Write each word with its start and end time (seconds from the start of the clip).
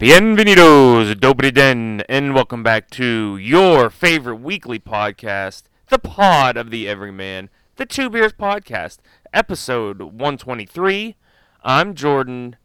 Bienvenidos, 0.00 1.14
Dobry 1.14 1.52
Den, 1.52 2.00
and 2.08 2.34
welcome 2.34 2.62
back 2.62 2.88
to 2.92 3.36
your 3.36 3.90
favorite 3.90 4.36
weekly 4.36 4.78
podcast, 4.78 5.64
the 5.90 5.98
Pod 5.98 6.56
of 6.56 6.70
the 6.70 6.88
Everyman, 6.88 7.50
the 7.76 7.84
Two 7.84 8.08
Beers 8.08 8.32
Podcast, 8.32 8.96
episode 9.34 10.00
123. 10.00 11.16
I'm 11.62 11.94
Jordan, 11.94 12.56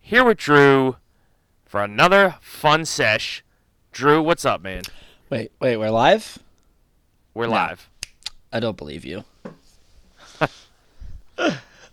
here 0.00 0.24
with 0.24 0.38
Drew 0.38 0.94
for 1.66 1.82
another 1.82 2.36
fun 2.40 2.84
sesh. 2.84 3.42
Drew, 3.90 4.22
what's 4.22 4.44
up, 4.44 4.62
man? 4.62 4.82
Wait, 5.30 5.50
wait, 5.58 5.76
we're 5.76 5.90
live? 5.90 6.38
We're 7.34 7.46
No. 7.46 7.54
live. 7.54 7.90
I 8.52 8.60
don't 8.60 8.76
believe 8.76 9.04
you. 9.04 9.24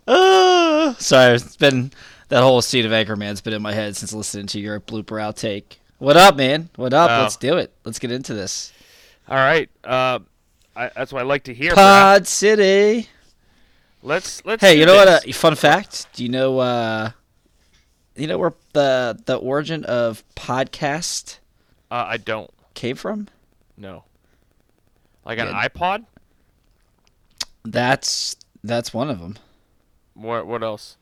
uh, 0.06 0.94
sorry, 0.94 1.34
it's 1.34 1.56
been 1.56 1.90
that 2.32 2.42
whole 2.42 2.62
scene 2.62 2.86
of 2.86 2.92
Anchorman's 2.92 3.42
been 3.42 3.52
in 3.52 3.60
my 3.60 3.74
head 3.74 3.94
since 3.94 4.14
listening 4.14 4.46
to 4.46 4.58
your 4.58 4.80
blooper 4.80 5.20
outtake. 5.20 5.76
What 5.98 6.16
up, 6.16 6.34
man? 6.34 6.70
What 6.76 6.94
up? 6.94 7.10
Oh. 7.10 7.22
Let's 7.24 7.36
do 7.36 7.58
it. 7.58 7.74
Let's 7.84 7.98
get 7.98 8.10
into 8.10 8.32
this. 8.32 8.72
All 9.28 9.36
right, 9.36 9.68
uh, 9.84 10.18
I, 10.74 10.90
that's 10.96 11.12
what 11.12 11.20
I 11.20 11.24
like 11.26 11.44
to 11.44 11.54
hear. 11.54 11.74
Pod 11.74 12.26
City. 12.26 13.06
Let's 14.02 14.42
let's. 14.46 14.62
Hey, 14.62 14.78
you 14.78 14.86
know 14.86 14.94
this. 15.04 15.20
what? 15.20 15.28
A 15.28 15.32
fun 15.32 15.54
fact. 15.56 16.06
Do 16.14 16.22
you 16.22 16.30
know? 16.30 16.58
uh 16.58 17.10
You 18.16 18.26
know 18.26 18.38
where 18.38 18.54
the 18.72 19.20
the 19.26 19.36
origin 19.36 19.84
of 19.84 20.24
podcast 20.34 21.38
Uh, 21.90 22.06
I 22.08 22.16
don't 22.16 22.50
came 22.72 22.96
from? 22.96 23.28
No. 23.76 24.04
Like 25.26 25.38
an 25.38 25.48
Good. 25.48 25.54
iPod? 25.54 26.06
That's 27.62 28.36
that's 28.64 28.94
one 28.94 29.10
of 29.10 29.20
them. 29.20 29.38
What 30.14 30.46
what 30.46 30.62
else? 30.62 30.96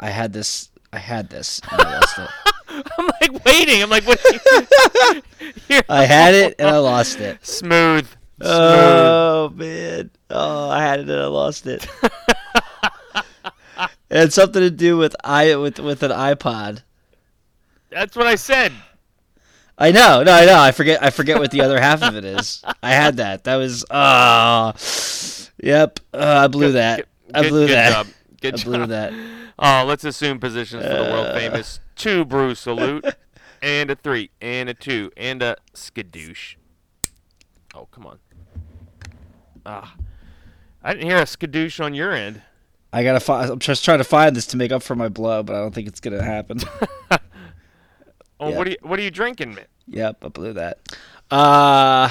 I 0.00 0.10
had 0.10 0.32
this. 0.32 0.70
I 0.92 0.98
had 0.98 1.28
this. 1.30 1.60
And 1.70 1.80
I 1.80 2.00
lost 2.00 2.18
it. 2.18 2.30
I'm 2.98 3.06
like 3.20 3.44
waiting. 3.44 3.82
I'm 3.82 3.90
like, 3.90 4.06
what? 4.06 4.20
I 5.88 6.04
had 6.04 6.34
it 6.34 6.54
and 6.58 6.68
I 6.68 6.78
lost 6.78 7.18
it. 7.20 7.44
Smooth. 7.46 8.06
Smooth. 8.06 8.16
Oh 8.42 9.50
man! 9.54 10.10
Oh, 10.28 10.68
I 10.68 10.82
had 10.82 11.00
it 11.00 11.08
and 11.08 11.20
I 11.20 11.26
lost 11.26 11.66
it. 11.66 11.86
it 13.14 13.24
had 14.10 14.32
something 14.32 14.60
to 14.60 14.70
do 14.70 14.96
with 14.98 15.16
i 15.24 15.56
with 15.56 15.78
with 15.78 16.02
an 16.02 16.10
iPod. 16.10 16.82
That's 17.90 18.14
what 18.16 18.26
I 18.26 18.34
said. 18.34 18.72
I 19.78 19.90
know, 19.92 20.22
no, 20.22 20.32
I 20.32 20.44
know. 20.46 20.58
I 20.58 20.72
forget. 20.72 21.02
I 21.02 21.10
forget 21.10 21.38
what 21.38 21.50
the 21.50 21.60
other 21.62 21.80
half 21.80 22.02
of 22.02 22.16
it 22.16 22.24
is. 22.24 22.62
I 22.82 22.90
had 22.92 23.16
that. 23.18 23.44
That 23.44 23.56
was. 23.56 23.84
Oh, 23.90 24.72
yep. 25.62 26.00
Uh, 26.12 26.40
I 26.44 26.46
blew 26.48 26.72
that. 26.72 27.06
I 27.34 27.42
Good- 27.42 27.48
blew 27.50 27.66
good 27.66 27.74
that. 27.76 27.92
Job. 27.92 28.06
Good 28.40 28.54
I 28.54 28.56
job. 28.58 28.64
blew 28.66 28.86
that. 28.86 29.12
Oh, 29.58 29.84
let's 29.86 30.04
assume 30.04 30.38
positions 30.38 30.82
for 30.84 30.90
the 30.90 31.10
world 31.10 31.26
Uh. 31.28 31.34
famous 31.38 31.80
two 31.94 32.24
brew 32.24 32.54
salute, 32.54 33.04
and 33.62 33.90
a 33.90 33.96
three, 33.96 34.30
and 34.40 34.68
a 34.68 34.74
two, 34.74 35.10
and 35.16 35.42
a 35.42 35.56
skadoosh. 35.74 36.56
Oh, 37.74 37.86
come 37.90 38.06
on. 38.06 38.18
Ah, 39.64 39.94
I 40.82 40.92
didn't 40.92 41.08
hear 41.08 41.18
a 41.18 41.22
skadoosh 41.24 41.82
on 41.82 41.94
your 41.94 42.12
end. 42.12 42.42
I 42.92 43.02
gotta 43.02 43.20
find. 43.20 43.50
I'm 43.50 43.58
just 43.58 43.84
trying 43.84 43.98
to 43.98 44.04
find 44.04 44.36
this 44.36 44.46
to 44.48 44.56
make 44.56 44.72
up 44.72 44.82
for 44.82 44.94
my 44.94 45.08
blow, 45.08 45.42
but 45.42 45.56
I 45.56 45.58
don't 45.60 45.74
think 45.74 45.88
it's 45.88 46.00
gonna 46.00 46.22
happen. 46.22 46.60
Oh, 48.38 48.50
Yeah. 48.50 48.58
what 48.58 48.66
are 48.66 48.70
you 48.70 48.76
what 48.82 48.98
are 48.98 49.02
you 49.02 49.10
drinking, 49.10 49.54
man? 49.54 49.64
Yep, 49.88 50.18
I 50.22 50.28
blew 50.28 50.52
that. 50.52 50.78
Uh, 51.30 52.10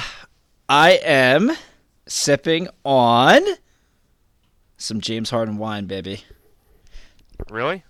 I 0.68 0.98
am 1.04 1.52
sipping 2.08 2.66
on 2.84 3.42
some 4.76 5.00
James 5.00 5.30
Harden 5.30 5.56
wine, 5.56 5.86
baby. 5.86 6.24
Really? 7.50 7.84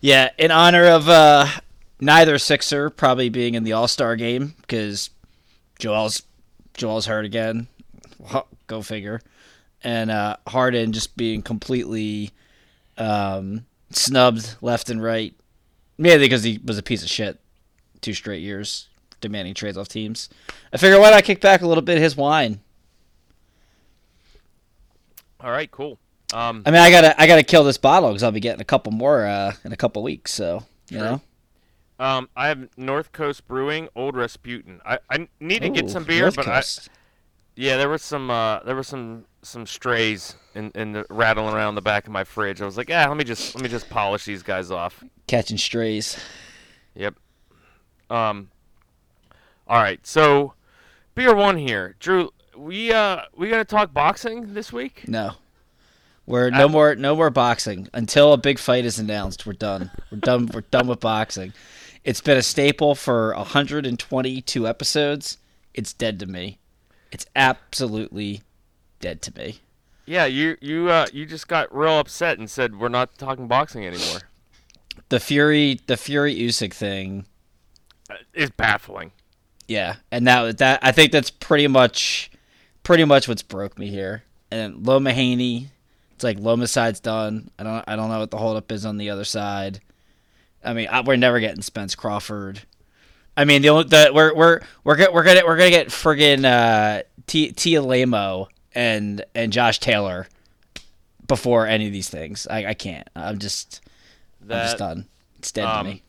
Yeah, 0.00 0.30
in 0.38 0.50
honor 0.50 0.84
of 0.84 1.08
uh, 1.08 1.46
neither 2.00 2.38
Sixer 2.38 2.90
probably 2.90 3.28
being 3.28 3.54
in 3.54 3.64
the 3.64 3.72
All 3.72 3.88
Star 3.88 4.16
game 4.16 4.54
because 4.60 5.10
Joel's 5.78 6.22
Joel's 6.74 7.06
hurt 7.06 7.24
again. 7.24 7.68
Go 8.66 8.82
figure. 8.82 9.20
And 9.82 10.10
uh, 10.10 10.36
Harden 10.46 10.92
just 10.92 11.16
being 11.16 11.42
completely 11.42 12.32
um, 12.98 13.66
snubbed 13.90 14.56
left 14.60 14.90
and 14.90 15.02
right, 15.02 15.34
mainly 15.98 16.24
because 16.24 16.42
he 16.42 16.58
was 16.64 16.78
a 16.78 16.82
piece 16.82 17.02
of 17.02 17.08
shit 17.08 17.38
two 18.00 18.14
straight 18.14 18.42
years, 18.42 18.88
demanding 19.20 19.54
trades 19.54 19.78
off 19.78 19.88
teams. 19.88 20.28
I 20.72 20.76
figure 20.76 21.00
why 21.00 21.10
not 21.10 21.24
kick 21.24 21.40
back 21.40 21.62
a 21.62 21.66
little 21.66 21.82
bit 21.82 21.98
his 21.98 22.16
wine. 22.16 22.60
All 25.40 25.50
right, 25.50 25.70
cool. 25.70 25.98
Um, 26.34 26.62
I 26.66 26.70
mean, 26.70 26.80
I 26.80 26.90
gotta 26.90 27.20
I 27.20 27.26
gotta 27.26 27.42
kill 27.44 27.62
this 27.64 27.78
bottle 27.78 28.10
because 28.10 28.22
I'll 28.22 28.32
be 28.32 28.40
getting 28.40 28.60
a 28.60 28.64
couple 28.64 28.92
more 28.92 29.24
uh, 29.26 29.52
in 29.64 29.72
a 29.72 29.76
couple 29.76 30.02
weeks. 30.02 30.32
So 30.32 30.64
you 30.90 30.98
Sure. 30.98 31.04
know. 31.10 31.20
um, 32.04 32.28
I 32.36 32.48
have 32.48 32.68
North 32.76 33.12
Coast 33.12 33.46
Brewing 33.46 33.88
Old 33.94 34.16
Rasputin. 34.16 34.80
I, 34.84 34.98
I 35.08 35.28
need 35.40 35.62
to 35.62 35.70
get 35.70 35.88
some 35.88 36.04
beer, 36.04 36.22
North 36.22 36.36
but 36.36 36.48
I, 36.48 36.62
Yeah, 37.54 37.76
there 37.76 37.88
was 37.88 38.02
some 38.02 38.30
uh, 38.30 38.60
there 38.64 38.74
was 38.76 38.88
some 38.88 39.24
some 39.42 39.66
strays 39.66 40.34
in, 40.56 40.72
in 40.74 40.92
the 40.92 41.06
rattling 41.10 41.54
around 41.54 41.76
the 41.76 41.82
back 41.82 42.06
of 42.06 42.12
my 42.12 42.24
fridge. 42.24 42.60
I 42.60 42.64
was 42.64 42.76
like, 42.76 42.88
yeah, 42.88 43.06
let 43.06 43.16
me 43.16 43.22
just 43.24 43.54
let 43.54 43.62
me 43.62 43.68
just 43.68 43.88
polish 43.88 44.24
these 44.24 44.42
guys 44.42 44.70
off. 44.72 45.04
catching 45.28 45.58
strays. 45.58 46.18
Yep. 46.96 47.14
Um. 48.10 48.50
All 49.68 49.78
right, 49.82 50.04
so 50.06 50.54
beer 51.14 51.34
one 51.34 51.56
here, 51.56 51.94
Drew. 52.00 52.32
We 52.56 52.92
uh 52.92 53.22
we 53.36 53.48
gonna 53.48 53.64
talk 53.64 53.92
boxing 53.92 54.54
this 54.54 54.72
week? 54.72 55.04
No. 55.06 55.32
We're 56.26 56.50
no 56.50 56.68
more 56.68 56.94
no 56.96 57.14
more 57.14 57.30
boxing 57.30 57.88
until 57.92 58.32
a 58.32 58.36
big 58.36 58.58
fight 58.58 58.84
is 58.84 58.98
announced. 58.98 59.46
We're 59.46 59.52
done. 59.52 59.90
We're 60.10 60.18
done. 60.18 60.50
We're 60.52 60.62
done 60.62 60.88
with 60.88 61.00
boxing. 61.00 61.52
It's 62.02 62.20
been 62.20 62.36
a 62.36 62.42
staple 62.42 62.94
for 62.94 63.34
122 63.36 64.66
episodes. 64.66 65.38
It's 65.74 65.92
dead 65.92 66.18
to 66.20 66.26
me. 66.26 66.58
It's 67.12 67.26
absolutely 67.36 68.42
dead 69.00 69.22
to 69.22 69.36
me. 69.36 69.60
Yeah, 70.04 70.26
you 70.26 70.56
you 70.60 70.88
uh 70.88 71.06
you 71.12 71.26
just 71.26 71.48
got 71.48 71.74
real 71.74 71.98
upset 71.98 72.38
and 72.38 72.50
said 72.50 72.78
we're 72.78 72.88
not 72.88 73.18
talking 73.18 73.46
boxing 73.46 73.86
anymore. 73.86 74.22
The 75.08 75.20
Fury, 75.20 75.80
the 75.86 75.96
Fury 75.96 76.34
Usyk 76.34 76.72
thing. 76.72 77.26
is 78.34 78.50
baffling. 78.50 79.12
Yeah, 79.68 79.96
and 80.10 80.26
that 80.26 80.58
that 80.58 80.80
I 80.82 80.92
think 80.92 81.12
that's 81.12 81.30
pretty 81.30 81.66
much, 81.66 82.30
pretty 82.82 83.04
much 83.04 83.28
what's 83.28 83.42
broke 83.42 83.78
me 83.78 83.88
here. 83.88 84.22
And 84.50 84.86
Loma 84.86 85.12
Haney, 85.12 85.68
it's 86.16 86.24
like 86.24 86.38
Loma 86.40 86.66
side's 86.66 86.98
done. 86.98 87.50
I 87.58 87.62
don't 87.62 87.84
I 87.86 87.94
don't 87.94 88.08
know 88.08 88.18
what 88.18 88.30
the 88.30 88.38
holdup 88.38 88.72
is 88.72 88.86
on 88.86 88.96
the 88.96 89.10
other 89.10 89.24
side. 89.24 89.80
I 90.64 90.72
mean, 90.72 90.88
I, 90.90 91.02
we're 91.02 91.16
never 91.16 91.40
getting 91.40 91.60
Spence 91.60 91.94
Crawford. 91.94 92.62
I 93.36 93.44
mean, 93.44 93.60
the 93.60 93.68
only 93.68 93.84
the 93.84 94.10
we're 94.14 94.34
we're 94.34 94.60
we're 94.82 94.96
gonna 94.96 95.12
we're 95.12 95.24
gonna 95.24 95.44
we're 95.44 95.58
gonna 95.58 95.68
get 95.68 95.88
friggin' 95.88 96.46
uh, 96.46 97.02
T 97.26 97.52
Tia 97.52 97.82
Lamo 97.82 98.48
and 98.74 99.26
and 99.34 99.52
Josh 99.52 99.78
Taylor 99.78 100.26
before 101.28 101.66
any 101.66 101.86
of 101.86 101.92
these 101.92 102.08
things. 102.08 102.46
I 102.46 102.64
I 102.64 102.74
can't. 102.74 103.06
I'm 103.14 103.38
just 103.38 103.82
I'm 104.40 104.48
just 104.48 104.78
done. 104.78 105.06
It's 105.38 105.52
dead 105.52 105.66
um, 105.66 105.84
to 105.84 105.92
me. 105.92 106.02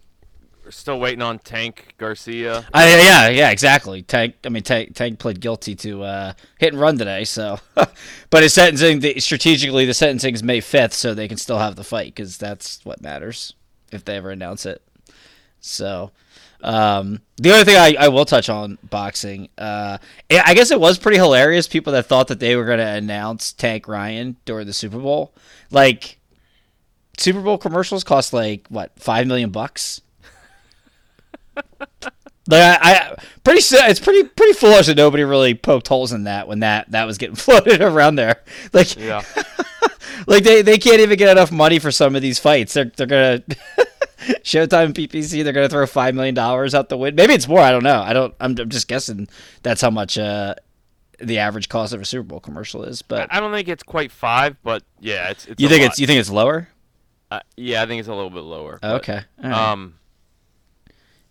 Still 0.71 0.99
waiting 0.99 1.21
on 1.21 1.39
Tank 1.39 1.95
Garcia. 1.97 2.65
I, 2.73 2.89
yeah, 2.89 3.29
yeah, 3.29 3.49
exactly. 3.51 4.01
Tank. 4.01 4.35
I 4.45 4.49
mean, 4.49 4.63
Tank, 4.63 4.95
Tank 4.95 5.19
guilty 5.39 5.75
to 5.75 6.03
uh, 6.03 6.33
hit 6.59 6.73
and 6.73 6.81
run 6.81 6.97
today. 6.97 7.23
So, 7.23 7.59
but 8.29 8.43
his 8.43 8.53
sentencing, 8.53 8.99
the, 8.99 9.19
strategically, 9.19 9.85
the 9.85 9.93
sentencing 9.93 10.33
is 10.35 10.43
May 10.43 10.61
fifth, 10.61 10.93
so 10.93 11.13
they 11.13 11.27
can 11.27 11.37
still 11.37 11.59
have 11.59 11.75
the 11.75 11.83
fight 11.83 12.15
because 12.15 12.37
that's 12.37 12.83
what 12.85 13.01
matters 13.01 13.53
if 13.91 14.03
they 14.05 14.17
ever 14.17 14.31
announce 14.31 14.65
it. 14.65 14.81
So, 15.59 16.11
um, 16.61 17.21
the 17.37 17.51
other 17.51 17.65
thing 17.65 17.77
I, 17.77 17.95
I 18.05 18.07
will 18.09 18.25
touch 18.25 18.49
on 18.49 18.77
boxing, 18.83 19.49
uh, 19.57 19.97
I 20.31 20.43
I 20.45 20.53
guess 20.53 20.71
it 20.71 20.79
was 20.79 20.97
pretty 20.97 21.17
hilarious. 21.17 21.67
People 21.67 21.93
that 21.93 22.05
thought 22.07 22.27
that 22.27 22.39
they 22.39 22.55
were 22.55 22.65
going 22.65 22.79
to 22.79 22.87
announce 22.87 23.53
Tank 23.53 23.87
Ryan 23.87 24.37
during 24.45 24.65
the 24.67 24.73
Super 24.73 24.97
Bowl, 24.97 25.33
like 25.71 26.17
Super 27.17 27.41
Bowl 27.41 27.57
commercials 27.57 28.03
cost 28.03 28.33
like 28.33 28.67
what 28.69 28.91
five 28.99 29.27
million 29.27 29.49
bucks. 29.49 30.01
Like 32.49 32.61
I, 32.61 32.77
I 32.81 33.15
pretty 33.43 33.59
it's 33.61 33.99
pretty 33.99 34.23
pretty 34.29 34.53
foolish 34.53 34.87
that 34.87 34.95
nobody 34.95 35.23
really 35.23 35.53
poked 35.53 35.87
holes 35.87 36.13
in 36.13 36.23
that 36.23 36.47
when 36.47 36.61
that 36.61 36.89
that 36.91 37.05
was 37.05 37.17
getting 37.17 37.35
floated 37.37 37.81
around 37.81 38.15
there. 38.15 38.41
Like 38.73 38.95
Yeah. 38.95 39.21
like 40.27 40.43
they, 40.43 40.61
they 40.61 40.77
can't 40.77 41.01
even 41.01 41.17
get 41.17 41.29
enough 41.29 41.51
money 41.51 41.79
for 41.79 41.91
some 41.91 42.15
of 42.15 42.21
these 42.21 42.39
fights. 42.39 42.73
They're 42.73 42.91
they're 42.95 43.07
gonna 43.07 43.43
Showtime 44.43 44.93
PPV. 44.93 45.43
They're 45.43 45.53
gonna 45.53 45.69
throw 45.69 45.85
five 45.85 46.15
million 46.15 46.35
dollars 46.35 46.73
out 46.73 46.89
the 46.89 46.97
window. 46.97 47.21
Maybe 47.21 47.33
it's 47.33 47.47
more. 47.47 47.59
I 47.59 47.71
don't 47.71 47.83
know. 47.83 48.01
I 48.01 48.13
don't. 48.13 48.33
I'm, 48.39 48.55
I'm 48.57 48.69
just 48.69 48.87
guessing. 48.87 49.27
That's 49.63 49.79
how 49.81 49.89
much 49.89 50.17
uh, 50.17 50.55
the 51.19 51.39
average 51.39 51.69
cost 51.69 51.93
of 51.93 52.01
a 52.01 52.05
Super 52.05 52.23
Bowl 52.23 52.39
commercial 52.39 52.83
is. 52.83 53.01
But 53.01 53.31
I 53.31 53.39
don't 53.39 53.51
think 53.51 53.67
it's 53.67 53.83
quite 53.83 54.11
five, 54.11 54.57
but 54.63 54.83
yeah, 54.99 55.29
it's. 55.29 55.45
it's 55.45 55.61
you 55.61 55.69
think 55.69 55.83
lot. 55.83 55.91
it's 55.91 55.99
you 55.99 56.07
think 56.07 56.19
it's 56.19 56.29
lower? 56.29 56.67
Uh, 57.29 57.39
yeah, 57.55 57.83
I 57.83 57.85
think 57.85 57.99
it's 57.99 58.09
a 58.09 58.13
little 58.13 58.29
bit 58.29 58.43
lower. 58.43 58.79
but, 58.81 58.95
Okay. 59.01 59.21
Right. 59.41 59.53
Um. 59.53 59.95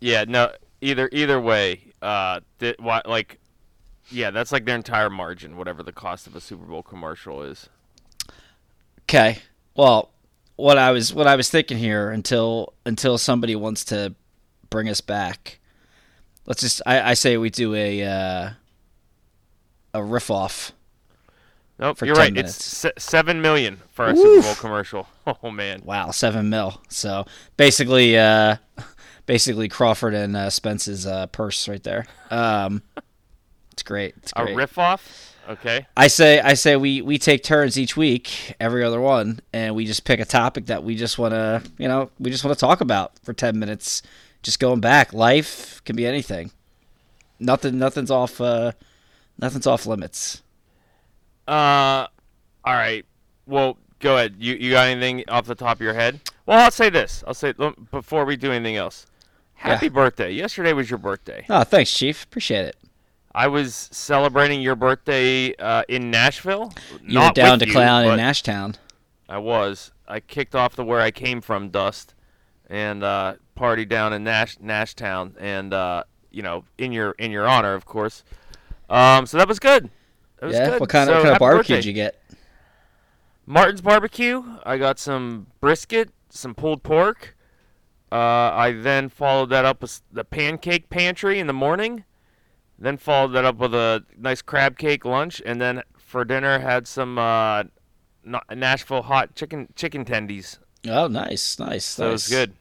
Yeah. 0.01 0.25
No. 0.27 0.53
Either 0.81 1.09
either 1.11 1.41
way, 1.41 1.93
uh, 2.03 2.41
th- 2.61 2.77
why, 2.79 3.01
like, 3.07 3.39
yeah, 4.11 4.31
that's 4.31 4.53
like 4.53 4.67
their 4.67 4.77
entire 4.77 5.11
margin, 5.11 5.57
whatever 5.57 5.83
the 5.83 5.93
cost 5.93 6.27
of 6.27 6.37
a 6.37 6.41
Super 6.41 6.67
Bowl 6.67 6.83
commercial 6.83 7.43
is. 7.43 7.69
Okay. 9.05 9.39
Well, 9.75 10.11
what 10.57 10.79
I 10.79 10.91
was 10.91 11.15
what 11.15 11.27
I 11.27 11.37
was 11.37 11.49
thinking 11.49 11.79
here 11.79 12.11
until 12.11 12.75
until 12.85 13.19
somebody 13.19 13.57
wants 13.57 13.85
to 13.87 14.15
bring 14.71 14.89
us 14.89 15.01
back. 15.01 15.61
Let's 16.47 16.61
just 16.61 16.83
I, 16.87 17.11
I 17.11 17.15
say 17.15 17.37
we 17.37 17.51
do 17.51 17.75
a 17.75 18.03
uh, 18.05 18.51
a 19.95 20.03
riff 20.03 20.31
off. 20.31 20.73
Nope, 21.79 21.99
for 21.99 22.07
you're 22.07 22.15
10 22.15 22.23
right. 22.23 22.33
minutes. 22.33 22.57
It's 22.57 22.77
se- 22.79 22.93
seven 22.97 23.43
million 23.43 23.83
for 23.93 24.07
a. 24.07 24.17
Super 24.17 24.43
Bowl 24.43 24.55
commercial. 24.55 25.09
Oh 25.43 25.51
man. 25.51 25.83
Wow, 25.85 26.13
seven 26.13 26.49
mil. 26.51 26.81
So 26.89 27.27
basically, 27.57 28.17
uh, 28.17 28.57
basically 29.27 29.69
Crawford 29.69 30.15
and 30.15 30.37
uh, 30.37 30.51
Spence's 30.51 31.07
uh, 31.07 31.27
purse 31.29 31.69
right 31.69 31.83
there. 31.83 32.07
Um, 32.31 32.83
it's 33.73 33.83
great. 33.83 34.15
It's 34.19 34.33
A 34.37 34.45
great. 34.45 34.57
riff 34.57 34.79
off. 34.79 35.35
Okay. 35.49 35.87
I 35.97 36.09
say 36.09 36.41
I 36.41 36.55
say 36.55 36.75
we 36.75 37.03
we 37.03 37.19
take 37.19 37.45
turns 37.45 37.79
each 37.79 37.97
week, 37.97 38.55
every 38.59 38.83
other 38.83 39.01
one, 39.01 39.39
and 39.53 39.77
we 39.77 39.85
just 39.87 40.05
pick 40.05 40.19
a 40.19 40.25
topic 40.25 40.67
that 40.67 40.83
we 40.83 40.97
just 40.97 41.19
want 41.19 41.35
to, 41.35 41.63
you 41.79 41.87
know, 41.87 42.11
we 42.19 42.31
just 42.31 42.45
want 42.45 42.57
to 42.57 42.61
talk 42.61 42.81
about 42.81 43.13
for 43.23 43.33
10 43.33 43.57
minutes. 43.59 44.03
Just 44.43 44.59
going 44.59 44.81
back, 44.81 45.13
life 45.13 45.83
can 45.85 45.95
be 45.95 46.05
anything. 46.07 46.51
Nothing 47.39 47.79
nothing's 47.79 48.11
off 48.11 48.41
uh 48.41 48.73
nothing's 49.39 49.67
off 49.69 49.87
limits. 49.87 50.43
Uh, 51.47 52.07
all 52.65 52.75
right. 52.75 53.05
Well, 53.47 53.79
go 54.01 54.17
ahead. 54.17 54.35
You 54.39 54.55
you 54.55 54.73
got 54.73 54.87
anything 54.89 55.25
off 55.29 55.47
the 55.47 55.55
top 55.55 55.77
of 55.77 55.81
your 55.81 55.95
head? 55.95 56.21
Well, 56.47 56.59
I'll 56.59 56.71
say 56.71 56.91
this. 56.91 57.23
I'll 57.27 57.35
say 57.35 57.55
before 57.91 58.25
we 58.25 58.37
do 58.37 58.51
anything 58.53 58.77
else. 58.77 59.07
Happy 59.57 59.87
Yeah. 59.87 59.91
birthday! 59.93 60.31
Yesterday 60.33 60.73
was 60.73 60.91
your 60.91 60.99
birthday. 60.99 61.45
Oh, 61.49 61.65
thanks, 61.65 61.93
chief. 61.93 62.25
Appreciate 62.25 62.67
it. 62.67 62.77
I 63.35 63.49
was 63.49 63.89
celebrating 63.93 64.61
your 64.63 64.77
birthday 64.77 65.55
uh, 65.57 65.83
in 65.89 66.11
Nashville. 66.11 66.73
You 67.03 67.19
were 67.19 67.25
Not 67.27 67.35
down 67.35 67.53
with 67.53 67.61
to 67.61 67.67
you, 67.67 67.73
clown 67.73 68.05
in 68.05 68.19
Nashtown. 68.19 68.77
I 69.29 69.39
was. 69.39 69.93
I 70.09 70.21
kicked 70.21 70.55
off 70.55 70.77
the 70.77 70.85
where 70.85 71.01
I 71.01 71.11
came 71.11 71.41
from 71.41 71.69
dust, 71.71 72.15
and 72.71 73.03
uh, 73.03 73.35
party 73.55 73.85
down 73.85 74.13
in 74.13 74.25
Nash 74.25 74.57
Nashtown, 74.59 75.35
and 75.41 75.75
uh, 75.75 76.05
you 76.31 76.43
know, 76.43 76.65
in 76.79 76.93
your 76.93 77.11
in 77.19 77.31
your 77.31 77.47
honor, 77.49 77.75
of 77.75 77.85
course. 77.85 78.25
Um, 78.89 79.27
so 79.27 79.37
that 79.39 79.49
was 79.49 79.59
good. 79.59 79.91
That 80.39 80.47
was 80.47 80.55
Yeah. 80.57 80.71
good. 80.71 80.81
What 80.81 80.89
kind 80.91 81.09
So, 81.09 81.13
of 81.13 81.19
what 81.19 81.23
kind 81.25 81.35
of 81.35 81.39
barbecue 81.41 81.59
birthday. 81.59 81.75
did 81.77 81.85
you 81.87 81.93
get? 81.93 82.23
Martin's 83.47 83.81
Barbecue. 83.81 84.43
I 84.65 84.77
got 84.77 84.99
some 84.99 85.47
brisket, 85.61 86.11
some 86.31 86.55
pulled 86.55 86.83
pork. 86.83 87.36
Uh, 88.11 88.17
I 88.17 88.73
then 88.73 89.09
followed 89.09 89.51
that 89.51 89.65
up 89.65 89.83
with 89.83 90.01
the 90.13 90.25
pancake 90.25 90.89
pantry 90.91 91.39
in 91.39 91.47
the 91.47 91.53
morning. 91.53 92.05
Then 92.79 92.97
followed 92.99 93.29
that 93.29 93.45
up 93.45 93.57
with 93.57 93.75
a 93.75 94.05
nice 94.17 94.43
crab 94.43 94.79
cake 94.79 95.05
lunch, 95.05 95.43
and 95.45 95.61
then 95.61 95.83
for 95.99 96.25
dinner 96.25 96.59
had 96.59 96.87
some 96.87 97.19
uh, 97.19 97.65
Nashville 98.55 99.03
hot 99.03 99.35
chicken 99.35 99.69
chicken 99.75 100.05
tendies. 100.05 100.59
Oh, 100.89 101.09
nice, 101.09 101.59
nice. 101.59 101.85
So 101.85 102.09
it 102.09 102.13
was 102.13 102.29
good. 102.29 102.53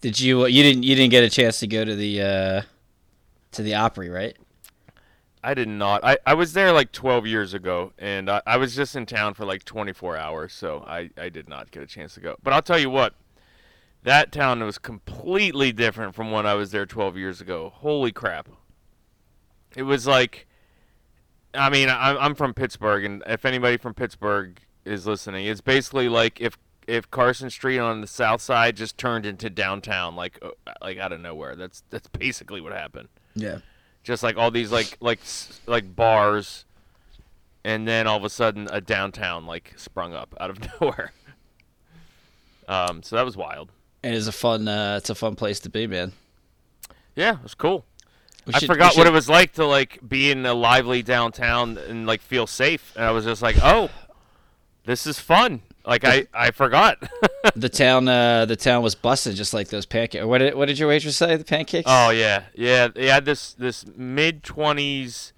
Did 0.00 0.18
you 0.18 0.46
you 0.46 0.62
didn't 0.62 0.82
you 0.82 0.94
didn't 0.94 1.10
get 1.10 1.24
a 1.24 1.30
chance 1.30 1.60
to 1.60 1.66
go 1.66 1.84
to 1.84 1.94
the 1.94 2.22
uh 2.22 2.62
to 3.52 3.62
the 3.62 3.74
Opry, 3.74 4.08
right? 4.08 4.36
I 5.42 5.54
did 5.54 5.68
not. 5.68 6.04
I, 6.04 6.18
I 6.26 6.34
was 6.34 6.52
there 6.52 6.70
like 6.70 6.92
12 6.92 7.26
years 7.26 7.54
ago, 7.54 7.92
and 7.98 8.28
I, 8.28 8.42
I 8.46 8.56
was 8.58 8.76
just 8.76 8.94
in 8.94 9.06
town 9.06 9.32
for 9.32 9.46
like 9.46 9.64
24 9.64 10.18
hours, 10.18 10.52
so 10.52 10.84
I, 10.86 11.08
I 11.16 11.30
did 11.30 11.48
not 11.48 11.70
get 11.70 11.82
a 11.82 11.86
chance 11.86 12.12
to 12.14 12.20
go. 12.20 12.36
But 12.42 12.52
I'll 12.52 12.60
tell 12.60 12.78
you 12.78 12.90
what, 12.90 13.14
that 14.02 14.32
town 14.32 14.62
was 14.64 14.78
completely 14.78 15.72
different 15.72 16.14
from 16.14 16.30
when 16.30 16.46
I 16.46 16.54
was 16.54 16.70
there 16.70 16.86
12 16.86 17.16
years 17.16 17.40
ago. 17.40 17.70
Holy 17.76 18.12
crap. 18.12 18.48
It 19.76 19.82
was 19.82 20.06
like, 20.06 20.46
I 21.54 21.68
mean, 21.70 21.88
I'm, 21.88 22.16
I'm 22.18 22.34
from 22.34 22.54
Pittsburgh, 22.54 23.04
and 23.04 23.22
if 23.26 23.44
anybody 23.44 23.76
from 23.76 23.94
Pittsburgh 23.94 24.60
is 24.84 25.06
listening, 25.06 25.46
it's 25.46 25.60
basically 25.60 26.08
like 26.08 26.40
if 26.40 26.56
if 26.86 27.08
Carson 27.10 27.50
Street 27.50 27.78
on 27.78 28.00
the 28.00 28.06
south 28.06 28.40
side 28.40 28.74
just 28.76 28.98
turned 28.98 29.24
into 29.26 29.48
downtown, 29.50 30.16
like 30.16 30.38
uh, 30.42 30.48
like 30.80 30.98
out 30.98 31.12
of 31.12 31.20
nowhere. 31.20 31.54
That's 31.54 31.82
that's 31.90 32.08
basically 32.08 32.60
what 32.60 32.72
happened 32.72 33.08
Yeah. 33.34 33.58
just 34.02 34.22
like 34.22 34.36
all 34.36 34.50
these 34.50 34.72
like 34.72 34.96
like 35.00 35.20
like 35.66 35.94
bars 35.94 36.64
and 37.62 37.86
then 37.86 38.06
all 38.08 38.16
of 38.16 38.24
a 38.24 38.30
sudden 38.30 38.66
a 38.72 38.80
downtown 38.80 39.46
like 39.46 39.74
sprung 39.76 40.14
up 40.14 40.34
out 40.40 40.50
of 40.50 40.58
nowhere 40.80 41.12
um 42.66 43.02
so 43.02 43.14
that 43.16 43.24
was 43.24 43.36
wild 43.36 43.70
It 44.02 44.14
is 44.14 44.26
a 44.28 44.32
fun 44.32 44.66
uh 44.68 44.96
it's 44.98 45.10
a 45.10 45.14
fun 45.14 45.34
place 45.36 45.60
to 45.60 45.68
be, 45.68 45.86
man. 45.86 46.12
yeah 47.14 47.34
it 47.34 47.42
was 47.42 47.54
cool 47.54 47.84
We 48.46 48.54
i 48.54 48.58
should- 48.58 48.66
forgot 48.68 48.96
what 48.96 49.06
it 49.06 49.12
was 49.12 49.28
like 49.28 49.52
to 49.54 49.66
like 49.66 49.98
be 50.06 50.30
in 50.30 50.46
a 50.46 50.54
lively 50.54 51.02
downtown 51.02 51.76
and 51.78 52.06
like 52.06 52.20
feel 52.22 52.46
safe 52.46 52.92
and 52.96 53.04
i 53.04 53.10
was 53.10 53.24
just 53.24 53.42
like 53.42 53.56
oh 53.62 53.90
this 54.86 55.06
is 55.06 55.18
fun 55.18 55.60
like 55.84 56.04
i 56.04 56.26
i 56.32 56.50
forgot 56.50 56.96
the 57.56 57.68
town 57.68 58.08
uh 58.08 58.44
the 58.46 58.56
town 58.56 58.82
was 58.82 58.94
busted 58.94 59.34
just 59.36 59.52
like 59.54 59.68
those 59.68 59.86
pancakes. 59.86 60.24
What 60.24 60.38
did 60.38 60.54
what 60.54 60.66
did 60.66 60.78
your 60.78 60.88
waitress 60.88 61.16
say? 61.16 61.36
The 61.36 61.44
pancakes? 61.44 61.86
Oh 61.90 62.10
yeah, 62.10 62.44
yeah. 62.54 62.88
They 62.88 63.06
had 63.08 63.24
this 63.24 63.54
this 63.54 63.84
mid 63.96 64.42
twenties 64.42 65.32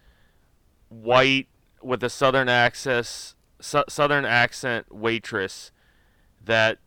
white 0.89 1.47
with 1.81 2.03
a 2.03 2.11
southern 2.11 2.49
access 2.49 3.35
su- 3.61 3.85
southern 3.89 4.25
accent 4.25 4.93
waitress 4.95 5.71
that 6.45 6.79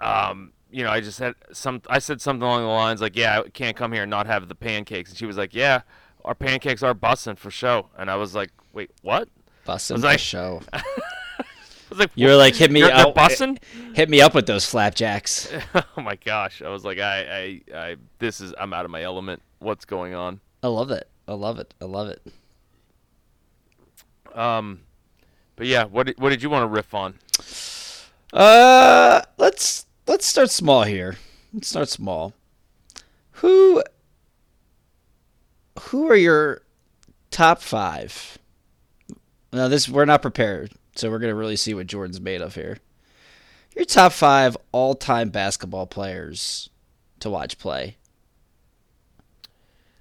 um 0.00 0.52
you 0.74 0.82
know 0.84 0.90
I 0.90 1.00
just 1.00 1.18
had 1.18 1.34
some 1.52 1.80
I 1.88 1.98
said 2.00 2.20
something 2.20 2.42
along 2.42 2.62
the 2.62 2.68
lines 2.68 3.00
like 3.00 3.16
yeah 3.16 3.40
I 3.40 3.48
can't 3.48 3.76
come 3.76 3.92
here 3.92 4.02
and 4.02 4.10
not 4.10 4.26
have 4.26 4.48
the 4.48 4.54
pancakes 4.54 5.10
and 5.10 5.18
she 5.18 5.26
was 5.26 5.36
like 5.36 5.54
yeah 5.54 5.82
our 6.24 6.34
pancakes 6.34 6.82
are 6.82 6.94
bussin' 6.94 7.36
for 7.38 7.50
show 7.50 7.88
and 7.96 8.10
I 8.10 8.16
was 8.16 8.34
like 8.34 8.50
wait 8.72 8.90
what 9.02 9.28
busting 9.64 9.96
for 9.98 10.02
like- 10.02 10.18
show. 10.18 10.60
I 10.72 10.82
was 11.90 11.98
like 11.98 12.10
You 12.14 12.28
were 12.28 12.34
like 12.36 12.54
hit 12.56 12.70
me 12.72 12.80
You're- 12.80 12.92
out 12.92 13.14
bussin'? 13.14 13.58
hit 13.94 14.08
me 14.10 14.20
up 14.20 14.34
with 14.34 14.46
those 14.46 14.66
flapjacks. 14.66 15.52
oh 15.74 16.00
my 16.00 16.16
gosh 16.16 16.60
I 16.62 16.68
was 16.68 16.84
like 16.84 16.98
I, 16.98 17.60
I 17.72 17.76
I 17.78 17.96
this 18.18 18.40
is 18.40 18.52
I'm 18.58 18.72
out 18.72 18.84
of 18.84 18.90
my 18.90 19.02
element 19.02 19.42
what's 19.60 19.84
going 19.84 20.14
on 20.14 20.40
I 20.62 20.68
love 20.68 20.90
it. 20.90 21.08
I 21.28 21.34
love 21.34 21.58
it. 21.58 21.74
I 21.80 21.84
love 21.84 22.08
it. 22.08 22.22
Um, 24.34 24.80
but 25.56 25.66
yeah, 25.66 25.84
what 25.84 26.08
what 26.18 26.30
did 26.30 26.42
you 26.42 26.50
want 26.50 26.62
to 26.62 26.66
riff 26.66 26.94
on? 26.94 27.18
Uh, 28.32 29.20
let's 29.38 29.83
let's 30.06 30.26
start 30.26 30.50
small 30.50 30.82
here. 30.82 31.16
Let's 31.52 31.68
start 31.68 31.88
small. 31.88 32.32
Who 33.32 33.82
who 35.80 36.10
are 36.10 36.16
your 36.16 36.62
top 37.30 37.60
five? 37.60 38.38
Now 39.52 39.68
this 39.68 39.88
we're 39.88 40.04
not 40.04 40.22
prepared, 40.22 40.72
so 40.94 41.10
we're 41.10 41.18
gonna 41.18 41.34
really 41.34 41.56
see 41.56 41.74
what 41.74 41.86
Jordan's 41.86 42.20
made 42.20 42.42
of 42.42 42.54
here. 42.54 42.78
Your 43.74 43.84
top 43.84 44.12
five 44.12 44.56
all-time 44.70 45.30
basketball 45.30 45.86
players 45.86 46.70
to 47.18 47.28
watch 47.28 47.58
play. 47.58 47.96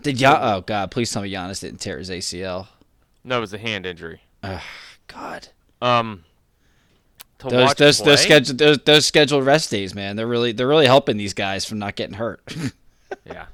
Did 0.01 0.19
ya? 0.19 0.37
Oh 0.41 0.61
God! 0.61 0.91
Please 0.91 1.11
tell 1.11 1.21
me 1.21 1.31
Giannis 1.31 1.61
didn't 1.61 1.79
tear 1.79 1.97
his 1.97 2.09
ACL. 2.09 2.67
No, 3.23 3.37
it 3.37 3.41
was 3.41 3.53
a 3.53 3.57
hand 3.57 3.85
injury. 3.85 4.21
God. 5.07 5.47
Um, 5.81 6.25
to 7.49 7.55
Those 7.55 7.65
watch 7.67 7.77
those 7.77 8.01
play? 8.01 8.05
those 8.11 8.21
scheduled 8.21 8.57
those, 8.57 8.77
those 8.79 9.05
scheduled 9.05 9.45
rest 9.45 9.71
days, 9.71 9.93
man. 9.93 10.15
They're 10.15 10.27
really 10.27 10.51
they're 10.51 10.67
really 10.67 10.85
helping 10.87 11.17
these 11.17 11.33
guys 11.33 11.65
from 11.65 11.79
not 11.79 11.95
getting 11.95 12.15
hurt. 12.15 12.41
yeah, 13.25 13.45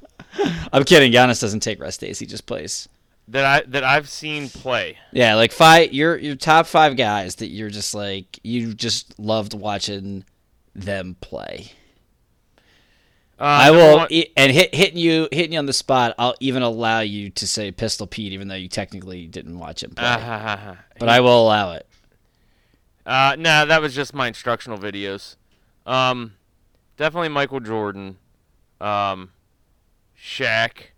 I'm 0.72 0.84
kidding. 0.84 1.12
Giannis 1.12 1.42
doesn't 1.42 1.62
take 1.62 1.80
rest 1.80 2.00
days. 2.02 2.20
He 2.20 2.26
just 2.26 2.46
plays. 2.46 2.88
that 3.28 3.46
I 3.46 3.68
that 3.70 3.84
I've 3.84 4.10
seen 4.10 4.50
play. 4.50 4.98
Yeah, 5.12 5.36
like 5.36 5.52
five 5.52 5.94
your 5.94 6.18
your 6.18 6.36
top 6.36 6.66
five 6.68 6.98
guys 6.98 7.36
that 7.36 7.48
you're 7.48 7.70
just 7.70 7.94
like 7.94 8.40
you 8.44 8.74
just 8.74 9.18
loved 9.20 9.54
watching 9.54 10.26
them 10.76 11.16
play. 11.22 11.74
Uh, 13.40 13.44
I 13.44 13.72
will 13.72 14.06
and 14.36 14.52
hit 14.52 14.76
hitting 14.76 14.98
you 14.98 15.30
hitting 15.32 15.54
you 15.54 15.60
on 15.60 15.66
the 15.66 15.72
spot. 15.72 16.14
I'll 16.20 16.36
even 16.42 16.62
allow 16.62 17.00
you 17.00 17.30
to 17.30 17.48
say 17.48 17.72
Pistol 17.72 18.06
Pete, 18.06 18.34
even 18.34 18.50
though 18.50 18.56
you 18.56 18.68
technically 18.68 19.28
didn't 19.28 19.58
watch 19.58 19.82
him 19.82 19.92
play. 19.92 20.06
Uh, 20.06 20.76
but 21.00 21.08
I 21.08 21.22
will 21.22 21.42
allow 21.42 21.72
it. 21.72 21.88
Uh, 23.10 23.36
nah, 23.40 23.66
that 23.66 23.82
was 23.82 23.96
just 23.96 24.14
my 24.14 24.28
instructional 24.28 24.78
videos. 24.78 25.36
Um, 25.88 26.34
definitely 26.96 27.30
Michael 27.30 27.60
Jordan, 27.60 28.18
um, 28.80 29.32
Shaq, 30.16 30.92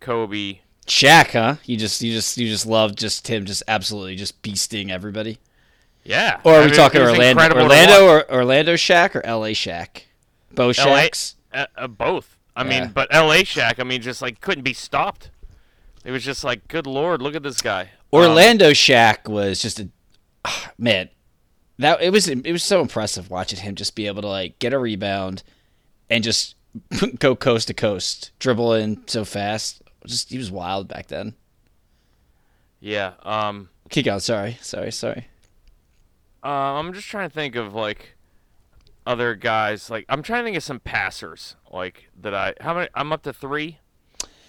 Kobe. 0.00 0.60
Shaq, 0.86 1.32
huh? 1.32 1.56
You 1.66 1.76
just 1.76 2.00
you 2.00 2.10
just 2.10 2.38
you 2.38 2.48
just 2.48 2.64
love 2.64 2.96
just 2.96 3.28
him 3.28 3.44
just 3.44 3.62
absolutely 3.68 4.16
just 4.16 4.40
beasting 4.42 4.88
everybody. 4.90 5.38
Yeah. 6.04 6.40
Or 6.42 6.54
are 6.54 6.56
I 6.56 6.60
we 6.60 6.66
mean, 6.68 6.74
talking 6.74 7.02
Orlando, 7.02 7.54
Orlando, 7.60 8.06
or 8.08 8.32
Orlando 8.32 8.74
Shaq, 8.74 9.14
or 9.14 9.24
L.A. 9.26 9.52
Shaq? 9.52 10.04
Both 10.54 10.78
LA? 10.78 11.08
Uh, 11.52 11.66
uh, 11.76 11.86
both. 11.86 12.38
I 12.56 12.64
Yeah. 12.64 12.80
mean, 12.80 12.92
but 12.92 13.08
L.A. 13.10 13.42
Shaq. 13.44 13.78
I 13.78 13.84
mean, 13.84 14.00
just 14.00 14.22
like 14.22 14.40
couldn't 14.40 14.64
be 14.64 14.72
stopped. 14.72 15.30
It 16.02 16.10
was 16.12 16.24
just 16.24 16.44
like, 16.44 16.66
good 16.66 16.86
lord, 16.86 17.20
look 17.20 17.34
at 17.36 17.42
this 17.42 17.60
guy. 17.60 17.82
Um, 17.82 17.88
Orlando 18.22 18.70
Shaq 18.70 19.28
was 19.28 19.60
just 19.60 19.78
a 19.80 19.88
man. 20.78 21.10
That 21.82 22.02
it 22.02 22.10
was 22.10 22.28
it 22.28 22.52
was 22.52 22.62
so 22.62 22.80
impressive 22.80 23.30
watching 23.30 23.60
him 23.60 23.74
just 23.74 23.94
be 23.94 24.06
able 24.06 24.22
to 24.22 24.28
like 24.28 24.58
get 24.58 24.72
a 24.72 24.78
rebound 24.78 25.42
and 26.10 26.24
just 26.24 26.54
go 27.18 27.36
coast 27.36 27.68
to 27.68 27.74
coast, 27.74 28.30
dribble 28.38 28.74
in 28.74 29.06
so 29.06 29.24
fast. 29.24 29.82
Just 30.06 30.30
he 30.30 30.38
was 30.38 30.50
wild 30.50 30.88
back 30.88 31.08
then. 31.08 31.34
yeah. 32.80 33.12
Um. 33.22 33.68
Keep 33.90 34.06
going. 34.06 34.20
Sorry, 34.20 34.58
sorry, 34.62 34.90
sorry. 34.90 35.28
Uh, 36.42 36.48
I'm 36.48 36.92
just 36.92 37.06
trying 37.08 37.28
to 37.28 37.34
think 37.34 37.54
of 37.56 37.74
like 37.74 38.16
other 39.06 39.34
guys 39.34 39.90
like 39.90 40.04
I'm 40.08 40.22
trying 40.22 40.42
to 40.42 40.44
think 40.46 40.56
of 40.56 40.62
some 40.62 40.80
passers 40.80 41.56
like 41.70 42.08
that 42.20 42.34
I 42.34 42.54
how 42.60 42.74
many 42.74 42.88
I'm 42.94 43.12
up 43.12 43.22
to 43.22 43.32
three. 43.32 43.78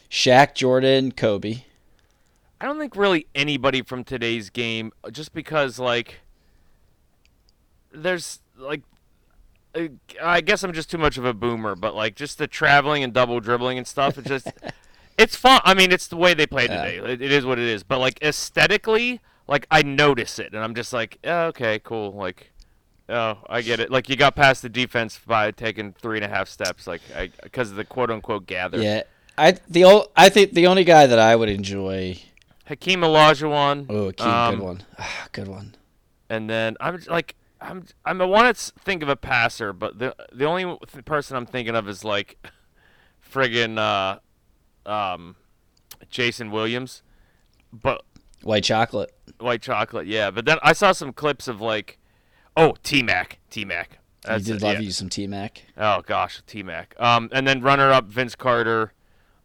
Shaq, 0.09 0.53
Jordan, 0.55 1.11
Kobe. 1.11 1.63
I 2.61 2.65
don't 2.65 2.79
think 2.79 2.95
really 2.95 3.27
anybody 3.35 3.81
from 3.81 4.03
today's 4.03 4.49
game 4.49 4.91
just 5.11 5.33
because 5.33 5.79
like 5.79 6.21
there's 7.93 8.39
like 8.57 8.81
I 10.21 10.41
guess 10.41 10.63
I'm 10.63 10.73
just 10.73 10.91
too 10.91 10.97
much 10.99 11.17
of 11.17 11.25
a 11.25 11.33
boomer, 11.33 11.75
but 11.75 11.95
like 11.95 12.15
just 12.15 12.37
the 12.37 12.47
traveling 12.47 13.03
and 13.03 13.11
double 13.11 13.39
dribbling 13.39 13.77
and 13.77 13.87
stuff. 13.87 14.17
It's 14.17 14.27
just 14.27 14.47
it's 15.17 15.35
fun. 15.35 15.61
I 15.63 15.73
mean, 15.73 15.91
it's 15.91 16.07
the 16.07 16.17
way 16.17 16.33
they 16.33 16.45
play 16.45 16.67
today. 16.67 16.97
It, 16.97 17.21
it 17.21 17.31
is 17.31 17.45
what 17.45 17.57
it 17.59 17.67
is. 17.67 17.83
But 17.83 17.99
like 17.99 18.21
aesthetically, 18.21 19.19
like 19.47 19.65
I 19.71 19.81
notice 19.81 20.37
it, 20.39 20.53
and 20.53 20.63
I'm 20.63 20.75
just 20.75 20.93
like, 20.93 21.17
oh, 21.23 21.45
okay, 21.47 21.79
cool. 21.79 22.13
Like, 22.13 22.51
oh, 23.09 23.39
I 23.49 23.61
get 23.61 23.79
it. 23.79 23.89
Like 23.89 24.09
you 24.09 24.15
got 24.15 24.35
past 24.35 24.61
the 24.61 24.69
defense 24.69 25.19
by 25.25 25.49
taking 25.51 25.93
three 25.93 26.17
and 26.17 26.25
a 26.25 26.29
half 26.29 26.49
steps, 26.49 26.85
like 26.85 27.01
because 27.41 27.71
of 27.71 27.75
the 27.75 27.85
quote 27.85 28.11
unquote 28.11 28.45
gather. 28.45 28.79
Yeah, 28.79 29.03
I 29.37 29.57
the 29.67 29.85
ol- 29.85 30.11
I 30.15 30.29
think 30.29 30.53
the 30.53 30.67
only 30.67 30.83
guy 30.83 31.07
that 31.07 31.19
I 31.19 31.35
would 31.35 31.49
enjoy. 31.49 32.19
Hakeem 32.65 33.01
Olajuwon. 33.01 33.87
Oh, 33.89 34.05
Hakeem, 34.05 34.27
um, 34.27 34.55
good 34.55 34.63
one. 34.63 34.83
Ah, 34.99 35.27
good 35.31 35.47
one. 35.47 35.75
And 36.29 36.49
then 36.49 36.77
I'm 36.79 36.95
just, 36.97 37.09
like, 37.09 37.35
I'm 37.63 37.85
I'm 38.05 38.21
I 38.21 38.25
want 38.25 38.55
to 38.55 38.71
think 38.79 39.01
of 39.01 39.09
a 39.09 39.15
passer, 39.15 39.73
but 39.73 39.99
the 39.99 40.15
the 40.31 40.45
only 40.45 40.63
th- 40.91 41.05
person 41.05 41.37
I'm 41.37 41.45
thinking 41.45 41.75
of 41.75 41.87
is 41.87 42.03
like, 42.03 42.37
friggin' 43.31 43.77
uh, 43.77 44.89
um, 44.89 45.35
Jason 46.09 46.51
Williams, 46.51 47.01
but 47.71 48.03
White 48.43 48.65
chocolate. 48.65 49.13
white 49.39 49.61
chocolate, 49.61 50.05
yeah. 50.07 50.29
But 50.29 50.45
then 50.45 50.57
I 50.61 50.73
saw 50.73 50.91
some 50.91 51.13
clips 51.13 51.47
of 51.47 51.61
like, 51.61 51.97
oh 52.57 52.75
T 52.83 53.01
Mac, 53.01 53.39
T 53.49 53.63
Mac. 53.65 53.99
You 54.29 54.39
did 54.39 54.61
love 54.61 54.81
you 54.81 54.91
some 54.91 55.09
T 55.09 55.27
Mac. 55.27 55.63
Oh 55.77 56.01
gosh, 56.01 56.41
T 56.45 56.63
Mac. 56.63 56.95
Um, 56.99 57.29
and 57.31 57.47
then 57.47 57.61
runner 57.61 57.91
up 57.91 58.05
Vince 58.05 58.35
Carter, 58.35 58.93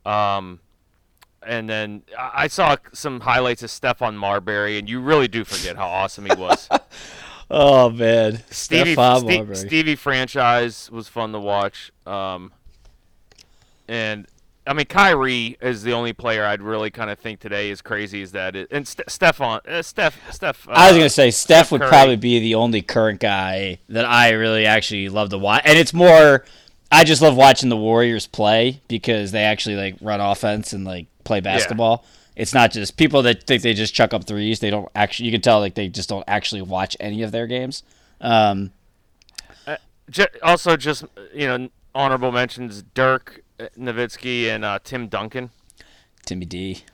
um, 0.04 0.60
and 1.46 1.68
then 1.68 2.02
I 2.18 2.44
I 2.44 2.46
saw 2.48 2.76
some 2.92 3.20
highlights 3.20 3.62
of 3.62 3.70
Stephon 3.70 4.16
Marbury, 4.16 4.78
and 4.78 4.88
you 4.88 5.00
really 5.00 5.28
do 5.28 5.44
forget 5.44 5.76
how 5.76 5.86
awesome 5.86 6.26
he 6.26 6.34
was. 6.34 6.68
Oh 7.50 7.88
man, 7.90 8.42
Stevie, 8.50 8.94
Stephon 8.94 9.20
Ste- 9.20 9.26
Marbury. 9.26 9.56
Stevie 9.56 9.96
franchise 9.96 10.90
was 10.90 11.08
fun 11.08 11.32
to 11.32 11.40
watch. 11.40 11.90
Um, 12.06 12.52
and 13.88 14.26
I 14.66 14.74
mean, 14.74 14.84
Kyrie 14.86 15.56
is 15.62 15.82
the 15.82 15.92
only 15.92 16.12
player 16.12 16.44
I'd 16.44 16.60
really 16.60 16.90
kind 16.90 17.08
of 17.08 17.18
think 17.18 17.40
today 17.40 17.70
is 17.70 17.80
crazy 17.80 18.20
as 18.22 18.32
that 18.32 18.54
is, 18.54 18.68
and 18.70 18.86
Ste- 18.86 19.06
Stephon, 19.08 19.66
uh, 19.66 19.80
Steph, 19.82 20.18
Steph. 20.30 20.68
Uh, 20.68 20.72
I 20.72 20.88
was 20.88 20.98
gonna 20.98 21.08
say 21.08 21.30
Steph 21.30 21.72
would 21.72 21.80
Curry. 21.80 21.88
probably 21.90 22.16
be 22.16 22.38
the 22.38 22.54
only 22.54 22.82
current 22.82 23.18
guy 23.20 23.78
that 23.88 24.04
I 24.04 24.32
really 24.32 24.66
actually 24.66 25.08
love 25.08 25.30
to 25.30 25.38
watch, 25.38 25.62
and 25.64 25.78
it's 25.78 25.94
more. 25.94 26.44
I 26.90 27.04
just 27.04 27.20
love 27.20 27.36
watching 27.36 27.68
the 27.68 27.76
Warriors 27.76 28.26
play 28.26 28.80
because 28.88 29.30
they 29.30 29.42
actually 29.44 29.76
like 29.76 29.96
run 30.00 30.20
offense 30.20 30.72
and 30.72 30.84
like 30.86 31.06
play 31.24 31.40
basketball. 31.40 32.04
It's 32.38 32.54
not 32.54 32.70
just 32.70 32.96
people 32.96 33.20
that 33.22 33.42
think 33.46 33.62
they 33.62 33.74
just 33.74 33.92
chuck 33.92 34.14
up 34.14 34.24
threes. 34.24 34.60
They 34.60 34.70
don't 34.70 34.88
actually. 34.94 35.26
You 35.26 35.32
can 35.32 35.40
tell 35.42 35.58
like 35.60 35.74
they 35.74 35.88
just 35.88 36.08
don't 36.08 36.24
actually 36.26 36.62
watch 36.62 36.96
any 37.00 37.22
of 37.22 37.32
their 37.32 37.46
games. 37.46 37.82
Um, 38.20 38.72
Ju- 40.10 40.24
also, 40.42 40.76
just 40.76 41.04
you 41.34 41.46
know, 41.46 41.68
honorable 41.94 42.32
mentions: 42.32 42.82
Dirk 42.94 43.42
uh, 43.60 43.66
Nowitzki 43.78 44.44
and 44.48 44.64
uh, 44.64 44.78
Tim 44.82 45.08
Duncan. 45.08 45.50
Timmy 46.24 46.46
D. 46.46 46.84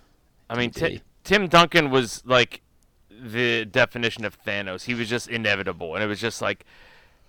I 0.51 0.57
mean, 0.57 0.71
Timothy. 0.73 0.97
Ti- 0.99 1.03
Tim 1.23 1.47
Duncan 1.49 1.91
was 1.91 2.23
like 2.27 2.63
the 3.11 3.65
definition 3.67 4.25
of 4.25 4.43
Thanos. 4.43 4.85
He 4.85 4.95
was 4.95 5.09
just 5.09 5.29
inevitable, 5.29 5.95
and 5.95 6.03
it 6.03 6.09
was 6.09 6.21
just 6.21 6.43
like 6.43 6.65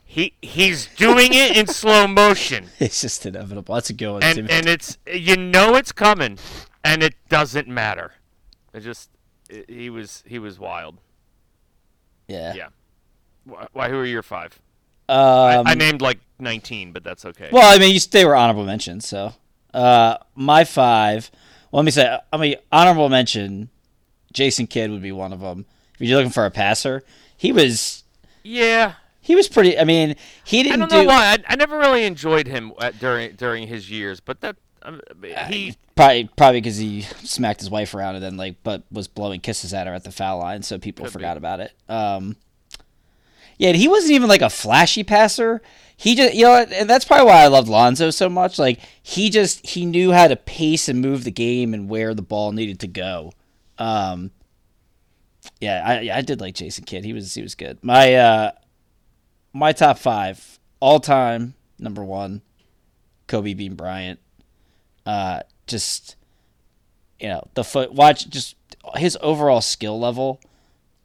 he 0.04 0.34
he's 0.42 0.88
doing 0.96 1.34
it 1.34 1.56
in 1.56 1.68
slow 1.82 2.08
motion, 2.08 2.70
It's 2.80 3.02
just 3.02 3.24
inevitable. 3.26 3.76
That's 3.76 3.92
a 3.92 3.94
good 3.94 4.12
one. 4.12 4.24
and 4.24 4.50
and 4.50 4.66
it's 4.68 4.98
you 5.06 5.38
know 5.38 5.76
it's 5.76 5.92
coming, 5.92 6.40
and 6.86 7.04
it 7.04 7.16
doesn't 7.28 7.68
matter. 7.68 8.14
It 8.74 8.82
just 8.82 9.10
it, 9.50 9.70
he 9.70 9.90
was 9.90 10.24
he 10.26 10.40
was 10.40 10.60
wild. 10.60 11.00
yeah. 12.28 12.54
Yeah. 12.54 12.68
Why? 13.44 13.68
why 13.74 13.90
who 13.90 13.98
are 13.98 14.06
your 14.06 14.24
five? 14.24 14.60
Um, 15.10 15.18
I, 15.18 15.64
I 15.66 15.74
named 15.74 16.02
like 16.02 16.20
nineteen, 16.40 16.92
but 16.92 17.04
that's 17.04 17.26
okay. 17.26 17.50
Well, 17.52 17.76
I 17.76 17.78
mean, 17.80 17.94
you, 17.94 18.00
they 18.00 18.26
were 18.26 18.36
honorable 18.36 18.66
mentions. 18.66 19.08
So, 19.08 19.34
uh, 19.74 20.18
my 20.36 20.64
five. 20.64 21.30
Well, 21.72 21.82
let 21.82 21.86
me 21.86 21.92
say, 21.92 22.18
I 22.32 22.38
mean, 22.38 22.56
honorable 22.72 23.10
mention. 23.10 23.70
Jason 24.32 24.68
Kidd 24.68 24.92
would 24.92 25.02
be 25.02 25.12
one 25.12 25.32
of 25.32 25.40
them. 25.40 25.66
If 25.98 26.10
you're 26.10 26.18
looking 26.18 26.32
for 26.32 26.46
a 26.46 26.52
passer, 26.52 27.04
he 27.38 27.52
was 27.52 28.04
yeah. 28.44 28.94
he 29.22 29.36
was 29.36 29.48
pretty. 29.48 29.80
I 29.80 29.86
mean, 29.86 30.16
he 30.44 30.64
didn't 30.64 30.82
I 30.82 30.88
don't 30.88 30.90
do 30.90 30.96
know 30.98 31.04
why. 31.06 31.34
I, 31.34 31.54
I 31.54 31.56
never 31.56 31.78
really 31.78 32.04
enjoyed 32.04 32.48
him 32.48 32.74
at, 32.80 33.00
during 33.00 33.36
during 33.36 33.68
his 33.68 33.90
years, 33.90 34.20
but 34.20 34.42
that 34.42 34.56
um, 34.56 34.65
he 35.48 35.76
probably 35.96 36.30
probably 36.36 36.62
because 36.62 36.78
he 36.78 37.02
smacked 37.02 37.60
his 37.60 37.70
wife 37.70 37.94
around 37.94 38.16
and 38.16 38.24
then 38.24 38.38
like, 38.38 38.58
but 38.64 38.84
was 38.92 39.08
blowing 39.08 39.40
kisses 39.40 39.74
at 39.74 39.88
her 39.88 39.94
at 39.94 40.04
the 40.04 40.12
foul 40.12 40.40
line, 40.40 40.64
so 40.64 40.78
people 40.78 41.06
Could 41.06 41.12
be. 41.12 41.14
forgot 41.14 41.38
about 41.38 41.60
it. 41.60 41.74
Um, 41.90 42.36
yeah, 43.58 43.70
and 43.70 43.78
he 43.78 43.88
wasn't 43.88 44.14
even 44.14 44.28
like 44.30 44.42
a 44.42 44.50
flashy 44.50 45.04
passer. 45.04 45.62
He 45.98 46.14
just, 46.16 46.34
you 46.34 46.44
know, 46.44 46.56
and 46.56 46.90
that's 46.90 47.06
probably 47.06 47.28
why 47.28 47.44
I 47.44 47.48
loved 47.48 47.70
Lonzo 47.70 48.10
so 48.10 48.28
much. 48.28 48.60
Like 48.60 48.80
he 49.02 49.30
just 49.30 49.66
he 49.66 49.86
knew 49.86 50.12
how 50.12 50.28
to 50.28 50.36
pace 50.36 50.90
and 50.90 51.00
move 51.02 51.24
the 51.24 51.32
game 51.32 51.74
and 51.74 51.88
where 51.90 52.14
the 52.14 52.22
ball 52.22 52.52
needed 52.52 52.80
to 52.82 52.88
go. 52.88 53.32
Um, 53.78 54.32
yeah, 55.62 55.82
I 55.86 56.18
I 56.18 56.22
did 56.22 56.42
like 56.42 56.56
Jason 56.56 56.84
Kidd. 56.84 57.06
He 57.06 57.14
was 57.14 57.34
he 57.34 57.42
was 57.42 57.56
good. 57.56 57.78
My 57.82 58.14
uh, 58.16 58.52
my 59.54 59.72
top 59.72 59.98
five 59.98 60.60
all 60.82 61.00
time 61.00 61.54
number 61.80 62.04
one, 62.04 62.42
Kobe 63.28 63.54
Bean 63.54 63.76
Bryant. 63.76 64.20
Uh, 65.06 65.42
just 65.68 66.16
you 67.20 67.28
know 67.28 67.48
the 67.54 67.64
foot 67.64 67.94
watch 67.94 68.30
just 68.30 68.56
his 68.96 69.18
overall 69.22 69.62
skill 69.62 70.00
level 70.00 70.40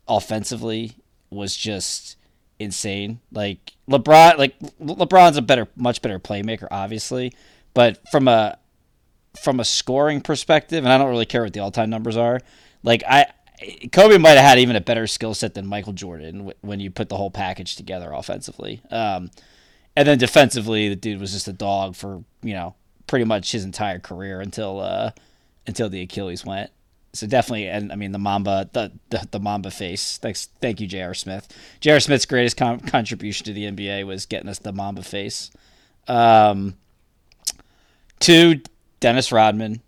offensively 0.08 0.96
was 1.30 1.56
just 1.56 2.16
insane. 2.58 3.20
Like 3.32 3.72
LeBron, 3.88 4.38
like 4.38 4.58
LeBron's 4.80 5.36
a 5.36 5.42
better, 5.42 5.68
much 5.76 6.02
better 6.02 6.18
playmaker, 6.18 6.68
obviously, 6.70 7.32
but 7.74 8.00
from 8.10 8.28
a 8.28 8.58
from 9.40 9.60
a 9.60 9.64
scoring 9.64 10.20
perspective, 10.20 10.84
and 10.84 10.92
I 10.92 10.98
don't 10.98 11.08
really 11.08 11.26
care 11.26 11.42
what 11.42 11.52
the 11.52 11.60
all 11.60 11.70
time 11.70 11.90
numbers 11.90 12.16
are. 12.16 12.40
Like 12.82 13.02
I, 13.08 13.26
Kobe 13.92 14.18
might 14.18 14.30
have 14.30 14.44
had 14.44 14.58
even 14.58 14.76
a 14.76 14.80
better 14.80 15.06
skill 15.06 15.34
set 15.34 15.54
than 15.54 15.66
Michael 15.66 15.92
Jordan 15.92 16.48
wh- 16.48 16.64
when 16.64 16.80
you 16.80 16.90
put 16.90 17.08
the 17.08 17.16
whole 17.16 17.30
package 17.30 17.76
together 17.76 18.12
offensively. 18.12 18.82
Um, 18.90 19.30
and 19.96 20.06
then 20.06 20.18
defensively, 20.18 20.88
the 20.88 20.96
dude 20.96 21.20
was 21.20 21.32
just 21.32 21.48
a 21.48 21.52
dog 21.52 21.96
for 21.96 22.22
you 22.42 22.54
know 22.54 22.74
pretty 23.10 23.24
much 23.24 23.50
his 23.50 23.64
entire 23.64 23.98
career 23.98 24.40
until 24.40 24.78
uh, 24.78 25.10
until 25.66 25.88
the 25.88 26.00
Achilles 26.00 26.46
went. 26.46 26.70
So 27.12 27.26
definitely, 27.26 27.66
and 27.66 27.90
I 27.90 27.96
mean 27.96 28.12
the 28.12 28.20
Mamba, 28.20 28.70
the 28.72 28.92
the, 29.08 29.26
the 29.32 29.40
Mamba 29.40 29.72
face. 29.72 30.16
Thanks, 30.16 30.46
thank 30.60 30.80
you, 30.80 30.86
J.R. 30.86 31.12
Smith. 31.12 31.48
J.R. 31.80 31.98
Smith's 31.98 32.24
greatest 32.24 32.56
con- 32.56 32.78
contribution 32.78 33.44
to 33.46 33.52
the 33.52 33.64
NBA 33.64 34.06
was 34.06 34.26
getting 34.26 34.48
us 34.48 34.60
the 34.60 34.72
Mamba 34.72 35.02
face. 35.02 35.50
Um, 36.06 36.76
two, 38.20 38.60
Dennis 39.00 39.32
Rodman, 39.32 39.82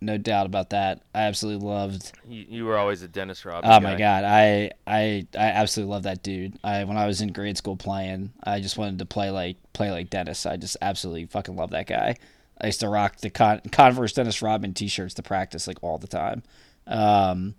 no 0.00 0.16
doubt 0.16 0.46
about 0.46 0.70
that. 0.70 1.02
I 1.14 1.22
absolutely 1.22 1.66
loved. 1.66 2.12
you, 2.26 2.46
you 2.48 2.64
were 2.64 2.78
always 2.78 3.02
a 3.02 3.08
Dennis 3.08 3.44
Rodman. 3.44 3.70
Oh 3.70 3.80
my 3.80 3.96
god, 3.96 4.24
I 4.24 4.70
I 4.86 5.26
I 5.34 5.46
absolutely 5.48 5.92
love 5.92 6.04
that 6.04 6.22
dude. 6.22 6.58
I 6.64 6.84
when 6.84 6.96
I 6.96 7.06
was 7.06 7.20
in 7.20 7.32
grade 7.32 7.56
school 7.56 7.76
playing, 7.76 8.32
I 8.42 8.60
just 8.60 8.78
wanted 8.78 8.98
to 9.00 9.06
play 9.06 9.30
like 9.30 9.56
play 9.72 9.90
like 9.90 10.10
Dennis. 10.10 10.46
I 10.46 10.56
just 10.56 10.76
absolutely 10.80 11.26
fucking 11.26 11.56
love 11.56 11.70
that 11.70 11.86
guy. 11.86 12.16
I 12.60 12.66
used 12.66 12.80
to 12.80 12.88
rock 12.88 13.16
the 13.16 13.30
Con- 13.30 13.62
Converse 13.72 14.12
Dennis 14.12 14.42
Rodman 14.42 14.74
t-shirts 14.74 15.14
to 15.14 15.22
practice 15.22 15.66
like 15.66 15.78
all 15.82 15.96
the 15.98 16.06
time. 16.06 16.42
Um, 16.86 17.54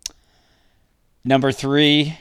number 1.23 1.51
three. 1.51 2.17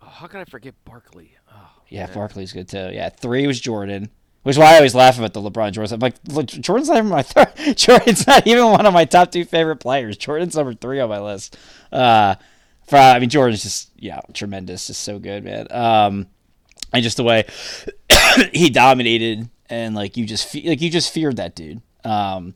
how 0.00 0.26
can 0.26 0.40
I 0.40 0.44
forget 0.44 0.74
Barkley? 0.84 1.36
Oh, 1.52 1.70
yeah, 1.88 2.06
man. 2.06 2.14
Barkley's 2.14 2.52
good 2.52 2.68
too. 2.68 2.90
Yeah, 2.92 3.08
three 3.08 3.46
was 3.46 3.60
Jordan, 3.60 4.10
which 4.42 4.54
is 4.54 4.58
why 4.58 4.72
I 4.72 4.76
always 4.76 4.94
laugh 4.94 5.18
about 5.18 5.32
the 5.34 5.40
LeBron 5.40 5.72
Jordan. 5.72 5.94
I'm 5.94 6.00
like, 6.00 6.14
look, 6.28 6.46
Jordan's 6.46 6.88
not 6.88 6.98
even 6.98 7.10
my 7.10 7.22
third. 7.24 7.76
Jordan's 7.76 8.26
not 8.26 8.46
even 8.46 8.66
one 8.66 8.86
of 8.86 8.94
my 8.94 9.04
top 9.04 9.32
two 9.32 9.44
favorite 9.44 9.76
players. 9.76 10.16
Jordan's 10.16 10.56
number 10.56 10.74
three 10.74 11.00
on 11.00 11.08
my 11.08 11.20
list. 11.20 11.56
Uh, 11.92 12.36
for, 12.86 12.96
I 12.96 13.18
mean, 13.18 13.28
Jordan's 13.28 13.62
just 13.62 13.90
yeah, 13.96 14.20
tremendous, 14.32 14.86
just 14.86 15.02
so 15.02 15.18
good, 15.18 15.44
man. 15.44 15.66
Um, 15.70 16.26
and 16.92 17.02
just 17.02 17.16
the 17.16 17.24
way 17.24 17.44
he 18.52 18.70
dominated, 18.70 19.48
and 19.68 19.94
like 19.94 20.16
you 20.16 20.24
just 20.24 20.48
fe- 20.48 20.68
like 20.68 20.80
you 20.80 20.90
just 20.90 21.12
feared 21.12 21.36
that 21.36 21.54
dude. 21.54 21.82
Um, 22.04 22.54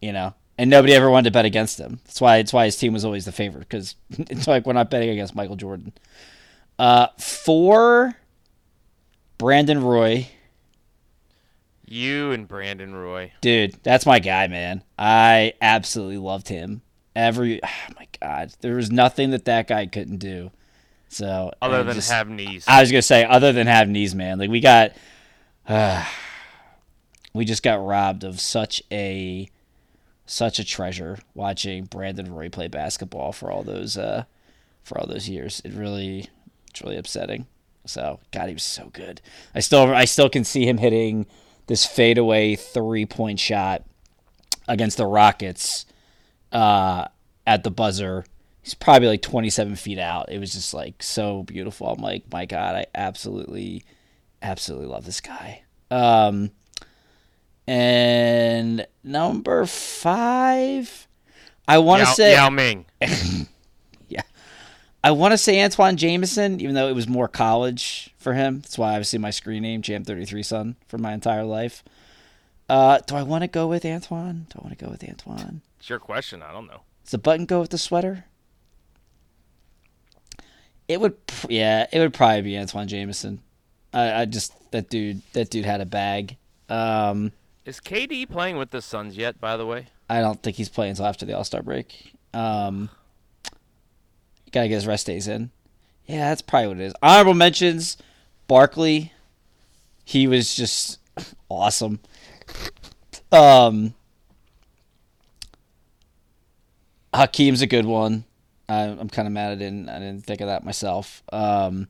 you 0.00 0.12
know, 0.12 0.34
and 0.58 0.70
nobody 0.70 0.94
ever 0.94 1.10
wanted 1.10 1.30
to 1.30 1.32
bet 1.32 1.44
against 1.44 1.78
him. 1.78 2.00
That's 2.04 2.20
why 2.20 2.38
it's 2.38 2.52
why 2.52 2.64
his 2.64 2.76
team 2.76 2.92
was 2.92 3.04
always 3.04 3.24
the 3.24 3.32
favorite 3.32 3.68
because 3.68 3.94
it's 4.10 4.46
like 4.46 4.66
we're 4.66 4.72
not 4.72 4.90
betting 4.90 5.10
against 5.10 5.34
Michael 5.34 5.56
Jordan. 5.56 5.92
Uh, 6.78 7.08
four, 7.18 8.16
Brandon 9.38 9.82
Roy, 9.82 10.28
You 11.92 12.32
and 12.32 12.48
Brandon 12.48 12.94
Roy. 12.94 13.32
dude, 13.42 13.74
that's 13.82 14.06
my 14.06 14.18
guy, 14.18 14.46
man. 14.46 14.82
I 14.98 15.52
absolutely 15.60 16.16
loved 16.16 16.48
him. 16.48 16.80
Every, 17.14 17.62
oh 17.64 17.92
my 17.98 18.06
god, 18.18 18.54
there 18.62 18.76
was 18.76 18.90
nothing 18.90 19.30
that 19.32 19.44
that 19.44 19.68
guy 19.68 19.84
couldn't 19.84 20.16
do. 20.16 20.50
So 21.08 21.52
Other 21.60 21.84
than 21.84 21.96
just- 21.96 22.10
have 22.10 22.30
knees. 22.30 22.64
I 22.66 22.80
was 22.80 22.90
gonna 22.90 23.02
say, 23.02 23.24
other 23.26 23.52
than 23.52 23.66
have 23.66 23.90
knees, 23.90 24.14
man, 24.14 24.38
like 24.38 24.48
we 24.48 24.60
got, 24.60 24.92
uh, 25.68 26.06
we 27.34 27.44
just 27.44 27.62
got 27.62 27.84
robbed 27.84 28.24
of 28.24 28.40
such 28.40 28.82
a, 28.90 29.50
such 30.24 30.58
a 30.58 30.64
treasure 30.64 31.18
watching 31.34 31.84
Brandon 31.84 32.34
Roy 32.34 32.48
play 32.48 32.68
basketball 32.68 33.32
for 33.32 33.50
all 33.50 33.64
those, 33.64 33.98
uh, 33.98 34.24
for 34.82 34.98
all 34.98 35.06
those 35.06 35.28
years. 35.28 35.60
It 35.62 35.74
really, 35.74 36.30
it's 36.70 36.80
really 36.80 36.96
upsetting. 36.96 37.48
So 37.84 38.18
God, 38.30 38.48
he 38.48 38.54
was 38.54 38.62
so 38.62 38.88
good. 38.94 39.20
I 39.54 39.60
still, 39.60 39.94
I 39.94 40.06
still 40.06 40.30
can 40.30 40.44
see 40.44 40.66
him 40.66 40.78
hitting 40.78 41.26
this 41.72 41.86
fadeaway 41.86 42.54
three 42.54 43.06
point 43.06 43.40
shot 43.40 43.82
against 44.68 44.98
the 44.98 45.06
Rockets, 45.06 45.86
uh, 46.52 47.06
at 47.46 47.64
the 47.64 47.70
buzzer. 47.70 48.26
He's 48.60 48.74
probably 48.74 49.08
like 49.08 49.22
27 49.22 49.76
feet 49.76 49.98
out. 49.98 50.30
It 50.30 50.38
was 50.38 50.52
just 50.52 50.74
like 50.74 51.02
so 51.02 51.44
beautiful. 51.44 51.86
I'm 51.86 52.02
like, 52.02 52.30
my 52.30 52.44
God, 52.44 52.74
I 52.76 52.84
absolutely, 52.94 53.84
absolutely 54.42 54.86
love 54.86 55.06
this 55.06 55.22
guy. 55.22 55.62
Um, 55.90 56.50
and 57.66 58.86
number 59.02 59.64
five, 59.64 61.08
I 61.66 61.78
want 61.78 62.00
to 62.00 62.06
say, 62.08 62.34
Yao 62.34 62.50
Ming. 62.50 62.84
yeah, 64.10 64.20
I 65.02 65.12
want 65.12 65.32
to 65.32 65.38
say 65.38 65.56
Antawn 65.56 65.96
Jamison, 65.96 66.60
even 66.60 66.74
though 66.74 66.88
it 66.88 66.94
was 66.94 67.08
more 67.08 67.28
college 67.28 68.11
for 68.22 68.34
him. 68.34 68.60
That's 68.60 68.78
why 68.78 68.90
obviously 68.90 69.18
my 69.18 69.30
screen 69.30 69.62
name, 69.62 69.82
Jam33 69.82 70.44
Son, 70.44 70.76
for 70.86 70.98
my 70.98 71.12
entire 71.12 71.44
life. 71.44 71.82
Uh, 72.68 72.98
do 73.06 73.16
I 73.16 73.22
want 73.22 73.42
to 73.42 73.48
go 73.48 73.66
with 73.66 73.84
Antawn? 73.84 74.46
Do 74.48 74.58
I 74.58 74.66
want 74.66 74.78
to 74.78 74.84
go 74.84 74.90
with 74.90 75.02
Antawn? 75.02 75.60
It's 75.78 75.90
your 75.90 75.98
question. 75.98 76.42
I 76.42 76.52
don't 76.52 76.66
know. 76.66 76.82
Does 77.04 77.10
the 77.10 77.18
button 77.18 77.44
go 77.44 77.60
with 77.60 77.70
the 77.70 77.78
sweater? 77.78 78.24
It 80.88 81.00
would, 81.00 81.16
yeah, 81.48 81.86
it 81.92 81.98
would 81.98 82.14
probably 82.14 82.42
be 82.42 82.56
Antawn 82.56 82.86
Jamison. 82.86 83.40
I, 83.92 84.22
I 84.22 84.24
just 84.24 84.52
that 84.70 84.88
dude, 84.88 85.22
that 85.32 85.50
dude 85.50 85.64
had 85.64 85.80
a 85.80 85.86
bag. 85.86 86.36
Um, 86.68 87.32
Is 87.64 87.80
KD 87.80 88.28
playing 88.30 88.56
with 88.56 88.70
the 88.70 88.80
Suns 88.80 89.16
yet? 89.16 89.40
By 89.40 89.56
the 89.56 89.66
way, 89.66 89.86
I 90.08 90.20
don't 90.20 90.42
think 90.42 90.56
he's 90.56 90.68
playing 90.68 90.90
until 90.90 91.06
after 91.06 91.26
the 91.26 91.36
All 91.36 91.44
Star 91.44 91.62
break. 91.62 92.12
Um, 92.32 92.88
gotta 94.50 94.68
get 94.68 94.76
his 94.76 94.86
rest 94.86 95.06
days 95.06 95.28
in. 95.28 95.50
Yeah, 96.06 96.30
that's 96.30 96.42
probably 96.42 96.68
what 96.68 96.76
it 96.78 96.84
is. 96.84 96.94
Honorable 97.02 97.34
mentions: 97.34 97.98
Barkley. 98.52 99.10
He 100.04 100.26
was 100.26 100.54
just 100.54 100.98
awesome. 101.48 102.00
Um, 103.32 103.94
Hakeem's 107.14 107.62
a 107.62 107.66
good 107.66 107.86
one. 107.86 108.24
I, 108.68 108.82
I'm 108.82 109.08
kind 109.08 109.26
of 109.26 109.32
mad 109.32 109.52
I 109.52 109.54
didn't 109.54 109.88
I 109.88 109.98
didn't 110.00 110.26
think 110.26 110.42
of 110.42 110.48
that 110.48 110.64
myself. 110.66 111.22
Um, 111.32 111.88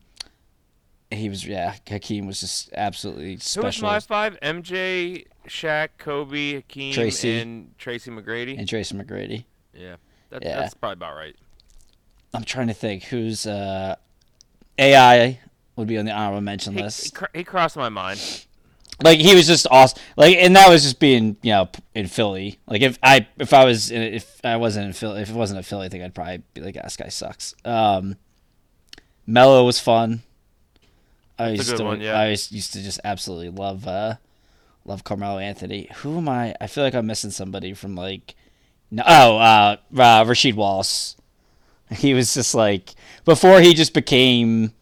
he 1.11 1.29
was 1.29 1.45
yeah. 1.45 1.75
Hakeem 1.85 2.29
was 2.29 2.39
just 2.39 2.73
absolutely 2.75 3.39
special. 3.39 3.63
who 3.63 3.67
was 3.67 3.83
my 3.83 3.99
five? 3.99 4.39
MJ, 4.41 5.27
Shaq, 5.49 5.89
Kobe, 5.99 6.53
Hakeem, 6.55 6.95
Tracy. 6.95 7.41
and 7.41 7.77
Tracy 7.77 8.13
McGrady. 8.13 8.57
and 8.57 8.69
Tracy 8.69 8.95
McGrady. 8.95 9.47
yeah, 9.75 9.97
that, 10.31 10.45
Yeah. 10.45 10.61
that's 10.61 10.75
probably 10.75 10.93
about 10.93 11.17
right. 11.17 11.35
I'm 12.33 12.45
trying 12.45 12.69
to 12.69 12.75
think 12.75 13.03
who's 13.03 13.49
uh, 13.49 13.97
AI 14.79 15.41
would 15.77 15.89
be 15.89 15.99
on 15.99 16.05
the 16.05 16.13
honorable 16.13 16.41
mention 16.41 16.73
He, 16.73 16.79
he, 16.79 16.85
list. 16.85 17.15
cr- 17.15 17.25
he 17.35 17.45
crossed 17.45 17.77
my 17.77 17.89
mind. 17.89 18.47
Like 19.03 19.19
he 19.19 19.35
was 19.35 19.47
just 19.47 19.67
awesome. 19.71 20.01
Like 20.17 20.37
and 20.37 20.55
that 20.55 20.69
was 20.69 20.83
just 20.83 21.01
being 21.01 21.37
you 21.43 21.53
know 21.53 21.69
in 21.95 22.07
Philly. 22.07 22.59
Like 22.67 22.83
if 22.83 22.99
I 23.03 23.27
if 23.39 23.53
I 23.53 23.65
was 23.65 23.91
in, 23.91 24.03
if 24.03 24.41
I 24.45 24.57
wasn't 24.57 24.87
in 24.87 24.93
Philly 24.93 25.23
if 25.23 25.31
it 25.31 25.35
wasn't 25.35 25.61
a 25.61 25.63
Philly 25.63 25.89
thing 25.89 26.03
I'd 26.03 26.15
probably 26.15 26.43
be 26.55 26.61
like 26.61 26.77
"Ah, 26.79 26.83
this 26.85 26.97
guy 26.97 27.09
sucks. 27.09 27.55
Um, 27.65 28.17
Melo 29.27 29.65
was 29.65 29.79
fun. 29.81 30.23
I 31.39 31.49
That's 31.57 31.69
used 31.69 31.77
to 31.79 31.85
one, 31.85 32.01
yeah. 32.01 32.19
I 32.19 32.29
used 32.29 32.73
to 32.75 32.83
just 32.83 33.01
absolutely 33.03 33.49
love 33.49 33.87
uh 33.89 34.17
love 34.85 35.03
Carmelo 35.05 35.39
Anthony. 35.39 35.89
Who 35.97 36.19
am 36.19 36.29
I? 36.29 36.55
I 36.61 36.67
feel 36.67 36.85
like 36.85 36.95
I'm 36.95 37.07
missing 37.07 37.31
somebody 37.31 37.73
from 37.75 37.95
like 37.97 38.35
no 38.91 39.03
oh 39.07 39.39
uh, 39.39 39.77
uh 39.97 40.25
Rasheed 40.25 40.55
Wallace. 40.55 41.17
He 41.93 42.15
was 42.15 42.33
just 42.33 42.55
like 42.55 42.95
before 43.25 43.61
he 43.61 43.75
just 43.75 43.93
became 43.95 44.73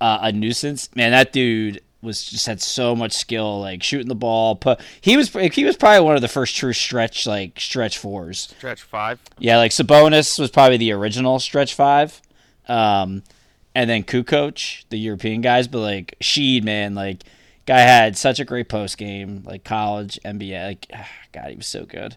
uh, 0.00 0.18
a 0.22 0.32
nuisance. 0.32 0.88
Man, 0.94 1.12
that 1.12 1.32
dude 1.32 1.82
was 2.02 2.24
just 2.24 2.46
had 2.46 2.60
so 2.60 2.94
much 2.94 3.12
skill, 3.12 3.60
like 3.60 3.82
shooting 3.82 4.08
the 4.08 4.14
ball. 4.14 4.56
Put 4.56 4.80
he 5.00 5.16
was 5.16 5.30
he 5.32 5.64
was 5.64 5.76
probably 5.76 6.04
one 6.04 6.16
of 6.16 6.22
the 6.22 6.28
first 6.28 6.56
true 6.56 6.72
stretch 6.72 7.26
like 7.26 7.58
stretch 7.60 7.98
fours. 7.98 8.54
Stretch 8.56 8.82
five. 8.82 9.20
Yeah, 9.38 9.58
like 9.58 9.72
Sabonis 9.72 10.38
was 10.38 10.50
probably 10.50 10.76
the 10.76 10.92
original 10.92 11.38
stretch 11.38 11.74
five, 11.74 12.20
um, 12.68 13.22
and 13.74 13.90
then 13.90 14.04
Kukoc, 14.04 14.84
the 14.88 14.98
European 14.98 15.40
guys. 15.40 15.68
But 15.68 15.80
like 15.80 16.16
Sheed, 16.20 16.62
man, 16.62 16.94
like 16.94 17.24
guy 17.66 17.80
had 17.80 18.16
such 18.16 18.40
a 18.40 18.44
great 18.44 18.68
post 18.68 18.96
game, 18.96 19.42
like 19.44 19.64
college, 19.64 20.18
NBA. 20.24 20.66
Like 20.66 20.92
God, 21.32 21.50
he 21.50 21.56
was 21.56 21.66
so 21.66 21.84
good. 21.84 22.16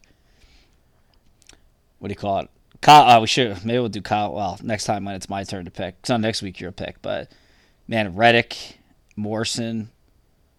What 2.00 2.08
do 2.08 2.12
you 2.14 2.18
call 2.18 2.40
it? 2.40 2.50
Kyle, 2.82 3.18
uh, 3.18 3.20
we 3.20 3.28
should 3.28 3.66
maybe 3.66 3.80
we'll 3.80 3.90
do 3.90 4.02
Kyle. 4.02 4.34
Well, 4.34 4.58
next 4.64 4.86
time 4.86 5.04
when 5.04 5.16
it's 5.16 5.30
my 5.30 5.44
turn 5.44 5.66
to 5.66 5.72
pick. 5.72 5.96
It's 6.00 6.10
not 6.10 6.22
next 6.22 6.42
week 6.42 6.60
your 6.60 6.72
pick, 6.72 7.02
but 7.02 7.30
man, 7.90 8.16
Reddick, 8.16 8.78
Morrison, 9.18 9.90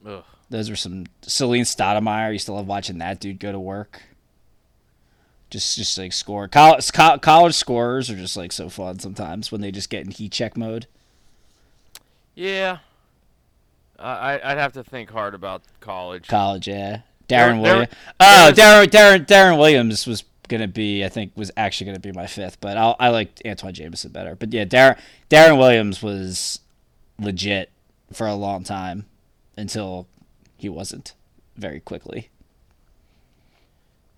Ugh. 0.05 0.25
those 0.51 0.69
were 0.69 0.77
some 0.77 1.07
Salim 1.23 1.63
Stoudamire. 1.63 2.33
You 2.33 2.39
still 2.39 2.57
love 2.57 2.67
watching 2.67 2.99
that 2.99 3.21
dude 3.21 3.39
go 3.41 3.53
to 3.53 3.59
work. 3.61 4.03
Just, 5.49 5.77
just 5.77 5.97
like 5.99 6.13
score. 6.13 6.47
College, 6.47 6.93
co- 6.93 7.19
college 7.19 7.55
scorers 7.55 8.11
are 8.11 8.17
just 8.17 8.37
like 8.37 8.53
so 8.53 8.69
fun 8.69 8.99
sometimes 8.99 9.51
when 9.51 9.61
they 9.61 9.71
just 9.73 9.91
get 9.91 10.05
in 10.05 10.11
heat 10.13 10.31
check 10.33 10.57
mode. 10.57 10.87
Yeah. 12.35 12.79
I 13.99 14.35
I- 14.39 14.53
I'd 14.53 14.59
have 14.59 14.73
to 14.75 14.85
think 14.85 15.11
hard 15.11 15.35
about 15.35 15.63
college. 15.81 16.27
College, 16.29 16.69
yeah. 16.69 17.01
Deron 17.29 17.61
Williams. 17.63 17.93
Oh, 18.19 18.49
was- 18.51 18.59
Deron, 18.59 18.87
Deron, 18.87 19.27
Deron 19.27 19.59
Williams 19.59 20.07
was 20.07 20.25
gonna 20.49 20.67
be. 20.69 21.05
I 21.05 21.09
think 21.09 21.33
was 21.37 21.51
actually 21.57 21.87
gonna 21.87 22.01
be 22.01 22.13
my 22.13 22.27
fifth, 22.27 22.61
but 22.61 22.77
I'll, 22.77 22.97
I 22.99 23.09
liked 23.11 23.43
Antawn 23.45 23.73
Jamison 23.73 24.11
better. 24.13 24.35
But 24.37 24.53
yeah, 24.53 24.65
Deron, 24.65 24.99
Deron 25.31 25.59
Williams 25.59 26.03
was 26.03 26.61
legit 27.21 27.71
for 28.13 28.27
a 28.27 28.35
long 28.35 28.65
time 28.65 29.07
until 29.57 30.07
he 30.57 30.69
wasn't 30.69 31.15
very 31.57 31.81
quickly. 31.81 32.31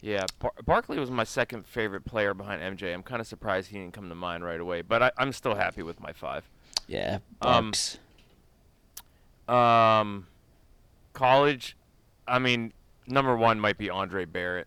Yeah, 0.00 0.26
Bar- 0.40 0.52
Barkley 0.64 0.98
was 0.98 1.10
my 1.10 1.24
second 1.24 1.64
favorite 1.66 2.04
player 2.04 2.34
behind 2.34 2.60
MJ. 2.60 2.92
I'm 2.92 3.02
kind 3.04 3.20
of 3.20 3.26
surprised 3.26 3.68
he 3.68 3.78
didn't 3.78 3.92
come 3.94 4.08
to 4.08 4.14
mind 4.14 4.44
right 4.44 4.58
away, 4.58 4.82
but 4.82 5.02
I, 5.02 5.10
I'm 5.16 5.32
still 5.32 5.54
happy 5.54 5.82
with 5.82 6.00
my 6.00 6.12
five. 6.12 6.48
Yeah, 6.88 7.18
Um, 7.40 7.72
Um, 9.48 10.26
college, 11.12 11.76
I 12.26 12.38
mean, 12.38 12.72
number 13.06 13.36
one 13.36 13.60
might 13.60 13.78
be 13.78 13.90
Andre 13.90 14.24
Barrett, 14.24 14.66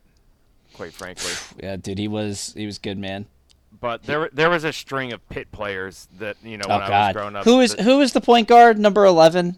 quite 0.74 0.93
frankly. 0.93 1.32
yeah, 1.62 1.76
dude, 1.76 1.98
he 1.98 2.08
was 2.08 2.54
he 2.56 2.65
was 2.65 2.78
good, 2.78 2.98
man. 2.98 3.26
But 3.79 4.03
there 4.03 4.29
there 4.33 4.49
was 4.49 4.63
a 4.63 4.71
string 4.73 5.11
of 5.13 5.27
Pitt 5.29 5.51
players 5.51 6.07
that 6.19 6.38
you 6.43 6.57
know 6.57 6.65
Oh 6.69 6.77
when 6.79 6.81
I 6.91 7.07
was 7.07 7.13
growing 7.13 7.35
up. 7.35 7.45
who 7.45 7.59
is 7.61 7.75
that- 7.75 7.83
who 7.83 8.01
is 8.01 8.13
the 8.13 8.21
point 8.21 8.47
guard 8.47 8.77
number 8.79 9.05
eleven? 9.05 9.57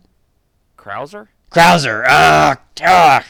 Krauser? 0.78 1.28
Krauser. 1.52 2.04
Ah, 2.08 2.58
ah. 2.84 3.26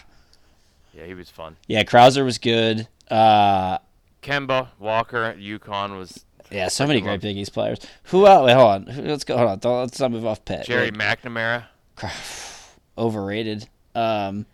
Yeah, 0.94 1.06
he 1.06 1.14
was 1.14 1.30
fun. 1.30 1.58
Yeah, 1.68 1.84
Krauser 1.84 2.24
was 2.26 2.38
good. 2.38 2.88
Uh, 3.10 3.78
Kemba 4.24 4.70
Walker 4.80 5.36
UConn 5.38 5.98
was 5.98 6.26
yeah, 6.52 6.68
so 6.70 6.88
many 6.88 7.02
great 7.02 7.12
love- 7.14 7.22
Big 7.22 7.38
East 7.38 7.54
players. 7.54 7.80
Who 8.06 8.26
else? 8.26 8.46
Wait, 8.48 8.54
hold 8.54 8.88
on. 8.90 9.06
Let's 9.06 9.24
go. 9.24 9.38
Hold 9.38 9.50
on. 9.50 9.60
Don't, 9.60 9.80
let's 9.82 10.00
not 10.00 10.12
move 10.12 10.26
off 10.26 10.44
Pitt. 10.46 10.66
Gerry 10.66 10.86
Wait. 10.92 10.94
McNamara. 10.96 11.66
overrated. 12.98 13.68
Um, 13.96 14.46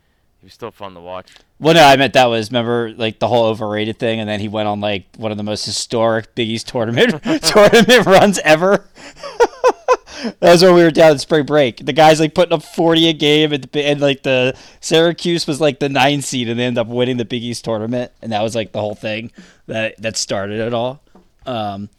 He 0.44 0.48
was 0.48 0.56
still 0.56 0.72
fun 0.72 0.94
to 0.96 1.00
watch. 1.00 1.32
well, 1.58 1.74
no, 1.74 1.86
I 1.86 1.96
meant 1.96 2.12
that 2.16 2.26
was 2.26 2.50
remember 2.50 2.92
like 2.98 3.20
the 3.20 3.30
whole 3.30 3.46
overrated 3.46 3.98
thing, 3.98 4.20
and 4.20 4.28
then 4.28 4.42
he 4.42 4.50
went 4.50 4.68
on 4.68 4.82
like 4.82 5.06
one 5.16 5.32
of 5.32 5.38
the 5.38 5.44
most 5.44 5.66
historic 5.66 6.36
Big 6.36 6.50
East 6.50 6.68
tournament 6.68 7.12
tournament 7.44 8.06
runs 8.06 8.40
ever. 8.40 8.86
that 10.24 10.36
was 10.42 10.62
when 10.62 10.76
we 10.76 10.84
were 10.84 10.92
down 10.92 11.14
in 11.14 11.20
spring 11.20 11.46
break. 11.46 11.86
The 11.86 11.94
guys 11.94 12.20
like 12.20 12.36
putting 12.36 12.52
up 12.52 12.62
forty 12.62 13.08
a 13.08 13.14
game, 13.14 13.54
and, 13.54 13.74
and 13.74 14.02
like 14.02 14.24
the 14.24 14.54
Syracuse 14.82 15.48
was 15.48 15.62
like 15.62 15.80
the 15.80 15.88
nine 15.88 16.22
seed, 16.22 16.50
and 16.50 16.60
they 16.60 16.66
end 16.66 16.78
up 16.78 16.88
winning 16.88 17.16
the 17.16 17.24
Big 17.24 17.42
East 17.42 17.64
tournament, 17.64 18.12
and 18.22 18.34
that 18.34 18.42
was 18.42 18.54
like 18.54 18.74
the 18.74 18.82
whole 18.82 18.96
thing 18.96 19.32
that 19.68 19.96
that 20.02 20.18
started 20.18 20.60
it 20.60 20.74
all. 20.74 21.02
Um, 21.46 21.90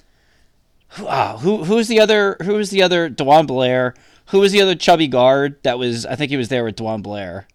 who, 0.88 1.06
ah, 1.06 1.38
who 1.38 1.64
who's 1.64 1.88
the 1.88 1.98
other? 1.98 2.36
Who 2.42 2.56
was 2.56 2.68
the 2.68 2.82
other? 2.82 3.08
DeJuan 3.08 3.46
Blair. 3.46 3.94
Who 4.26 4.40
was 4.40 4.52
the 4.52 4.60
other 4.60 4.74
chubby 4.74 5.08
guard 5.08 5.56
that 5.62 5.78
was? 5.78 6.04
I 6.04 6.14
think 6.14 6.30
he 6.30 6.36
was 6.36 6.48
there 6.48 6.64
with 6.64 6.76
DeJuan 6.76 7.02
Blair 7.02 7.46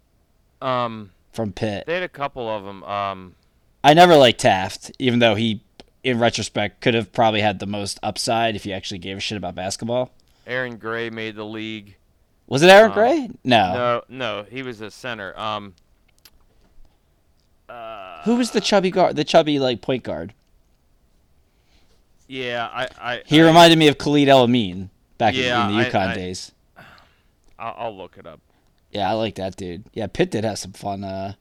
Um, 0.62 1.12
from 1.32 1.52
Pitt. 1.54 1.86
they 1.86 1.94
had 1.94 2.04
a 2.04 2.10
couple 2.10 2.48
of 2.50 2.64
them. 2.66 2.84
Um, 2.84 3.36
I 3.84 3.94
never 3.94 4.16
liked 4.16 4.42
Taft, 4.42 4.92
even 5.00 5.20
though 5.20 5.36
he, 5.36 5.62
in 6.04 6.20
retrospect, 6.20 6.82
could 6.82 6.94
have 6.94 7.12
probably 7.14 7.42
had 7.42 7.60
the 7.60 7.66
most 7.66 8.00
upside 8.04 8.56
if 8.56 8.64
he 8.66 8.74
actually 8.74 8.98
gave 8.98 9.16
a 9.18 9.20
shit 9.22 9.38
about 9.38 9.56
basketball. 9.56 10.12
Aaron 10.46 10.78
Gray 10.78 11.10
made 11.10 11.36
the 11.36 11.46
league. 11.46 11.96
Was 12.48 12.62
it 12.64 12.70
Aaron 12.70 12.92
Uh, 12.92 12.94
Gray? 12.96 13.30
No. 13.44 13.74
No, 13.74 14.02
no, 14.10 14.46
he 14.50 14.64
was 14.64 14.82
a 14.82 14.90
center. 14.92 15.38
Um, 15.40 15.76
uh, 17.70 18.22
Who 18.24 18.36
was 18.36 18.52
the 18.52 18.60
chubby 18.62 18.90
guard? 18.92 19.16
The 19.16 19.24
chubby 19.24 19.60
like 19.60 19.82
point 19.82 20.04
guard. 20.04 20.34
yeah, 22.28 22.68
I, 22.72 22.88
I, 23.00 23.22
He 23.26 23.42
I- 23.42 23.46
reminded 23.46 23.78
me 23.78 23.88
of 23.88 23.98
Khalid 23.98 24.28
El 24.28 24.42
Amin. 24.44 24.90
back 25.18 25.36
Yeah, 25.36 25.66
in, 25.68 25.72
in 25.72 25.78
the 25.78 25.84
UConn 25.90 26.08
I- 26.08 26.14
days. 26.16 26.52
I'll, 27.58 27.76
I'll 27.78 27.98
look 27.98 28.18
it 28.18 28.26
up. 28.26 28.40
Yeah, 28.92 29.10
I 29.10 29.14
like 29.14 29.36
that 29.36 29.56
dude. 29.56 29.84
Yeah, 29.94 30.08
Pitt 30.08 30.32
did 30.32 30.44
have 30.44 30.58
some 30.60 30.74
fun. 30.74 31.04
Uh, 31.04 31.34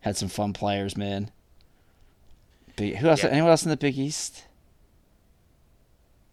had 0.00 0.16
some 0.16 0.28
fun 0.28 0.52
players, 0.52 0.96
man. 0.96 1.30
Big, 2.76 2.96
who 2.96 3.08
else? 3.08 3.22
Yeah. 3.22 3.30
Anyone 3.30 3.50
else 3.50 3.64
in 3.64 3.70
the 3.70 3.76
Big 3.76 3.96
East? 3.98 4.44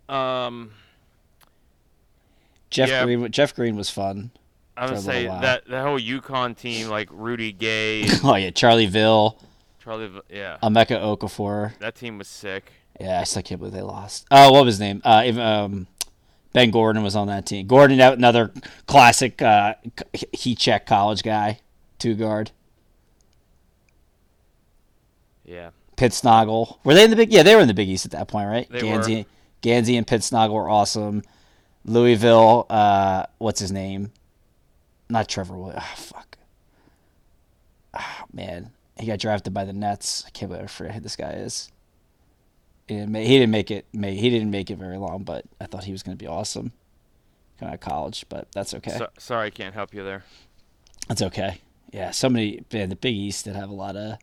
Um, 0.10 0.72
Jeff 2.70 2.90
Yeah. 2.90 3.06
Green. 3.06 3.32
Jeff 3.32 3.56
Green 3.56 3.76
was 3.76 3.90
fun. 3.90 4.32
I 4.76 4.90
would 4.90 5.00
say 5.00 5.26
that 5.28 5.66
the 5.68 5.82
whole 5.82 6.00
UConn 6.00 6.58
team, 6.58 6.88
like 6.88 7.08
Rudy 7.12 7.52
Gay, 7.52 8.06
Oh 8.24 8.36
yeah, 8.36 8.50
Charlie 8.50 8.88
Ville, 8.88 9.38
Charlie, 9.84 10.10
yeah, 10.30 10.58
Emeka 10.64 11.00
Okafor. 11.00 11.78
that 11.80 11.96
team 11.96 12.18
was 12.18 12.28
sick. 12.28 12.72
Yeah, 13.00 13.20
I 13.20 13.24
still 13.26 13.42
can't 13.44 13.60
believe 13.60 13.74
they 13.74 13.82
lost. 13.82 14.26
Oh, 14.32 14.52
what 14.52 14.66
was 14.66 14.76
his 14.76 14.80
name? 14.80 15.02
Uh, 15.04 15.24
um, 15.40 15.88
Ben 16.54 16.72
Gordon 16.72 17.04
was 17.04 17.16
on 17.16 17.28
that 17.28 17.46
team. 17.46 17.68
Gordon, 17.68 18.00
another 18.00 18.52
classic 18.86 19.42
uh, 19.42 19.76
heat 20.34 20.58
check 20.58 20.86
college 20.86 21.24
guy, 21.24 21.60
two 21.98 22.16
guard. 22.16 22.52
Yeah, 25.46 25.72
Pittsnogle. 25.98 26.78
Were 26.84 26.94
they 26.94 27.04
in 27.04 27.10
the 27.10 27.16
big? 27.16 27.32
Yeah, 27.32 27.44
they 27.44 27.56
were 27.56 27.62
in 27.62 27.68
the 27.68 27.74
Big 27.74 27.90
East 27.90 28.06
at 28.06 28.12
that 28.12 28.28
point, 28.28 28.48
right? 28.48 28.70
They 28.70 28.80
Gansey, 28.80 29.26
Gansey 29.62 29.98
and 29.98 30.06
Pittsnogle 30.06 30.54
were 30.54 30.70
awesome. 30.70 31.24
Louisville. 31.86 32.66
Uh, 32.70 33.26
what's 33.38 33.60
his 33.60 33.72
name? 33.72 34.12
Not 35.10 35.28
Trevor 35.28 35.58
Williams. 35.58 35.84
Oh, 35.84 35.96
fuck. 35.96 36.38
Oh, 37.94 38.24
man, 38.32 38.72
he 38.98 39.06
got 39.06 39.20
drafted 39.20 39.54
by 39.54 39.66
the 39.66 39.74
Nets. 39.74 40.24
I 40.26 40.30
can't 40.30 40.50
believe 40.50 40.66
I 40.66 40.68
forget 40.68 40.96
who 40.96 41.02
this 41.02 41.16
guy 41.16 41.32
is. 41.32 41.71
He 42.92 42.98
didn't 42.98 43.12
make, 43.14 43.26
he 43.26 43.40
didn't 43.40 43.52
make 43.52 43.72
it. 43.72 43.86
He 43.94 44.30
didn't 44.30 44.52
make 44.52 44.70
it 44.70 44.78
very 44.78 44.98
long, 44.98 45.24
but 45.24 45.46
I 45.62 45.66
thought 45.66 45.86
he 45.86 45.94
was 45.94 46.04
going 46.04 46.18
to 46.18 46.22
be 46.22 46.28
awesome. 46.28 46.74
Coming 47.58 47.72
out 47.72 47.76
of 47.76 47.80
college, 47.80 48.26
but 48.28 48.52
that's 48.52 48.74
okay. 48.74 48.98
so, 48.98 49.08
sorry 49.18 49.48
I 49.48 49.50
can't 49.50 49.74
help 49.74 49.94
you 49.94 50.04
there. 50.04 50.26
That's 51.08 51.22
okay. 51.22 51.62
Yeah, 51.94 52.12
so 52.12 52.28
many 52.28 52.66
man, 52.74 52.90
the 52.90 52.98
Big 52.98 53.16
East 53.16 53.46
did 53.46 53.56
have 53.56 53.70
a 53.70 53.74
lot 53.74 53.96
of 53.96 54.18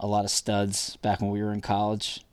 a 0.00 0.08
lot 0.08 0.24
of 0.24 0.32
studs 0.32 0.96
back 0.96 1.20
when 1.20 1.30
we 1.30 1.40
were 1.44 1.52
in 1.52 1.60
college. 1.60 2.24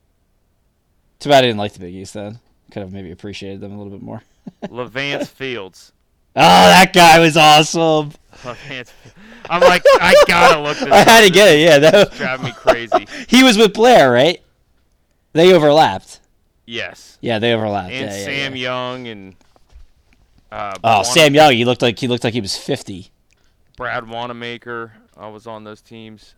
Too 1.20 1.28
bad 1.28 1.44
I 1.44 1.46
didn't 1.46 1.58
like 1.58 1.74
the 1.74 1.78
Big 1.78 1.94
East 1.94 2.14
then. 2.14 2.40
Could 2.72 2.80
have 2.80 2.92
maybe 2.92 3.12
appreciated 3.12 3.60
them 3.60 3.70
a 3.70 3.76
little 3.80 3.92
bit 3.92 4.02
more. 4.02 4.24
Levance 4.64 5.28
Fields. 5.28 5.92
Oh, 6.34 6.40
that 6.40 6.92
guy 6.92 7.20
was 7.20 7.36
awesome. 7.36 8.10
Levance. 8.42 8.90
I'm 9.48 9.60
like, 9.60 9.84
I 10.00 10.20
gotta 10.26 10.60
look 10.60 10.78
this. 10.78 10.88
I 10.92 11.08
had 11.08 11.20
to 11.20 11.30
get 11.30 11.54
it. 11.54 11.60
Yeah, 11.60 11.78
that 11.78 12.10
was 12.10 12.18
driving 12.18 12.46
me 12.46 12.52
crazy. 12.52 13.06
he 13.28 13.44
was 13.44 13.56
with 13.56 13.72
Blair, 13.72 14.10
right? 14.10 14.42
They 15.32 15.52
overlapped. 15.52 16.20
Yes, 16.66 17.18
Yeah, 17.20 17.38
they 17.40 17.52
overlapped. 17.52 17.92
and 17.92 18.10
yeah, 18.10 18.24
Sam 18.24 18.54
yeah. 18.54 18.62
Young 18.62 19.06
and 19.08 19.34
uh, 20.52 20.74
Oh, 20.84 21.02
Sam 21.02 21.34
Young. 21.34 21.52
He 21.52 21.64
looked 21.64 21.82
like 21.82 21.98
he 21.98 22.06
looked 22.08 22.22
like 22.24 22.34
he 22.34 22.40
was 22.40 22.56
fifty. 22.56 23.10
Brad 23.76 24.08
Wanamaker. 24.08 24.92
I 25.16 25.28
was 25.28 25.46
on 25.46 25.64
those 25.64 25.80
teams. 25.80 26.34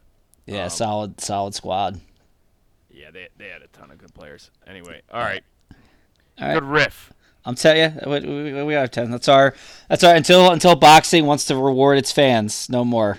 Yeah, 0.46 0.64
Um, 0.64 0.70
solid, 0.70 1.20
solid 1.20 1.54
squad. 1.54 2.00
Yeah, 2.90 3.10
they 3.10 3.28
they 3.36 3.48
had 3.48 3.62
a 3.62 3.66
ton 3.68 3.90
of 3.90 3.98
good 3.98 4.14
players. 4.14 4.50
Anyway, 4.66 5.02
all 5.12 5.20
right, 5.20 5.42
All 6.40 6.46
right. 6.48 6.54
good 6.54 6.64
riff. 6.64 7.12
I'm 7.44 7.54
telling 7.56 7.92
you, 7.92 8.00
we, 8.06 8.52
we, 8.52 8.62
we 8.62 8.74
are 8.74 8.86
ten. 8.86 9.10
That's 9.10 9.28
our, 9.28 9.54
that's 9.88 10.04
our 10.04 10.14
until 10.14 10.50
until 10.50 10.76
boxing 10.76 11.26
wants 11.26 11.44
to 11.46 11.56
reward 11.56 11.98
its 11.98 12.12
fans. 12.12 12.68
No 12.70 12.84
more. 12.84 13.18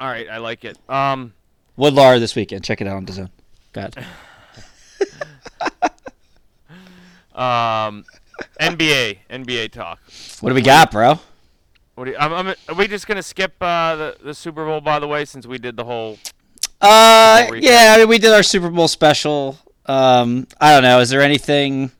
All 0.00 0.08
right, 0.08 0.28
I 0.28 0.38
like 0.38 0.64
it. 0.64 0.76
Um, 0.88 1.32
Woodlar 1.76 2.18
this 2.18 2.34
weekend. 2.34 2.64
Check 2.64 2.80
it 2.80 2.86
out 2.86 2.96
on 2.96 3.04
the 3.04 3.12
zone. 3.12 3.30
Go 3.72 3.80
ahead. 3.82 4.04
um, 7.34 8.04
NBA 8.60 9.18
NBA 9.30 9.72
talk. 9.72 10.00
What 10.40 10.50
do 10.50 10.54
we 10.54 10.62
got, 10.62 10.90
bro? 10.90 11.18
What 11.94 12.04
do 12.06 12.12
you, 12.12 12.16
I'm, 12.18 12.32
I'm, 12.32 12.54
are 12.68 12.74
we 12.74 12.88
just 12.88 13.06
gonna 13.06 13.22
skip 13.22 13.54
uh, 13.60 13.96
the 13.96 14.16
the 14.22 14.34
Super 14.34 14.64
Bowl 14.64 14.80
by 14.80 14.98
the 14.98 15.06
way 15.06 15.24
since 15.24 15.46
we 15.46 15.58
did 15.58 15.76
the 15.76 15.84
whole? 15.84 16.18
Uh, 16.80 17.50
yeah, 17.56 17.94
I 17.94 17.98
mean, 17.98 18.08
we 18.08 18.18
did 18.18 18.32
our 18.32 18.42
Super 18.42 18.70
Bowl 18.70 18.88
special. 18.88 19.58
Um, 19.84 20.46
I 20.60 20.72
don't 20.72 20.82
know. 20.82 21.00
Is 21.00 21.10
there 21.10 21.20
anything? 21.20 21.90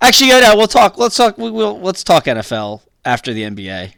Actually, 0.00 0.30
yeah, 0.30 0.40
no, 0.40 0.56
we'll 0.56 0.66
talk. 0.66 0.96
Let's 0.96 1.16
talk. 1.16 1.36
We 1.36 1.50
will. 1.50 1.78
Let's 1.78 2.02
talk 2.02 2.24
NFL 2.24 2.80
after 3.04 3.34
the 3.34 3.42
NBA. 3.42 3.92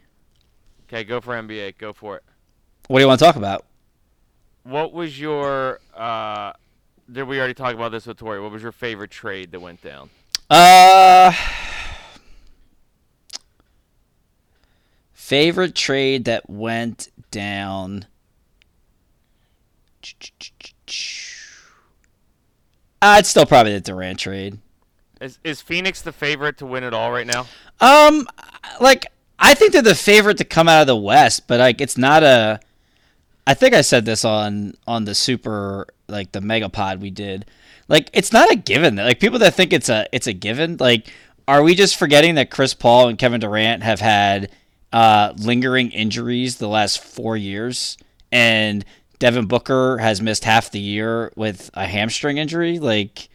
Okay, 0.87 1.03
go 1.03 1.21
for 1.21 1.33
NBA. 1.33 1.77
Go 1.77 1.93
for 1.93 2.17
it. 2.17 2.23
What 2.87 2.99
do 2.99 3.03
you 3.03 3.07
want 3.07 3.19
to 3.19 3.25
talk 3.25 3.35
about? 3.35 3.65
What 4.63 4.91
was 4.91 5.19
your? 5.19 5.79
Uh, 5.95 6.53
did 7.11 7.23
we 7.23 7.37
already 7.37 7.53
talk 7.53 7.73
about 7.73 7.91
this 7.91 8.05
with 8.05 8.17
Tori? 8.17 8.41
What 8.41 8.51
was 8.51 8.61
your 8.61 8.71
favorite 8.71 9.11
trade 9.11 9.51
that 9.51 9.59
went 9.59 9.81
down? 9.81 10.09
Uh, 10.49 11.33
favorite 15.13 15.75
trade 15.75 16.25
that 16.25 16.49
went 16.49 17.09
down. 17.31 18.05
I'd 23.01 23.25
still 23.25 23.45
probably 23.45 23.73
the 23.73 23.81
Durant 23.81 24.19
trade. 24.19 24.59
Is 25.19 25.39
is 25.43 25.61
Phoenix 25.61 26.01
the 26.01 26.11
favorite 26.11 26.57
to 26.59 26.65
win 26.65 26.83
it 26.83 26.93
all 26.93 27.11
right 27.11 27.25
now? 27.25 27.47
Um, 27.81 28.27
like 28.79 29.07
I 29.39 29.53
think 29.53 29.73
they're 29.73 29.81
the 29.81 29.95
favorite 29.95 30.37
to 30.37 30.45
come 30.45 30.67
out 30.67 30.81
of 30.81 30.87
the 30.87 30.95
West, 30.95 31.47
but 31.47 31.59
like 31.59 31.81
it's 31.81 31.97
not 31.97 32.23
a. 32.23 32.59
I 33.47 33.53
think 33.53 33.73
I 33.73 33.79
said 33.79 34.03
this 34.03 34.25
on 34.25 34.73
on 34.85 35.05
the 35.05 35.15
super 35.15 35.87
like 36.09 36.33
the 36.33 36.41
megapod 36.41 36.99
we 36.99 37.09
did. 37.09 37.45
Like 37.87 38.09
it's 38.11 38.33
not 38.33 38.51
a 38.51 38.57
given. 38.57 38.97
Like 38.97 39.21
people 39.21 39.39
that 39.39 39.53
think 39.53 39.71
it's 39.71 39.87
a 39.87 40.05
it's 40.11 40.27
a 40.27 40.33
given. 40.33 40.75
Like 40.77 41.13
are 41.47 41.63
we 41.63 41.73
just 41.73 41.95
forgetting 41.95 42.35
that 42.35 42.51
Chris 42.51 42.73
Paul 42.73 43.07
and 43.07 43.17
Kevin 43.17 43.39
Durant 43.39 43.83
have 43.83 44.01
had 44.01 44.51
uh, 44.91 45.33
lingering 45.37 45.91
injuries 45.91 46.57
the 46.57 46.67
last 46.67 47.01
four 47.01 47.37
years, 47.37 47.97
and 48.33 48.83
Devin 49.17 49.45
Booker 49.45 49.97
has 49.99 50.21
missed 50.21 50.43
half 50.43 50.69
the 50.69 50.79
year 50.79 51.31
with 51.37 51.69
a 51.73 51.85
hamstring 51.87 52.37
injury? 52.37 52.79
Like 52.79 53.29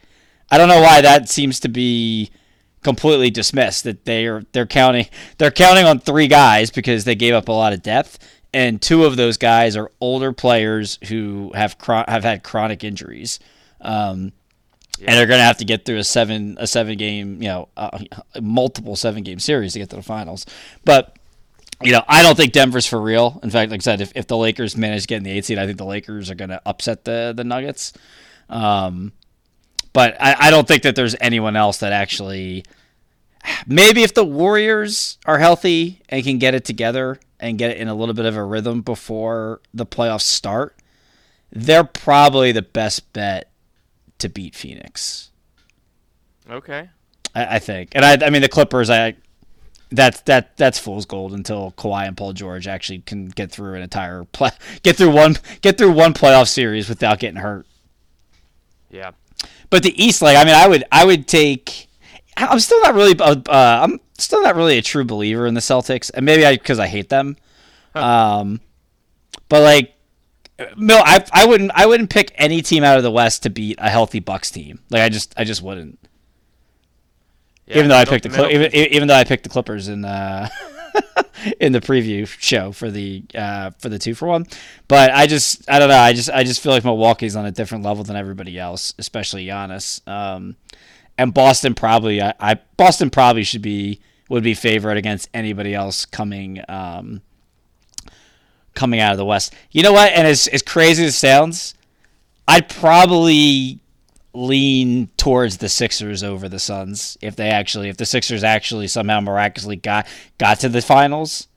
I 0.51 0.59
don't 0.59 0.69
know 0.69 0.83
why 0.83 1.01
that 1.01 1.31
seems 1.31 1.59
to 1.61 1.71
be 1.71 2.31
completely 2.83 3.31
dismissed 3.31 3.85
that 3.85 4.05
they 4.05 4.27
are 4.27 4.43
they're 4.53 4.67
counting 4.67 5.07
they're 5.39 5.51
counting 5.51 5.87
on 5.87 6.01
three 6.01 6.27
guys 6.29 6.71
because 6.71 7.05
they 7.05 7.15
gave 7.15 7.33
up 7.33 7.49
a 7.49 7.53
lot 7.53 7.73
of 7.73 7.83
depth 7.83 8.19
and 8.55 8.81
two 8.81 9.05
of 9.05 9.17
those 9.17 9.39
guys 9.39 9.77
are 9.77 9.91
older 10.01 10.33
players 10.33 10.99
who 11.09 11.53
have 11.55 11.79
chron- 11.79 12.05
have 12.09 12.25
had 12.25 12.43
chronic 12.43 12.85
injuries 12.85 13.41
um, 13.81 14.33
and 15.01 15.17
they're 15.17 15.27
going 15.27 15.39
to 15.39 15.45
have 15.45 15.59
to 15.59 15.65
get 15.65 15.85
through 15.85 15.99
a 15.99 16.05
seven 16.05 16.57
a 16.61 16.67
seven 16.67 16.97
game 16.97 17.43
you 17.43 17.49
know 17.49 17.69
uh, 17.77 17.99
multiple 18.41 18.97
seven 18.97 19.23
game 19.23 19.39
series 19.39 19.73
to 19.73 19.79
get 19.79 19.91
to 19.91 19.97
the 19.97 20.03
finals 20.03 20.47
but 20.85 21.17
you 21.85 21.93
know, 21.93 22.03
I 22.07 22.23
don't 22.23 22.37
think 22.37 22.53
Denver's 22.53 22.87
for 22.87 23.01
real. 23.01 23.41
In 23.43 23.51
fact, 23.51 23.71
like 23.71 23.81
I 23.81 23.83
said, 23.83 24.01
if, 24.01 24.13
if 24.15 24.27
the 24.27 24.37
Lakers 24.37 24.77
manage 24.77 25.03
to 25.03 25.09
get 25.09 25.17
in 25.19 25.23
the 25.25 25.31
eight 25.31 25.45
seed, 25.45 25.59
I 25.59 25.67
think 25.67 25.79
the 25.79 25.85
Lakers 25.85 26.31
are 26.31 26.35
going 26.35 26.51
to 26.51 26.63
upset 26.65 27.05
the 27.05 27.33
the 27.37 27.45
Nuggets. 27.45 27.93
Um, 28.49 29.13
but 29.93 30.17
I, 30.21 30.37
I 30.39 30.51
don't 30.51 30.67
think 30.67 30.83
that 30.85 30.97
there's 30.97 31.17
anyone 31.21 31.57
else 31.57 31.79
that 31.79 31.93
actually. 31.93 32.65
Maybe 33.67 34.05
if 34.05 34.15
the 34.15 34.25
Warriors 34.25 35.19
are 35.27 35.39
healthy 35.39 36.01
and 36.09 36.23
can 36.23 36.39
get 36.39 36.55
it 36.55 36.65
together 36.65 37.19
and 37.43 37.59
get 37.59 37.73
it 37.73 37.77
in 37.77 37.89
a 37.89 37.95
little 37.95 38.15
bit 38.15 38.25
of 38.25 38.37
a 38.37 38.45
rhythm 38.45 38.81
before 38.81 39.61
the 39.75 39.85
playoffs 39.85 40.23
start, 40.23 40.77
they're 41.51 41.85
probably 41.85 42.53
the 42.53 42.63
best 42.63 43.13
bet 43.13 43.51
to 44.19 44.29
beat 44.29 44.55
Phoenix. 44.55 45.31
Okay. 46.49 46.89
I, 47.35 47.57
I 47.57 47.59
think, 47.59 47.91
and 47.95 48.05
I, 48.05 48.27
I 48.27 48.31
mean 48.31 48.43
the 48.43 48.49
Clippers. 48.49 48.89
I 48.89 49.17
that's 49.91 50.21
that 50.23 50.57
that's 50.57 50.79
fool's 50.79 51.05
gold 51.05 51.35
until 51.35 51.73
Kawhi 51.73 52.07
and 52.07 52.17
Paul 52.17 52.33
George 52.33 52.67
actually 52.67 53.01
can 53.01 53.27
get 53.27 53.51
through 53.51 53.75
an 53.75 53.83
entire 53.83 54.25
play, 54.25 54.51
get 54.83 54.97
through 54.97 55.11
one 55.11 55.37
get 55.61 55.77
through 55.77 55.93
one 55.93 56.15
playoff 56.15 56.49
series 56.49 56.89
without 56.89 57.19
getting 57.19 57.41
hurt. 57.41 57.67
Yeah. 58.91 59.13
But 59.69 59.83
the 59.83 60.03
East, 60.03 60.23
like 60.23 60.37
I 60.37 60.45
mean, 60.45 60.55
I 60.55 60.69
would 60.69 60.85
I 60.93 61.05
would 61.05 61.27
take. 61.27 61.89
I'm 62.37 62.61
still 62.61 62.81
not 62.83 62.95
really 62.95 63.19
uh, 63.19 63.37
uh, 63.49 63.81
I'm 63.83 64.01
still 64.23 64.43
not 64.43 64.57
really 64.57 64.79
a 64.79 64.83
true 64.83 65.05
believer 65.05 65.47
in 65.47 65.55
the 65.55 65.61
Celtics, 65.61 66.11
and 66.15 66.25
maybe 66.25 66.45
I 66.47 66.57
because 66.57 66.79
I 66.79 66.87
hate 66.87 67.09
them. 67.09 67.37
Um, 67.95 68.61
but 69.49 69.63
like. 69.63 69.95
No, 70.77 70.99
I 71.05 71.25
I 71.33 71.45
wouldn't 71.47 71.73
I 71.75 71.87
wouldn't 71.87 72.09
pick 72.11 72.31
any 72.37 72.63
team 72.63 72.85
out 72.85 72.97
of 72.97 73.03
the 73.03 73.11
West 73.11 73.43
to 73.43 73.51
beat 73.51 73.79
a 73.81 73.91
healthy 73.91 74.21
Bucks 74.21 74.51
team. 74.51 74.79
Like 74.91 75.03
I 75.03 75.09
just 75.09 75.35
I 75.37 75.43
just 75.43 75.61
wouldn't. 75.61 75.99
yeah 77.67 77.79
even 77.79 77.89
though 77.89 77.97
I 77.97 78.05
picked 78.05 78.23
the 78.25 78.29
middle- 78.29 78.51
even, 78.51 78.73
even 78.73 79.09
though 79.09 79.17
I 79.17 79.25
picked 79.25 79.43
the 79.43 79.49
Clippers 79.49 79.89
in 79.89 80.05
uh, 80.05 80.49
in 81.61 81.73
the 81.73 81.81
preview 81.81 82.29
show 82.29 82.71
for 82.71 82.91
the 82.93 83.25
uh, 83.35 83.71
for 83.81 83.89
the 83.89 83.99
two 83.99 84.15
for 84.15 84.29
one, 84.29 84.47
but 84.87 85.11
I 85.11 85.27
just 85.27 85.69
I 85.69 85.81
don't 85.81 85.89
know 85.89 85.99
I 85.99 86.13
just 86.13 86.31
I 86.31 86.45
just 86.45 86.63
feel 86.63 86.71
like 86.71 86.85
Milwaukee's 86.85 87.35
on 87.35 87.45
a 87.45 87.51
different 87.51 87.83
level 87.83 88.05
than 88.05 88.15
everybody 88.15 88.57
else, 88.57 88.95
especially 88.99 89.47
Giannis. 89.47 90.07
Um, 90.07 90.55
and 91.19 91.35
Boston 91.35 91.75
probably 91.75 92.23
I, 92.23 92.35
I 92.39 92.55
Boston 92.77 93.11
probably 93.11 93.43
should 93.43 93.63
be 93.63 94.01
would 94.29 94.43
be 94.43 94.55
favorite 94.55 94.97
against 94.97 95.29
anybody 95.35 95.75
else 95.75 96.05
coming 96.05 96.63
um, 96.69 97.23
coming 98.75 99.01
out 99.01 99.13
of 99.13 99.19
the 99.19 99.25
West. 99.25 99.55
You 99.71 99.83
know 99.83 99.93
what? 99.93 100.13
And 100.13 100.27
as 100.27 100.49
as 100.49 100.63
crazy 100.63 101.05
as 101.05 101.15
it 101.15 101.19
sounds, 101.19 101.75
I'd 102.49 102.69
probably 102.69 103.81
lean 104.35 105.09
towards 105.19 105.59
the 105.59 105.69
Sixers 105.69 106.23
over 106.23 106.49
the 106.49 106.59
Suns 106.59 107.19
if 107.21 107.37
they 107.37 107.51
actually 107.51 107.89
if 107.89 107.97
the 107.97 108.07
Sixers 108.07 108.43
actually 108.43 108.89
somehow 108.89 109.21
miraculously 109.21 109.77
got 109.77 110.07
got 110.39 110.61
to 110.61 110.69
the 110.69 110.83
finals. 110.83 111.49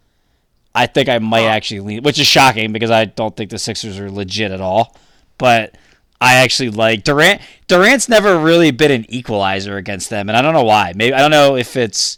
I 0.74 0.88
think 0.88 1.08
I 1.08 1.20
might 1.20 1.46
actually 1.46 1.80
lean, 1.80 2.04
which 2.04 2.20
is 2.20 2.28
shocking 2.28 2.74
because 2.74 2.92
I 2.92 3.06
don't 3.06 3.36
think 3.36 3.50
the 3.50 3.60
Sixers 3.60 3.98
are 3.98 4.12
legit 4.12 4.52
at 4.52 4.60
all. 4.60 4.98
But 5.38 5.78
I 6.20 6.36
actually 6.36 6.70
like 6.70 7.04
Durant. 7.04 7.42
Durant's 7.68 8.10
never 8.10 8.38
really 8.38 8.72
been 8.72 8.92
an 8.92 9.06
equalizer 9.10 9.78
against 9.78 10.10
them, 10.10 10.28
and 10.28 10.38
I 10.38 10.42
don't 10.42 10.54
know 10.54 10.64
why. 10.64 10.92
Maybe 10.96 11.14
I 11.14 11.20
don't 11.20 11.32
know 11.32 11.56
if 11.56 11.78
it's 11.78 12.18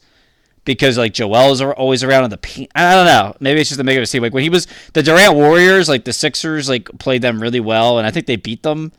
because 0.68 0.98
like 0.98 1.14
Joel 1.14 1.54
is 1.54 1.62
always 1.62 2.04
around 2.04 2.26
on 2.26 2.30
the 2.30 2.38
paint. 2.38 2.70
I 2.76 2.94
don't 2.94 3.06
know. 3.06 3.36
Maybe 3.40 3.62
it's 3.62 3.70
just 3.70 3.78
the 3.78 3.86
make 3.86 3.98
of 3.98 4.04
a 4.04 4.20
Like 4.20 4.34
when 4.34 4.44
he 4.44 4.50
was 4.50 4.68
the 4.94 5.02
Durant 5.02 5.34
Warriors, 5.34 5.88
like 5.88 6.04
the 6.04 6.12
Sixers 6.12 6.68
like 6.68 6.90
played 7.00 7.24
them 7.24 7.42
really 7.42 7.62
well, 7.62 7.98
and 7.98 8.06
I 8.06 8.12
think 8.12 8.28
they 8.28 8.36
beat 8.36 8.64
them 8.64 8.92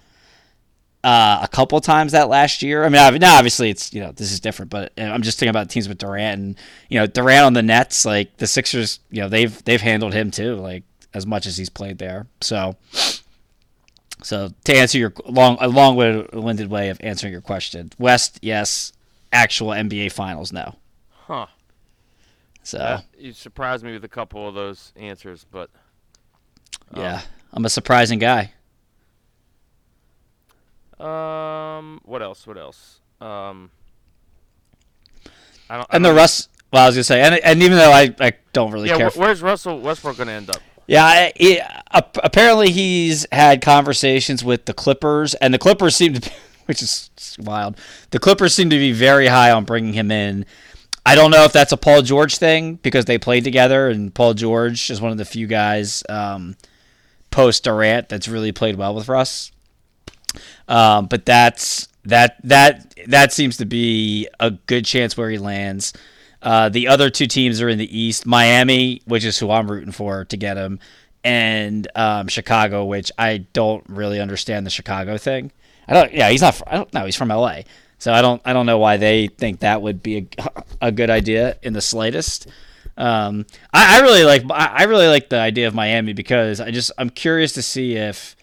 uh, 1.05 1.41
a 1.43 1.49
couple 1.49 1.79
times 1.83 2.13
that 2.13 2.31
last 2.31 2.63
year. 2.63 2.85
I 2.85 2.89
mean, 2.89 3.21
now 3.21 3.37
obviously 3.37 3.69
it's 3.69 3.93
you 3.93 4.01
know 4.01 4.13
this 4.13 4.33
is 4.33 4.41
different, 4.41 4.71
but 4.71 4.93
I'm 4.97 5.21
just 5.21 5.39
thinking 5.39 5.51
about 5.51 5.69
teams 5.69 5.89
with 5.89 5.99
Durant 5.99 6.41
and 6.41 6.57
you 6.89 6.99
know 6.99 7.07
Durant 7.07 7.45
on 7.45 7.53
the 7.53 7.63
Nets. 7.63 8.07
Like 8.07 8.39
the 8.39 8.47
Sixers, 8.47 9.01
you 9.11 9.21
know 9.21 9.29
they've 9.29 9.63
they've 9.65 9.81
handled 9.81 10.15
him 10.15 10.31
too, 10.31 10.55
like 10.57 10.85
as 11.13 11.27
much 11.27 11.45
as 11.45 11.59
he's 11.59 11.69
played 11.69 11.99
there. 11.99 12.27
So, 12.41 12.77
so 14.23 14.49
to 14.65 14.75
answer 14.75 14.97
your 14.97 15.13
long 15.27 15.59
a 15.61 15.69
long-winded 15.69 16.71
way 16.71 16.89
of 16.89 16.99
answering 17.03 17.33
your 17.33 17.43
question, 17.43 17.93
West 17.99 18.39
yes, 18.41 18.95
actual 19.35 19.69
NBA 19.73 20.13
Finals 20.13 20.51
no. 20.51 20.77
Huh. 21.11 21.47
So 22.69 22.79
uh, 22.79 23.01
you 23.19 23.33
surprised 23.33 23.83
me 23.83 23.95
with 23.95 24.05
a 24.05 24.09
couple 24.09 24.47
of 24.47 24.55
those 24.55 24.93
answers, 24.95 25.47
but 25.51 25.71
um, 26.93 27.03
yeah, 27.03 27.23
I'm 27.51 27.65
a 27.65 27.71
surprising 27.71 28.19
guy. 28.19 28.53
Um, 31.01 32.03
what 32.05 32.21
else? 32.21 32.47
What 32.47 32.59
else? 32.59 33.01
Um, 33.23 33.71
I 35.71 35.79
don't. 35.79 35.87
I 35.89 35.97
and 35.97 36.05
the 36.05 36.13
Russ. 36.13 36.51
Well, 36.71 36.83
I 36.83 36.87
was 36.89 36.97
gonna 36.97 37.05
say, 37.05 37.23
and, 37.23 37.37
and 37.37 37.63
even 37.63 37.79
though 37.79 37.91
I, 37.91 38.15
I 38.21 38.35
don't 38.53 38.71
really 38.71 38.91
yeah, 38.91 38.99
care. 38.99 39.11
where's 39.15 39.41
Russell 39.41 39.81
Westbrook 39.81 40.19
gonna 40.19 40.33
end 40.33 40.51
up? 40.51 40.61
Yeah, 40.87 41.31
it, 41.37 41.63
apparently 41.91 42.71
he's 42.71 43.27
had 43.33 43.63
conversations 43.63 44.45
with 44.45 44.67
the 44.67 44.75
Clippers, 44.75 45.33
and 45.37 45.55
the 45.55 45.59
Clippers 45.59 45.97
seem 45.97 46.13
to, 46.13 46.21
be, 46.21 46.37
which 46.67 46.83
is 46.83 47.09
wild. 47.41 47.79
The 48.11 48.19
Clippers 48.19 48.53
seem 48.53 48.69
to 48.69 48.77
be 48.77 48.93
very 48.93 49.29
high 49.29 49.53
on 49.53 49.65
bringing 49.65 49.95
him 49.95 50.11
in. 50.11 50.45
I 51.07 51.15
don't 51.15 51.31
know 51.31 51.45
if 51.45 51.53
that's 51.53 51.73
a 51.73 51.77
Paul 51.77 52.03
George 52.03 52.37
thing 52.37 52.77
because 52.77 53.07
they 53.07 53.19
played 53.19 53.45
together, 53.45 53.89
and 53.89 54.15
Paul 54.15 54.35
George 54.35 54.91
is 54.91 55.01
one 55.01 55.13
of 55.13 55.19
the 55.19 55.25
few 55.25 55.47
guys 55.47 56.03
um, 56.09 56.57
post 57.31 57.65
Durant 57.65 58.09
that's 58.09 58.29
really 58.29 58.53
played 58.53 58.77
well 58.77 58.95
with 58.95 59.09
Russ. 59.09 59.51
Um, 60.67 61.07
but 61.07 61.25
that's 61.25 61.89
that 62.05 62.37
that 62.45 62.95
that 63.07 63.33
seems 63.33 63.57
to 63.59 63.65
be 63.65 64.29
a 64.41 64.51
good 64.51 64.85
chance 64.85 65.17
where 65.17 65.31
he 65.31 65.39
lands. 65.39 65.93
Uh, 66.41 66.69
the 66.69 66.89
other 66.89 67.11
two 67.11 67.27
teams 67.27 67.61
are 67.61 67.69
in 67.69 67.79
the 67.79 67.99
East: 67.99 68.27
Miami, 68.27 69.03
which 69.07 69.25
is 69.25 69.39
who 69.39 69.51
I'm 69.51 69.71
rooting 69.71 69.93
for 69.93 70.25
to 70.27 70.37
get 70.37 70.57
him, 70.57 70.79
and 71.25 71.89
um, 71.95 72.29
Chicago, 72.29 72.85
which 72.85 73.11
I 73.19 73.39
don't 73.53 73.85
really 73.89 74.21
understand 74.21 74.67
the 74.67 74.71
Chicago 74.71 75.17
thing. 75.17 75.53
I 75.87 75.95
don't. 75.95 76.13
Yeah, 76.13 76.29
he's 76.31 76.43
not. 76.43 76.61
I 76.67 76.77
don't. 76.77 77.05
He's 77.05 77.17
from 77.17 77.29
LA, 77.29 77.61
so 77.99 78.13
I 78.13 78.23
don't. 78.23 78.41
I 78.45 78.53
don't 78.53 78.67
know 78.67 78.79
why 78.79 78.97
they 78.97 79.29
think 79.29 79.61
that 79.61 79.83
would 79.83 80.03
be 80.03 80.29
a, 80.39 80.51
a 80.89 80.93
good 80.93 81.11
idea 81.11 81.59
in 81.63 81.73
the 81.73 81.81
slightest. 81.81 82.47
Um, 82.97 83.47
I, 83.73 83.99
I 83.99 84.01
really 84.03 84.25
like. 84.25 84.45
I 84.51 84.85
really 84.85 85.09
like 85.09 85.29
the 85.29 85.39
idea 85.39 85.69
of 85.69 85.75
Miami 85.75 86.13
because 86.13 86.61
I 86.61 86.71
just 86.71 86.91
I'm 86.99 87.11
curious 87.11 87.53
to 87.55 87.63
see 87.63 87.97
if 87.97 88.37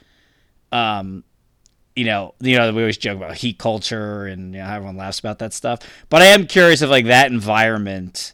um, 0.72 1.24
you 1.96 2.04
know, 2.04 2.36
you 2.42 2.58
know, 2.58 2.72
we 2.74 2.82
always 2.82 2.98
joke 2.98 3.18
about 3.18 3.38
heat 3.38 3.58
culture 3.58 4.26
and 4.26 4.54
you 4.54 4.60
know, 4.60 4.68
everyone 4.68 4.98
laughs 4.98 5.20
about 5.20 5.40
that 5.40 5.54
stuff. 5.54 5.80
But 6.10 6.22
I 6.22 6.26
am 6.26 6.46
curious 6.46 6.82
if 6.82 6.90
like 6.90 7.06
that 7.06 7.32
environment 7.32 8.34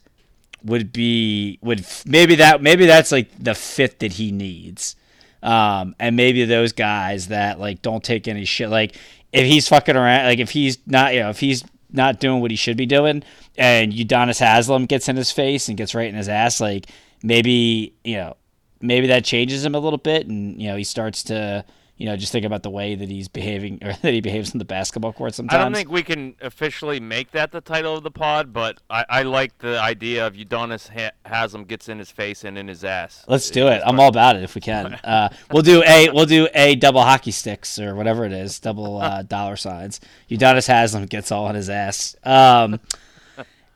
would 0.64 0.92
be 0.92 1.60
would 1.62 1.86
maybe 2.06 2.36
that 2.36 2.62
maybe 2.62 2.86
that's 2.86 3.12
like 3.12 3.30
the 3.38 3.54
fit 3.54 4.00
that 4.00 4.14
he 4.14 4.32
needs. 4.32 4.96
Um, 5.44 5.96
and 6.00 6.16
maybe 6.16 6.46
those 6.46 6.72
guys 6.72 7.30
that 7.30 7.60
like 7.60 7.82
don't 7.82 8.04
take 8.04 8.28
any 8.28 8.46
shit. 8.46 8.70
Like 8.70 8.96
if 9.32 9.46
he's 9.46 9.68
fucking 9.68 9.96
around, 9.96 10.26
like 10.26 10.40
if 10.40 10.52
he's 10.52 10.78
not, 10.86 11.14
you 11.14 11.22
know, 11.22 11.30
if 11.30 11.40
he's 11.40 11.64
not 11.92 12.20
doing 12.20 12.42
what 12.42 12.52
he 12.52 12.58
should 12.58 12.78
be 12.78 12.86
doing, 12.86 13.24
and 13.58 13.92
Udonis 13.94 14.40
Haslem 14.40 14.86
gets 14.86 15.10
in 15.10 15.16
his 15.16 15.32
face 15.32 15.68
and 15.68 15.78
gets 15.78 15.96
right 15.96 16.10
in 16.10 16.16
his 16.16 16.30
ass, 16.30 16.62
like 16.62 16.88
maybe 17.24 17.94
you 18.04 18.16
know, 18.16 18.36
maybe 18.82 19.08
that 19.08 19.26
changes 19.26 19.64
him 19.64 19.76
a 19.76 19.80
little 19.80 20.00
bit, 20.00 20.28
and 20.28 20.62
you 20.62 20.68
know, 20.70 20.76
he 20.76 20.84
starts 20.84 21.24
to 21.24 21.66
you 22.02 22.08
know, 22.08 22.18
just 22.18 22.32
think 22.32 22.48
about 22.48 22.64
the 22.64 22.70
way 22.72 22.96
that 22.96 23.10
he's 23.10 23.28
behaving 23.28 23.78
or 23.84 23.94
that 24.02 24.12
he 24.12 24.22
behaves 24.22 24.54
on 24.54 24.58
the 24.58 24.66
basketball 24.66 25.14
court 25.14 25.36
sometimes. 25.36 25.60
I 25.60 25.64
don't 25.64 25.74
think 25.74 25.92
we 25.92 26.02
can 26.02 26.36
officially 26.42 27.00
make 27.00 27.30
that 27.32 27.52
the 27.52 27.62
title 27.62 27.96
of 27.96 28.02
the 28.02 28.10
pod, 28.10 28.52
but 28.52 28.80
I, 28.90 29.06
I 29.08 29.22
like 29.22 29.60
the 29.60 29.80
idea 29.80 30.26
of 30.26 30.34
Udonis 30.34 30.90
ha- 30.90 31.12
Haslem 31.26 31.66
gets 31.66 31.90
in 31.90 32.00
his 32.00 32.10
face 32.10 32.44
and 32.44 32.58
in 32.58 32.68
his 32.68 32.84
ass. 32.84 33.24
Let's 33.28 33.52
do 33.52 33.68
it. 33.68 33.84
I'm 33.86 34.00
all 34.00 34.08
about 34.08 34.36
it 34.36 34.42
if 34.44 34.56
we 34.56 34.62
can. 34.62 35.00
Uh, 35.12 35.30
we'll 35.52 35.64
do 35.64 35.84
a 35.84 36.10
we'll 36.12 36.26
do 36.26 36.48
a 36.54 36.76
double 36.76 37.02
hockey 37.02 37.32
sticks 37.32 37.78
or 37.80 37.96
whatever 37.96 38.24
it 38.24 38.32
is, 38.32 38.60
double 38.60 39.02
uh, 39.02 39.22
dollar 39.38 39.56
signs. 39.56 40.00
Udonis 40.30 40.68
Haslem 40.68 41.06
gets 41.06 41.32
all 41.32 41.50
in 41.50 41.56
his 41.56 41.70
ass. 41.70 42.16
Um, 42.24 42.80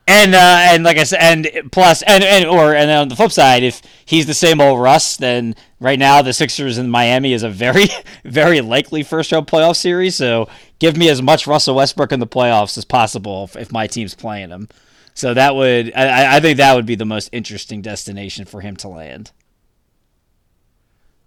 and 0.06 0.34
uh, 0.34 0.38
and 0.38 0.84
like 0.84 0.98
I 0.98 1.02
said, 1.04 1.20
and 1.20 1.72
plus, 1.72 2.02
and, 2.02 2.22
and 2.22 2.44
or 2.44 2.74
and 2.74 2.88
then 2.88 2.98
on 2.98 3.08
the 3.08 3.16
flip 3.16 3.32
side, 3.32 3.62
if 3.64 3.82
he's 4.04 4.26
the 4.26 4.34
same 4.34 4.60
old 4.60 4.80
Russ, 4.80 5.16
then 5.16 5.56
right 5.80 5.98
now 5.98 6.22
the 6.22 6.32
Sixers 6.32 6.78
in 6.78 6.88
Miami 6.88 7.32
is 7.32 7.42
a 7.42 7.50
very 7.50 7.86
very 8.24 8.60
likely 8.60 9.02
first 9.02 9.32
round 9.32 9.46
playoff 9.46 9.76
series. 9.76 10.14
So 10.14 10.48
give 10.78 10.96
me 10.96 11.08
as 11.08 11.20
much 11.20 11.46
Russell 11.46 11.74
Westbrook 11.74 12.12
in 12.12 12.20
the 12.20 12.26
playoffs 12.26 12.78
as 12.78 12.84
possible 12.84 13.44
if, 13.44 13.56
if 13.56 13.72
my 13.72 13.86
team's 13.88 14.14
playing 14.14 14.50
him. 14.50 14.68
So 15.14 15.34
that 15.34 15.56
would 15.56 15.92
I, 15.94 16.36
I 16.36 16.40
think 16.40 16.58
that 16.58 16.74
would 16.76 16.86
be 16.86 16.94
the 16.94 17.04
most 17.04 17.28
interesting 17.32 17.82
destination 17.82 18.44
for 18.44 18.60
him 18.60 18.76
to 18.76 18.88
land. 18.88 19.32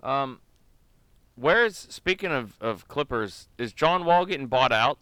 Um, 0.01 0.39
where's 1.35 1.75
speaking 1.89 2.31
of 2.31 2.53
of 2.61 2.87
Clippers, 2.87 3.49
is 3.57 3.73
John 3.73 4.05
Wall 4.05 4.25
getting 4.25 4.47
bought 4.47 4.71
out 4.71 4.99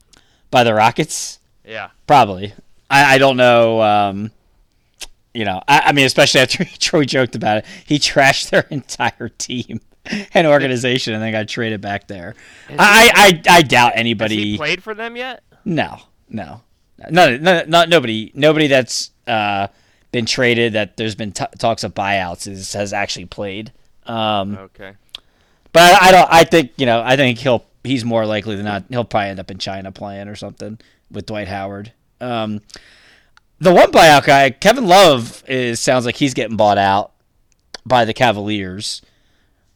by 0.50 0.64
the 0.64 0.74
Rockets? 0.74 1.40
Yeah, 1.64 1.90
probably. 2.08 2.54
I, 2.90 3.16
I 3.16 3.18
don't 3.18 3.38
know. 3.38 3.82
Um, 3.82 4.32
you 5.34 5.46
know, 5.46 5.62
I, 5.68 5.84
I, 5.86 5.92
mean, 5.92 6.06
especially 6.06 6.42
after 6.42 6.66
Troy 6.80 7.06
joked 7.06 7.36
about 7.36 7.60
it, 7.60 7.66
he 7.86 8.00
trashed 8.00 8.50
their 8.50 8.62
entire 8.70 9.30
team 9.30 9.82
and 10.34 10.48
organization, 10.48 11.14
and 11.14 11.22
then 11.22 11.32
got 11.32 11.48
traded 11.48 11.82
back 11.82 12.08
there. 12.08 12.36
I, 12.70 13.42
I, 13.48 13.58
I 13.58 13.62
doubt 13.62 13.94
anybody 13.96 14.58
played 14.58 14.82
for 14.82 14.94
them 14.94 15.16
yet. 15.16 15.44
No, 15.66 15.98
no, 16.30 16.62
no, 17.10 17.38
no, 17.38 17.64
not 17.68 17.90
nobody. 17.90 18.32
Nobody 18.34 18.68
that's 18.68 19.12
uh, 19.28 19.68
been 20.12 20.26
traded 20.26 20.74
that 20.74 20.98
there's 20.98 21.16
been 21.16 21.34
t- 21.34 21.46
talks 21.60 21.84
of 21.84 21.94
buyouts 21.94 22.48
is, 22.48 22.74
has 22.74 22.94
actually 22.94 23.26
played. 23.26 23.74
Um, 24.06 24.58
okay, 24.58 24.94
but 25.74 26.02
I 26.02 26.12
don't. 26.12 26.28
I 26.32 26.46
think 26.46 26.72
you 26.78 26.86
know. 26.86 27.02
I 27.04 27.16
think 27.16 27.40
he'll. 27.40 27.66
He's 27.84 28.04
more 28.04 28.26
likely 28.26 28.56
than 28.56 28.66
not. 28.66 28.86
He'll 28.90 29.06
probably 29.06 29.30
end 29.30 29.40
up 29.40 29.52
in 29.52 29.58
China 29.60 29.92
playing 29.92 30.28
or 30.28 30.36
something 30.36 30.80
with 31.12 31.26
Dwight 31.26 31.48
Howard. 31.48 31.92
Um, 32.20 32.62
the 33.60 33.74
one 33.74 33.92
buyout 33.92 34.26
guy, 34.26 34.50
Kevin 34.52 34.88
Love, 34.88 35.44
is 35.48 35.80
sounds 35.80 36.06
like 36.06 36.16
he's 36.16 36.34
getting 36.34 36.58
bought 36.58 36.78
out 36.78 37.12
by 37.86 38.06
the 38.06 38.14
Cavaliers. 38.14 39.02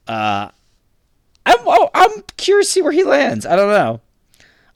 Uh, 0.07 0.49
I'm 1.45 1.89
I'm 1.93 2.23
curious 2.37 2.67
to 2.67 2.73
see 2.73 2.81
where 2.81 2.91
he 2.91 3.03
lands. 3.03 3.45
I 3.45 3.55
don't 3.55 3.69
know. 3.69 4.01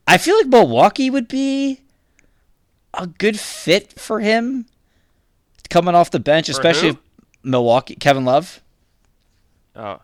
I 0.08 0.18
feel 0.18 0.38
like 0.38 0.48
Milwaukee 0.48 1.10
would 1.10 1.28
be 1.28 1.82
a 2.94 3.08
good 3.08 3.40
fit 3.40 4.00
for 4.00 4.20
him 4.20 4.66
coming 5.70 5.96
off 5.96 6.12
the 6.12 6.20
bench, 6.20 6.50
especially 6.50 6.98
Milwaukee. 7.44 7.96
Kevin 7.96 8.26
Love. 8.26 8.62
Oh, 9.76 10.00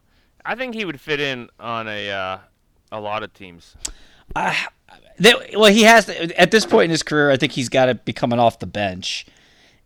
I 0.46 0.56
think 0.56 0.76
he 0.76 0.86
would 0.86 1.00
fit 1.00 1.20
in 1.20 1.50
on 1.60 1.88
a 1.88 2.10
uh, 2.12 2.38
a 2.92 3.00
lot 3.00 3.24
of 3.24 3.34
teams. 3.34 3.76
Uh, 5.24 5.32
well, 5.56 5.72
he 5.72 5.84
has 5.84 6.06
to, 6.06 6.40
at 6.40 6.52
this 6.52 6.66
point 6.66 6.86
in 6.86 6.90
his 6.92 7.04
career. 7.04 7.30
I 7.32 7.38
think 7.38 7.52
he's 7.52 7.70
got 7.70 7.86
to 7.86 7.96
be 7.96 8.14
coming 8.14 8.40
off 8.40 8.60
the 8.60 8.66
bench, 8.66 9.26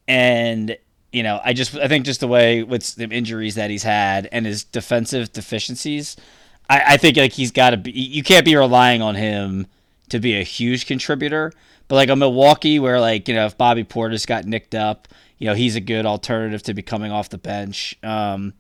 and 0.08 0.78
you 1.12 1.24
know, 1.24 1.40
I 1.44 1.54
just 1.54 1.76
I 1.76 1.88
think 1.88 2.06
just 2.06 2.20
the 2.20 2.28
way 2.28 2.64
with 2.64 2.96
the 2.96 3.06
injuries 3.06 3.56
that 3.56 3.70
he's 3.70 3.84
had 3.84 4.28
and 4.32 4.46
his 4.46 4.64
defensive 4.64 5.32
deficiencies, 5.32 6.18
I, 6.70 6.84
I 6.94 6.98
think 6.98 7.18
like 7.18 7.34
he's 7.34 7.52
got 7.52 7.70
to 7.72 7.78
be. 7.78 7.92
You 7.92 8.24
can't 8.24 8.46
be 8.46 8.56
relying 8.56 9.02
on 9.02 9.16
him 9.16 9.68
to 10.10 10.20
be 10.20 10.40
a 10.40 10.44
huge 10.44 10.86
contributor. 10.86 11.52
But 11.88 11.96
like 11.96 12.10
a 12.10 12.16
Milwaukee, 12.16 12.80
where 12.80 13.00
like 13.00 13.28
you 13.28 13.36
know 13.36 13.46
if 13.46 13.58
Bobby 13.58 13.84
Portis 13.84 14.26
got 14.26 14.46
nicked 14.46 14.76
up, 14.76 15.08
you 15.38 15.48
know 15.48 15.54
he's 15.54 15.76
a 15.76 15.82
good 15.82 16.06
alternative 16.06 16.64
to 16.64 16.74
be 16.74 16.82
coming 16.82 17.12
off 17.12 17.30
the 17.30 17.38
bench. 17.38 17.96
Um, 18.04 18.54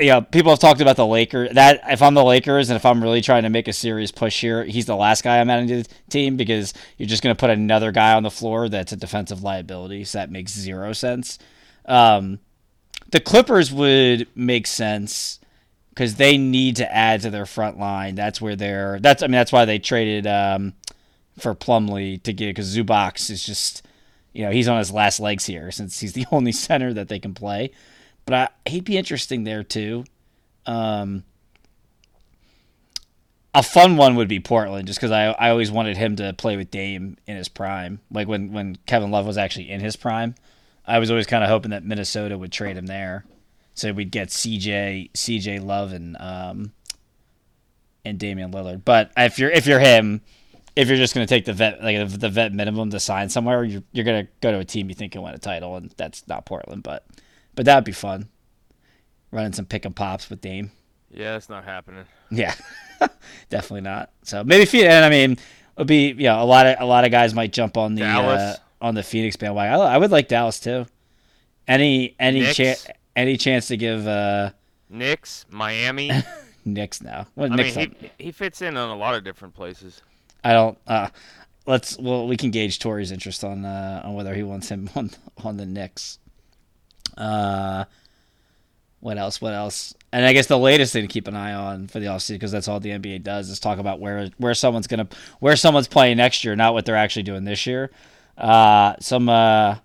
you 0.00 0.06
know, 0.06 0.22
people 0.22 0.50
have 0.50 0.58
talked 0.58 0.80
about 0.80 0.96
the 0.96 1.06
Lakers. 1.06 1.52
That 1.52 1.82
if 1.88 2.02
I'm 2.02 2.14
the 2.14 2.24
Lakers 2.24 2.70
and 2.70 2.76
if 2.76 2.86
I'm 2.86 3.02
really 3.02 3.20
trying 3.20 3.42
to 3.42 3.50
make 3.50 3.68
a 3.68 3.72
serious 3.72 4.10
push 4.10 4.40
here, 4.40 4.64
he's 4.64 4.86
the 4.86 4.96
last 4.96 5.22
guy 5.22 5.40
I'm 5.40 5.50
adding 5.50 5.68
to 5.68 5.82
the 5.82 5.88
team 6.08 6.36
because 6.36 6.72
you're 6.96 7.08
just 7.08 7.22
going 7.22 7.34
to 7.34 7.38
put 7.38 7.50
another 7.50 7.92
guy 7.92 8.14
on 8.14 8.22
the 8.22 8.30
floor 8.30 8.68
that's 8.68 8.92
a 8.92 8.96
defensive 8.96 9.42
liability. 9.42 10.04
So 10.04 10.18
that 10.18 10.30
makes 10.30 10.52
zero 10.52 10.92
sense. 10.92 11.38
Um, 11.84 12.38
the 13.10 13.20
Clippers 13.20 13.72
would 13.72 14.28
make 14.34 14.66
sense 14.66 15.38
because 15.90 16.16
they 16.16 16.38
need 16.38 16.76
to 16.76 16.94
add 16.94 17.20
to 17.22 17.30
their 17.30 17.46
front 17.46 17.78
line. 17.78 18.14
That's 18.14 18.40
where 18.40 18.56
they're. 18.56 18.98
That's 19.00 19.22
I 19.22 19.26
mean 19.26 19.32
that's 19.32 19.52
why 19.52 19.64
they 19.64 19.78
traded 19.78 20.26
um, 20.26 20.74
for 21.38 21.54
Plumlee 21.54 22.22
to 22.22 22.32
get 22.32 22.48
because 22.48 22.74
Zubac 22.74 23.28
is 23.30 23.44
just 23.44 23.86
you 24.32 24.44
know 24.44 24.50
he's 24.50 24.68
on 24.68 24.78
his 24.78 24.90
last 24.90 25.20
legs 25.20 25.46
here 25.46 25.70
since 25.70 26.00
he's 26.00 26.14
the 26.14 26.26
only 26.32 26.52
center 26.52 26.94
that 26.94 27.08
they 27.08 27.18
can 27.18 27.34
play. 27.34 27.70
But 28.26 28.34
I, 28.34 28.70
he'd 28.70 28.84
be 28.84 28.96
interesting 28.96 29.44
there 29.44 29.62
too. 29.62 30.04
Um, 30.66 31.24
a 33.54 33.62
fun 33.62 33.96
one 33.96 34.14
would 34.16 34.28
be 34.28 34.38
Portland, 34.40 34.86
just 34.86 34.98
because 34.98 35.10
I 35.10 35.26
I 35.26 35.50
always 35.50 35.70
wanted 35.70 35.96
him 35.96 36.16
to 36.16 36.32
play 36.32 36.56
with 36.56 36.70
Dame 36.70 37.16
in 37.26 37.36
his 37.36 37.48
prime, 37.48 38.00
like 38.10 38.28
when 38.28 38.52
when 38.52 38.76
Kevin 38.86 39.10
Love 39.10 39.26
was 39.26 39.38
actually 39.38 39.70
in 39.70 39.80
his 39.80 39.96
prime. 39.96 40.34
I 40.86 40.98
was 40.98 41.10
always 41.10 41.26
kind 41.26 41.44
of 41.44 41.50
hoping 41.50 41.70
that 41.72 41.84
Minnesota 41.84 42.36
would 42.38 42.52
trade 42.52 42.76
him 42.76 42.86
there, 42.86 43.24
so 43.74 43.92
we'd 43.92 44.10
get 44.10 44.28
CJ 44.28 45.12
CJ 45.12 45.64
Love 45.64 45.92
and 45.92 46.16
um 46.20 46.72
and 48.04 48.18
Damian 48.18 48.52
Lillard. 48.52 48.84
But 48.84 49.10
if 49.16 49.38
you're 49.38 49.50
if 49.50 49.66
you're 49.66 49.80
him, 49.80 50.20
if 50.76 50.88
you're 50.88 50.96
just 50.96 51.14
going 51.14 51.26
to 51.26 51.32
take 51.32 51.44
the 51.44 51.52
vet 51.52 51.82
like 51.82 52.08
the 52.08 52.28
vet 52.28 52.52
minimum 52.52 52.90
to 52.90 53.00
sign 53.00 53.28
somewhere, 53.28 53.64
you're 53.64 53.82
you're 53.92 54.04
going 54.04 54.26
to 54.26 54.32
go 54.40 54.52
to 54.52 54.58
a 54.58 54.64
team 54.64 54.88
you 54.88 54.94
think 54.94 55.12
can 55.12 55.22
win 55.22 55.34
a 55.34 55.38
title, 55.38 55.76
and 55.76 55.92
that's 55.96 56.26
not 56.28 56.46
Portland. 56.46 56.82
But 56.82 57.04
but 57.60 57.66
that'd 57.66 57.84
be 57.84 57.92
fun, 57.92 58.26
running 59.30 59.52
some 59.52 59.66
pick 59.66 59.84
and 59.84 59.94
pops 59.94 60.30
with 60.30 60.40
Dame. 60.40 60.70
Yeah, 61.10 61.36
it's 61.36 61.50
not 61.50 61.62
happening. 61.62 62.06
Yeah, 62.30 62.54
definitely 63.50 63.82
not. 63.82 64.08
So 64.22 64.42
maybe 64.42 64.86
and 64.86 65.04
I 65.04 65.10
mean, 65.10 65.36
it'll 65.76 65.84
be 65.84 66.06
you 66.08 66.22
know 66.22 66.42
a 66.42 66.46
lot 66.46 66.64
of 66.64 66.76
a 66.80 66.86
lot 66.86 67.04
of 67.04 67.10
guys 67.10 67.34
might 67.34 67.52
jump 67.52 67.76
on 67.76 67.96
the 67.96 68.04
uh, 68.04 68.56
on 68.80 68.94
the 68.94 69.02
Phoenix 69.02 69.36
bandwagon. 69.36 69.78
I, 69.78 69.96
I 69.96 69.98
would 69.98 70.10
like 70.10 70.28
Dallas 70.28 70.58
too. 70.58 70.86
Any 71.68 72.16
any 72.18 72.50
chance 72.54 72.86
any 73.14 73.36
chance 73.36 73.68
to 73.68 73.76
give 73.76 74.08
uh 74.08 74.52
Knicks, 74.88 75.44
Miami, 75.50 76.10
Knicks 76.64 77.02
now. 77.02 77.26
Well, 77.36 77.52
I 77.52 77.56
Knicks 77.56 77.76
mean, 77.76 77.94
he, 78.00 78.24
he 78.24 78.32
fits 78.32 78.62
in 78.62 78.78
on 78.78 78.88
a 78.88 78.96
lot 78.96 79.14
of 79.14 79.22
different 79.22 79.54
places. 79.54 80.00
I 80.42 80.54
don't. 80.54 80.78
uh 80.86 81.08
Let's 81.66 81.98
well, 81.98 82.26
we 82.26 82.38
can 82.38 82.50
gauge 82.52 82.78
Tori's 82.78 83.12
interest 83.12 83.44
on 83.44 83.66
uh 83.66 84.00
on 84.02 84.14
whether 84.14 84.34
he 84.34 84.44
wants 84.44 84.70
him 84.70 84.88
on 84.96 85.10
on 85.44 85.58
the 85.58 85.66
Knicks. 85.66 86.18
Uh, 87.20 87.84
what 89.00 89.18
else? 89.18 89.40
What 89.40 89.54
else? 89.54 89.94
And 90.12 90.24
I 90.24 90.32
guess 90.32 90.46
the 90.46 90.58
latest 90.58 90.92
thing 90.92 91.02
to 91.02 91.08
keep 91.08 91.28
an 91.28 91.36
eye 91.36 91.54
on 91.54 91.86
for 91.86 92.00
the 92.00 92.06
offseason 92.06 92.34
because 92.34 92.52
that's 92.52 92.68
all 92.68 92.80
the 92.80 92.90
NBA 92.90 93.22
does 93.22 93.48
is 93.48 93.60
talk 93.60 93.78
about 93.78 94.00
where 94.00 94.28
where 94.38 94.54
someone's 94.54 94.86
gonna 94.86 95.08
where 95.38 95.56
someone's 95.56 95.88
playing 95.88 96.16
next 96.16 96.44
year, 96.44 96.56
not 96.56 96.74
what 96.74 96.84
they're 96.84 96.96
actually 96.96 97.22
doing 97.22 97.44
this 97.44 97.66
year. 97.66 97.90
Uh, 98.36 98.94
some 99.00 99.28
uh, 99.28 99.76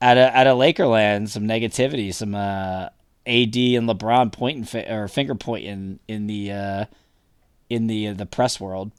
at 0.00 0.16
a 0.16 0.36
at 0.36 0.46
a 0.46 0.50
Lakerland, 0.50 1.28
some 1.28 1.44
negativity, 1.44 2.14
some 2.14 2.34
uh, 2.34 2.88
AD 3.26 3.56
and 3.56 3.88
LeBron 3.88 4.32
pointing 4.32 4.64
fi- 4.64 4.86
or 4.86 5.08
finger 5.08 5.34
pointing 5.34 5.98
in 6.06 6.26
the 6.26 6.52
uh, 6.52 6.84
in 7.68 7.86
the 7.88 8.08
uh, 8.08 8.14
the 8.14 8.26
press 8.26 8.60
world, 8.60 8.92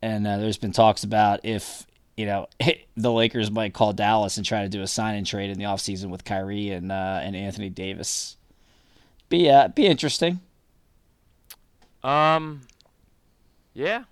and 0.00 0.26
uh, 0.26 0.38
there's 0.38 0.58
been 0.58 0.72
talks 0.72 1.04
about 1.04 1.40
if 1.44 1.86
you 2.18 2.26
know 2.26 2.48
the 2.96 3.12
Lakers 3.12 3.50
might 3.50 3.72
call 3.72 3.92
Dallas 3.92 4.36
and 4.36 4.44
try 4.44 4.62
to 4.62 4.68
do 4.68 4.82
a 4.82 4.86
sign 4.86 5.14
and 5.14 5.26
trade 5.26 5.50
in 5.50 5.58
the 5.58 5.64
offseason 5.64 6.10
with 6.10 6.24
Kyrie 6.24 6.70
and 6.70 6.92
uh, 6.92 7.20
and 7.22 7.34
Anthony 7.34 7.70
Davis 7.70 8.36
be 9.28 9.48
uh, 9.48 9.68
be 9.68 9.86
interesting. 9.86 10.40
Um, 12.02 12.62
yeah, 13.74 14.04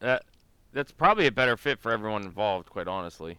that 0.00 0.24
that's 0.72 0.92
probably 0.92 1.26
a 1.26 1.32
better 1.32 1.56
fit 1.56 1.78
for 1.78 1.92
everyone 1.92 2.22
involved. 2.22 2.70
Quite 2.70 2.88
honestly. 2.88 3.38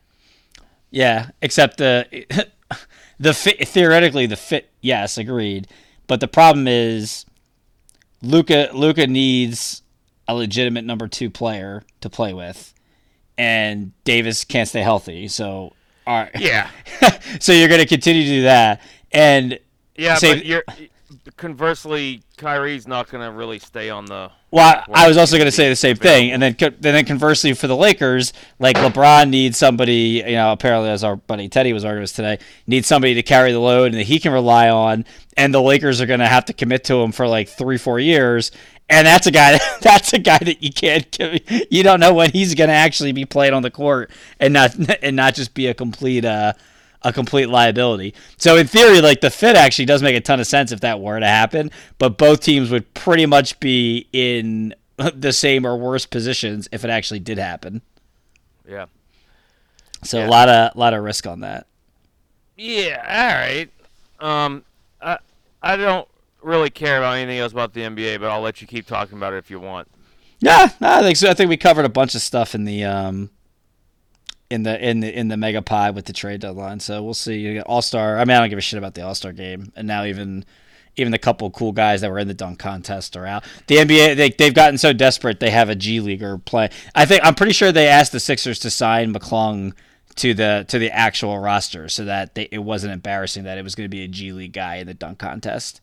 Yeah, 0.89 1.29
except 1.41 1.77
the 1.77 2.25
the 3.19 3.33
fit 3.33 3.67
theoretically 3.67 4.25
the 4.25 4.35
fit. 4.35 4.69
Yes, 4.81 5.17
agreed. 5.17 5.67
But 6.07 6.21
the 6.21 6.27
problem 6.27 6.67
is, 6.67 7.25
Luca 8.21 8.69
Luka 8.73 9.07
needs 9.07 9.81
a 10.27 10.35
legitimate 10.35 10.85
number 10.85 11.07
two 11.07 11.29
player 11.29 11.83
to 12.01 12.09
play 12.09 12.33
with, 12.33 12.73
and 13.37 13.91
Davis 14.03 14.43
can't 14.43 14.67
stay 14.67 14.81
healthy. 14.81 15.27
So, 15.27 15.73
all 16.05 16.21
right. 16.21 16.31
Yeah. 16.39 16.69
so 17.39 17.51
you're 17.51 17.67
going 17.69 17.81
to 17.81 17.87
continue 17.87 18.23
to 18.23 18.29
do 18.29 18.41
that, 18.43 18.81
and 19.11 19.59
yeah, 19.95 20.17
but 20.21 20.45
you're 20.45 20.63
conversely, 21.35 22.21
Kyrie's 22.37 22.87
not 22.87 23.09
going 23.09 23.23
to 23.23 23.31
really 23.31 23.59
stay 23.59 23.89
on 23.89 24.05
the. 24.05 24.31
Well, 24.49 24.83
I 24.93 25.07
was 25.07 25.17
also 25.17 25.35
going 25.37 25.47
to 25.47 25.51
say 25.51 25.67
the 25.67 25.75
same 25.75 25.97
thing, 25.97 26.31
and 26.31 26.41
then 26.41 26.55
and 26.59 26.75
then 26.79 27.05
conversely 27.05 27.53
for 27.53 27.67
the 27.67 27.75
Lakers, 27.75 28.31
like 28.59 28.77
LeBron 28.77 29.29
needs 29.29 29.57
somebody, 29.57 30.23
you 30.25 30.35
know, 30.35 30.53
apparently 30.53 30.89
as 30.89 31.03
our 31.03 31.17
buddy 31.17 31.49
Teddy 31.49 31.73
was 31.73 31.83
arguing 31.83 32.03
with 32.03 32.15
today, 32.15 32.39
needs 32.65 32.87
somebody 32.87 33.13
to 33.15 33.23
carry 33.23 33.51
the 33.51 33.59
load 33.59 33.87
and 33.87 33.95
that 33.95 34.03
he 34.03 34.19
can 34.19 34.31
rely 34.31 34.69
on, 34.69 35.05
and 35.35 35.53
the 35.53 35.61
Lakers 35.61 35.99
are 35.99 36.05
going 36.05 36.21
to 36.21 36.27
have 36.27 36.45
to 36.45 36.53
commit 36.53 36.85
to 36.85 36.95
him 36.95 37.11
for 37.11 37.27
like 37.27 37.49
three, 37.49 37.77
four 37.77 37.99
years, 37.99 38.51
and 38.89 39.05
that's 39.05 39.27
a 39.27 39.31
guy 39.31 39.59
that's 39.81 40.13
a 40.13 40.19
guy 40.19 40.37
that 40.39 40.63
you 40.63 40.71
can't 40.71 41.09
give, 41.11 41.41
you 41.71 41.83
don't 41.83 41.99
know 41.99 42.13
when 42.13 42.31
he's 42.31 42.55
going 42.55 42.69
to 42.69 42.75
actually 42.75 43.11
be 43.11 43.25
played 43.25 43.53
on 43.53 43.61
the 43.61 43.71
court 43.71 44.11
and 44.39 44.53
not 44.53 44.75
and 45.03 45.15
not 45.15 45.35
just 45.35 45.53
be 45.53 45.67
a 45.67 45.73
complete 45.73 46.25
uh 46.25 46.53
a 47.03 47.13
complete 47.13 47.47
liability. 47.47 48.13
So 48.37 48.57
in 48.57 48.65
theory, 48.65 49.01
like 49.01 49.21
the 49.21 49.29
fit 49.29 49.55
actually 49.55 49.85
does 49.85 50.01
make 50.01 50.15
a 50.15 50.19
ton 50.19 50.39
of 50.39 50.47
sense 50.47 50.71
if 50.71 50.79
that 50.79 50.99
were 50.99 51.19
to 51.19 51.27
happen, 51.27 51.69
but 51.99 52.17
both 52.17 52.41
teams 52.41 52.71
would 52.71 52.91
pretty 52.95 53.25
much 53.25 53.59
be 53.59 54.07
in 54.11 54.73
the 55.15 55.31
same 55.31 55.65
or 55.65 55.77
worse 55.77 56.05
positions 56.05 56.67
if 56.71 56.83
it 56.83 56.89
actually 56.89 57.19
did 57.19 57.37
happen. 57.37 57.81
Yeah. 58.67 58.87
So 60.03 60.19
yeah. 60.19 60.27
a 60.27 60.29
lot 60.29 60.49
of 60.49 60.75
lot 60.75 60.93
of 60.93 61.03
risk 61.03 61.27
on 61.27 61.41
that. 61.41 61.67
Yeah, 62.55 63.03
all 63.07 63.39
right. 63.39 63.69
Um 64.19 64.63
I 65.01 65.19
I 65.61 65.75
don't 65.75 66.07
really 66.41 66.69
care 66.69 66.97
about 66.97 67.17
anything 67.17 67.39
else 67.39 67.51
about 67.51 67.73
the 67.73 67.81
NBA, 67.81 68.19
but 68.19 68.29
I'll 68.29 68.41
let 68.41 68.61
you 68.61 68.67
keep 68.67 68.87
talking 68.87 69.17
about 69.17 69.33
it 69.33 69.37
if 69.37 69.49
you 69.49 69.59
want. 69.59 69.87
Yeah, 70.39 70.69
I 70.81 71.01
think 71.01 71.17
so. 71.17 71.29
I 71.29 71.33
think 71.33 71.49
we 71.49 71.57
covered 71.57 71.85
a 71.85 71.89
bunch 71.89 72.15
of 72.15 72.21
stuff 72.21 72.53
in 72.53 72.65
the 72.65 72.83
um 72.83 73.31
in 74.49 74.63
the 74.63 74.87
in 74.87 74.99
the 74.99 75.17
in 75.17 75.27
the 75.27 75.37
mega 75.37 75.61
pie 75.61 75.89
with 75.89 76.05
the 76.05 76.13
trade 76.13 76.41
deadline. 76.41 76.79
So 76.79 77.03
we'll 77.03 77.13
see. 77.13 77.59
All 77.61 77.81
star. 77.81 78.17
I 78.17 78.25
mean, 78.25 78.37
I 78.37 78.39
don't 78.39 78.49
give 78.49 78.59
a 78.59 78.61
shit 78.61 78.77
about 78.77 78.93
the 78.93 79.01
All 79.01 79.15
Star 79.15 79.31
game, 79.31 79.71
and 79.75 79.87
now 79.87 80.03
even 80.05 80.45
even 80.95 81.11
the 81.11 81.19
couple 81.19 81.49
cool 81.51 81.71
guys 81.71 82.01
that 82.01 82.11
were 82.11 82.19
in 82.19 82.27
the 82.27 82.33
dunk 82.33 82.59
contest 82.59 83.15
are 83.15 83.25
out. 83.25 83.43
The 83.67 83.77
NBA 83.77 84.15
they 84.15 84.29
they've 84.29 84.53
gotten 84.53 84.77
so 84.77 84.93
desperate 84.93 85.39
they 85.39 85.49
have 85.51 85.69
a 85.69 85.75
G 85.75 85.99
leaguer 85.99 86.37
play. 86.37 86.69
I 86.95 87.05
think 87.05 87.21
I'm 87.25 87.35
pretty 87.35 87.53
sure 87.53 87.71
they 87.71 87.87
asked 87.87 88.11
the 88.11 88.19
Sixers 88.19 88.59
to 88.59 88.69
sign 88.69 89.13
McClung 89.13 89.73
to 90.15 90.33
the 90.33 90.65
to 90.67 90.79
the 90.79 90.91
actual 90.91 91.37
roster 91.39 91.89
so 91.89 92.05
that 92.05 92.35
they, 92.35 92.47
it 92.51 92.59
wasn't 92.59 92.93
embarrassing 92.93 93.43
that 93.43 93.57
it 93.57 93.63
was 93.63 93.75
going 93.75 93.85
to 93.85 93.95
be 93.95 94.03
a 94.03 94.07
G 94.07 94.33
League 94.33 94.53
guy 94.53 94.75
in 94.75 94.87
the 94.87 94.93
dunk 94.93 95.19
contest. 95.19 95.81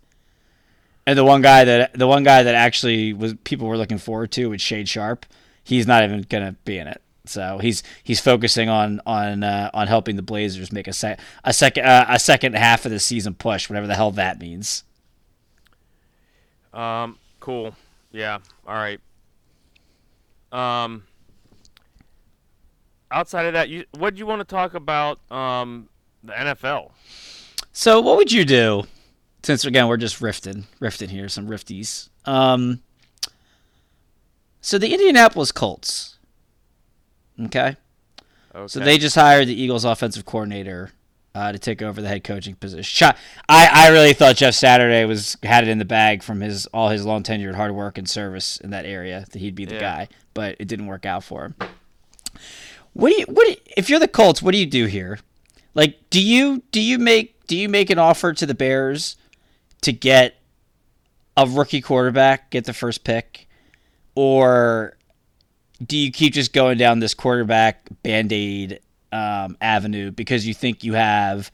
And 1.07 1.19
the 1.19 1.25
one 1.25 1.43
guy 1.43 1.64
that 1.64 1.95
the 1.95 2.07
one 2.07 2.23
guy 2.23 2.43
that 2.43 2.55
actually 2.55 3.12
was 3.12 3.35
people 3.45 3.69
were 3.69 3.77
looking 3.77 3.99
forward 3.99 4.33
to 4.33 4.51
was 4.51 4.61
Shaedon 4.61 4.88
Sharpe. 4.88 5.27
He's 5.62 5.87
not 5.87 6.03
even 6.05 6.23
going 6.23 6.45
to 6.45 6.53
be 6.64 6.79
in 6.79 6.87
it. 6.87 7.01
So 7.27 7.59
he's 7.59 7.83
he's 8.03 8.21
focusing 8.21 8.69
on 8.69 9.01
on 9.07 9.43
uh, 9.45 9.71
on 9.73 9.87
helping 9.87 10.17
the 10.17 10.23
Blazers 10.23 10.73
make 10.73 10.87
a 10.87 10.93
sec 10.93 11.19
a 11.43 11.53
second 11.53 11.85
uh, 11.87 12.07
a 12.09 12.19
second 12.19 12.55
half 12.55 12.85
of 12.85 12.90
the 12.90 13.01
season 13.01 13.35
push, 13.35 13.69
whatever 13.69 13.87
the 13.87 13.95
hell 13.95 14.11
that 14.12 14.38
means. 14.38 14.85
Um. 16.73 17.19
Cool. 17.40 17.75
Yeah. 18.12 18.38
All 18.67 18.75
right. 18.75 19.01
Um. 20.53 21.05
Outside 23.11 23.47
of 23.47 23.53
that, 23.55 23.69
you 23.69 23.85
what 23.93 24.14
do 24.14 24.19
you 24.19 24.27
want 24.27 24.40
to 24.40 24.45
talk 24.45 24.75
about? 24.75 25.19
Um, 25.31 25.88
the 26.23 26.33
NFL. 26.33 26.90
So 27.73 28.01
what 28.01 28.17
would 28.17 28.33
you 28.33 28.45
do? 28.45 28.85
Since 29.45 29.65
again 29.65 29.89
we're 29.89 29.97
just 29.97 30.21
rifting, 30.21 30.67
rifting 30.81 31.09
here, 31.09 31.29
some 31.29 31.49
rifties. 31.49 32.09
Um. 32.25 32.81
So 34.61 34.79
the 34.79 34.93
Indianapolis 34.93 35.53
Colts 35.53 36.15
Okay. 37.41 37.77
Okay. 38.55 38.67
So 38.69 38.81
they 38.81 38.99
just 38.99 39.17
hired 39.17 39.49
the 39.49 39.61
Eagles 39.61 39.85
offensive 39.85 40.25
coordinator 40.25 40.93
uh, 41.35 41.51
to 41.51 41.59
take 41.59 41.83
over 41.83 42.01
the 42.01 42.07
head 42.07 42.23
coaching 42.23 42.55
position. 42.55 43.13
I, 43.49 43.69
I 43.73 43.89
really 43.89 44.13
thought 44.13 44.37
Jeff 44.37 44.55
Saturday 44.55 45.05
was 45.05 45.37
had 45.43 45.65
it 45.65 45.71
in 45.71 45.79
the 45.79 45.85
bag 45.85 46.23
from 46.23 46.41
his 46.41 46.67
all 46.67 46.89
his 46.89 47.05
long 47.05 47.25
tenured 47.25 47.57
hard 47.57 47.75
work 47.75 47.99
and 47.99 48.09
service 48.09 48.59
in 48.59 48.71
that 48.71 48.87
area 48.87 49.27
that 49.33 49.39
he'd 49.39 49.57
be 49.57 49.65
the 49.65 49.75
yeah. 49.75 49.81
guy, 49.81 50.09
but 50.35 50.57
it 50.61 50.69
didn't 50.69 50.87
work 50.87 51.05
out 51.05 51.25
for 51.25 51.47
him. 51.47 51.55
What 52.93 53.11
do 53.11 53.17
you 53.19 53.25
what 53.27 53.47
do 53.47 53.53
you, 53.53 53.59
if 53.77 53.91
you're 53.91 53.99
the 53.99 54.07
Colts? 54.07 54.40
What 54.40 54.53
do 54.53 54.59
you 54.59 54.67
do 54.67 54.87
here? 54.87 55.19
Like, 55.75 55.99
do 56.11 56.23
you 56.23 56.63
do 56.71 56.81
you 56.81 56.99
make 56.99 57.47
do 57.49 57.57
you 57.57 57.69
make 57.69 57.90
an 57.90 57.99
offer 57.99 58.33
to 58.33 58.47
the 58.47 58.55
Bears 58.55 59.17
to 59.85 59.93
get 59.93 60.37
a 61.37 61.47
rookie 61.47 61.81
quarterback, 61.81 62.51
get 62.51 62.65
the 62.65 62.73
first 62.73 63.05
pick, 63.05 63.49
or 64.15 64.97
do 65.85 65.97
you 65.97 66.11
keep 66.11 66.33
just 66.33 66.53
going 66.53 66.79
down 66.79 67.01
this 67.01 67.15
quarterback 67.15 67.89
band 68.03 68.33
aid 68.33 68.81
um, 69.13 69.57
avenue 69.61 70.11
because 70.11 70.47
you 70.47 70.55
think 70.55 70.85
you 70.85 70.95
have 70.95 71.51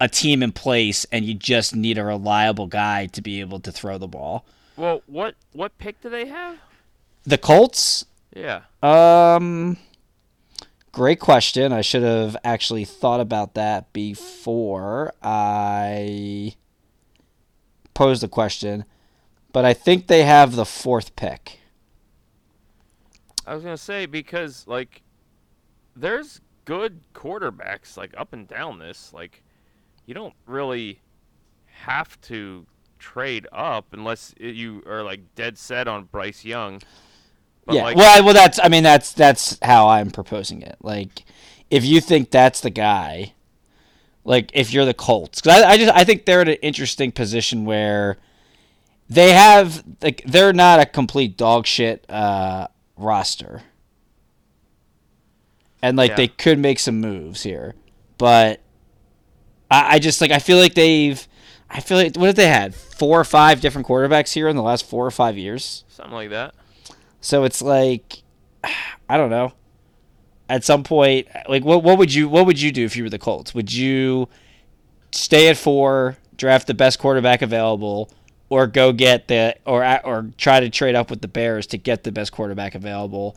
a 0.00 0.08
team 0.08 0.42
in 0.42 0.52
place 0.52 1.04
and 1.10 1.24
you 1.24 1.34
just 1.34 1.74
need 1.74 1.98
a 1.98 2.04
reliable 2.04 2.66
guy 2.66 3.06
to 3.06 3.22
be 3.22 3.40
able 3.40 3.58
to 3.60 3.72
throw 3.72 3.98
the 3.98 4.08
ball? 4.08 4.44
Well, 4.76 5.02
what 5.06 5.34
what 5.52 5.76
pick 5.78 6.00
do 6.00 6.10
they 6.10 6.26
have? 6.26 6.58
The 7.24 7.38
Colts. 7.38 8.04
Yeah. 8.34 8.62
Um. 8.82 9.78
Great 10.92 11.18
question. 11.18 11.72
I 11.72 11.80
should 11.80 12.04
have 12.04 12.36
actually 12.44 12.84
thought 12.84 13.20
about 13.20 13.54
that 13.54 13.92
before 13.92 15.12
I 15.22 16.54
posed 17.94 18.22
the 18.22 18.28
question. 18.28 18.84
but 19.52 19.64
I 19.64 19.72
think 19.72 20.08
they 20.08 20.24
have 20.24 20.56
the 20.56 20.64
fourth 20.64 21.14
pick. 21.14 21.60
I 23.46 23.54
was 23.54 23.62
gonna 23.62 23.76
say 23.76 24.06
because 24.06 24.66
like 24.66 25.02
there's 25.94 26.40
good 26.64 27.00
quarterbacks 27.14 27.96
like 27.96 28.12
up 28.16 28.32
and 28.32 28.48
down 28.48 28.78
this. 28.78 29.12
Like 29.12 29.42
you 30.06 30.14
don't 30.14 30.34
really 30.46 31.00
have 31.66 32.20
to 32.22 32.66
trade 32.98 33.46
up 33.52 33.92
unless 33.92 34.34
you 34.38 34.82
are 34.86 35.02
like 35.02 35.34
dead 35.34 35.58
set 35.58 35.86
on 35.86 36.04
Bryce 36.04 36.44
Young. 36.44 36.80
But, 37.66 37.76
yeah. 37.76 37.84
like, 37.84 37.96
well, 37.96 38.18
I, 38.18 38.20
well, 38.20 38.34
that's. 38.34 38.58
I 38.62 38.68
mean, 38.68 38.82
that's 38.82 39.12
that's 39.12 39.58
how 39.62 39.88
I'm 39.88 40.10
proposing 40.10 40.62
it. 40.62 40.76
Like, 40.82 41.24
if 41.70 41.84
you 41.84 42.00
think 42.00 42.30
that's 42.30 42.60
the 42.60 42.70
guy, 42.70 43.34
like 44.24 44.50
if 44.54 44.72
you're 44.72 44.84
the 44.84 44.94
Colts, 44.94 45.40
because 45.40 45.62
I, 45.62 45.70
I 45.72 45.76
just 45.76 45.92
I 45.94 46.04
think 46.04 46.24
they're 46.24 46.42
in 46.42 46.48
an 46.48 46.54
interesting 46.62 47.12
position 47.12 47.64
where 47.64 48.16
they 49.08 49.32
have 49.32 49.84
like 50.02 50.22
they're 50.26 50.52
not 50.52 50.80
a 50.80 50.86
complete 50.86 51.36
dog 51.36 51.66
shit 51.66 52.04
uh, 52.10 52.68
roster, 52.96 53.62
and 55.82 55.96
like 55.96 56.10
Yeah. 56.10 56.16
they 56.16 56.28
could 56.28 56.58
make 56.58 56.78
some 56.78 57.00
moves 57.00 57.42
here, 57.42 57.74
but 58.18 58.60
I, 59.70 59.94
I 59.94 59.98
just 59.98 60.20
like 60.20 60.30
I 60.30 60.38
feel 60.38 60.58
like 60.58 60.74
they've. 60.74 61.26
I 61.70 61.80
feel 61.80 61.96
like 61.96 62.14
what 62.16 62.26
have 62.26 62.36
they 62.36 62.46
had? 62.46 62.72
Four 62.74 63.18
or 63.18 63.24
five 63.24 63.60
different 63.60 63.88
quarterbacks 63.88 64.32
here 64.32 64.46
in 64.48 64.54
the 64.54 64.62
last 64.62 64.86
four 64.86 65.04
or 65.04 65.10
five 65.10 65.36
years. 65.36 65.82
something 65.88 66.14
like 66.14 66.30
that. 66.30 66.54
So 67.20 67.42
it's 67.44 67.60
like 67.60 68.22
I 69.08 69.16
don't 69.16 69.30
know. 69.30 69.52
At 70.48 70.62
some 70.64 70.84
point, 70.84 71.26
like 71.48 71.64
what 71.64 71.82
what 71.82 71.98
would 71.98 72.12
you 72.12 72.28
what 72.28 72.46
would 72.46 72.60
you 72.60 72.70
do 72.70 72.84
if 72.84 72.96
you 72.96 73.04
were 73.04 73.10
the 73.10 73.18
Colts? 73.18 73.54
Would 73.54 73.72
you 73.72 74.28
stay 75.10 75.48
at 75.48 75.56
4, 75.56 76.18
draft 76.36 76.66
the 76.66 76.74
best 76.74 76.98
quarterback 76.98 77.40
available 77.40 78.10
or 78.50 78.66
go 78.66 78.92
get 78.92 79.28
the 79.28 79.56
or 79.64 79.84
or 80.04 80.30
try 80.36 80.60
to 80.60 80.68
trade 80.68 80.94
up 80.94 81.08
with 81.10 81.22
the 81.22 81.28
Bears 81.28 81.66
to 81.68 81.78
get 81.78 82.04
the 82.04 82.12
best 82.12 82.32
quarterback 82.32 82.74
available 82.74 83.36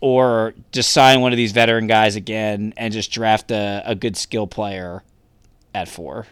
or 0.00 0.54
just 0.72 0.92
sign 0.92 1.20
one 1.20 1.32
of 1.32 1.36
these 1.36 1.52
veteran 1.52 1.86
guys 1.86 2.16
again 2.16 2.74
and 2.76 2.92
just 2.92 3.12
draft 3.12 3.50
a, 3.50 3.82
a 3.84 3.94
good 3.94 4.16
skill 4.16 4.46
player 4.46 5.02
at 5.74 5.88
4? 5.88 6.26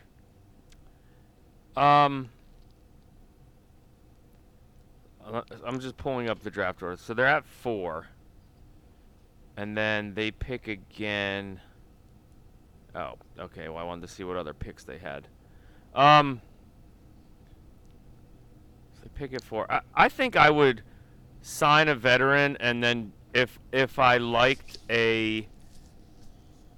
Um, 1.77 2.31
I'm 5.64 5.81
just 5.81 5.97
pulling 5.97 6.29
up 6.29 6.41
the 6.43 6.51
draft 6.51 6.83
order. 6.83 6.97
So 6.97 7.14
they're 7.14 7.27
at 7.27 7.47
four, 7.47 8.07
and 9.59 9.77
then 9.77 10.15
they 10.15 10.31
pick 10.31 10.69
again. 10.69 11.61
Oh, 12.95 13.15
okay. 13.41 13.69
Well, 13.69 13.79
I 13.79 13.83
wanted 13.83 14.07
to 14.07 14.09
see 14.09 14.23
what 14.23 14.37
other 14.37 14.55
picks 14.55 14.85
they 14.85 14.99
had. 14.99 15.27
Um, 15.97 16.41
so 18.95 19.01
they 19.03 19.11
pick 19.17 19.35
at 19.35 19.43
four. 19.43 19.71
I, 19.71 19.81
I 19.97 20.09
think 20.09 20.37
I 20.37 20.49
would 20.49 20.85
sign 21.43 21.89
a 21.89 21.97
veteran, 21.97 22.57
and 22.61 22.83
then 22.85 23.13
if 23.35 23.59
if 23.73 23.99
I 23.99 24.19
liked 24.19 24.79
a 24.89 25.49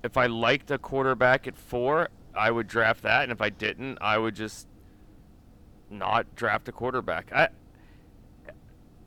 if 0.03 0.17
I 0.17 0.25
liked 0.25 0.71
a 0.71 0.79
quarterback 0.79 1.47
at 1.47 1.59
four, 1.59 2.09
I 2.35 2.51
would 2.51 2.67
draft 2.67 3.03
that, 3.03 3.25
and 3.25 3.31
if 3.31 3.43
I 3.43 3.51
didn't, 3.51 3.99
I 4.01 4.17
would 4.17 4.35
just 4.35 4.67
not 5.91 6.35
draft 6.35 6.67
a 6.71 6.73
quarterback. 6.73 7.31
I, 7.31 7.51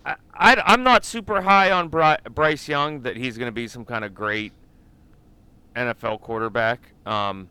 I, 0.06 0.16
I 0.34 0.74
am 0.74 0.84
not 0.84 1.06
super 1.06 1.42
high 1.42 1.72
on 1.72 1.90
Bry, 1.90 2.18
Bryce 2.30 2.68
Young 2.68 3.02
that 3.02 3.16
he's 3.16 3.38
going 3.38 3.48
to 3.48 3.54
be 3.54 3.68
some 3.68 3.86
kind 3.86 4.04
of 4.04 4.14
great 4.14 4.54
NFL 5.76 6.22
quarterback. 6.22 6.94
Um, 7.06 7.50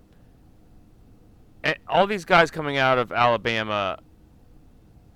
and 1.65 1.77
all 1.89 2.07
these 2.07 2.25
guys 2.25 2.51
coming 2.51 2.77
out 2.77 2.99
of 2.99 3.13
Alabama 3.13 3.99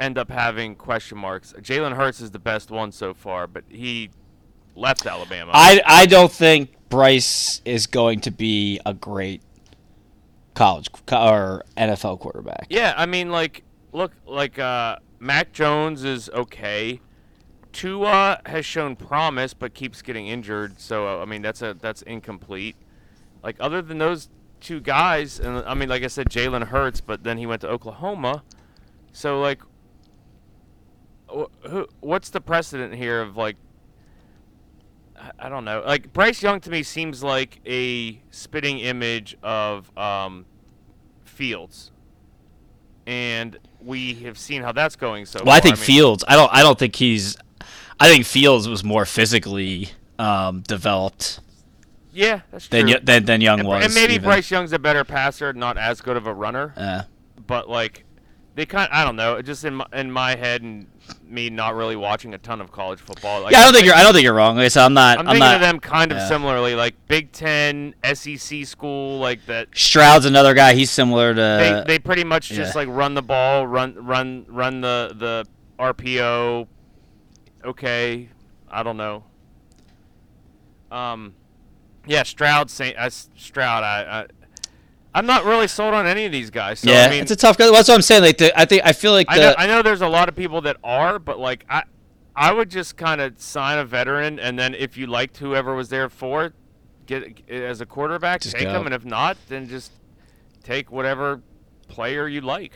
end 0.01 0.19
up 0.19 0.31
having 0.31 0.75
question 0.75 1.19
marks. 1.19 1.53
Jalen 1.61 1.97
Hurts 1.97 2.21
is 2.21 2.31
the 2.31 2.39
best 2.39 2.71
one 2.71 2.93
so 2.93 3.15
far, 3.15 3.47
but 3.47 3.65
he 3.69 4.11
left 4.75 5.07
Alabama. 5.07 5.53
I 5.55 5.81
I 5.85 6.07
don't 6.07 6.31
think 6.31 6.77
Bryce 6.89 7.61
is 7.65 7.87
going 7.87 8.21
to 8.21 8.31
be 8.31 8.81
a 8.87 8.95
great 8.95 9.43
college 10.55 10.89
or 11.13 11.65
NFL 11.77 12.21
quarterback. 12.21 12.67
Yeah, 12.69 12.95
I 12.97 13.07
mean, 13.07 13.31
like, 13.31 13.63
look, 13.93 14.13
like, 14.27 14.59
uh, 14.59 14.97
Mac 15.19 15.53
Jones 15.53 16.05
is 16.05 16.29
okay. 16.31 17.01
Tua 17.77 18.41
has 18.47 18.65
shown 18.65 18.97
promise, 18.97 19.53
but 19.53 19.75
keeps 19.75 20.01
getting 20.01 20.27
injured. 20.29 20.81
So, 20.81 21.21
I 21.21 21.27
mean, 21.27 21.43
that's 21.43 21.61
a 21.61 21.75
that's 21.75 22.01
incomplete. 22.03 22.75
Like, 23.43 23.57
other 23.61 23.83
than 23.83 23.99
those 23.99 24.29
two 24.61 24.81
guys, 24.81 25.39
and 25.39 25.59
I 25.59 25.75
mean, 25.75 25.89
like 25.91 26.03
I 26.03 26.07
said, 26.07 26.31
Jalen 26.31 26.69
Hurts, 26.69 27.03
but 27.03 27.23
then 27.23 27.37
he 27.37 27.45
went 27.47 27.61
to 27.61 27.69
Oklahoma. 27.69 28.43
So, 29.13 29.41
like, 29.41 29.61
wh- 31.29 31.45
who, 31.69 31.87
what's 32.01 32.31
the 32.31 32.41
precedent 32.41 32.95
here 32.95 33.21
of 33.21 33.37
like? 33.37 33.57
I- 35.19 35.47
I 35.47 35.49
don't 35.51 35.65
know. 35.67 35.83
Like 35.87 36.13
Bryce 36.15 36.43
Young 36.43 36.61
to 36.61 36.71
me 36.71 36.83
seems 36.83 37.23
like 37.23 37.61
a 37.67 38.21
spitting 38.31 38.79
image 38.79 39.37
of 39.43 39.97
um, 39.99 40.47
Fields, 41.25 41.91
and 43.07 43.59
we 43.81 44.15
have 44.15 44.39
seen 44.39 44.63
how 44.63 44.73
that's 44.73 44.97
going 44.97 45.27
so 45.27 45.41
Well, 45.45 45.55
I 45.55 45.61
think 45.61 45.77
mean, 45.77 45.85
Fields. 45.85 46.25
I 46.27 46.37
don't. 46.37 46.51
I 46.55 46.63
don't 46.63 46.79
think 46.79 46.97
he's. 46.97 47.37
I 47.99 48.09
think 48.09 48.27
Fields 48.27 48.69
was 48.69 48.85
more 48.85 49.05
physically 49.07 49.89
um, 50.19 50.61
developed 50.63 51.41
Yeah, 52.13 52.41
that's 52.51 52.69
than 52.69 52.87
true. 52.89 52.99
than 53.03 53.25
than 53.25 53.41
Young 53.41 53.61
and, 53.61 53.69
was. 53.69 53.85
and 53.85 53.95
maybe 53.95 54.15
even. 54.15 54.25
Bryce 54.25 54.51
Young's 54.51 54.73
a 54.73 54.79
better 54.79 55.05
passer, 55.05 55.53
not 55.53 55.79
as 55.79 56.01
good 56.01 56.17
of 56.17 56.27
a 56.27 56.35
runner. 56.35 56.75
Uh, 56.77 57.03
but 57.47 57.69
like 57.69 58.05
they 58.55 58.67
kind 58.67 58.89
I 58.93 59.05
don't 59.05 59.17
know, 59.17 59.41
just 59.43 59.65
in 59.65 59.77
my, 59.77 59.87
in 59.93 60.11
my 60.11 60.35
head 60.35 60.63
and 60.63 60.87
me 61.25 61.51
not 61.51 61.75
really 61.75 61.95
watching 61.95 62.35
a 62.35 62.39
ton 62.39 62.61
of 62.61 62.73
college 62.73 62.99
football. 63.01 63.43
Like, 63.43 63.53
yeah, 63.53 63.61
I 63.61 63.63
don't 63.65 63.73
think 63.73 63.83
think- 63.83 63.87
you're. 63.87 63.95
I 63.95 64.03
don't 64.03 64.13
think 64.13 64.25
you're 64.25 64.35
wrong. 64.35 64.57
Like 64.57 64.65
I 64.65 64.69
said, 64.69 64.85
I'm 64.85 64.95
not. 64.95 65.19
I'm 65.19 65.29
I'm, 65.29 65.35
thinking 65.35 65.41
not. 65.41 65.55
of 65.57 65.61
them 65.61 65.79
kind 65.79 66.11
of 66.11 66.19
yeah. 66.19 66.29
similarly, 66.29 66.75
like 66.75 66.95
Big 67.07 67.33
Ten, 67.33 67.95
SEC 68.15 68.65
school, 68.67 69.19
like 69.21 69.45
that. 69.47 69.69
Stroud's 69.75 70.25
another 70.27 70.53
guy. 70.55 70.75
He's 70.75 70.91
similar 70.91 71.35
to. 71.35 71.41
They 71.41 71.85
they 71.87 71.99
pretty 71.99 72.25
much 72.25 72.49
just 72.49 72.75
like 72.75 72.89
run 72.89 73.15
the 73.15 73.23
ball, 73.23 73.67
run 73.67 73.95
run 74.05 74.47
run 74.49 74.81
the 74.81 75.13
the 75.15 75.47
RPO. 75.79 76.67
Okay, 77.67 78.29
I 78.71 78.83
don't 78.83 78.97
know. 78.97 79.25
Um, 80.91 81.35
yeah, 82.07 82.23
Stroud. 82.23 82.71
Saint, 82.71 82.97
uh, 82.97 83.11
Stroud. 83.11 83.83
I, 83.83 84.21
I 84.21 84.27
I'm 85.17 85.27
not 85.27 85.45
really 85.45 85.67
sold 85.67 85.95
on 85.95 86.07
any 86.07 86.27
of 86.27 86.33
these 86.33 86.51
guys. 86.51 86.81
So, 86.81 86.91
yeah, 86.91 87.07
I 87.07 87.11
mean, 87.11 87.23
it's 87.23 87.31
a 87.31 87.37
tough 87.37 87.57
guy. 87.57 87.71
That's 87.71 87.89
what 87.89 87.95
I'm 87.95 88.03
saying. 88.03 88.23
Like, 88.23 88.39
the, 88.39 88.59
I 88.59 88.67
think 88.67 88.83
I 88.85 88.93
feel 88.93 89.13
like 89.13 89.27
the. 89.29 89.35
I 89.35 89.39
know, 89.39 89.55
I 89.59 89.67
know 89.67 89.83
there's 89.83 90.03
a 90.03 90.09
lot 90.09 90.29
of 90.29 90.37
people 90.37 90.61
that 90.61 90.77
are, 90.85 91.19
but 91.19 91.39
like 91.39 91.65
I, 91.71 91.85
I 92.37 92.53
would 92.53 92.71
just 92.71 92.97
kind 92.97 93.21
of 93.21 93.41
sign 93.41 93.79
a 93.79 93.85
veteran, 93.85 94.39
and 94.39 94.59
then 94.59 94.75
if 94.75 94.97
you 94.99 95.07
liked 95.07 95.39
whoever 95.39 95.75
was 95.75 95.89
there 95.89 96.11
for, 96.11 96.53
get 97.07 97.49
as 97.49 97.81
a 97.81 97.87
quarterback, 97.87 98.43
take 98.43 98.65
go. 98.65 98.73
them, 98.75 98.85
and 98.85 98.95
if 98.95 99.07
not, 99.07 99.39
then 99.49 99.67
just 99.69 99.91
take 100.63 100.93
whatever 100.93 101.41
player 101.89 102.29
you 102.29 102.43
like. 102.43 102.75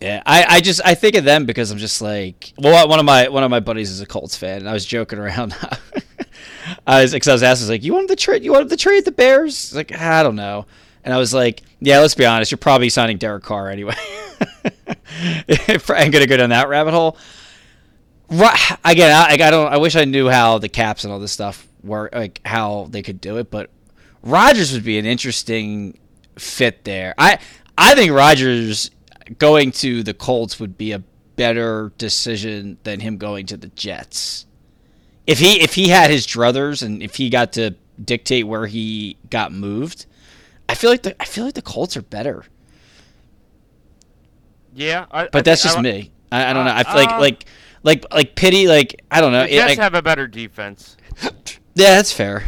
Yeah, 0.00 0.22
I, 0.24 0.44
I 0.48 0.60
just 0.60 0.80
I 0.84 0.94
think 0.94 1.16
of 1.16 1.24
them 1.24 1.44
because 1.44 1.70
I'm 1.70 1.78
just 1.78 2.00
like 2.00 2.52
well 2.56 2.88
one 2.88 2.98
of 2.98 3.04
my 3.04 3.28
one 3.28 3.42
of 3.42 3.50
my 3.50 3.60
buddies 3.60 3.90
is 3.90 4.00
a 4.00 4.06
Colts 4.06 4.36
fan 4.36 4.58
and 4.58 4.68
I 4.68 4.72
was 4.72 4.86
joking 4.86 5.18
around. 5.18 5.56
I 6.86 7.02
was 7.02 7.12
because 7.12 7.42
I 7.42 7.50
was 7.50 7.60
was 7.60 7.68
like 7.68 7.82
you 7.82 7.94
wanted 7.94 8.08
to 8.08 8.16
trade 8.16 8.44
you 8.44 8.52
wanted 8.52 8.68
to 8.68 8.76
trade 8.76 9.04
the 9.04 9.12
Bears 9.12 9.74
like 9.74 9.92
ah, 9.94 10.20
I 10.20 10.22
don't 10.22 10.36
know 10.36 10.66
and 11.02 11.12
I 11.12 11.18
was 11.18 11.34
like 11.34 11.62
yeah 11.80 11.98
let's 11.98 12.14
be 12.14 12.26
honest 12.26 12.50
you're 12.50 12.58
probably 12.58 12.90
signing 12.90 13.18
Derek 13.18 13.42
Carr 13.42 13.70
anyway. 13.70 13.96
I'm 15.48 16.10
gonna 16.10 16.26
go 16.26 16.36
down 16.36 16.50
that 16.50 16.68
rabbit 16.68 16.92
hole. 16.92 17.16
Right, 18.30 18.76
again, 18.84 19.10
I, 19.10 19.32
I 19.32 19.50
don't. 19.50 19.72
I 19.72 19.78
wish 19.78 19.96
I 19.96 20.04
knew 20.04 20.28
how 20.28 20.58
the 20.58 20.68
caps 20.68 21.04
and 21.04 21.12
all 21.12 21.18
this 21.18 21.32
stuff 21.32 21.66
work, 21.82 22.14
like 22.14 22.40
how 22.44 22.86
they 22.90 23.02
could 23.02 23.20
do 23.20 23.38
it. 23.38 23.50
But 23.50 23.70
Rodgers 24.22 24.72
would 24.74 24.84
be 24.84 24.98
an 24.98 25.06
interesting 25.06 25.98
fit 26.36 26.84
there. 26.84 27.14
I 27.16 27.38
I 27.76 27.94
think 27.94 28.12
Rodgers 28.12 28.90
going 29.38 29.72
to 29.72 30.02
the 30.02 30.14
Colts 30.14 30.58
would 30.60 30.78
be 30.78 30.92
a 30.92 31.02
better 31.36 31.92
decision 31.98 32.78
than 32.84 33.00
him 33.00 33.16
going 33.18 33.46
to 33.46 33.56
the 33.56 33.68
Jets. 33.68 34.46
If 35.26 35.38
he 35.38 35.60
if 35.60 35.74
he 35.74 35.88
had 35.88 36.10
his 36.10 36.26
druthers 36.26 36.82
and 36.82 37.02
if 37.02 37.16
he 37.16 37.28
got 37.30 37.52
to 37.54 37.74
dictate 38.02 38.46
where 38.46 38.66
he 38.66 39.16
got 39.30 39.52
moved, 39.52 40.06
I 40.68 40.74
feel 40.74 40.90
like 40.90 41.02
the 41.02 41.20
I 41.20 41.24
feel 41.26 41.44
like 41.44 41.54
the 41.54 41.62
Colts 41.62 41.96
are 41.96 42.02
better. 42.02 42.44
Yeah, 44.74 45.06
I, 45.10 45.24
I 45.24 45.28
But 45.30 45.44
that's 45.44 45.62
think- 45.62 45.70
just 45.74 45.78
I 45.78 45.82
me. 45.82 46.12
I, 46.30 46.50
I 46.50 46.52
don't 46.52 46.64
know. 46.64 46.72
I 46.74 46.82
feel 46.84 46.94
like 46.94 47.10
Uh, 47.10 47.18
like 47.20 47.44
like 47.82 48.04
like 48.12 48.34
pity. 48.36 48.68
Like 48.68 49.02
I 49.10 49.20
don't 49.20 49.32
know. 49.32 49.40
The 49.42 49.48
It- 49.54 49.56
Jets 49.56 49.68
like- 49.70 49.78
have 49.78 49.94
a 49.94 50.02
better 50.02 50.26
defense, 50.26 50.96
yeah, 51.22 51.30
that's 51.96 52.12
fair. 52.12 52.44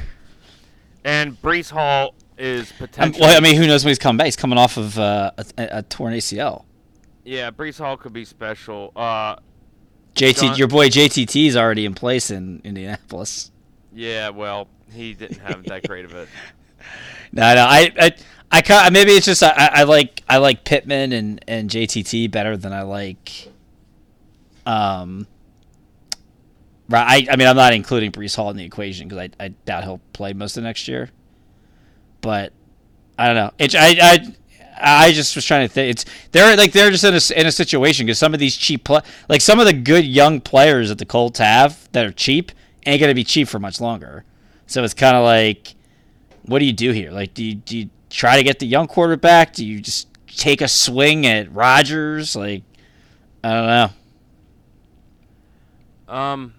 and 1.05 1.41
Breece 1.41 1.70
Hall 1.70 2.14
is 2.39 2.70
Um, 2.72 2.76
potentially. 2.78 3.20
well, 3.20 3.37
I 3.37 3.41
mean, 3.41 3.57
who 3.57 3.66
knows 3.66 3.85
when 3.85 3.91
he's 3.91 3.99
coming 3.99 4.16
back? 4.18 4.26
He's 4.26 4.37
coming 4.37 4.59
off 4.59 4.76
of 4.76 4.99
uh, 4.99 5.31
a, 5.59 5.68
a 5.78 5.83
torn 5.83 6.12
ACL. 6.14 6.64
Yeah, 7.25 7.51
Breece 7.51 7.79
Hall 7.79 7.97
could 7.97 8.12
be 8.12 8.25
special. 8.25 8.93
Uh, 8.97 9.37
JT, 10.14 10.41
John- 10.41 10.57
your 10.57 10.68
boy 10.68 10.89
JTT 10.89 11.47
is 11.47 11.57
already 11.57 11.85
in 11.85 11.95
place 11.95 12.31
in 12.31 12.61
Indianapolis. 12.64 13.51
yeah, 13.93 14.31
well, 14.31 14.68
he 14.93 15.14
didn't 15.14 15.39
have 15.39 15.64
that 15.64 15.87
great 15.87 16.05
of 16.05 16.14
it. 16.14 16.29
No, 17.33 17.55
no, 17.55 17.62
I, 17.62 17.93
I, 17.97 18.12
I, 18.51 18.61
ca- 18.62 18.89
maybe 18.93 19.12
it's 19.12 19.25
just 19.27 19.41
I, 19.45 19.53
I 19.73 19.83
like 19.85 20.25
I 20.29 20.39
like 20.39 20.64
Pittman 20.64 21.12
and 21.12 21.45
and 21.47 21.71
JTT 21.71 22.29
better 22.33 22.57
than 22.57 22.73
I 22.73 22.83
like 22.83 23.53
Um, 24.66 25.29
right. 26.89 27.29
I, 27.29 27.33
I 27.33 27.37
mean, 27.37 27.47
I'm 27.47 27.55
not 27.55 27.73
including 27.73 28.11
Breece 28.11 28.35
Hall 28.35 28.51
in 28.51 28.57
the 28.57 28.64
equation 28.64 29.07
because 29.07 29.29
I, 29.39 29.45
I 29.45 29.49
doubt 29.64 29.85
he'll 29.85 30.01
play 30.12 30.33
most 30.33 30.57
of 30.57 30.64
next 30.64 30.89
year. 30.89 31.11
But 32.21 32.53
I 33.16 33.27
don't 33.27 33.37
know. 33.37 33.51
It, 33.59 33.77
I, 33.77 33.97
I 34.01 34.35
I 34.81 35.12
just 35.12 35.37
was 35.37 35.45
trying 35.45 35.66
to 35.66 35.72
think. 35.72 35.91
It's 35.91 36.05
they're 36.33 36.57
like 36.57 36.72
they're 36.72 36.91
just 36.91 37.05
in 37.05 37.14
a, 37.14 37.41
in 37.41 37.47
a 37.47 37.53
situation 37.53 38.07
because 38.07 38.18
some 38.18 38.35
of 38.35 38.41
these 38.41 38.57
cheap 38.57 38.85
pl- 38.85 39.03
like 39.28 39.41
some 39.41 39.61
of 39.61 39.66
the 39.66 39.72
good 39.72 40.05
young 40.05 40.41
players 40.41 40.89
that 40.89 40.99
the 40.99 41.07
Colts 41.07 41.39
have 41.39 41.91
that 41.93 42.07
are 42.07 42.12
cheap 42.12 42.53
ain't 42.87 43.01
gonna 43.01 43.14
be 43.14 43.24
cheap 43.24 43.49
for 43.49 43.59
much 43.59 43.81
longer. 43.81 44.24
So 44.66 44.85
it's 44.85 44.95
kind 44.95 45.16
of 45.16 45.24
like, 45.24 45.74
what 46.43 46.61
do 46.61 46.64
you 46.64 46.72
do 46.72 46.93
here? 46.93 47.11
Like, 47.11 47.35
do 47.35 47.45
you, 47.45 47.57
do 47.57 47.76
you 47.76 47.91
try 48.09 48.37
to 48.37 48.45
get 48.45 48.61
the 48.61 48.66
young 48.66 48.87
quarterback? 48.87 49.53
Do 49.53 49.66
you 49.66 49.81
just 49.81 50.07
take 50.28 50.61
a 50.61 50.68
swing 50.68 51.26
at 51.26 51.53
Rodgers? 51.53 52.37
Like, 52.37 52.62
I 53.43 53.53
don't 53.53 53.66
know. 53.66 53.91
Um, 56.14 56.55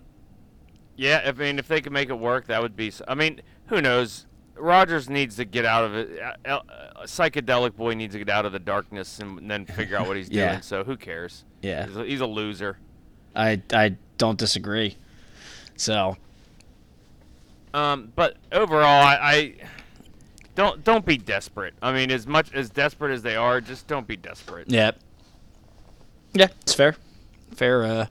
yeah, 0.97 1.21
I 1.25 1.31
mean, 1.31 1.57
if 1.57 1.69
they 1.69 1.79
could 1.79 1.93
make 1.93 2.09
it 2.09 2.19
work, 2.19 2.47
that 2.47 2.61
would 2.61 2.75
be. 2.75 2.91
I 3.07 3.15
mean, 3.15 3.41
who 3.67 3.81
knows? 3.81 4.25
Rodgers 4.61 5.09
needs 5.09 5.35
to 5.37 5.45
get 5.45 5.65
out 5.65 5.83
of 5.83 5.95
it. 5.95 6.19
Uh, 6.21 6.49
uh, 6.49 6.61
psychedelic 7.03 7.75
boy 7.75 7.93
needs 7.93 8.13
to 8.13 8.19
get 8.19 8.29
out 8.29 8.45
of 8.45 8.51
the 8.51 8.59
darkness 8.59 9.19
and 9.19 9.49
then 9.49 9.65
figure 9.65 9.97
out 9.97 10.07
what 10.07 10.17
he's 10.17 10.29
Yeah. 10.31 10.51
doing. 10.51 10.61
So 10.61 10.83
who 10.83 10.95
cares? 10.97 11.43
Yeah, 11.61 11.87
He's 11.87 11.95
a, 11.97 12.05
he's 12.05 12.21
a 12.21 12.25
loser. 12.27 12.77
I 13.35 13.61
I 13.73 13.95
don't 14.17 14.37
disagree. 14.37 14.97
So 15.75 16.17
Um, 17.73 18.11
but 18.15 18.37
overall, 18.51 18.85
I, 19.03 19.17
I 19.21 19.53
don't 20.55 20.83
don't 20.83 21.05
be 21.05 21.17
desperate. 21.17 21.73
I 21.81 21.91
mean, 21.93 22.11
as 22.11 22.27
much 22.27 22.53
as 22.53 22.69
desperate 22.69 23.13
as 23.13 23.21
they 23.21 23.35
are, 23.35 23.61
just 23.61 23.87
don't 23.87 24.05
be 24.07 24.15
desperate. 24.17 24.69
yeah, 24.69 24.91
yeah, 26.33 26.47
it's 26.61 26.73
fair, 26.73 26.95
fair, 27.55 27.83
uh, 27.83 28.05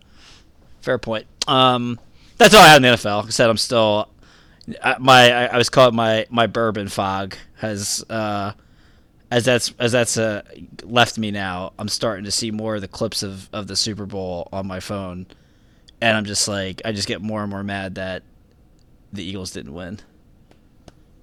fair 0.81 0.99
point. 0.99 1.27
Um, 1.49 1.99
that's 2.39 2.55
all 2.55 2.63
I 2.63 2.69
have 2.69 2.77
in 2.77 2.83
the 2.83 2.89
NFL. 2.89 3.19
Like 3.21 3.27
I 3.27 3.31
said, 3.31 3.51
I'm 3.51 3.57
still 3.57 4.09
my 4.99 5.31
I, 5.33 5.45
I 5.47 5.57
was 5.57 5.69
called 5.71 5.95
my 5.95 6.27
my 6.31 6.47
bourbon 6.47 6.89
fog 6.89 7.37
has 7.57 8.05
uh 8.11 8.53
as 9.31 9.45
that's 9.45 9.73
as 9.79 9.93
that's 9.93 10.17
uh 10.17 10.43
left 10.83 11.19
me 11.19 11.31
now. 11.31 11.73
I'm 11.79 11.89
starting 11.89 12.25
to 12.25 12.31
see 12.31 12.51
more 12.51 12.77
of 12.77 12.81
the 12.81 12.89
clips 12.89 13.23
of 13.23 13.49
of 13.53 13.67
the 13.67 13.77
Super 13.77 14.07
Bowl 14.07 14.49
on 14.53 14.67
my 14.67 14.81
phone, 14.81 15.27
and 16.01 16.17
I'm 16.17 16.25
just 16.25 16.49
like 16.49 16.83
I 16.85 16.93
just 16.93 17.09
get 17.09 17.21
more 17.23 17.43
and 17.43 17.51
more 17.51 17.63
mad 17.63 17.95
that 17.97 18.23
the 19.13 19.23
Eagles 19.25 19.51
didn't 19.53 19.75
win. 19.75 20.01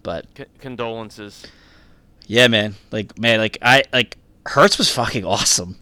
But 0.04 0.26
C- 0.38 0.46
condolences. 0.60 1.46
yeah, 2.28 2.48
man, 2.48 2.76
like 2.92 3.18
man, 3.20 3.40
like 3.40 3.58
I 3.62 3.84
like 3.92 4.18
Hurts 4.46 4.78
was 4.78 4.92
fucking 4.92 5.26
awesome. 5.26 5.78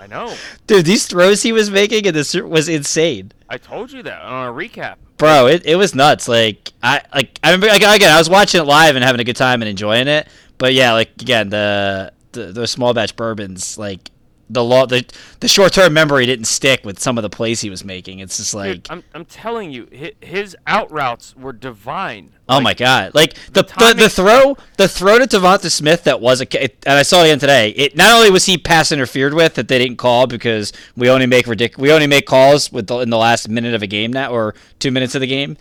I 0.00 0.06
know. 0.06 0.34
Dude, 0.66 0.86
these 0.86 1.06
throws 1.06 1.42
he 1.42 1.52
was 1.52 1.70
making 1.70 2.06
in 2.06 2.14
this 2.14 2.34
was 2.34 2.68
insane. 2.68 3.32
I 3.48 3.58
told 3.58 3.92
you 3.92 4.02
that 4.02 4.22
on 4.22 4.48
a 4.48 4.52
recap. 4.52 4.96
Bro, 5.18 5.46
it, 5.46 5.64
it 5.64 5.76
was 5.76 5.94
nuts. 5.94 6.28
Like 6.28 6.72
I 6.82 7.02
like 7.14 7.38
I 7.42 7.50
remember 7.50 7.68
like, 7.68 7.82
again 7.82 8.12
I 8.12 8.18
was 8.18 8.28
watching 8.28 8.60
it 8.60 8.64
live 8.64 8.96
and 8.96 9.04
having 9.04 9.20
a 9.20 9.24
good 9.24 9.36
time 9.36 9.62
and 9.62 9.68
enjoying 9.68 10.08
it. 10.08 10.28
But 10.58 10.74
yeah, 10.74 10.92
like 10.92 11.10
again 11.20 11.48
the 11.48 12.12
the, 12.32 12.52
the 12.52 12.66
small 12.66 12.92
batch 12.92 13.16
bourbons 13.16 13.78
like 13.78 14.10
the 14.48 14.62
law 14.62 14.86
the 14.86 15.04
the 15.40 15.48
short 15.48 15.72
term 15.72 15.92
memory 15.92 16.24
didn't 16.24 16.44
stick 16.44 16.84
with 16.84 17.00
some 17.00 17.18
of 17.18 17.22
the 17.22 17.30
plays 17.30 17.60
he 17.62 17.70
was 17.70 17.84
making. 17.84 18.20
It's 18.20 18.36
just 18.36 18.54
like 18.54 18.74
Dude, 18.84 18.86
I'm, 18.90 19.02
I'm 19.14 19.24
telling 19.24 19.72
you, 19.72 19.88
hi- 19.96 20.12
his 20.20 20.56
out 20.66 20.90
routes 20.92 21.34
were 21.34 21.52
divine. 21.52 22.30
oh 22.48 22.60
my 22.60 22.72
god! 22.72 23.12
Like 23.14 23.34
the 23.34 23.50
the, 23.50 23.62
the, 23.62 23.68
timing- 23.74 24.08
throw 24.08 24.56
the 24.76 24.86
throw 24.88 25.18
to 25.18 25.26
Devonta 25.26 25.68
Smith 25.70 26.04
that 26.04 26.20
was 26.20 26.40
a 26.40 26.62
and 26.62 26.70
I 26.98 27.02
saw 27.02 27.22
it 27.22 27.24
again 27.26 27.40
today. 27.40 27.70
It 27.70 27.96
not 27.96 28.12
only 28.12 28.30
was 28.30 28.46
he 28.46 28.56
pass 28.56 28.92
interfered 28.92 29.34
with 29.34 29.54
that 29.54 29.66
they 29.66 29.78
didn't 29.78 29.96
call 29.98 30.26
because 30.28 30.72
we 30.96 31.10
only 31.10 31.26
make 31.26 31.46
ridic- 31.46 31.76
we 31.76 31.90
only 31.90 32.06
make 32.06 32.26
calls 32.26 32.70
with 32.70 32.86
the, 32.86 32.98
in 33.00 33.10
the 33.10 33.18
last 33.18 33.48
minute 33.48 33.74
of 33.74 33.82
a 33.82 33.86
game 33.88 34.12
now 34.12 34.30
or 34.30 34.54
two 34.78 34.92
minutes 34.92 35.14
of 35.16 35.20
the 35.20 35.26
game, 35.26 35.56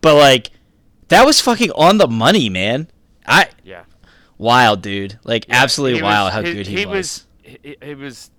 but 0.00 0.14
like 0.14 0.50
that 1.08 1.26
was 1.26 1.40
fucking 1.42 1.72
on 1.72 1.98
the 1.98 2.06
money, 2.08 2.48
man. 2.48 2.88
I 3.26 3.48
Yeah. 3.64 3.82
wild 4.38 4.80
dude, 4.80 5.18
like 5.24 5.44
absolutely 5.50 6.00
wild 6.00 6.26
was- 6.28 6.32
how 6.32 6.42
he- 6.42 6.52
good 6.54 6.66
he, 6.66 6.76
he 6.78 6.86
was. 6.86 7.26
He, 7.62 7.76
he 7.82 7.94
was. 7.94 8.30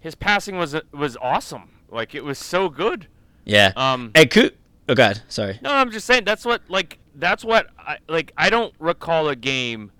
His 0.00 0.14
passing 0.14 0.56
was 0.56 0.74
was 0.92 1.16
awesome. 1.20 1.70
Like 1.90 2.14
it 2.14 2.24
was 2.24 2.38
so 2.38 2.68
good. 2.68 3.06
Yeah. 3.44 3.72
Um. 3.76 4.10
Hey, 4.14 4.26
Coo- 4.26 4.50
oh 4.88 4.94
god, 4.94 5.22
sorry. 5.28 5.58
No, 5.62 5.72
I'm 5.72 5.90
just 5.90 6.06
saying 6.06 6.24
that's 6.24 6.44
what 6.44 6.62
like 6.68 6.98
that's 7.14 7.44
what 7.44 7.68
I 7.78 7.98
like. 8.08 8.32
I 8.36 8.50
don't 8.50 8.74
recall 8.78 9.28
a 9.28 9.36
game 9.36 9.92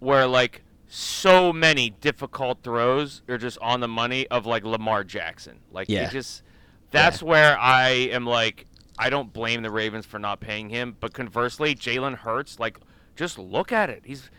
where 0.00 0.26
like 0.26 0.62
so 0.88 1.52
many 1.52 1.90
difficult 1.90 2.62
throws 2.64 3.22
are 3.28 3.38
just 3.38 3.58
on 3.62 3.80
the 3.80 3.88
money 3.88 4.26
of 4.28 4.46
like 4.46 4.64
Lamar 4.64 5.04
Jackson. 5.04 5.58
Like 5.70 5.88
Yeah. 5.88 6.06
it 6.08 6.10
just 6.10 6.42
that's 6.90 7.22
where 7.22 7.56
I 7.58 7.90
am 7.90 8.26
like 8.26 8.66
I 8.98 9.10
don't 9.10 9.32
blame 9.32 9.62
the 9.62 9.70
Ravens 9.70 10.04
for 10.06 10.18
not 10.18 10.40
paying 10.40 10.68
him, 10.70 10.96
but 10.98 11.14
conversely, 11.14 11.74
Jalen 11.74 12.16
Hurts 12.16 12.58
like 12.58 12.78
just 13.14 13.38
look 13.38 13.70
at 13.70 13.90
it. 13.90 14.02
He's 14.04 14.30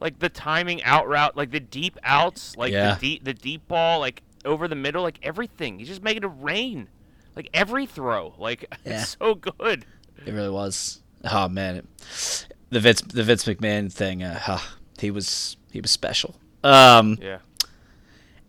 like 0.00 0.18
the 0.18 0.28
timing 0.28 0.82
out 0.84 1.08
route, 1.08 1.36
like 1.36 1.50
the 1.50 1.60
deep 1.60 1.98
outs, 2.04 2.56
like 2.56 2.72
Yeah. 2.72 2.94
the 2.94 3.00
deep 3.00 3.24
the 3.24 3.34
deep 3.34 3.66
ball, 3.68 4.00
like 4.00 4.22
over 4.44 4.68
the 4.68 4.74
middle, 4.74 5.02
like 5.02 5.18
everything. 5.22 5.78
He's 5.78 5.88
just 5.88 6.02
making 6.02 6.22
it 6.24 6.30
rain. 6.40 6.88
Like 7.34 7.48
every 7.52 7.86
throw. 7.86 8.34
Like 8.38 8.66
Yeah. 8.84 9.00
it's 9.02 9.16
so 9.18 9.34
good. 9.34 9.84
It 10.24 10.32
really 10.32 10.50
was. 10.50 11.00
Oh 11.24 11.48
man, 11.48 11.76
it, 11.76 12.46
the 12.70 12.80
Vince 12.80 13.00
the 13.02 13.22
Vince 13.22 13.44
McMahon 13.44 13.92
thing. 13.92 14.22
Uh, 14.22 14.38
huh, 14.38 14.58
he 15.00 15.10
was 15.10 15.56
he 15.72 15.80
was 15.80 15.90
special. 15.90 16.36
Um, 16.64 17.18
Yeah. 17.20 17.38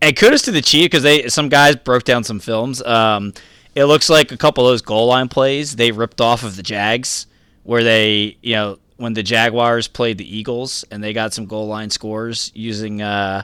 and 0.00 0.16
kudos 0.16 0.42
to 0.42 0.50
the 0.52 0.62
Chief 0.62 0.86
because 0.86 1.02
they 1.02 1.28
some 1.28 1.48
guys 1.48 1.76
broke 1.76 2.04
down 2.04 2.24
some 2.24 2.40
films. 2.40 2.82
Um, 2.82 3.32
it 3.74 3.84
looks 3.84 4.08
like 4.08 4.32
a 4.32 4.36
couple 4.36 4.66
of 4.66 4.72
those 4.72 4.82
goal 4.82 5.06
line 5.06 5.28
plays 5.28 5.76
they 5.76 5.92
ripped 5.92 6.20
off 6.20 6.42
of 6.42 6.56
the 6.56 6.62
Jags, 6.62 7.26
where 7.64 7.82
they 7.84 8.36
you 8.42 8.54
know 8.54 8.78
when 8.98 9.14
the 9.14 9.22
Jaguars 9.22 9.88
played 9.88 10.18
the 10.18 10.36
Eagles 10.36 10.84
and 10.90 11.02
they 11.02 11.12
got 11.12 11.32
some 11.32 11.46
goal 11.46 11.66
line 11.66 11.90
scores 11.90 12.52
using 12.54 13.00
uh 13.02 13.42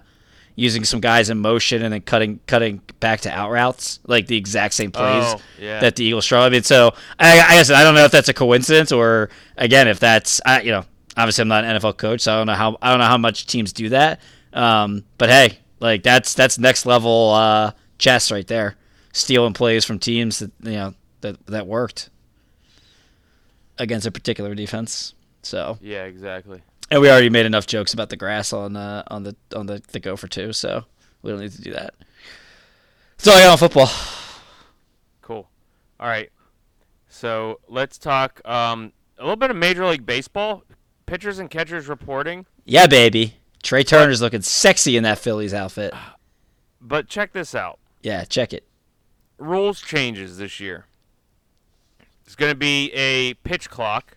using 0.56 0.84
some 0.84 1.00
guys 1.00 1.30
in 1.30 1.38
motion 1.38 1.82
and 1.82 1.92
then 1.92 2.00
cutting 2.00 2.38
cutting 2.46 2.80
back 3.00 3.22
to 3.22 3.30
out 3.30 3.50
routes 3.50 3.98
like 4.06 4.26
the 4.28 4.36
exact 4.36 4.74
same 4.74 4.92
plays 4.92 5.24
Oh, 5.26 5.40
yeah. 5.60 5.80
that 5.80 5.96
the 5.96 6.04
Eagles 6.04 6.24
struggle. 6.26 6.46
I 6.46 6.50
mean, 6.50 6.62
so 6.62 6.92
I, 7.18 7.40
I 7.40 7.56
guess 7.56 7.70
I 7.70 7.82
don't 7.82 7.94
know 7.96 8.04
if 8.04 8.12
that's 8.12 8.28
a 8.28 8.34
coincidence 8.34 8.92
or 8.92 9.30
again 9.56 9.88
if 9.88 9.98
that's 9.98 10.40
I, 10.46 10.60
you 10.60 10.70
know 10.70 10.84
obviously 11.16 11.42
I'm 11.42 11.48
not 11.48 11.64
an 11.64 11.76
NFL 11.80 11.96
coach, 11.96 12.20
so 12.20 12.32
I 12.34 12.36
don't 12.36 12.46
know 12.46 12.54
how 12.54 12.76
I 12.82 12.90
don't 12.90 13.00
know 13.00 13.06
how 13.06 13.18
much 13.18 13.46
teams 13.46 13.72
do 13.72 13.88
that. 13.88 14.20
Um, 14.52 15.04
but 15.18 15.28
hey, 15.30 15.58
like 15.80 16.02
that's 16.04 16.34
that's 16.34 16.58
next 16.58 16.86
level 16.86 17.30
uh, 17.30 17.72
chess 17.98 18.30
right 18.30 18.46
there, 18.46 18.76
stealing 19.12 19.54
plays 19.54 19.84
from 19.84 19.98
teams 19.98 20.38
that 20.40 20.52
you 20.62 20.72
know 20.72 20.94
that 21.22 21.44
that 21.46 21.66
worked 21.66 22.10
against 23.78 24.06
a 24.06 24.10
particular 24.12 24.54
defense. 24.54 25.14
So 25.44 25.78
Yeah, 25.80 26.04
exactly. 26.04 26.62
and 26.90 27.00
we 27.00 27.08
already 27.10 27.30
made 27.30 27.46
enough 27.46 27.66
jokes 27.66 27.92
about 27.94 28.08
the 28.10 28.16
grass 28.16 28.52
on 28.52 28.76
uh, 28.76 29.02
on 29.08 29.22
the 29.24 29.36
on 29.54 29.66
the 29.66 29.82
the 29.92 30.00
go 30.00 30.16
for 30.16 30.26
two, 30.28 30.52
so 30.52 30.84
we 31.22 31.30
don't 31.30 31.40
need 31.40 31.52
to 31.52 31.62
do 31.62 31.72
that. 31.72 31.94
So 33.18 33.32
I 33.32 33.40
got 33.42 33.52
on 33.52 33.58
football. 33.58 33.90
Cool. 35.22 35.48
All 36.00 36.06
right. 36.08 36.30
So 37.08 37.60
let's 37.68 37.96
talk 37.96 38.40
um, 38.46 38.92
a 39.18 39.22
little 39.22 39.36
bit 39.36 39.50
of 39.50 39.56
Major 39.56 39.86
League 39.86 40.04
Baseball. 40.04 40.64
Pitchers 41.06 41.38
and 41.38 41.50
catchers 41.50 41.86
reporting. 41.86 42.46
Yeah, 42.64 42.86
baby. 42.86 43.36
Trea 43.62 43.84
Turner's 43.84 44.20
looking 44.20 44.42
sexy 44.42 44.96
in 44.96 45.04
that 45.04 45.18
Phillies 45.18 45.54
outfit. 45.54 45.94
But 46.80 47.08
check 47.08 47.32
this 47.32 47.54
out. 47.54 47.78
Yeah, 48.02 48.24
check 48.24 48.52
it. 48.52 48.64
Rules 49.38 49.80
changes 49.80 50.38
this 50.38 50.60
year. 50.60 50.86
It's 52.26 52.34
going 52.34 52.50
to 52.52 52.56
be 52.56 52.90
a 52.92 53.34
pitch 53.34 53.70
clock 53.70 54.13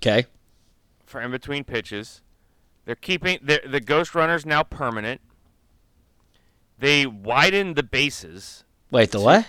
Okay. 0.00 0.26
for 1.06 1.20
in 1.20 1.30
between 1.30 1.64
pitches. 1.64 2.20
They're 2.84 2.94
keeping 2.94 3.38
the 3.42 3.60
the 3.66 3.80
ghost 3.80 4.14
runners 4.14 4.44
now 4.44 4.62
permanent. 4.62 5.20
They 6.78 7.06
widened 7.06 7.76
the 7.76 7.82
bases. 7.82 8.64
Wait, 8.90 9.10
the 9.10 9.20
what? 9.20 9.46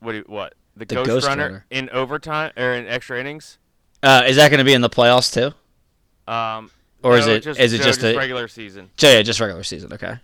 What? 0.00 0.14
you- 0.14 0.24
What? 0.26 0.54
The, 0.76 0.84
The 0.84 0.94
ghost, 0.94 1.06
ghost 1.08 1.26
runner, 1.26 1.42
runner. 1.44 1.66
in 1.70 1.90
overtime 1.90 2.52
or 2.56 2.72
in 2.74 2.86
extra 2.86 3.18
innings. 3.18 3.58
Uh, 4.00 4.22
is 4.28 4.36
that 4.36 4.48
going 4.50 4.58
to 4.58 4.64
be 4.64 4.74
in 4.74 4.80
the 4.80 4.88
playoffs 4.90 5.32
too? 5.34 5.52
Um, 6.32 6.70
Or 7.02 7.16
is 7.18 7.26
no, 7.26 7.32
it- 7.34 7.46
is 7.46 7.72
it 7.72 7.78
no, 7.78 7.84
just 7.84 8.02
a- 8.04 8.16
regular 8.16 8.46
season? 8.46 8.90
Yeah, 9.00 9.20
just 9.22 9.40
regular 9.40 9.64
season. 9.64 9.92
Okay. 9.92 10.18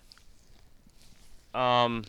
um, 1.54 2.04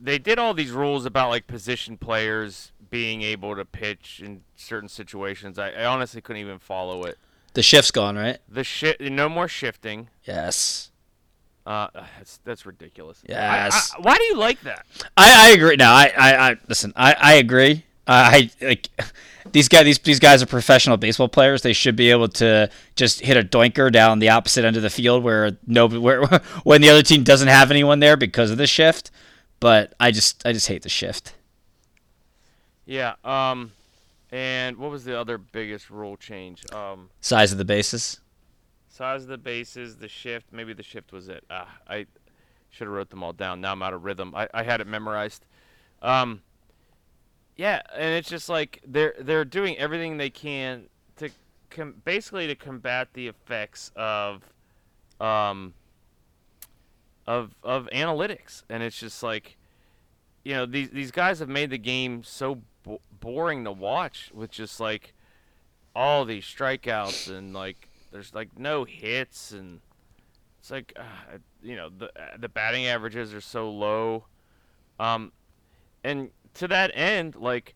they 0.00 0.18
did 0.18 0.38
all 0.38 0.54
these 0.54 0.70
rules 0.72 1.04
about 1.04 1.28
like 1.28 1.46
position 1.46 1.96
players 1.96 2.72
being 2.90 3.22
able 3.22 3.54
to 3.56 3.64
pitch 3.64 4.20
in 4.24 4.42
certain 4.56 4.88
situations. 4.88 5.58
I, 5.58 5.70
I 5.70 5.84
honestly 5.84 6.20
couldn't 6.20 6.42
even 6.42 6.58
follow 6.58 7.04
it. 7.04 7.18
The 7.54 7.62
shift's 7.62 7.90
gone, 7.90 8.16
right? 8.16 8.38
The 8.48 8.64
shit, 8.64 9.00
no 9.00 9.28
more 9.28 9.48
shifting. 9.48 10.08
Yes. 10.24 10.90
Uh, 11.66 11.88
that's 11.94 12.38
that's 12.44 12.64
ridiculous. 12.66 13.22
Yes. 13.28 13.92
I- 13.96 14.00
why 14.00 14.16
do 14.16 14.24
you 14.24 14.36
like 14.36 14.60
that? 14.62 14.86
I, 15.16 15.48
I 15.48 15.50
agree. 15.52 15.76
No, 15.76 15.86
I, 15.86 16.12
I, 16.16 16.50
I 16.50 16.56
listen. 16.68 16.92
I, 16.96 17.14
I 17.18 17.32
agree. 17.34 17.84
I, 18.06 18.50
I 18.60 18.66
like 18.66 18.88
these 19.52 19.68
guys. 19.68 19.84
These 19.84 19.98
these 20.00 20.18
guys 20.20 20.42
are 20.42 20.46
professional 20.46 20.96
baseball 20.96 21.28
players. 21.28 21.62
They 21.62 21.72
should 21.74 21.96
be 21.96 22.10
able 22.10 22.28
to 22.28 22.70
just 22.96 23.20
hit 23.20 23.36
a 23.36 23.42
doinker 23.42 23.92
down 23.92 24.18
the 24.20 24.30
opposite 24.30 24.64
end 24.64 24.76
of 24.76 24.82
the 24.82 24.90
field 24.90 25.22
where 25.22 25.58
no, 25.66 25.86
where 25.86 26.24
when 26.64 26.80
the 26.80 26.88
other 26.88 27.02
team 27.02 27.22
doesn't 27.24 27.48
have 27.48 27.70
anyone 27.70 28.00
there 28.00 28.16
because 28.16 28.50
of 28.50 28.56
the 28.58 28.66
shift. 28.66 29.10
but 29.60 29.92
I 30.00 30.10
just 30.12 30.44
I 30.46 30.52
just 30.52 30.66
hate 30.66 30.82
the 30.82 30.88
shift. 30.88 31.34
Yeah. 32.90 33.14
Um, 33.24 33.70
and 34.32 34.76
what 34.76 34.90
was 34.90 35.04
the 35.04 35.16
other 35.16 35.38
biggest 35.38 35.90
rule 35.90 36.16
change? 36.16 36.64
Um, 36.72 37.08
Size 37.20 37.52
of 37.52 37.58
the 37.58 37.64
bases. 37.64 38.20
size 38.88 39.22
of 39.22 39.28
the 39.28 39.38
bases, 39.38 39.96
the 39.98 40.08
shift. 40.08 40.46
Maybe 40.50 40.72
the 40.72 40.82
shift 40.82 41.12
was 41.12 41.28
it. 41.28 41.44
Ah, 41.48 41.68
I 41.88 42.06
should 42.68 42.88
have 42.88 42.92
wrote 42.92 43.10
them 43.10 43.22
all 43.22 43.32
down. 43.32 43.60
Now 43.60 43.70
I'm 43.72 43.82
out 43.82 43.94
of 43.94 44.02
rhythm. 44.04 44.34
I, 44.34 44.48
I 44.52 44.64
had 44.64 44.80
it 44.80 44.88
memorized. 44.88 45.46
Um, 46.02 46.42
yeah, 47.56 47.80
and 47.94 48.12
it's 48.14 48.28
just 48.28 48.48
like 48.48 48.82
they're 48.84 49.14
they're 49.20 49.44
doing 49.44 49.78
everything 49.78 50.16
they 50.16 50.30
can 50.30 50.86
to 51.18 51.30
com- 51.70 51.94
basically 52.04 52.48
to 52.48 52.56
combat 52.56 53.08
the 53.12 53.28
effects 53.28 53.92
of 53.94 54.42
um 55.20 55.74
of 57.28 57.54
of 57.62 57.88
analytics, 57.92 58.64
and 58.68 58.82
it's 58.82 58.98
just 58.98 59.22
like 59.22 59.56
you 60.44 60.54
know 60.54 60.66
these 60.66 60.90
these 60.90 61.12
guys 61.12 61.38
have 61.38 61.48
made 61.48 61.70
the 61.70 61.78
game 61.78 62.24
so 62.24 62.62
bo- 62.82 63.00
boring 63.20 63.64
to 63.64 63.72
watch 63.72 64.30
with 64.34 64.50
just 64.50 64.80
like 64.80 65.12
all 65.94 66.24
these 66.24 66.44
strikeouts 66.44 67.28
and 67.28 67.52
like 67.52 67.88
there's 68.12 68.34
like 68.34 68.58
no 68.58 68.84
hits 68.84 69.52
and 69.52 69.80
it's 70.58 70.70
like 70.70 70.92
uh, 70.96 71.38
you 71.62 71.76
know 71.76 71.88
the 71.88 72.10
the 72.38 72.48
batting 72.48 72.86
averages 72.86 73.34
are 73.34 73.40
so 73.40 73.70
low. 73.70 74.24
Um 74.98 75.32
and 76.04 76.30
to 76.54 76.68
that 76.68 76.90
end 76.94 77.36
like 77.36 77.74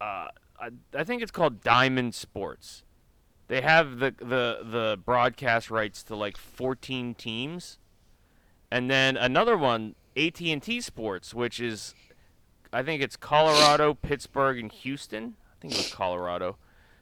uh 0.00 0.28
I, 0.58 0.70
I 0.94 1.04
think 1.04 1.22
it's 1.22 1.30
called 1.30 1.62
Diamond 1.62 2.14
Sports. 2.14 2.82
They 3.48 3.60
have 3.60 3.98
the 3.98 4.14
the 4.18 4.58
the 4.64 4.98
broadcast 5.04 5.70
rights 5.70 6.02
to 6.04 6.16
like 6.16 6.36
14 6.36 7.14
teams. 7.14 7.78
And 8.70 8.90
then 8.90 9.16
another 9.16 9.56
one 9.56 9.94
AT&T 10.16 10.80
Sports 10.80 11.32
which 11.34 11.60
is 11.60 11.94
I 12.72 12.82
think 12.82 13.02
it's 13.02 13.16
Colorado, 13.16 13.94
Pittsburgh 13.94 14.58
and 14.58 14.70
Houston. 14.72 15.34
I 15.52 15.54
think 15.60 15.74
it 15.74 15.78
was 15.78 15.92
Colorado. 15.92 16.56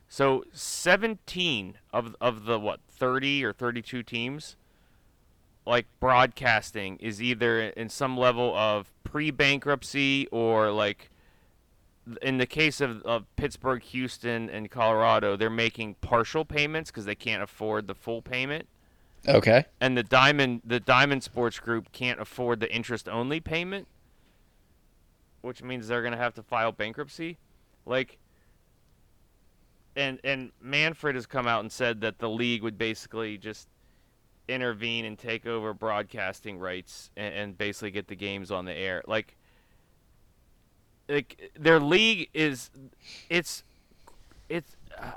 So 0.08 0.44
17 0.52 1.78
of 1.92 2.14
of 2.20 2.44
the 2.44 2.58
what 2.60 2.80
30 2.88 3.44
or 3.44 3.52
32 3.52 4.02
teams 4.02 4.56
like 5.66 5.86
broadcasting 5.98 6.96
is 6.98 7.22
either 7.22 7.60
in 7.70 7.88
some 7.88 8.16
level 8.16 8.54
of 8.54 8.92
pre-bankruptcy 9.02 10.28
or 10.30 10.70
like 10.70 11.10
in 12.20 12.36
the 12.36 12.46
case 12.46 12.82
of, 12.82 13.02
of 13.04 13.24
Pittsburgh, 13.36 13.82
Houston, 13.82 14.50
and 14.50 14.70
Colorado, 14.70 15.36
they're 15.36 15.48
making 15.48 15.94
partial 16.02 16.44
payments 16.44 16.90
because 16.90 17.06
they 17.06 17.14
can't 17.14 17.42
afford 17.42 17.86
the 17.86 17.94
full 17.94 18.20
payment, 18.20 18.68
Okay. 19.26 19.64
and 19.80 19.96
the 19.96 20.02
Diamond 20.02 20.60
the 20.66 20.80
Diamond 20.80 21.22
Sports 21.22 21.58
Group 21.58 21.90
can't 21.92 22.20
afford 22.20 22.60
the 22.60 22.70
interest 22.70 23.08
only 23.08 23.40
payment, 23.40 23.88
which 25.44 25.62
means 25.62 25.86
they're 25.86 26.02
gonna 26.02 26.16
have 26.16 26.34
to 26.34 26.42
file 26.42 26.72
bankruptcy. 26.72 27.38
Like, 27.86 28.18
and 29.94 30.18
and 30.24 30.52
Manfred 30.60 31.14
has 31.14 31.26
come 31.26 31.46
out 31.46 31.60
and 31.60 31.70
said 31.70 32.00
that 32.00 32.18
the 32.18 32.28
league 32.28 32.62
would 32.62 32.78
basically 32.78 33.38
just 33.38 33.68
intervene 34.48 35.04
and 35.04 35.18
take 35.18 35.46
over 35.46 35.72
broadcasting 35.72 36.58
rights 36.58 37.10
and, 37.16 37.34
and 37.34 37.58
basically 37.58 37.90
get 37.90 38.08
the 38.08 38.16
games 38.16 38.50
on 38.50 38.64
the 38.64 38.74
air. 38.74 39.02
Like, 39.06 39.36
like 41.08 41.50
their 41.58 41.80
league 41.80 42.28
is, 42.34 42.70
it's, 43.30 43.62
it's, 44.48 44.76
uh, 44.98 45.12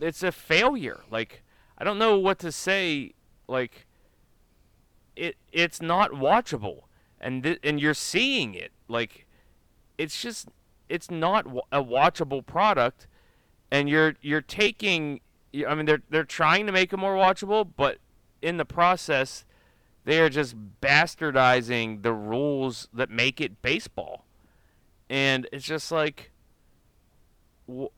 it's 0.00 0.22
a 0.22 0.32
failure. 0.32 1.00
Like, 1.10 1.42
I 1.78 1.84
don't 1.84 1.98
know 1.98 2.18
what 2.18 2.38
to 2.40 2.52
say. 2.52 3.12
Like, 3.48 3.86
it 5.14 5.36
it's 5.52 5.82
not 5.82 6.12
watchable, 6.12 6.82
and 7.20 7.42
th- 7.42 7.58
and 7.62 7.78
you're 7.78 7.92
seeing 7.92 8.54
it. 8.54 8.72
Like, 8.88 9.26
it's 9.98 10.20
just 10.20 10.48
it's 10.88 11.10
not 11.10 11.46
a 11.72 11.82
watchable 11.82 12.44
product, 12.44 13.06
and 13.70 13.88
you're 13.88 14.14
you're 14.22 14.40
taking. 14.42 15.20
I 15.66 15.74
mean, 15.74 15.86
they're 15.86 16.02
they're 16.10 16.24
trying 16.24 16.66
to 16.66 16.72
make 16.72 16.92
it 16.92 16.96
more 16.98 17.14
watchable, 17.16 17.68
but 17.76 17.98
in 18.42 18.56
the 18.56 18.64
process, 18.64 19.44
they 20.04 20.20
are 20.20 20.28
just 20.30 20.56
bastardizing 20.80 22.02
the 22.02 22.12
rules 22.12 22.88
that 22.92 23.10
make 23.10 23.40
it 23.40 23.62
baseball, 23.62 24.24
and 25.10 25.48
it's 25.52 25.64
just 25.66 25.92
like. 25.92 26.30
wh- 27.68 27.92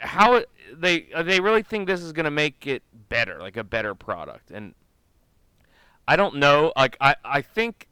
How 0.00 0.42
they 0.72 1.08
uh, 1.14 1.22
they 1.22 1.40
really 1.40 1.62
think 1.62 1.86
this 1.86 2.00
is 2.02 2.12
gonna 2.12 2.30
make 2.30 2.66
it 2.66 2.82
better, 3.08 3.38
like 3.40 3.56
a 3.56 3.64
better 3.64 3.94
product, 3.94 4.50
and 4.50 4.74
I 6.08 6.16
don't 6.16 6.36
know. 6.36 6.72
Like 6.76 6.96
I 7.00 7.16
I 7.24 7.42
think 7.42 7.86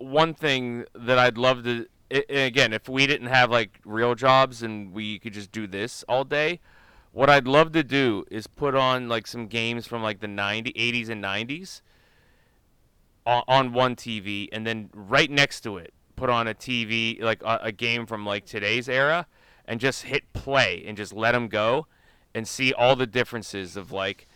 one 0.00 0.34
thing 0.34 0.84
that 0.94 1.18
I'd 1.18 1.38
love 1.38 1.64
to 1.64 1.86
again, 2.10 2.72
if 2.72 2.88
we 2.88 3.06
didn't 3.06 3.28
have 3.28 3.50
like 3.50 3.78
real 3.84 4.14
jobs 4.14 4.62
and 4.62 4.92
we 4.92 5.18
could 5.18 5.32
just 5.32 5.52
do 5.52 5.66
this 5.66 6.04
all 6.08 6.24
day, 6.24 6.60
what 7.12 7.30
I'd 7.30 7.46
love 7.46 7.72
to 7.72 7.84
do 7.84 8.24
is 8.30 8.46
put 8.46 8.74
on 8.74 9.08
like 9.08 9.26
some 9.26 9.46
games 9.46 9.86
from 9.86 10.02
like 10.02 10.20
the 10.20 10.26
90s, 10.26 10.74
80s 10.76 11.08
and 11.08 11.22
90s 11.22 11.80
on, 13.26 13.42
on 13.46 13.72
one 13.72 13.96
TV 13.96 14.48
and 14.52 14.66
then 14.66 14.90
right 14.92 15.30
next 15.30 15.60
to 15.62 15.76
it 15.76 15.92
put 16.16 16.30
on 16.30 16.46
a 16.48 16.54
TV 16.54 17.20
like 17.22 17.42
a, 17.42 17.58
a 17.64 17.72
game 17.72 18.06
from 18.06 18.26
like 18.26 18.44
today's 18.44 18.88
era 18.88 19.26
and 19.66 19.80
just 19.80 20.02
hit 20.02 20.32
play 20.32 20.84
and 20.86 20.96
just 20.96 21.12
let 21.12 21.32
them 21.32 21.48
go 21.48 21.86
and 22.34 22.46
see 22.46 22.72
all 22.72 22.96
the 22.96 23.06
differences 23.06 23.76
of 23.76 23.92
like 23.92 24.26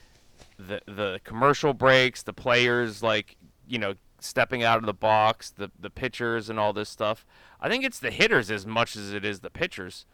the 0.59 0.81
the 0.87 1.21
commercial 1.25 1.75
breaks, 1.75 2.23
the 2.23 2.33
players 2.33 3.03
like 3.03 3.37
you 3.67 3.79
know 3.79 3.95
stepping 4.25 4.63
out 4.63 4.79
of 4.79 4.87
the 4.87 4.95
box, 4.95 5.51
the 5.51 5.71
the 5.79 5.91
pitchers 5.91 6.49
and 6.49 6.59
all 6.59 6.73
this 6.73 6.89
stuff. 6.89 7.27
I 7.61 7.69
think 7.69 7.85
it's 7.85 7.99
the 7.99 8.11
hitters 8.11 8.51
as 8.51 8.67
much 8.67 8.97
as 8.97 9.13
it 9.13 9.25
is 9.25 9.41
the 9.41 9.51
pitchers. 9.51 10.07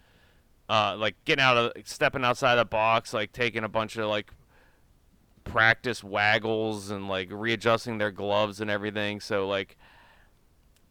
Uh, 0.69 0.97
like 0.97 1.17
getting 1.25 1.43
out 1.43 1.57
of 1.57 1.73
stepping 1.85 2.25
outside 2.25 2.57
the 2.57 2.65
box, 2.65 3.13
like 3.13 3.33
taking 3.33 3.65
a 3.65 3.69
bunch 3.69 3.97
of 3.97 4.09
like 4.09 4.31
practice 5.45 6.05
waggles 6.05 6.91
and 6.91 7.09
like 7.09 7.29
readjusting 7.31 7.99
their 7.99 8.13
gloves 8.13 8.61
and 8.61 8.71
everything. 8.71 9.21
So 9.21 9.49
like, 9.49 9.77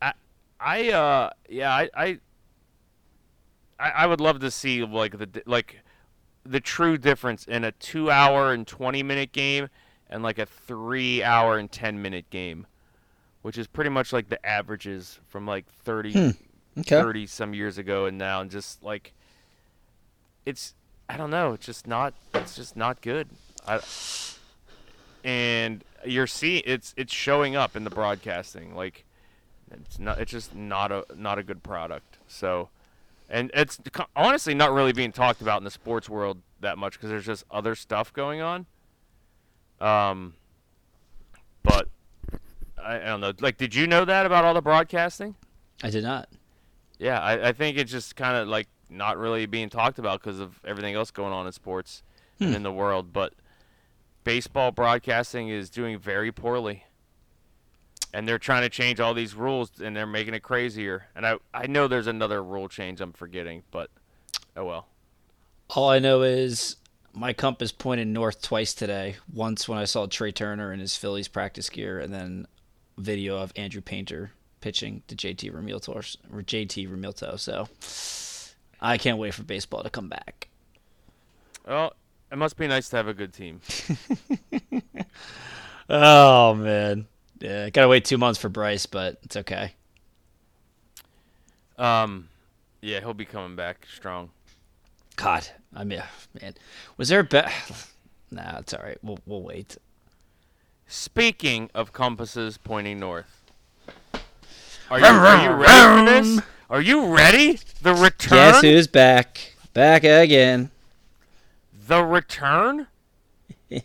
I 0.01 0.13
I 0.59 0.91
uh 0.91 1.29
yeah 1.47 1.73
I 1.73 1.89
I 1.95 2.19
I, 3.79 4.07
would 4.07 4.19
love 4.19 4.39
to 4.41 4.51
see 4.51 4.83
like 4.83 5.17
the 5.17 5.41
like 5.45 5.79
the 6.45 6.59
true 6.59 6.97
difference 6.97 7.45
in 7.45 7.63
a 7.63 7.71
two 7.71 8.11
hour 8.11 8.51
and 8.51 8.67
20 8.67 9.03
minute 9.03 9.31
game 9.31 9.69
and 10.09 10.21
like 10.21 10.37
a 10.37 10.45
three 10.45 11.23
hour 11.23 11.57
and 11.57 11.71
10 11.71 12.01
minute 12.01 12.29
game 12.29 12.67
which 13.41 13.57
is 13.57 13.67
pretty 13.67 13.89
much 13.89 14.11
like 14.13 14.29
the 14.29 14.43
averages 14.45 15.19
from 15.27 15.45
like 15.45 15.65
30 15.83 16.11
Hmm. 16.13 16.29
Okay. 16.77 17.01
30 17.01 17.27
some 17.27 17.53
years 17.53 17.77
ago 17.77 18.05
and 18.05 18.17
now 18.17 18.41
and 18.41 18.49
just 18.49 18.83
like 18.83 19.13
it's 20.45 20.75
i 21.09 21.17
don't 21.17 21.29
know 21.29 21.53
it's 21.53 21.65
just 21.65 21.87
not 21.87 22.13
it's 22.33 22.55
just 22.55 22.77
not 22.77 23.01
good 23.01 23.27
I, 23.67 23.81
and 25.23 25.83
you're 26.05 26.27
seeing 26.27 26.63
it's 26.65 26.93
it's 26.95 27.13
showing 27.13 27.55
up 27.55 27.75
in 27.75 27.83
the 27.83 27.89
broadcasting 27.89 28.75
like 28.75 29.03
it's 29.71 29.99
not 29.99 30.19
it's 30.19 30.31
just 30.31 30.55
not 30.55 30.91
a 30.91 31.05
not 31.15 31.37
a 31.37 31.43
good 31.43 31.63
product 31.63 32.17
so 32.27 32.69
and 33.29 33.51
it's 33.53 33.79
honestly 34.15 34.53
not 34.55 34.71
really 34.73 34.93
being 34.93 35.11
talked 35.11 35.41
about 35.41 35.59
in 35.59 35.63
the 35.63 35.71
sports 35.71 36.09
world 36.09 36.41
that 36.61 36.77
much 36.77 36.93
because 36.93 37.09
there's 37.09 37.25
just 37.25 37.45
other 37.51 37.75
stuff 37.75 38.11
going 38.11 38.41
on. 38.41 38.65
Um, 39.79 40.33
but 41.63 41.87
I, 42.83 42.95
I 42.95 43.05
don't 43.05 43.21
know. 43.21 43.33
Like, 43.39 43.57
did 43.57 43.73
you 43.75 43.87
know 43.87 44.05
that 44.05 44.25
about 44.25 44.45
all 44.45 44.53
the 44.53 44.61
broadcasting? 44.61 45.35
I 45.83 45.89
did 45.89 46.03
not. 46.03 46.29
Yeah, 46.97 47.19
I, 47.19 47.49
I 47.49 47.51
think 47.53 47.77
it's 47.77 47.91
just 47.91 48.15
kind 48.15 48.37
of 48.37 48.47
like 48.47 48.67
not 48.89 49.17
really 49.17 49.45
being 49.45 49.69
talked 49.69 49.99
about 49.99 50.21
because 50.21 50.39
of 50.39 50.59
everything 50.65 50.95
else 50.95 51.11
going 51.11 51.31
on 51.33 51.45
in 51.45 51.51
sports 51.53 52.03
and 52.39 52.49
Hmm. 52.49 52.55
in 52.55 52.63
the 52.63 52.71
world. 52.71 53.13
But 53.13 53.33
baseball 54.23 54.71
broadcasting 54.71 55.49
is 55.49 55.69
doing 55.69 55.97
very 55.99 56.31
poorly. 56.31 56.83
And 58.11 58.27
they're 58.27 58.39
trying 58.39 58.63
to 58.63 58.69
change 58.69 58.99
all 58.99 59.13
these 59.13 59.35
rules 59.35 59.79
and 59.79 59.95
they're 59.95 60.07
making 60.07 60.33
it 60.33 60.41
crazier. 60.41 61.05
And 61.15 61.27
I, 61.27 61.35
I 61.53 61.67
know 61.67 61.87
there's 61.87 62.07
another 62.07 62.43
rule 62.43 62.67
change 62.67 63.01
I'm 63.01 63.13
forgetting, 63.13 63.61
but 63.69 63.91
oh 64.57 64.65
well. 64.65 64.87
All 65.69 65.89
I 65.89 65.99
know 65.99 66.23
is 66.23 66.77
my 67.13 67.33
compass 67.33 67.71
pointed 67.71 68.07
north 68.07 68.41
twice 68.41 68.73
today. 68.73 69.17
Once 69.31 69.69
when 69.69 69.77
I 69.77 69.85
saw 69.85 70.07
Trea 70.07 70.31
Turner 70.31 70.73
in 70.73 70.79
his 70.79 70.95
Phillies 70.95 71.27
practice 71.27 71.69
gear, 71.69 71.99
and 71.99 72.11
then 72.11 72.47
video 72.99 73.37
of 73.37 73.51
Andrew 73.55 73.81
Painter 73.81 74.31
pitching 74.61 75.03
to 75.07 75.15
JT 75.15 75.51
Realmuto 75.53 75.89
or 75.89 76.41
JT 76.41 76.89
Realmuto. 76.89 77.39
So 77.39 77.67
I 78.81 78.97
can't 78.97 79.17
wait 79.17 79.33
for 79.33 79.43
baseball 79.43 79.83
to 79.83 79.89
come 79.89 80.09
back. 80.09 80.49
Well, 81.67 81.93
it 82.31 82.37
must 82.37 82.57
be 82.57 82.67
nice 82.67 82.89
to 82.89 82.97
have 82.97 83.07
a 83.07 83.13
good 83.13 83.33
team. 83.33 83.61
Oh 85.89 86.53
man, 86.53 87.07
yeah, 87.39 87.69
gotta 87.71 87.87
wait 87.87 88.05
two 88.05 88.19
months 88.19 88.39
for 88.39 88.47
Bryce, 88.47 88.85
but 88.85 89.17
it's 89.23 89.35
okay. 89.37 89.73
Um, 91.79 92.29
yeah, 92.81 92.99
he'll 92.99 93.15
be 93.15 93.25
coming 93.25 93.55
back 93.55 93.87
strong. 93.91 94.29
God, 95.15 95.47
I 95.75 95.83
mean, 95.83 96.03
man, 96.39 96.53
was 96.97 97.09
there 97.09 97.21
a 97.21 97.23
bet? 97.23 97.51
Nah, 98.31 98.59
it's 98.59 98.75
all 98.75 98.83
right. 98.83 98.99
We'll 99.01 99.17
we'll 99.25 99.41
wait. 99.41 99.75
Speaking 100.91 101.69
of 101.75 101.93
compasses 101.93 102.57
pointing 102.57 102.99
north, 102.99 103.51
Are 104.89 104.99
you, 104.99 105.05
are 105.05 105.43
you 105.43 105.51
ready 105.51 105.99
for 105.99 106.05
this? 106.11 106.41
Are 106.67 106.81
you 106.81 107.15
ready? 107.15 107.59
The 107.83 107.93
return. 107.93 108.37
Guess 108.53 108.61
who's 108.61 108.87
back? 108.87 109.53
Back 109.75 110.03
again. 110.03 110.71
The 111.87 112.03
return. 112.03 112.87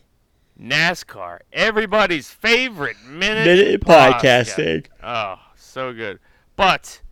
NASCAR, 0.59 1.41
everybody's 1.53 2.31
favorite 2.31 2.97
minute, 3.07 3.45
Minute 3.45 3.83
podcasting. 3.83 4.87
Oh, 5.03 5.37
so 5.57 5.93
good. 5.93 6.21
But 6.57 7.03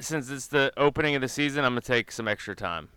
since 0.00 0.30
it's 0.30 0.46
the 0.46 0.72
opening 0.78 1.14
of 1.14 1.20
the 1.20 1.28
season, 1.28 1.62
I'm 1.62 1.72
gonna 1.72 1.82
take 1.82 2.10
some 2.10 2.26
extra 2.26 2.56
time. 2.56 2.88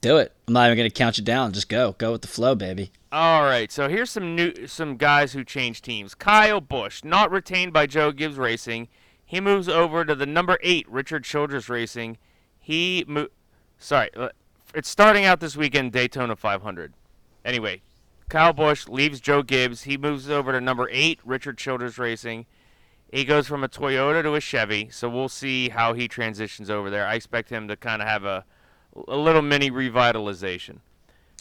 Do 0.00 0.16
it. 0.16 0.32
I'm 0.48 0.54
not 0.54 0.68
even 0.68 0.78
gonna 0.78 0.88
count 0.88 1.18
you 1.18 1.24
down. 1.24 1.52
Just 1.52 1.68
go. 1.68 1.96
Go 1.98 2.12
with 2.12 2.22
the 2.22 2.28
flow, 2.28 2.54
baby. 2.54 2.92
All 3.12 3.42
right, 3.42 3.70
so 3.70 3.90
here's 3.90 4.08
some 4.10 4.34
new 4.34 4.66
some 4.66 4.96
guys 4.96 5.34
who 5.34 5.44
changed 5.44 5.84
teams. 5.84 6.14
Kyle 6.14 6.62
Busch, 6.62 7.04
not 7.04 7.30
retained 7.30 7.70
by 7.70 7.84
Joe 7.84 8.10
Gibbs 8.10 8.38
Racing, 8.38 8.88
he 9.22 9.38
moves 9.38 9.68
over 9.68 10.06
to 10.06 10.14
the 10.14 10.24
number 10.24 10.58
eight 10.62 10.88
Richard 10.88 11.22
Childress 11.22 11.68
Racing. 11.68 12.16
He 12.58 13.04
mo- 13.06 13.28
sorry, 13.76 14.08
uh, 14.16 14.30
it's 14.74 14.88
starting 14.88 15.26
out 15.26 15.40
this 15.40 15.58
weekend 15.58 15.92
Daytona 15.92 16.36
500. 16.36 16.94
Anyway, 17.44 17.82
Kyle 18.30 18.54
Busch 18.54 18.88
leaves 18.88 19.20
Joe 19.20 19.42
Gibbs. 19.42 19.82
He 19.82 19.98
moves 19.98 20.30
over 20.30 20.50
to 20.52 20.60
number 20.62 20.88
eight 20.90 21.20
Richard 21.22 21.58
Childress 21.58 21.98
Racing. 21.98 22.46
He 23.12 23.26
goes 23.26 23.46
from 23.46 23.62
a 23.62 23.68
Toyota 23.68 24.22
to 24.22 24.36
a 24.36 24.40
Chevy, 24.40 24.88
so 24.88 25.10
we'll 25.10 25.28
see 25.28 25.68
how 25.68 25.92
he 25.92 26.08
transitions 26.08 26.70
over 26.70 26.88
there. 26.88 27.06
I 27.06 27.16
expect 27.16 27.50
him 27.50 27.68
to 27.68 27.76
kind 27.76 28.00
of 28.00 28.08
have 28.08 28.24
a 28.24 28.46
a 29.06 29.16
little 29.18 29.42
mini 29.42 29.70
revitalization. 29.70 30.78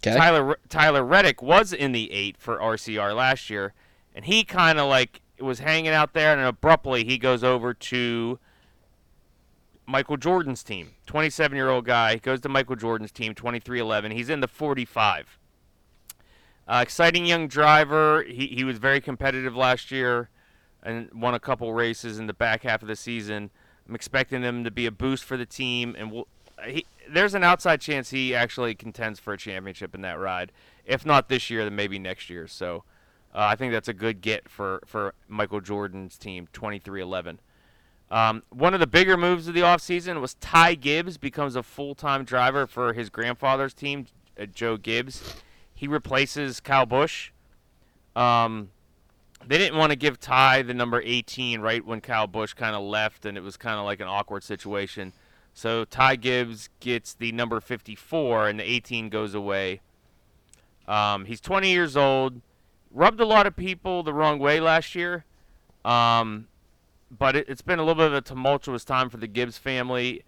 Okay. 0.05 0.15
Tyler 0.15 0.57
Tyler 0.67 1.03
Reddick 1.03 1.41
was 1.41 1.71
in 1.73 1.91
the 1.91 2.11
eight 2.11 2.37
for 2.37 2.57
RCR 2.57 3.15
last 3.15 3.49
year, 3.49 3.73
and 4.15 4.25
he 4.25 4.43
kind 4.43 4.79
of 4.79 4.89
like 4.89 5.21
was 5.39 5.59
hanging 5.59 5.91
out 5.91 6.13
there, 6.13 6.33
and 6.33 6.41
abruptly 6.41 7.03
he 7.03 7.17
goes 7.17 7.43
over 7.43 7.73
to 7.73 8.39
Michael 9.85 10.17
Jordan's 10.17 10.63
team. 10.63 10.91
27 11.05 11.55
year 11.55 11.69
old 11.69 11.85
guy 11.85 12.15
goes 12.17 12.41
to 12.41 12.49
Michael 12.49 12.75
Jordan's 12.75 13.11
team, 13.11 13.35
2311. 13.35 14.11
He's 14.11 14.29
in 14.29 14.39
the 14.39 14.47
45. 14.47 15.37
Uh, 16.67 16.79
exciting 16.81 17.25
young 17.25 17.47
driver. 17.47 18.23
He 18.23 18.47
he 18.47 18.63
was 18.63 18.77
very 18.77 19.01
competitive 19.01 19.55
last 19.55 19.91
year, 19.91 20.29
and 20.81 21.11
won 21.13 21.35
a 21.35 21.39
couple 21.39 21.73
races 21.73 22.17
in 22.17 22.27
the 22.27 22.33
back 22.33 22.63
half 22.63 22.81
of 22.81 22.87
the 22.87 22.95
season. 22.95 23.51
I'm 23.87 23.93
expecting 23.95 24.41
him 24.41 24.63
to 24.63 24.71
be 24.71 24.85
a 24.85 24.91
boost 24.91 25.23
for 25.25 25.37
the 25.37 25.45
team, 25.45 25.95
and 25.97 26.11
we'll, 26.11 26.27
he, 26.65 26.85
there's 27.09 27.33
an 27.33 27.43
outside 27.43 27.81
chance 27.81 28.09
he 28.09 28.35
actually 28.35 28.75
contends 28.75 29.19
for 29.19 29.33
a 29.33 29.37
championship 29.37 29.95
in 29.95 30.01
that 30.01 30.19
ride. 30.19 30.51
If 30.85 31.05
not 31.05 31.29
this 31.29 31.49
year, 31.49 31.63
then 31.63 31.75
maybe 31.75 31.99
next 31.99 32.29
year. 32.29 32.47
So 32.47 32.83
uh, 33.33 33.39
I 33.39 33.55
think 33.55 33.71
that's 33.71 33.87
a 33.87 33.93
good 33.93 34.21
get 34.21 34.49
for, 34.49 34.81
for 34.85 35.13
Michael 35.27 35.61
Jordan's 35.61 36.17
team, 36.17 36.47
23-11. 36.53 37.37
Um, 38.09 38.43
one 38.49 38.73
of 38.73 38.81
the 38.81 38.87
bigger 38.87 39.15
moves 39.15 39.47
of 39.47 39.53
the 39.53 39.61
offseason 39.61 40.19
was 40.19 40.33
Ty 40.35 40.75
Gibbs 40.75 41.17
becomes 41.17 41.55
a 41.55 41.63
full-time 41.63 42.25
driver 42.25 42.67
for 42.67 42.91
his 42.91 43.09
grandfather's 43.09 43.73
team, 43.73 44.05
uh, 44.39 44.45
Joe 44.47 44.75
Gibbs. 44.75 45.35
He 45.73 45.87
replaces 45.87 46.59
Kyle 46.59 46.85
Busch. 46.85 47.31
Um, 48.15 48.69
they 49.47 49.57
didn't 49.57 49.77
want 49.77 49.91
to 49.91 49.95
give 49.95 50.19
Ty 50.19 50.63
the 50.63 50.73
number 50.73 51.01
18 51.03 51.61
right 51.61 51.85
when 51.85 52.01
Kyle 52.01 52.27
Busch 52.27 52.53
kind 52.53 52.75
of 52.75 52.83
left, 52.83 53.25
and 53.25 53.37
it 53.37 53.41
was 53.41 53.55
kind 53.55 53.79
of 53.79 53.85
like 53.85 54.01
an 54.01 54.07
awkward 54.07 54.43
situation. 54.43 55.13
So 55.53 55.85
Ty 55.85 56.15
Gibbs 56.15 56.69
gets 56.79 57.13
the 57.13 57.31
number 57.31 57.59
54, 57.59 58.47
and 58.47 58.59
the 58.59 58.69
18 58.69 59.09
goes 59.09 59.33
away. 59.33 59.81
Um, 60.87 61.25
he's 61.25 61.41
20 61.41 61.71
years 61.71 61.95
old. 61.95 62.41
Rubbed 62.91 63.19
a 63.19 63.25
lot 63.25 63.47
of 63.47 63.55
people 63.55 64.03
the 64.03 64.13
wrong 64.13 64.39
way 64.39 64.59
last 64.59 64.95
year. 64.95 65.25
Um, 65.85 66.47
but 67.09 67.35
it, 67.35 67.49
has 67.49 67.61
been 67.61 67.79
a 67.79 67.83
little 67.83 68.01
bit 68.01 68.07
of 68.07 68.13
a 68.13 68.21
tumultuous 68.21 68.85
time 68.85 69.09
for 69.09 69.17
the 69.17 69.27
Gibbs 69.27 69.57
family. 69.57 70.23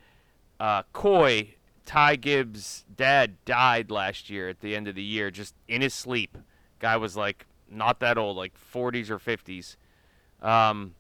Uh, 0.60 0.84
Coy, 0.92 1.56
Ty 1.86 2.18
Gibbs' 2.18 2.86
dad, 2.96 3.38
died 3.46 3.92
last 3.92 4.30
year 4.30 4.50
at 4.50 4.62
the 4.62 4.76
end 4.76 4.88
of 4.88 4.96
the 4.96 5.04
year, 5.04 5.32
just 5.32 5.56
in 5.68 5.82
his 5.82 5.94
sleep. 5.94 6.38
Guy 6.80 6.98
was 6.98 7.16
like 7.16 7.46
not 7.70 8.00
that 8.00 8.18
old, 8.18 8.38
like 8.38 8.54
40s 8.74 9.10
or 9.10 9.20
50s. 9.20 9.76
Um, 10.42 10.96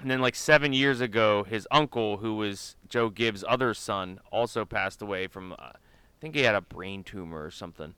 and 0.00 0.10
then, 0.10 0.20
like 0.20 0.34
seven 0.34 0.72
years 0.72 1.00
ago, 1.00 1.44
his 1.44 1.66
uncle, 1.70 2.18
who 2.18 2.34
was 2.36 2.76
Joe 2.88 3.08
Gibbs' 3.08 3.44
other 3.48 3.72
son, 3.74 4.20
also 4.30 4.64
passed 4.64 5.00
away 5.00 5.26
from, 5.26 5.52
uh, 5.52 5.56
I 5.60 5.78
think 6.20 6.34
he 6.34 6.42
had 6.42 6.54
a 6.54 6.60
brain 6.60 7.02
tumor 7.02 7.44
or 7.44 7.50
something. 7.50 7.94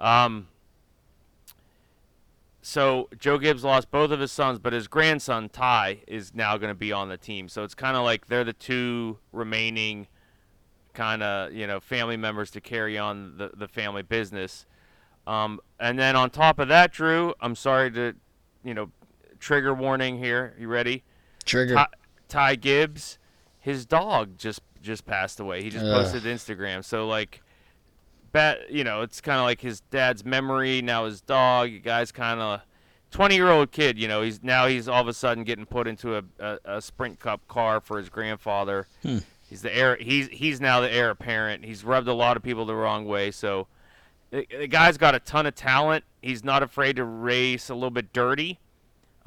Um, 0.00 0.48
so 2.62 3.08
Joe 3.16 3.38
Gibbs 3.38 3.62
lost 3.62 3.92
both 3.92 4.10
of 4.10 4.18
his 4.18 4.32
sons, 4.32 4.58
but 4.58 4.72
his 4.72 4.88
grandson 4.88 5.48
Ty 5.48 6.00
is 6.08 6.34
now 6.34 6.56
going 6.56 6.70
to 6.70 6.74
be 6.74 6.90
on 6.90 7.08
the 7.08 7.16
team. 7.16 7.48
So 7.48 7.62
it's 7.62 7.76
kind 7.76 7.96
of 7.96 8.02
like 8.02 8.26
they're 8.26 8.42
the 8.42 8.52
two 8.52 9.18
remaining 9.30 10.08
kind 10.92 11.22
of 11.22 11.52
you 11.52 11.66
know 11.66 11.78
family 11.78 12.16
members 12.16 12.50
to 12.50 12.60
carry 12.60 12.98
on 12.98 13.36
the 13.36 13.52
the 13.54 13.68
family 13.68 14.02
business. 14.02 14.66
Um, 15.28 15.60
and 15.78 15.96
then 15.96 16.16
on 16.16 16.30
top 16.30 16.58
of 16.58 16.66
that, 16.66 16.90
Drew, 16.90 17.34
I'm 17.40 17.54
sorry 17.54 17.92
to 17.92 18.14
you 18.64 18.74
know 18.74 18.90
trigger 19.38 19.72
warning 19.72 20.18
here. 20.18 20.56
You 20.58 20.66
ready? 20.66 21.04
Trigger. 21.46 21.74
Ty, 21.74 21.86
Ty 22.28 22.54
Gibbs, 22.56 23.18
his 23.58 23.86
dog 23.86 24.36
just 24.36 24.60
just 24.82 25.06
passed 25.06 25.40
away. 25.40 25.62
He 25.62 25.70
just 25.70 25.84
Ugh. 25.84 26.02
posted 26.02 26.24
Instagram. 26.24 26.84
So 26.84 27.06
like, 27.08 27.42
bet 28.32 28.70
you 28.70 28.84
know 28.84 29.02
it's 29.02 29.20
kind 29.20 29.38
of 29.38 29.44
like 29.44 29.60
his 29.60 29.80
dad's 29.80 30.24
memory. 30.24 30.82
Now 30.82 31.06
his 31.06 31.20
dog. 31.20 31.70
You 31.70 31.80
guys 31.80 32.12
kind 32.12 32.40
of. 32.40 32.60
20 33.12 33.36
year 33.36 33.48
old 33.48 33.70
kid, 33.70 33.98
you 33.98 34.08
know, 34.08 34.20
he's 34.20 34.42
now 34.42 34.66
he's 34.66 34.88
all 34.88 35.00
of 35.00 35.06
a 35.06 35.12
sudden 35.12 35.44
getting 35.44 35.64
put 35.64 35.86
into 35.86 36.16
a, 36.16 36.24
a, 36.40 36.58
a 36.64 36.82
sprint 36.82 37.20
cup 37.20 37.46
car 37.46 37.80
for 37.80 37.98
his 37.98 38.08
grandfather. 38.08 38.88
Hmm. 39.02 39.18
He's 39.48 39.62
the 39.62 39.74
heir. 39.74 39.96
He's 39.96 40.26
he's 40.28 40.60
now 40.60 40.80
the 40.80 40.92
heir 40.92 41.10
apparent. 41.10 41.64
He's 41.64 41.84
rubbed 41.84 42.08
a 42.08 42.12
lot 42.12 42.36
of 42.36 42.42
people 42.42 42.66
the 42.66 42.74
wrong 42.74 43.06
way. 43.06 43.30
So 43.30 43.68
the, 44.30 44.46
the 44.50 44.66
guy's 44.66 44.98
got 44.98 45.14
a 45.14 45.20
ton 45.20 45.46
of 45.46 45.54
talent. 45.54 46.04
He's 46.20 46.42
not 46.42 46.62
afraid 46.62 46.96
to 46.96 47.04
race 47.04 47.70
a 47.70 47.74
little 47.74 47.90
bit 47.90 48.12
dirty. 48.12 48.58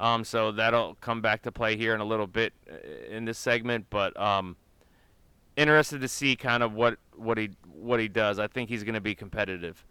Um, 0.00 0.24
so 0.24 0.50
that'll 0.50 0.96
come 0.96 1.20
back 1.20 1.42
to 1.42 1.52
play 1.52 1.76
here 1.76 1.94
in 1.94 2.00
a 2.00 2.04
little 2.04 2.26
bit 2.26 2.54
uh, 2.68 3.14
in 3.14 3.26
this 3.26 3.38
segment. 3.38 3.86
But 3.90 4.18
um, 4.18 4.56
interested 5.56 6.00
to 6.00 6.08
see 6.08 6.34
kind 6.34 6.62
of 6.62 6.72
what 6.72 6.98
what 7.14 7.38
he 7.38 7.50
what 7.72 8.00
he 8.00 8.08
does. 8.08 8.38
I 8.38 8.48
think 8.48 8.70
he's 8.70 8.82
going 8.82 8.94
to 8.94 9.00
be 9.00 9.14
competitive. 9.14 9.84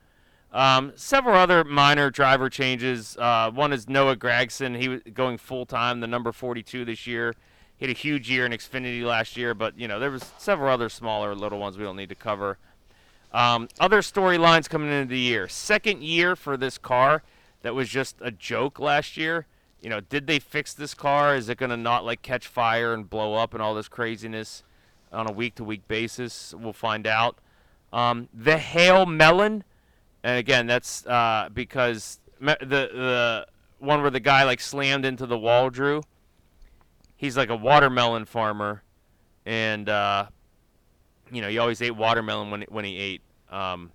Um, 0.52 0.94
several 0.96 1.36
other 1.36 1.64
minor 1.64 2.10
driver 2.10 2.50
changes. 2.50 3.16
Uh, 3.18 3.52
one 3.52 3.72
is 3.72 3.88
Noah 3.88 4.16
Gragson. 4.16 4.76
He 4.76 4.90
was 4.90 5.02
going 5.14 5.38
full 5.38 5.68
time, 5.68 6.00
the 6.00 6.08
number 6.08 6.32
42 6.32 6.86
this 6.86 7.06
year. 7.06 7.36
He 7.78 7.86
had 7.86 7.96
a 7.96 7.98
huge 7.98 8.32
year 8.32 8.48
in 8.48 8.52
Xfinity 8.52 9.04
last 9.04 9.38
year, 9.38 9.54
but 9.54 9.80
you 9.80 9.88
know 9.88 10.00
there 10.00 10.12
was 10.12 10.32
several 10.38 10.74
other 10.74 10.90
smaller 10.90 11.36
little 11.36 11.60
ones 11.60 11.78
we 11.78 11.84
don't 11.84 11.96
need 11.96 12.10
to 12.10 12.16
cover. 12.16 12.58
Um, 13.32 13.70
other 13.80 14.00
storylines 14.02 14.68
coming 14.68 14.92
into 14.92 15.12
the 15.12 15.20
year. 15.20 15.48
Second 15.48 16.02
year 16.02 16.36
for 16.36 16.58
this 16.58 16.80
car 16.80 17.22
that 17.62 17.76
was 17.76 17.90
just 17.90 18.16
a 18.22 18.32
joke 18.32 18.80
last 18.80 19.18
year. 19.18 19.46
You 19.82 19.90
know, 19.90 20.02
did 20.02 20.28
they 20.28 20.40
fix 20.40 20.74
this 20.74 20.94
car? 20.94 21.36
Is 21.36 21.48
it 21.50 21.58
going 21.58 21.70
to 21.70 21.78
not 21.78 22.04
like 22.06 22.22
catch 22.22 22.48
fire 22.48 22.94
and 22.94 23.10
blow 23.10 23.36
up 23.36 23.54
and 23.54 23.64
all 23.64 23.74
this 23.74 23.88
craziness 23.88 24.64
on 25.12 25.30
a 25.30 25.32
week 25.32 25.56
to 25.56 25.64
week 25.64 25.88
basis? 25.88 26.54
We'll 26.58 26.74
find 26.74 27.08
out. 27.08 27.38
Um, 27.94 28.28
the 28.34 28.58
Hail 28.58 29.06
Melon, 29.06 29.64
and 30.24 30.38
again, 30.38 30.68
that's 30.68 31.06
uh, 31.06 31.50
because 31.54 32.20
me- 32.40 32.56
the 32.60 32.66
the 32.68 33.48
one 33.80 34.02
where 34.02 34.12
the 34.12 34.20
guy 34.20 34.44
like 34.44 34.60
slammed 34.60 35.06
into 35.06 35.26
the 35.26 35.38
wall, 35.38 35.70
Drew. 35.70 36.04
He's 37.16 37.36
like 37.36 37.50
a 37.50 37.56
watermelon 37.56 38.26
farmer, 38.26 38.84
and 39.46 39.90
uh, 39.90 40.28
you 41.32 41.42
know, 41.42 41.50
he 41.50 41.58
always 41.58 41.82
ate 41.82 41.96
watermelon 41.96 42.52
when 42.52 42.62
when 42.70 42.86
he 42.86 42.98
ate 42.98 43.22
um, 43.50 43.92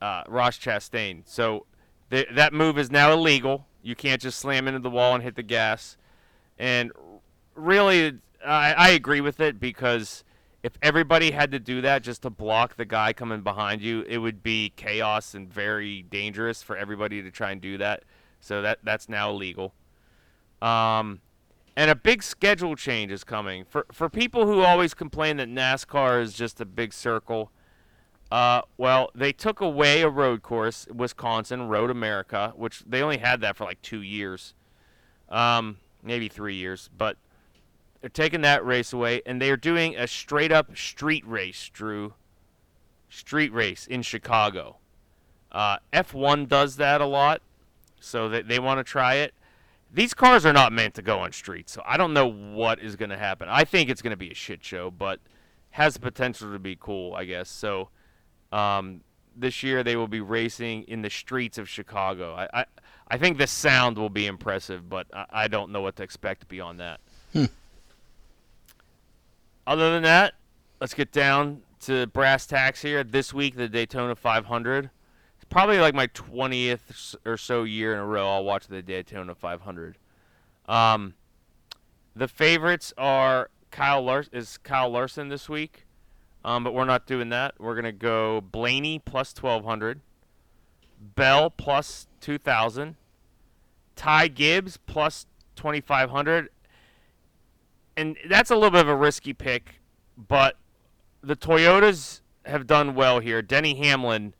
uh, 0.00 0.22
Ross 0.28 0.58
Chastain. 0.58 1.22
So 1.24 1.66
th- 2.10 2.28
that 2.32 2.52
move 2.52 2.78
is 2.78 2.90
now 2.90 3.12
illegal. 3.12 3.66
You 3.82 3.94
can't 3.94 4.20
just 4.20 4.38
slam 4.38 4.68
into 4.68 4.80
the 4.80 4.90
wall 4.90 5.14
and 5.14 5.22
hit 5.22 5.36
the 5.36 5.42
gas. 5.42 5.96
And 6.58 6.92
really, 7.54 8.18
I, 8.44 8.72
I 8.72 8.88
agree 8.90 9.20
with 9.20 9.40
it 9.40 9.60
because 9.60 10.24
if 10.62 10.72
everybody 10.82 11.30
had 11.30 11.52
to 11.52 11.58
do 11.58 11.80
that 11.82 12.02
just 12.02 12.22
to 12.22 12.30
block 12.30 12.76
the 12.76 12.84
guy 12.84 13.12
coming 13.12 13.42
behind 13.42 13.80
you, 13.80 14.02
it 14.02 14.18
would 14.18 14.42
be 14.42 14.72
chaos 14.76 15.34
and 15.34 15.52
very 15.52 16.02
dangerous 16.02 16.62
for 16.62 16.76
everybody 16.76 17.22
to 17.22 17.30
try 17.30 17.52
and 17.52 17.60
do 17.60 17.78
that. 17.78 18.02
So 18.40 18.62
that 18.62 18.80
that's 18.82 19.08
now 19.08 19.30
illegal. 19.30 19.74
Um, 20.60 21.20
and 21.76 21.90
a 21.90 21.94
big 21.94 22.22
schedule 22.22 22.74
change 22.74 23.12
is 23.12 23.22
coming 23.22 23.64
for 23.64 23.86
for 23.92 24.08
people 24.08 24.46
who 24.46 24.62
always 24.62 24.94
complain 24.94 25.36
that 25.36 25.48
NASCAR 25.48 26.20
is 26.20 26.34
just 26.34 26.60
a 26.60 26.64
big 26.64 26.92
circle. 26.92 27.52
Uh, 28.30 28.62
well, 28.76 29.10
they 29.14 29.32
took 29.32 29.60
away 29.60 30.02
a 30.02 30.08
road 30.08 30.42
course, 30.42 30.86
Wisconsin 30.94 31.68
Road 31.68 31.90
America, 31.90 32.52
which 32.56 32.82
they 32.86 33.02
only 33.02 33.18
had 33.18 33.40
that 33.40 33.56
for 33.56 33.64
like 33.64 33.80
two 33.80 34.02
years, 34.02 34.54
um, 35.30 35.78
maybe 36.02 36.28
three 36.28 36.54
years, 36.54 36.90
but 36.96 37.16
they're 38.00 38.10
taking 38.10 38.42
that 38.42 38.64
race 38.64 38.92
away, 38.92 39.22
and 39.24 39.40
they 39.40 39.50
are 39.50 39.56
doing 39.56 39.96
a 39.96 40.06
straight 40.06 40.52
up 40.52 40.76
street 40.76 41.26
race, 41.26 41.70
Drew. 41.72 42.14
Street 43.10 43.52
race 43.54 43.86
in 43.86 44.02
Chicago. 44.02 44.76
Uh, 45.50 45.78
F1 45.94 46.46
does 46.46 46.76
that 46.76 47.00
a 47.00 47.06
lot, 47.06 47.40
so 47.98 48.28
they, 48.28 48.42
they 48.42 48.58
want 48.58 48.78
to 48.78 48.84
try 48.84 49.14
it. 49.14 49.32
these 49.90 50.12
cars 50.12 50.44
are 50.44 50.52
not 50.52 50.72
meant 50.72 50.94
to 50.94 51.00
go 51.00 51.18
on 51.20 51.32
streets, 51.32 51.72
so 51.72 51.82
I 51.86 51.96
don't 51.96 52.12
know 52.12 52.26
what 52.30 52.80
is 52.80 52.96
going 52.96 53.08
to 53.08 53.16
happen. 53.16 53.48
I 53.48 53.64
think 53.64 53.88
it's 53.88 54.02
going 54.02 54.10
to 54.10 54.18
be 54.18 54.30
a 54.30 54.34
shit 54.34 54.62
show, 54.62 54.90
but 54.90 55.20
has 55.70 55.94
the 55.94 56.00
potential 56.00 56.52
to 56.52 56.58
be 56.58 56.76
cool, 56.78 57.14
I 57.14 57.24
guess. 57.24 57.48
So 57.48 57.88
um, 58.52 59.00
this 59.36 59.62
year 59.62 59.82
they 59.82 59.96
will 59.96 60.08
be 60.08 60.20
racing 60.20 60.82
in 60.84 61.02
the 61.02 61.10
streets 61.10 61.58
of 61.58 61.68
Chicago. 61.68 62.34
I, 62.34 62.60
I, 62.60 62.64
I 63.08 63.18
think 63.18 63.38
the 63.38 63.46
sound 63.46 63.96
will 63.96 64.10
be 64.10 64.26
impressive, 64.26 64.88
but 64.88 65.06
I, 65.12 65.26
I 65.32 65.48
don't 65.48 65.70
know 65.70 65.80
what 65.80 65.96
to 65.96 66.02
expect 66.02 66.48
beyond 66.48 66.80
that. 66.80 67.00
Hmm. 67.32 67.44
Other 69.66 69.92
than 69.92 70.02
that, 70.02 70.34
let's 70.80 70.94
get 70.94 71.12
down 71.12 71.62
to 71.80 72.06
brass 72.08 72.46
tacks 72.46 72.82
here. 72.82 73.04
This 73.04 73.32
week, 73.32 73.56
the 73.56 73.68
Daytona 73.68 74.14
500 74.14 74.90
It's 75.36 75.44
probably 75.48 75.78
like 75.78 75.94
my 75.94 76.06
20th 76.08 77.14
or 77.24 77.36
so 77.36 77.64
year 77.64 77.92
in 77.92 77.98
a 77.98 78.06
row 78.06 78.28
I'll 78.28 78.44
watch 78.44 78.66
the 78.66 78.82
Daytona 78.82 79.34
500. 79.34 79.98
Um, 80.66 81.14
the 82.16 82.28
favorites 82.28 82.92
are 82.98 83.50
Kyle 83.70 84.02
Larson 84.02 84.34
is 84.34 84.58
Kyle 84.58 84.90
Larson 84.90 85.28
this 85.28 85.48
week, 85.48 85.86
um, 86.44 86.64
but 86.64 86.74
we're 86.74 86.84
not 86.84 87.06
doing 87.06 87.28
that. 87.30 87.54
We're 87.58 87.74
gonna 87.74 87.92
go 87.92 88.40
Blaney 88.40 88.98
plus 88.98 89.34
1200, 89.34 90.00
Bell 91.00 91.50
plus 91.50 92.06
2000, 92.20 92.96
Ty 93.96 94.28
Gibbs 94.28 94.76
plus 94.76 95.26
2500, 95.56 96.48
and 97.96 98.16
that's 98.28 98.50
a 98.50 98.54
little 98.54 98.70
bit 98.70 98.82
of 98.82 98.88
a 98.88 98.96
risky 98.96 99.32
pick, 99.32 99.80
but 100.16 100.56
the 101.22 101.36
Toyotas 101.36 102.20
have 102.46 102.66
done 102.66 102.94
well 102.94 103.20
here. 103.20 103.42
Denny 103.42 103.74
Hamlin 103.74 104.34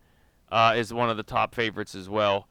uh, 0.50 0.74
is 0.76 0.92
one 0.92 1.10
of 1.10 1.16
the 1.16 1.22
top 1.22 1.54
favorites 1.54 1.94
as 1.94 2.08
well. 2.08 2.48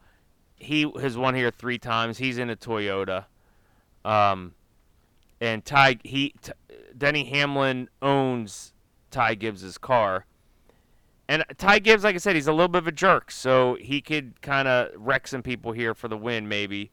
He 0.56 0.90
has 1.00 1.16
won 1.16 1.34
here 1.34 1.50
three 1.50 1.78
times. 1.78 2.18
He's 2.18 2.38
in 2.38 2.50
a 2.50 2.56
Toyota. 2.56 3.26
Um, 4.04 4.54
and 5.40 5.64
Ty 5.64 5.98
he 6.04 6.34
t- 6.42 6.52
Denny 6.96 7.24
Hamlin 7.24 7.88
owns 8.02 8.72
Ty 9.10 9.34
Gibbs's 9.34 9.78
car. 9.78 10.26
And 11.28 11.44
Ty 11.58 11.80
Gibbs, 11.80 12.04
like 12.04 12.14
I 12.14 12.18
said, 12.18 12.36
he's 12.36 12.46
a 12.46 12.52
little 12.52 12.68
bit 12.68 12.78
of 12.78 12.88
a 12.88 12.92
jerk, 12.92 13.30
so 13.30 13.76
he 13.80 14.00
could 14.00 14.40
kind 14.40 14.66
of 14.66 14.88
wreck 14.96 15.28
some 15.28 15.42
people 15.42 15.72
here 15.72 15.94
for 15.94 16.08
the 16.08 16.16
win, 16.16 16.48
maybe, 16.48 16.90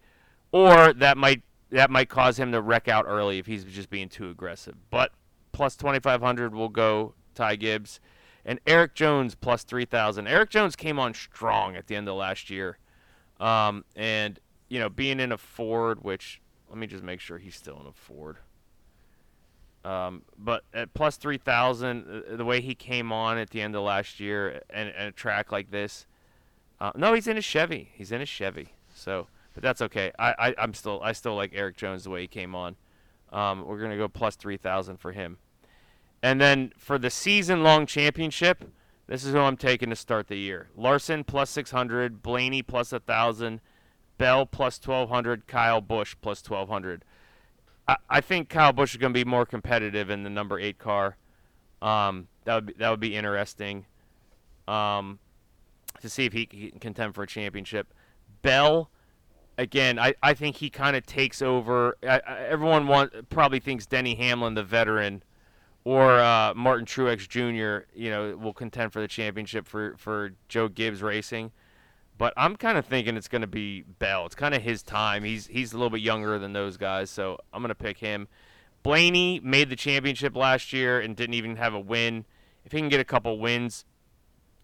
or 0.51 0.93
that 0.93 1.17
might 1.17 1.41
that 1.71 1.89
might 1.89 2.09
cause 2.09 2.37
him 2.37 2.51
to 2.51 2.61
wreck 2.61 2.87
out 2.87 3.05
early 3.07 3.39
if 3.39 3.45
he's 3.45 3.63
just 3.63 3.89
being 3.89 4.09
too 4.09 4.29
aggressive. 4.29 4.75
But 4.89 5.11
plus 5.51 5.75
twenty 5.75 5.99
five 5.99 6.21
hundred 6.21 6.53
will 6.53 6.69
go 6.69 7.13
Ty 7.33 7.55
Gibbs 7.55 7.99
and 8.45 8.59
Erik 8.67 8.93
Jones 8.93 9.35
plus 9.35 9.63
3,000. 9.63 10.27
Erik 10.27 10.51
Jones 10.51 10.75
came 10.75 10.99
on 10.99 11.13
strong 11.13 11.75
at 11.75 11.87
the 11.87 11.95
end 11.95 12.07
of 12.07 12.15
last 12.15 12.49
year. 12.49 12.77
Um, 13.39 13.83
and, 13.95 14.39
you 14.69 14.79
know, 14.79 14.87
being 14.87 15.19
in 15.19 15.31
a 15.31 15.37
Ford, 15.37 16.03
which, 16.03 16.41
let 16.69 16.77
me 16.77 16.87
just 16.87 17.03
make 17.03 17.19
sure 17.19 17.39
he's 17.39 17.55
still 17.55 17.79
in 17.81 17.87
a 17.87 17.91
Ford. 17.91 18.37
Um, 19.85 20.23
but 20.35 20.63
at 20.73 20.95
plus 20.95 21.15
3,000, 21.17 22.23
uh, 22.31 22.35
the 22.35 22.43
way 22.43 22.59
he 22.59 22.73
came 22.73 23.11
on 23.11 23.37
at 23.37 23.51
the 23.51 23.61
end 23.61 23.75
of 23.75 23.83
last 23.83 24.19
year 24.19 24.63
and, 24.71 24.89
and 24.89 25.09
a 25.09 25.11
track 25.11 25.51
like 25.51 25.69
this, 25.69 26.07
uh, 26.81 26.91
no, 26.95 27.13
he's 27.13 27.27
in 27.27 27.37
a 27.37 27.41
Chevy. 27.41 27.91
He's 27.93 28.11
in 28.11 28.19
a 28.19 28.25
Chevy. 28.25 28.69
So, 28.95 29.27
but 29.53 29.61
that's 29.61 29.83
okay. 29.83 30.11
I, 30.17 30.33
I, 30.39 30.55
I'm 30.57 30.73
still, 30.73 30.99
I 31.03 31.11
still 31.11 31.35
like 31.35 31.51
Erik 31.53 31.77
Jones 31.77 32.03
the 32.03 32.09
way 32.09 32.21
he 32.21 32.27
came 32.27 32.55
on. 32.55 32.77
Um, 33.31 33.63
we're 33.63 33.77
going 33.77 33.91
to 33.91 33.97
go 33.97 34.07
plus 34.07 34.35
3,000 34.35 34.97
for 34.97 35.11
him. 35.11 35.37
And 36.23 36.41
then 36.41 36.73
for 36.77 36.97
the 36.97 37.11
season 37.11 37.61
long 37.61 37.85
championship, 37.85 38.63
this 39.05 39.23
is 39.23 39.33
who 39.33 39.39
I'm 39.39 39.57
taking 39.57 39.91
to 39.91 39.95
start 39.95 40.29
the 40.29 40.37
year. 40.37 40.69
Larson 40.75 41.23
plus 41.23 41.51
600, 41.51 42.23
Blaney 42.23 42.63
plus 42.63 42.91
1,000, 42.91 43.61
Bell 44.17 44.47
plus 44.47 44.79
1,200, 44.83 45.45
Kyle 45.45 45.81
Busch 45.81 46.15
plus 46.21 46.41
1,200. 46.41 47.05
I, 47.87 47.97
I 48.09 48.21
think 48.21 48.49
Kyle 48.49 48.73
Busch 48.73 48.93
is 48.93 48.97
going 48.97 49.13
to 49.13 49.17
be 49.17 49.25
more 49.25 49.45
competitive 49.45 50.09
in 50.09 50.23
the 50.23 50.29
number 50.29 50.59
eight 50.59 50.77
car. 50.77 51.17
Um, 51.81 52.27
that 52.45 52.55
would 52.55 52.65
be, 52.65 52.73
that 52.73 52.89
would 52.89 52.99
be 52.99 53.15
interesting 53.15 53.85
um, 54.67 55.19
to 56.01 56.09
see 56.09 56.25
if 56.25 56.33
he, 56.33 56.47
he 56.51 56.71
can 56.71 56.79
contend 56.79 57.15
for 57.15 57.23
a 57.23 57.27
championship. 57.27 57.93
Bell, 58.41 58.89
again, 59.57 59.99
I, 59.99 60.15
I 60.23 60.33
think 60.33 60.57
he 60.57 60.69
kind 60.69 60.95
of 60.95 61.05
takes 61.05 61.41
over. 61.41 61.97
I, 62.03 62.21
I, 62.27 62.39
everyone 62.47 62.87
want, 62.87 63.29
probably 63.29 63.59
thinks 63.59 63.85
Denny 63.85 64.15
Hamlin, 64.15 64.53
the 64.53 64.63
veteran– 64.63 65.23
or 65.85 66.19
uh, 66.19 66.53
Martin 66.55 66.85
Truex 66.85 67.29
Jr. 67.29 67.87
You 67.95 68.09
know 68.09 68.35
will 68.35 68.53
contend 68.53 68.91
for 68.91 68.99
the 68.99 69.07
championship 69.07 69.67
for 69.67 69.95
for 69.97 70.31
Joe 70.49 70.67
Gibbs 70.67 71.01
Racing. 71.01 71.51
But 72.17 72.33
I'm 72.37 72.55
kind 72.55 72.77
of 72.77 72.85
thinking 72.85 73.17
it's 73.17 73.27
going 73.27 73.41
to 73.41 73.47
be 73.47 73.81
Bell. 73.81 74.25
It's 74.25 74.35
kind 74.35 74.55
of 74.55 74.61
his 74.61 74.81
time. 74.83 75.23
He's 75.23 75.47
he's 75.47 75.73
a 75.73 75.77
little 75.77 75.89
bit 75.89 76.01
younger 76.01 76.39
than 76.39 76.53
those 76.53 76.77
guys, 76.77 77.09
so 77.09 77.37
I'm 77.51 77.61
going 77.61 77.69
to 77.69 77.75
pick 77.75 77.97
him. 77.97 78.27
Blaney 78.83 79.41
made 79.43 79.69
the 79.69 79.75
championship 79.75 80.35
last 80.35 80.71
year 80.71 80.99
and 80.99 81.15
didn't 81.15 81.33
even 81.33 81.55
have 81.55 81.73
a 81.73 81.79
win. 81.79 82.25
If 82.63 82.71
he 82.71 82.77
can 82.77 82.87
get 82.87 82.99
a 82.99 83.05
couple 83.05 83.37
wins, 83.39 83.83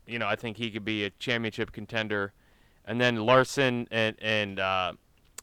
you 0.06 0.20
know, 0.20 0.28
I 0.28 0.36
think 0.36 0.58
he 0.58 0.72
could 0.72 0.86
be 0.86 1.06
a 1.06 1.10
championship 1.12 1.72
contender. 1.72 2.34
And 2.86 3.02
then 3.02 3.18
Larson 3.18 3.88
and 3.92 4.16
and 4.22 4.60
uh, 4.60 4.94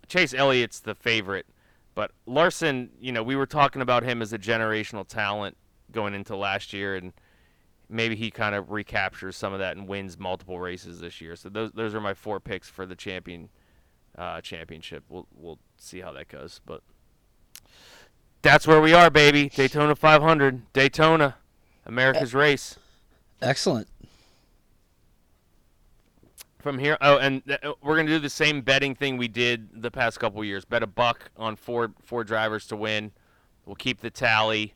Chase 0.06 0.32
Elliott's 0.32 0.80
the 0.80 0.94
favorite, 0.94 1.46
but 1.94 2.12
Larson, 2.26 2.90
you 3.00 3.12
know, 3.12 3.22
we 3.22 3.36
were 3.36 3.46
talking 3.46 3.82
about 3.82 4.02
him 4.02 4.22
as 4.22 4.32
a 4.32 4.38
generational 4.38 5.06
talent 5.06 5.56
going 5.92 6.14
into 6.14 6.36
last 6.36 6.72
year, 6.72 6.96
and 6.96 7.12
maybe 7.88 8.16
he 8.16 8.30
kind 8.30 8.54
of 8.54 8.70
recaptures 8.70 9.36
some 9.36 9.52
of 9.52 9.58
that 9.58 9.76
and 9.76 9.88
wins 9.88 10.18
multiple 10.18 10.58
races 10.60 11.00
this 11.00 11.20
year. 11.20 11.36
So 11.36 11.48
those 11.48 11.72
those 11.72 11.94
are 11.94 12.00
my 12.00 12.14
four 12.14 12.40
picks 12.40 12.68
for 12.68 12.86
the 12.86 12.96
champion 12.96 13.48
uh, 14.16 14.40
championship. 14.40 15.04
We'll 15.08 15.26
we'll 15.34 15.58
see 15.76 16.00
how 16.00 16.12
that 16.12 16.28
goes, 16.28 16.60
but 16.66 16.82
that's 18.42 18.66
where 18.66 18.80
we 18.80 18.92
are, 18.92 19.10
baby. 19.10 19.48
Daytona 19.48 19.94
500, 19.96 20.72
Daytona, 20.72 21.36
America's 21.86 22.34
race. 22.34 22.76
Excellent. 23.42 23.88
From 26.58 26.78
here, 26.78 26.98
oh, 27.00 27.18
and 27.18 27.44
th- 27.46 27.60
we're 27.82 27.96
gonna 27.96 28.08
do 28.08 28.18
the 28.18 28.28
same 28.28 28.60
betting 28.62 28.94
thing 28.94 29.16
we 29.16 29.28
did 29.28 29.82
the 29.82 29.90
past 29.90 30.18
couple 30.18 30.44
years. 30.44 30.64
Bet 30.64 30.82
a 30.82 30.86
buck 30.86 31.30
on 31.36 31.56
four 31.56 31.92
four 32.02 32.24
drivers 32.24 32.66
to 32.66 32.76
win. 32.76 33.12
We'll 33.64 33.76
keep 33.76 34.00
the 34.00 34.10
tally. 34.10 34.74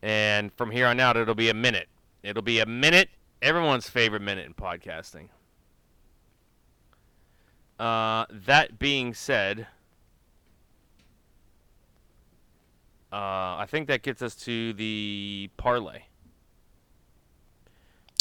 And 0.00 0.52
from 0.52 0.70
here 0.70 0.86
on 0.86 1.00
out, 1.00 1.16
it'll 1.16 1.34
be 1.34 1.48
a 1.48 1.54
minute. 1.54 1.88
It'll 2.28 2.42
be 2.42 2.60
a 2.60 2.66
minute, 2.66 3.08
everyone's 3.40 3.88
favorite 3.88 4.20
minute 4.20 4.44
in 4.44 4.52
podcasting. 4.52 5.28
Uh, 7.80 8.26
that 8.30 8.78
being 8.78 9.14
said, 9.14 9.66
uh, 13.10 13.16
I 13.56 13.64
think 13.66 13.88
that 13.88 14.02
gets 14.02 14.20
us 14.20 14.34
to 14.44 14.74
the 14.74 15.48
parlay. 15.56 16.02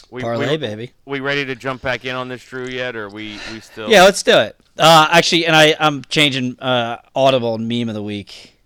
We, 0.09 0.21
parlay, 0.21 0.51
we, 0.51 0.57
baby. 0.57 0.93
We 1.03 1.19
ready 1.19 1.43
to 1.43 1.55
jump 1.55 1.81
back 1.81 2.05
in 2.05 2.15
on 2.15 2.29
this, 2.29 2.41
Drew? 2.45 2.65
Yet, 2.65 2.95
or 2.95 3.09
we 3.09 3.37
we 3.51 3.59
still? 3.59 3.89
Yeah, 3.89 4.03
let's 4.03 4.23
do 4.23 4.37
it. 4.37 4.57
Uh, 4.77 5.09
actually, 5.11 5.45
and 5.45 5.53
I 5.53 5.75
I'm 5.81 6.01
changing 6.05 6.57
uh, 6.61 7.01
audible 7.13 7.57
meme 7.57 7.89
of 7.89 7.95
the 7.95 8.03
week. 8.03 8.57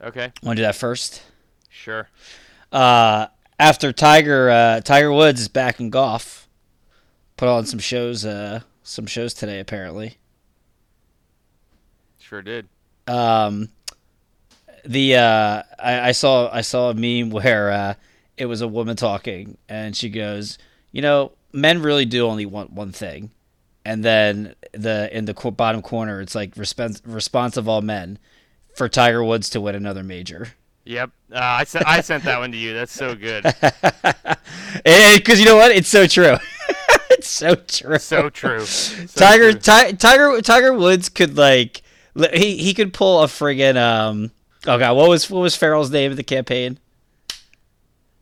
Okay. 0.00 0.32
Want 0.42 0.56
to 0.56 0.62
do 0.62 0.66
that 0.66 0.74
first? 0.74 1.22
Sure. 1.68 2.08
Uh, 2.72 3.26
after 3.62 3.92
Tiger 3.92 4.50
uh, 4.50 4.80
Tiger 4.80 5.12
Woods 5.12 5.40
is 5.40 5.48
back 5.48 5.78
in 5.78 5.88
golf, 5.88 6.48
put 7.36 7.48
on 7.48 7.64
some 7.64 7.78
shows. 7.78 8.24
Uh, 8.24 8.60
some 8.82 9.06
shows 9.06 9.32
today 9.32 9.60
apparently. 9.60 10.18
Sure 12.18 12.42
did. 12.42 12.66
Um, 13.06 13.68
the 14.84 15.14
uh, 15.16 15.62
I, 15.78 16.08
I 16.08 16.12
saw 16.12 16.52
I 16.52 16.62
saw 16.62 16.90
a 16.90 16.94
meme 16.94 17.30
where 17.42 17.70
uh, 17.70 17.94
it 18.36 18.46
was 18.46 18.60
a 18.60 18.68
woman 18.68 18.96
talking, 18.96 19.56
and 19.68 19.96
she 19.96 20.10
goes, 20.10 20.58
"You 20.90 21.02
know, 21.02 21.32
men 21.52 21.82
really 21.82 22.04
do 22.04 22.26
only 22.26 22.46
want 22.46 22.72
one 22.72 22.90
thing." 22.90 23.30
And 23.84 24.04
then 24.04 24.54
the 24.72 25.08
in 25.16 25.26
the 25.26 25.34
bottom 25.34 25.82
corner, 25.82 26.20
it's 26.20 26.34
like 26.34 26.56
response 26.56 27.00
response 27.04 27.56
of 27.56 27.68
all 27.68 27.80
men 27.80 28.18
for 28.74 28.88
Tiger 28.88 29.22
Woods 29.22 29.48
to 29.50 29.60
win 29.60 29.76
another 29.76 30.02
major. 30.02 30.48
Yep, 30.84 31.10
uh, 31.32 31.38
I 31.38 31.64
sent 31.64 31.86
I 31.86 32.00
sent 32.00 32.24
that 32.24 32.38
one 32.38 32.50
to 32.52 32.58
you. 32.58 32.74
That's 32.74 32.92
so 32.92 33.14
good. 33.14 33.44
Because 34.84 35.38
you 35.38 35.46
know 35.46 35.56
what? 35.56 35.70
It's 35.70 35.88
so 35.88 36.06
true. 36.06 36.36
it's 37.10 37.28
so 37.28 37.54
true. 37.54 37.98
So 37.98 38.30
true. 38.30 38.64
So 38.64 39.06
Tiger 39.06 39.52
true. 39.52 39.60
Ti- 39.60 39.96
Tiger 39.96 40.40
Tiger 40.40 40.72
Woods 40.72 41.08
could 41.08 41.36
like 41.36 41.82
he 42.34 42.56
he 42.56 42.74
could 42.74 42.92
pull 42.92 43.22
a 43.22 43.26
friggin' 43.26 43.76
um 43.76 44.32
oh 44.66 44.78
god 44.78 44.96
what 44.96 45.08
was 45.08 45.30
what 45.30 45.40
was 45.40 45.54
Farrell's 45.54 45.90
name 45.90 46.10
of 46.10 46.16
the 46.16 46.24
campaign? 46.24 46.78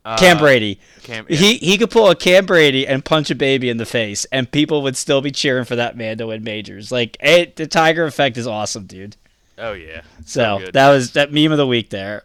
Uh, 0.03 0.17
Cam 0.17 0.37
Brady. 0.37 0.79
Cam, 1.03 1.25
yeah. 1.29 1.37
He 1.37 1.57
he 1.57 1.77
could 1.77 1.91
pull 1.91 2.09
a 2.09 2.15
Cam 2.15 2.45
Brady 2.45 2.87
and 2.87 3.03
punch 3.03 3.29
a 3.31 3.35
baby 3.35 3.69
in 3.69 3.77
the 3.77 3.85
face, 3.85 4.25
and 4.25 4.51
people 4.51 4.81
would 4.83 4.97
still 4.97 5.21
be 5.21 5.31
cheering 5.31 5.65
for 5.65 5.75
that 5.75 5.95
man 5.95 6.17
to 6.17 6.27
win 6.27 6.43
majors. 6.43 6.91
Like 6.91 7.17
it, 7.21 7.55
the 7.55 7.67
Tiger 7.67 8.05
effect 8.05 8.37
is 8.37 8.47
awesome, 8.47 8.85
dude. 8.85 9.15
Oh 9.57 9.73
yeah. 9.73 10.01
So 10.25 10.59
good. 10.59 10.73
that 10.73 10.89
was 10.89 11.13
that 11.13 11.31
meme 11.31 11.51
of 11.51 11.57
the 11.57 11.67
week 11.67 11.89
there. 11.91 12.23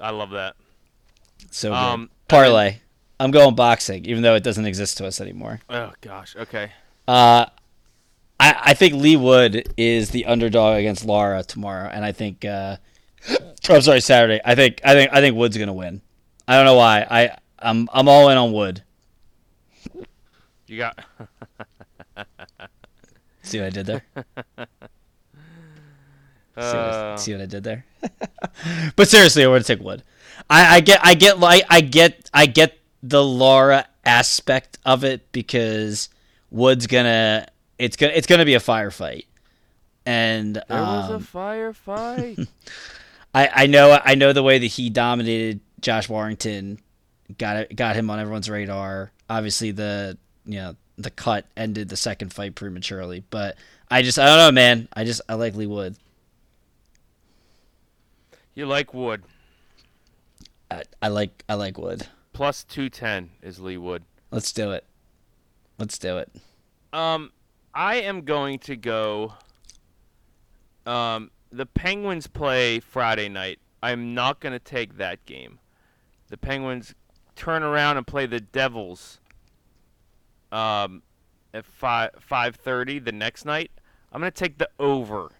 I 0.00 0.10
love 0.10 0.30
that. 0.30 0.56
So. 1.50 1.72
Um, 1.72 2.10
parlay. 2.28 2.80
I'm 3.20 3.30
going 3.30 3.54
boxing, 3.54 4.04
even 4.06 4.22
though 4.22 4.36
it 4.36 4.44
doesn't 4.44 4.64
exist 4.64 4.98
to 4.98 5.06
us 5.06 5.20
anymore. 5.20 5.60
Oh 5.68 5.92
gosh. 6.00 6.36
Okay. 6.36 6.70
Uh, 7.06 7.46
I, 8.38 8.56
I 8.66 8.74
think 8.74 8.94
Leigh 8.94 9.16
Wood 9.16 9.72
is 9.76 10.10
the 10.10 10.26
underdog 10.26 10.78
against 10.78 11.04
Lara 11.04 11.42
tomorrow, 11.42 11.88
and 11.88 12.04
I 12.04 12.12
think 12.12 12.44
uh, 12.44 12.76
I'm 13.68 13.82
sorry 13.82 14.00
Saturday. 14.00 14.40
I 14.44 14.54
think 14.54 14.80
I 14.84 14.92
think 14.92 15.12
I 15.12 15.20
think 15.20 15.36
Wood's 15.36 15.56
gonna 15.56 15.72
win. 15.72 16.00
I 16.46 16.54
don't 16.56 16.64
know 16.64 16.76
why. 16.76 17.06
I 17.10 17.36
I'm 17.58 17.88
I'm 17.92 18.08
all 18.08 18.28
in 18.28 18.38
on 18.38 18.52
Wood. 18.52 18.82
You 20.66 20.78
got. 20.78 20.98
See 23.42 23.58
what 23.58 23.66
I 23.66 23.70
did 23.70 23.86
there? 23.86 24.04
see, 26.60 26.76
Uh, 26.76 27.10
what, 27.10 27.20
see 27.20 27.32
what 27.32 27.42
I 27.42 27.46
did 27.46 27.64
there? 27.64 27.84
but 28.96 29.08
seriously, 29.08 29.44
I 29.44 29.48
want 29.48 29.64
to 29.64 29.76
take 29.76 29.84
Wood. 29.84 30.02
I, 30.50 30.76
I 30.76 30.80
get 30.80 31.00
I 31.04 31.14
get 31.14 31.38
like 31.38 31.64
I 31.68 31.80
get 31.80 32.30
I 32.32 32.46
get 32.46 32.78
the 33.02 33.22
Lara 33.22 33.86
aspect 34.04 34.78
of 34.84 35.04
it 35.04 35.30
because 35.32 36.08
Wood's 36.50 36.86
gonna 36.86 37.46
it's 37.78 37.96
gonna 37.96 38.12
it's 38.14 38.26
gonna 38.26 38.44
be 38.44 38.54
a 38.54 38.60
firefight, 38.60 39.26
and 40.06 40.56
there 40.56 40.64
was 40.82 41.10
a 41.10 41.14
um, 41.14 41.22
firefight. 41.22 42.48
I 43.34 43.50
I 43.52 43.66
know 43.66 43.98
I 44.02 44.14
know 44.14 44.32
the 44.32 44.42
way 44.42 44.58
that 44.58 44.66
he 44.66 44.90
dominated 44.90 45.60
Josh 45.80 46.08
Warrington 46.08 46.78
got 47.36 47.56
it, 47.56 47.76
got 47.76 47.94
him 47.96 48.08
on 48.10 48.18
everyone's 48.18 48.48
radar. 48.48 49.12
Obviously, 49.28 49.70
the 49.72 50.16
you 50.46 50.56
know 50.56 50.76
the 50.96 51.10
cut 51.10 51.46
ended 51.56 51.88
the 51.88 51.96
second 51.96 52.32
fight 52.32 52.54
prematurely, 52.54 53.22
but 53.30 53.56
I 53.90 54.02
just 54.02 54.18
I 54.18 54.26
don't 54.26 54.38
know, 54.38 54.52
man. 54.52 54.88
I 54.94 55.04
just 55.04 55.20
I 55.28 55.34
like 55.34 55.54
Leigh 55.54 55.66
Wood. 55.66 55.96
You 58.58 58.66
like 58.66 58.92
Wood. 58.92 59.22
I, 60.68 60.82
I 61.00 61.06
like 61.06 61.44
I 61.48 61.54
like 61.54 61.78
Wood. 61.78 62.08
Plus 62.32 62.64
210 62.64 63.30
is 63.40 63.60
Leigh 63.60 63.76
Wood. 63.76 64.02
Let's 64.32 64.52
do 64.52 64.72
it. 64.72 64.82
Let's 65.78 65.96
do 65.96 66.18
it. 66.18 66.28
Um, 66.92 67.30
I 67.72 68.00
am 68.00 68.22
going 68.22 68.58
to 68.58 68.74
go. 68.74 69.34
Um, 70.86 71.30
the 71.52 71.66
Penguins 71.66 72.26
play 72.26 72.80
Friday 72.80 73.28
night. 73.28 73.60
I'm 73.80 74.12
not 74.12 74.40
going 74.40 74.54
to 74.54 74.58
take 74.58 74.96
that 74.96 75.24
game. 75.24 75.60
The 76.26 76.36
Penguins 76.36 76.96
turn 77.36 77.62
around 77.62 77.96
and 77.96 78.08
play 78.08 78.26
the 78.26 78.40
Devils. 78.40 79.20
Um, 80.50 81.04
at 81.54 81.64
five 81.64 82.10
five 82.18 82.56
thirty 82.56 82.98
the 82.98 83.12
next 83.12 83.44
night. 83.44 83.70
I'm 84.10 84.20
going 84.20 84.32
to 84.32 84.36
take 84.36 84.58
the 84.58 84.68
over 84.80 85.30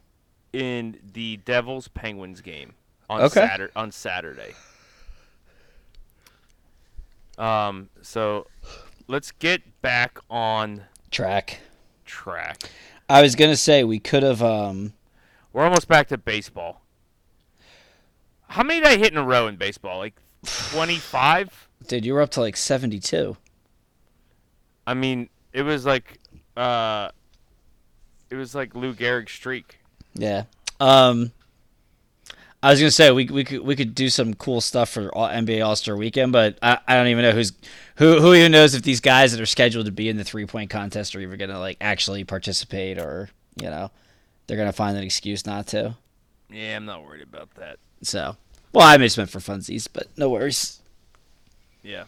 in 0.53 1.01
the 1.13 1.39
Devils 1.39 1.89
Penguins 1.89 2.43
game 2.43 2.75
on 3.09 3.23
Okay. 3.23 3.41
Saturday. 3.47 3.73
On 3.77 3.91
Saturday. 3.93 4.55
Um, 7.37 7.89
so 8.03 8.47
let's 9.07 9.31
get 9.33 9.81
back 9.81 10.19
on 10.29 10.83
Track. 11.11 11.61
track. 12.05 12.71
I 13.09 13.23
was 13.23 13.35
gonna 13.37 13.57
say 13.57 13.85
we 13.85 13.99
could 13.99 14.23
have 14.23 14.43
um 14.43 14.93
We're 15.53 15.65
almost 15.65 15.89
back 15.89 16.09
to 16.09 16.19
baseball. 16.19 16.83
How 18.49 18.63
many 18.63 18.81
did 18.81 18.89
I 18.89 18.97
hit 18.97 19.13
in 19.13 19.19
a 19.19 19.25
row 19.25 19.47
in 19.47 19.57
baseball? 19.57 19.99
Like 19.99 20.15
25? 20.45 21.69
dude, 21.87 22.05
you 22.05 22.13
were 22.15 22.21
up 22.23 22.31
to 22.31 22.41
like 22.41 22.57
seventy 22.57 22.99
two. 22.99 23.37
I 24.87 24.95
mean, 24.95 25.29
it 25.53 25.63
was 25.63 25.87
like 25.87 26.19
uh 26.57 27.11
it 28.31 28.35
was 28.37 28.55
like 28.55 28.75
Lou 28.75 28.93
Gehrig's 28.95 29.33
streak. 29.33 29.79
Yeah. 30.15 30.45
Um 30.81 31.33
I 32.63 32.71
was 32.71 32.81
gonna 32.81 32.91
say 32.91 33.11
we 33.13 33.27
we 33.27 33.45
could 33.45 33.61
we 33.61 33.77
could 33.77 33.95
do 33.95 34.09
some 34.09 34.35
cool 34.35 34.61
stuff 34.61 34.91
for 34.91 35.15
all, 35.15 35.29
NBA 35.29 35.65
All 35.65 35.77
Star 35.77 35.97
Weekend, 35.97 36.33
but 36.33 36.59
I, 36.61 36.79
I 36.89 36.97
don't 36.97 37.07
even 37.07 37.23
know 37.23 37.31
who's 37.31 37.53
who 37.97 38.21
who 38.21 38.35
even 38.35 38.51
knows 38.51 38.75
if 38.75 38.83
these 38.83 39.01
guys 39.01 39.31
that 39.33 39.41
are 39.41 39.47
scheduled 39.47 39.87
to 39.87 39.93
be 39.93 40.09
in 40.09 40.17
the 40.17 40.25
three 40.25 40.45
point 40.45 40.69
contest 40.69 41.15
are 41.15 41.21
even 41.21 41.39
gonna 41.39 41.59
like 41.59 41.77
actually 41.81 42.25
participate 42.25 42.99
or 42.99 43.31
you 43.61 43.71
know 43.71 43.93
they're 44.47 44.57
gonna 44.57 44.73
find 44.73 44.97
an 44.97 45.05
excuse 45.05 45.47
not 45.47 45.69
to. 45.69 45.95
Yeah, 46.51 46.77
I'm 46.77 46.85
not 46.85 47.05
worried 47.05 47.23
about 47.23 47.55
that. 47.55 47.79
So 48.03 48.37
well, 48.73 48.87
I 48.87 48.97
may 48.97 49.07
just 49.07 49.19
meant 49.19 49.31
for 49.31 49.39
funsies, 49.39 49.87
but 49.93 50.09
no 50.17 50.29
worries. 50.29 50.81
Yeah. 51.85 52.05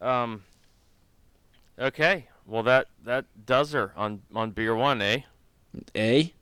Um 0.00 0.44
Okay. 1.80 2.28
Well 2.46 2.62
that 2.62 2.86
that 3.04 3.24
does 3.44 3.72
her 3.72 3.92
on 3.96 4.22
on 4.32 4.52
beer 4.52 4.76
1, 4.76 5.02
eh? 5.02 5.20
A 5.96 6.32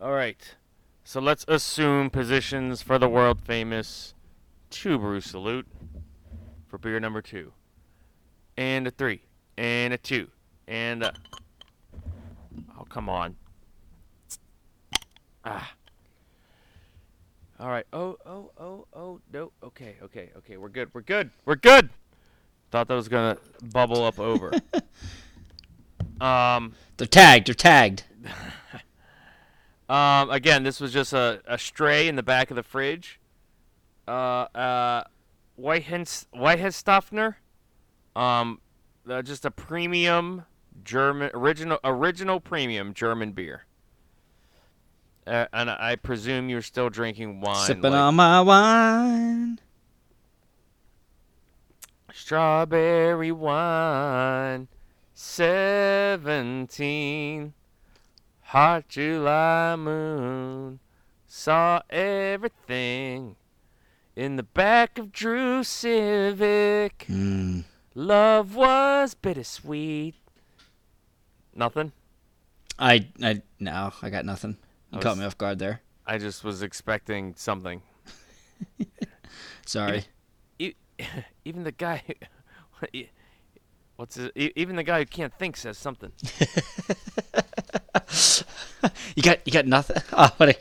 All 0.00 0.12
right. 0.12 0.54
So 1.04 1.20
let's 1.20 1.44
assume 1.48 2.10
positions 2.10 2.80
for 2.80 2.98
the 2.98 3.08
world 3.08 3.40
famous 3.40 4.14
two 4.70 4.98
brew 4.98 5.20
salute 5.20 5.66
for 6.68 6.78
beer 6.78 7.00
number 7.00 7.20
two. 7.20 7.52
And 8.56 8.86
a 8.86 8.90
three. 8.90 9.22
And 9.56 9.92
a 9.92 9.98
two. 9.98 10.28
And 10.68 11.02
a. 11.02 11.12
Oh, 12.78 12.84
come 12.88 13.08
on. 13.08 13.36
Ah. 15.44 15.72
All 17.58 17.68
right. 17.68 17.86
Oh, 17.92 18.16
oh, 18.24 18.50
oh, 18.58 18.86
oh, 18.94 19.20
no. 19.32 19.52
Okay, 19.62 19.96
okay, 20.02 20.30
okay. 20.38 20.56
We're 20.56 20.68
good. 20.68 20.90
We're 20.94 21.02
good. 21.02 21.30
We're 21.44 21.56
good. 21.56 21.90
Thought 22.70 22.88
that 22.88 22.94
was 22.94 23.08
going 23.08 23.36
to 23.36 23.66
bubble 23.66 24.04
up 24.04 24.18
over. 24.20 24.52
um. 26.20 26.74
they're 26.96 27.06
tagged. 27.06 27.48
They're 27.48 27.54
tagged. 27.54 28.04
Um, 29.88 30.30
again, 30.30 30.62
this 30.62 30.80
was 30.80 30.92
just 30.92 31.12
a, 31.12 31.42
a 31.46 31.58
stray 31.58 32.06
in 32.08 32.16
the 32.16 32.22
back 32.22 32.50
of 32.50 32.56
the 32.56 32.62
fridge. 32.62 33.20
Uh, 34.06 34.46
uh, 34.54 35.04
Whitehenst- 35.58 36.26
Weihenstephaner. 36.34 37.36
Um, 38.16 38.60
uh, 39.08 39.22
just 39.22 39.44
a 39.44 39.50
premium 39.50 40.44
German 40.84 41.30
original 41.34 41.78
original 41.84 42.40
premium 42.40 42.94
German 42.94 43.32
beer. 43.32 43.64
Uh, 45.26 45.46
and 45.52 45.70
I 45.70 45.96
presume 45.96 46.48
you're 46.48 46.62
still 46.62 46.88
drinking 46.90 47.40
wine. 47.40 47.66
Sipping 47.66 47.82
like 47.82 47.92
on 47.94 48.14
my 48.16 48.40
wine. 48.40 49.58
strawberry 52.12 53.32
wine, 53.32 54.68
seventeen. 55.14 57.54
Hot 58.52 58.86
July 58.86 59.76
moon 59.76 60.78
saw 61.26 61.80
everything 61.88 63.36
in 64.14 64.36
the 64.36 64.42
back 64.42 64.98
of 64.98 65.10
Drew 65.10 65.64
Civic. 65.64 67.06
Mm. 67.08 67.64
Love 67.94 68.54
was 68.54 69.14
bittersweet. 69.14 70.16
Nothing. 71.54 71.92
I 72.78 73.08
I 73.22 73.40
no, 73.58 73.90
I 74.02 74.10
got 74.10 74.26
nothing. 74.26 74.58
You 74.90 74.98
I 74.98 75.00
caught 75.00 75.16
me 75.16 75.24
off 75.24 75.38
guard 75.38 75.58
there. 75.58 75.80
I 76.06 76.18
just 76.18 76.44
was 76.44 76.60
expecting 76.60 77.32
something. 77.38 77.80
Sorry. 79.64 80.04
E- 80.58 80.74
Even 81.46 81.64
the 81.64 81.72
guy, 81.72 82.02
what's 83.96 84.16
his, 84.16 84.30
even 84.36 84.76
the 84.76 84.82
guy 84.82 84.98
who 84.98 85.06
can't 85.06 85.32
think 85.38 85.56
says 85.56 85.78
something. 85.78 86.12
You 89.14 89.22
got 89.22 89.38
you 89.46 89.52
got 89.52 89.66
nothing. 89.66 89.96
Oh, 90.12 90.30
what 90.38 90.48
a 90.48 90.56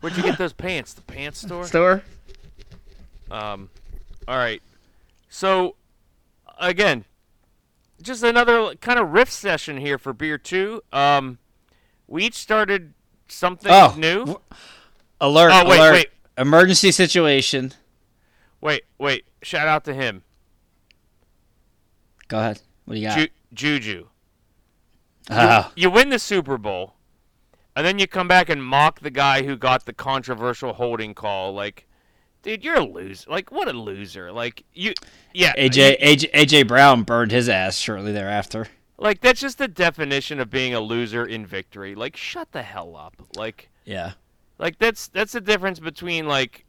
Where'd 0.00 0.16
you 0.16 0.22
get 0.22 0.38
those 0.38 0.52
pants? 0.52 0.92
The 0.94 1.02
pants 1.02 1.40
store. 1.40 1.66
store. 1.66 2.02
Um, 3.30 3.68
all 4.26 4.36
right. 4.36 4.62
So, 5.28 5.74
again, 6.58 7.04
just 8.00 8.22
another 8.22 8.74
kind 8.76 8.98
of 8.98 9.10
riff 9.10 9.30
session 9.30 9.76
here 9.76 9.98
for 9.98 10.12
beer 10.12 10.38
two. 10.38 10.82
Um, 10.92 11.38
we 12.06 12.24
each 12.24 12.36
started 12.36 12.94
something 13.28 13.70
Oh, 13.70 13.94
new. 13.98 14.20
w- 14.20 14.40
Alert! 15.20 15.50
Oh, 15.52 15.68
wait, 15.68 15.78
alert. 15.78 15.92
wait. 15.92 16.08
Emergency 16.38 16.92
situation. 16.92 17.72
Wait, 18.60 18.84
wait. 18.98 19.24
Shout 19.42 19.66
out 19.68 19.84
to 19.84 19.94
him, 19.94 20.22
Go 22.28 22.38
ahead. 22.38 22.60
What 22.84 22.94
do 22.94 23.00
you 23.00 23.08
got? 23.08 23.18
Ju- 23.18 23.28
Juju. 23.52 24.06
Oh, 25.30 25.70
You 25.76 25.90
win 25.90 26.08
the 26.10 26.18
Super 26.18 26.56
Bowl, 26.58 26.94
and 27.76 27.86
then 27.86 27.98
you 27.98 28.06
come 28.06 28.28
back 28.28 28.48
and 28.48 28.64
mock 28.64 29.00
the 29.00 29.10
guy 29.10 29.42
who 29.42 29.56
got 29.56 29.84
the 29.86 29.92
controversial 29.92 30.72
holding 30.72 31.14
call. 31.14 31.52
Like, 31.52 31.86
dude, 32.42 32.64
you're 32.64 32.76
a 32.76 32.84
loser. 32.84 33.30
Like, 33.30 33.50
what 33.52 33.68
a 33.68 33.72
loser. 33.72 34.32
Like, 34.32 34.64
you, 34.72 34.94
yeah. 35.34 35.52
AJ, 35.56 36.00
AJ 36.00 36.30
AJ 36.32 36.68
Brown 36.68 37.02
burned 37.02 37.30
his 37.30 37.48
ass 37.48 37.76
shortly 37.78 38.12
thereafter. 38.12 38.68
Like 39.00 39.20
that's 39.20 39.40
just 39.40 39.58
the 39.58 39.68
definition 39.68 40.40
of 40.40 40.50
being 40.50 40.74
a 40.74 40.80
loser 40.80 41.24
in 41.24 41.46
victory. 41.46 41.94
Like 41.94 42.16
shut 42.16 42.50
the 42.50 42.62
hell 42.62 42.96
up. 42.96 43.14
Like 43.36 43.68
Yeah. 43.84 44.14
like 44.58 44.78
that's 44.80 45.06
that's 45.06 45.30
the 45.30 45.40
difference 45.40 45.78
between 45.78 46.26
like 46.26 46.64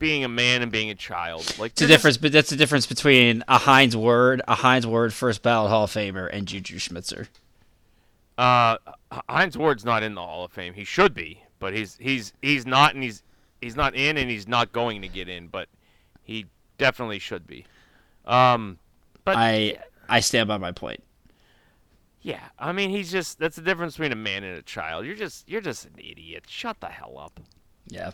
being 0.00 0.24
a 0.24 0.28
man 0.28 0.62
and 0.62 0.72
being 0.72 0.90
a 0.90 0.96
child. 0.96 1.56
Like 1.56 1.70
It's 1.70 1.80
the 1.80 1.86
difference, 1.86 2.16
but 2.16 2.32
that's 2.32 2.50
the 2.50 2.56
difference 2.56 2.86
between 2.86 3.44
a 3.46 3.58
Hines 3.58 3.96
Ward, 3.96 4.42
a 4.48 4.56
Hines 4.56 4.88
Ward 4.88 5.14
first 5.14 5.40
ballot 5.44 5.70
Hall 5.70 5.84
of 5.84 5.92
Famer, 5.92 6.28
and 6.32 6.48
Juju 6.48 6.80
Smith-Schuster. 6.80 7.28
Uh, 8.38 8.78
Hines 9.28 9.58
Ward's 9.58 9.84
not 9.84 10.02
in 10.04 10.14
the 10.14 10.22
Hall 10.22 10.44
of 10.44 10.52
Fame. 10.52 10.72
He 10.72 10.84
should 10.84 11.12
be, 11.12 11.42
but 11.58 11.74
he's 11.74 11.96
he's 12.00 12.32
he's 12.40 12.64
not, 12.64 12.94
and 12.94 13.02
he's 13.02 13.24
he's 13.60 13.74
not 13.74 13.96
in, 13.96 14.16
and 14.16 14.30
he's 14.30 14.46
not 14.46 14.72
going 14.72 15.02
to 15.02 15.08
get 15.08 15.28
in. 15.28 15.48
But 15.48 15.68
he 16.22 16.46
definitely 16.78 17.18
should 17.18 17.46
be. 17.46 17.66
Um, 18.24 18.78
but 19.24 19.36
I 19.36 19.78
I 20.08 20.20
stand 20.20 20.46
by 20.46 20.56
my 20.56 20.70
point. 20.70 21.02
Yeah, 22.22 22.40
I 22.58 22.72
mean 22.72 22.90
he's 22.90 23.10
just 23.10 23.40
that's 23.40 23.56
the 23.56 23.62
difference 23.62 23.94
between 23.94 24.12
a 24.12 24.16
man 24.16 24.44
and 24.44 24.56
a 24.56 24.62
child. 24.62 25.04
You're 25.04 25.16
just 25.16 25.48
you're 25.48 25.60
just 25.60 25.86
an 25.86 25.94
idiot. 25.98 26.44
Shut 26.46 26.80
the 26.80 26.88
hell 26.88 27.18
up. 27.18 27.40
Yeah. 27.88 28.12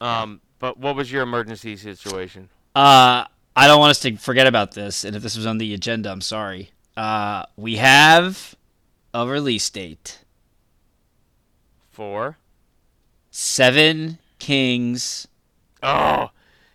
Um, 0.00 0.40
but 0.58 0.78
what 0.78 0.96
was 0.96 1.12
your 1.12 1.22
emergency 1.22 1.76
situation? 1.76 2.48
Uh, 2.74 3.24
I 3.54 3.66
don't 3.68 3.78
want 3.78 3.90
us 3.90 4.00
to 4.00 4.16
forget 4.16 4.48
about 4.48 4.72
this, 4.72 5.04
and 5.04 5.14
if 5.14 5.22
this 5.22 5.36
was 5.36 5.46
on 5.46 5.58
the 5.58 5.74
agenda, 5.74 6.10
I'm 6.10 6.20
sorry. 6.20 6.70
Uh, 6.96 7.44
we 7.56 7.76
have 7.76 8.56
a 9.14 9.26
release 9.26 9.68
date. 9.70 10.20
For 11.90 12.38
Seven 13.30 14.18
Kings. 14.38 15.28
oh, 15.82 16.30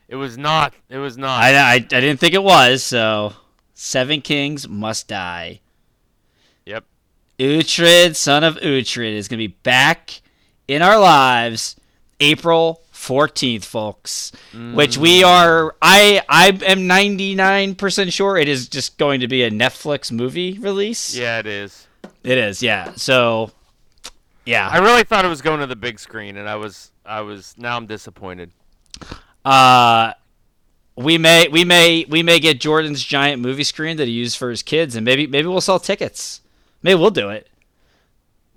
it 0.07 0.15
was 0.15 0.37
not. 0.37 0.73
It 0.89 0.97
was 0.97 1.17
not. 1.17 1.41
I, 1.41 1.55
I, 1.55 1.73
I 1.73 1.79
didn't 1.79 2.17
think 2.17 2.33
it 2.33 2.43
was, 2.43 2.83
so 2.83 3.33
Seven 3.73 4.21
Kings 4.21 4.67
must 4.67 5.07
die. 5.07 5.61
Yep. 6.65 6.85
Uhtred, 7.39 8.15
son 8.15 8.43
of 8.43 8.55
Uhtred, 8.57 9.13
is 9.13 9.27
going 9.27 9.39
to 9.39 9.47
be 9.47 9.55
back 9.63 10.21
in 10.67 10.81
our 10.81 10.99
lives 10.99 11.75
April 12.19 12.81
14th, 12.93 13.63
folks. 13.63 14.31
Which 14.73 14.97
we 14.97 15.21
mm. 15.21 15.27
are, 15.27 15.75
I, 15.81 16.21
I 16.27 16.47
am 16.47 16.81
99% 16.81 18.11
sure 18.11 18.37
it 18.37 18.47
is 18.47 18.67
just 18.67 18.97
going 18.97 19.19
to 19.21 19.27
be 19.27 19.43
a 19.43 19.51
Netflix 19.51 20.11
movie 20.11 20.57
release. 20.59 21.15
Yeah, 21.15 21.39
it 21.39 21.45
is. 21.45 21.86
It 22.27 22.37
is, 22.37 22.61
yeah. 22.61 22.91
So, 22.97 23.51
yeah. 24.45 24.67
I 24.67 24.79
really 24.79 25.05
thought 25.05 25.23
it 25.23 25.29
was 25.29 25.41
going 25.41 25.61
to 25.61 25.65
the 25.65 25.77
big 25.77 25.97
screen, 25.97 26.35
and 26.35 26.49
I 26.49 26.57
was 26.57 26.91
I 27.05 27.21
was 27.21 27.55
now 27.57 27.77
I'm 27.77 27.85
disappointed. 27.85 28.51
Uh, 29.45 30.11
we 30.97 31.17
may, 31.17 31.47
we 31.47 31.63
may, 31.63 32.05
we 32.09 32.23
may 32.23 32.39
get 32.39 32.59
Jordan's 32.59 33.01
giant 33.01 33.41
movie 33.41 33.63
screen 33.63 33.95
that 33.95 34.09
he 34.09 34.13
used 34.13 34.35
for 34.35 34.49
his 34.49 34.61
kids, 34.61 34.97
and 34.97 35.05
maybe, 35.05 35.25
maybe 35.25 35.47
we'll 35.47 35.61
sell 35.61 35.79
tickets. 35.79 36.41
Maybe 36.83 36.99
we'll 36.99 37.11
do 37.11 37.29
it. 37.29 37.47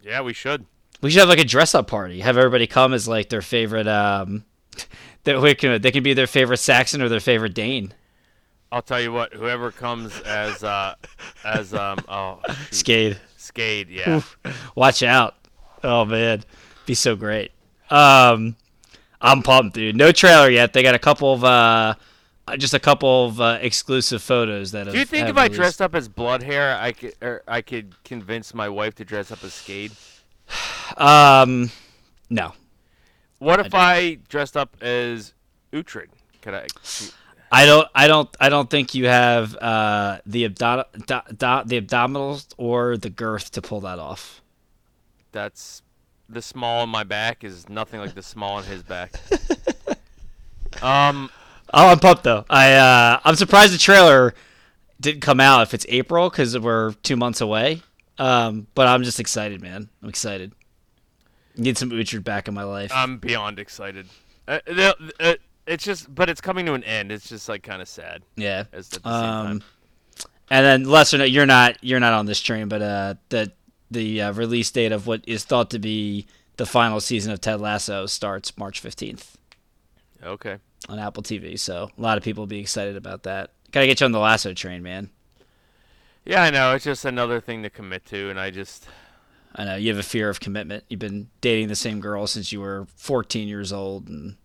Yeah, 0.03 0.23
we 0.23 0.33
should. 0.33 0.67
We 1.01 1.11
should 1.11 1.21
have 1.21 1.29
like 1.29 1.39
a 1.39 1.45
dress 1.45 1.73
up 1.73 1.87
party. 1.87 2.21
Have 2.21 2.37
everybody 2.37 2.67
come 2.67 2.93
as 2.93 3.07
like 3.07 3.29
their 3.29 3.41
favorite. 3.41 3.87
Um, 3.87 4.45
that 5.25 5.41
we 5.41 5.55
can 5.55 5.81
they 5.81 5.93
can 5.93 6.03
be 6.03 6.13
their 6.13 6.27
favorite 6.27 6.57
Saxon 6.57 7.03
or 7.03 7.09
their 7.09 7.21
favorite 7.21 7.55
Dane. 7.55 7.95
I'll 8.73 8.83
tell 8.83 9.01
you 9.01 9.13
what. 9.13 9.33
Whoever 9.33 9.71
comes 9.71 10.19
as 10.23 10.65
uh 10.65 10.95
as 11.45 11.73
um 11.73 11.99
oh 12.09 12.41
shoot. 12.49 12.85
Skade. 12.85 13.19
Skade, 13.53 13.87
yeah. 13.91 14.23
Watch 14.75 15.03
out. 15.03 15.35
Oh 15.83 16.05
man, 16.05 16.45
be 16.87 16.95
so 16.95 17.17
great. 17.17 17.53
Um, 17.91 18.57
I'm 19.21 19.43
pumped, 19.43 19.75
dude. 19.75 19.97
No 19.97 20.13
trailer 20.13 20.49
yet. 20.49 20.73
They 20.73 20.83
got 20.83 20.95
a 20.95 20.99
couple 20.99 21.33
of 21.33 21.45
uh, 21.45 21.95
just 22.59 22.75
a 22.75 22.79
couple 22.79 23.27
of 23.27 23.41
uh, 23.41 23.59
exclusive 23.61 24.23
photos 24.23 24.73
that. 24.73 24.87
Have, 24.87 24.95
Do 24.95 24.99
you 24.99 25.05
think 25.07 25.27
have 25.27 25.37
if 25.37 25.43
I 25.43 25.49
dressed 25.49 25.83
up 25.83 25.95
as 25.95 26.09
blood 26.09 26.43
hair, 26.43 26.77
I 26.79 26.93
could 26.93 27.15
or 27.21 27.43
I 27.47 27.61
could 27.63 28.03
convince 28.05 28.55
my 28.55 28.69
wife 28.69 28.95
to 28.97 29.05
dress 29.05 29.31
up 29.31 29.43
as 29.45 29.53
Skade? 29.53 29.93
Um, 30.97 31.71
no. 32.29 32.53
What 33.39 33.61
if 33.61 33.73
I 33.77 34.19
dressed 34.29 34.57
up 34.57 34.77
as 34.83 35.35
Uhtred? 35.73 36.09
Could 36.43 36.55
I? 36.55 36.67
I 37.53 37.67
don't. 37.67 37.89
I 37.95 38.07
don't. 38.07 38.29
I 38.39 38.49
don't 38.49 38.71
think 38.71 38.95
you 38.95 39.07
have 39.07 39.57
uh, 39.57 40.19
the 40.27 40.49
abdo- 40.49 40.85
do- 40.95 41.35
do- 41.37 41.63
the 41.67 41.81
abdominals 41.81 42.47
or 42.57 42.97
the 42.97 43.11
girth 43.11 43.51
to 43.53 43.63
pull 43.63 43.81
that 43.81 43.99
off. 43.99 44.41
That's 45.33 45.83
the 46.29 46.43
small 46.43 46.83
on 46.83 46.89
my 46.89 47.03
back 47.03 47.43
is 47.43 47.69
nothing 47.69 47.99
like 48.01 48.15
the 48.15 48.23
small 48.23 48.53
on 48.59 48.65
his 48.65 48.83
back. 48.85 49.13
um, 50.83 51.31
Oh, 51.73 51.89
I'm 51.89 51.99
pumped 52.01 52.25
though. 52.25 52.45
I 52.51 52.73
uh, 52.73 53.21
I'm 53.25 53.37
surprised 53.37 53.73
the 53.73 53.79
trailer 53.79 54.35
didn't 55.01 55.21
come 55.21 55.39
out 55.41 55.63
if 55.63 55.73
it's 55.75 55.87
April 55.89 56.29
because 56.29 56.59
we're 56.59 56.93
two 57.03 57.17
months 57.17 57.41
away. 57.41 57.83
Um, 58.19 58.67
but 58.75 58.87
I'm 58.87 59.03
just 59.05 59.19
excited, 59.21 59.63
man. 59.63 59.89
I'm 60.03 60.09
excited. 60.09 60.53
Need 61.57 61.79
some 61.79 61.91
Uhtred 61.91 62.23
back 62.25 62.49
in 62.49 62.55
my 62.55 62.65
life. 62.65 62.91
I'm 62.95 63.19
beyond 63.19 63.59
excited. 63.59 64.07
Uh, 64.49 64.59
they'll- 64.67 64.95
uh, 65.21 65.35
it's 65.71 65.85
just, 65.85 66.13
but 66.15 66.29
it's 66.29 66.41
coming 66.41 66.67
to 66.67 66.75
an 66.75 66.85
end. 66.85 67.11
It's 67.13 67.29
just 67.29 67.49
like 67.49 67.63
kind 67.63 67.81
of 67.81 67.89
sad. 67.89 68.23
yeah. 68.37 68.65
As 68.73 68.93
at 68.93 69.03
the 69.03 69.11
same 69.21 69.31
time. 69.31 69.47
Um, 69.47 69.63
and 70.51 70.67
then 70.67 70.85
lesser 70.85 71.17
note, 71.19 71.31
you're 71.31 71.47
not 71.47 71.83
you're 71.83 72.01
not 72.01 72.13
on 72.13 72.27
this 72.27 72.41
train, 72.41 72.69
but 72.69 72.83
uh, 72.83 73.15
the 73.29 73.53
the 73.91 74.23
uh, 74.23 74.33
release 74.33 74.71
date 74.71 74.93
of 74.93 75.07
what 75.07 75.23
is 75.27 75.45
thought 75.45 75.71
to 75.71 75.79
be 75.79 76.27
the 76.57 76.67
final 76.67 77.01
season 77.01 77.33
of 77.33 77.41
Ted 77.41 77.61
Lasso 77.61 78.07
starts 78.07 78.57
March 78.59 78.83
15th 78.83 79.35
Okay. 80.23 80.59
on 80.89 80.99
Apple 80.99 81.23
TV. 81.23 81.59
So 81.59 81.89
a 81.97 82.01
lot 82.01 82.19
of 82.19 82.25
people 82.25 82.43
will 82.43 82.47
be 82.49 82.59
excited 82.61 82.97
about 82.97 83.23
that. 83.23 83.51
Gotta 83.73 83.87
get 83.87 84.01
you 84.01 84.05
on 84.07 84.13
the 84.13 84.19
Lasso 84.19 84.53
train, 84.53 84.83
man. 84.83 85.11
Yeah, 86.25 86.43
I 86.43 86.51
know. 86.51 86.75
It's 86.75 86.85
just 86.85 87.05
another 87.05 87.41
thing 87.41 87.63
to 87.63 87.71
commit 87.71 88.05
to, 88.07 88.29
and 88.29 88.39
I 88.39 88.51
just 88.51 88.87
I 89.55 89.65
know 89.65 89.77
you 89.77 89.89
have 89.89 89.99
a 89.99 90.03
fear 90.03 90.29
of 90.29 90.41
commitment. 90.41 90.85
You've 90.89 91.01
been 91.01 91.29
dating 91.41 91.69
the 91.69 91.77
same 91.77 92.01
girl 92.01 92.27
since 92.27 92.53
you 92.53 92.61
were 92.61 92.87
14 92.97 93.49
years 93.49 93.73
old, 93.73 94.09
and 94.09 94.37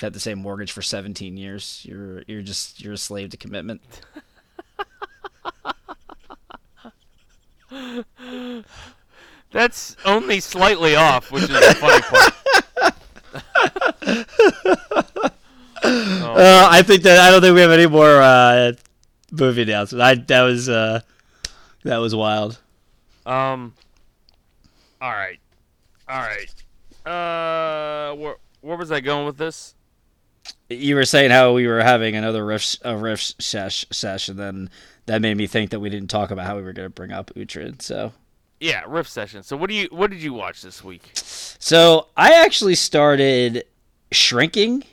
had 0.00 0.12
the 0.12 0.20
same 0.20 0.38
mortgage 0.38 0.72
for 0.72 0.82
17 0.82 1.36
years. 1.36 1.84
You're 1.88 2.22
you're 2.26 2.42
just 2.42 2.82
you're 2.82 2.94
a 2.94 2.98
slave 2.98 3.30
to 3.30 3.36
commitment. 3.36 3.82
that's 9.52 9.96
only 10.04 10.40
slightly 10.40 10.96
off, 10.96 11.30
which 11.30 11.44
is 11.44 11.48
the 11.48 11.76
funny 11.78 12.02
part. 12.02 12.32
Oh, 14.12 15.26
Uh, 15.82 16.68
I 16.70 16.82
think 16.82 17.02
that 17.02 17.18
I 17.18 17.30
don't 17.30 17.40
think 17.40 17.54
we 17.54 17.60
have 17.62 17.70
any 17.70 17.86
more 17.86 18.20
uh, 18.22 18.72
movie 19.32 19.62
announcements. 19.62 20.02
I 20.02 20.14
that 20.14 20.42
was 20.42 20.68
uh, 20.68 21.00
that 21.84 21.96
was 21.96 22.14
wild. 22.14 22.58
Um. 23.26 23.74
All 25.00 25.10
right. 25.10 25.38
All 26.08 26.20
right. 26.20 26.50
Uh, 27.10 28.14
where 28.14 28.36
where 28.60 28.76
was 28.76 28.92
I 28.92 29.00
going 29.00 29.24
with 29.26 29.38
this? 29.38 29.74
You 30.68 30.94
were 30.94 31.04
saying 31.04 31.30
how 31.30 31.52
we 31.52 31.66
were 31.66 31.82
having 31.82 32.14
another 32.16 32.44
riff 32.44 32.76
a 32.82 32.96
riff 32.96 33.20
sesh 33.38 33.84
session, 33.90 34.36
then 34.36 34.70
that 35.06 35.20
made 35.20 35.36
me 35.36 35.46
think 35.46 35.70
that 35.70 35.80
we 35.80 35.90
didn't 35.90 36.10
talk 36.10 36.30
about 36.30 36.46
how 36.46 36.56
we 36.56 36.62
were 36.62 36.72
going 36.72 36.86
to 36.86 36.94
bring 36.94 37.12
up 37.12 37.32
Uhtred. 37.34 37.82
So 37.82 38.12
Yeah, 38.60 38.84
riff 38.86 39.08
session. 39.08 39.42
So 39.42 39.56
what 39.56 39.68
do 39.68 39.74
you 39.74 39.88
what 39.90 40.10
did 40.10 40.22
you 40.22 40.32
watch 40.32 40.62
this 40.62 40.84
week? 40.84 41.10
So 41.14 42.06
I 42.16 42.44
actually 42.44 42.76
started 42.76 43.64
shrinking 44.12 44.84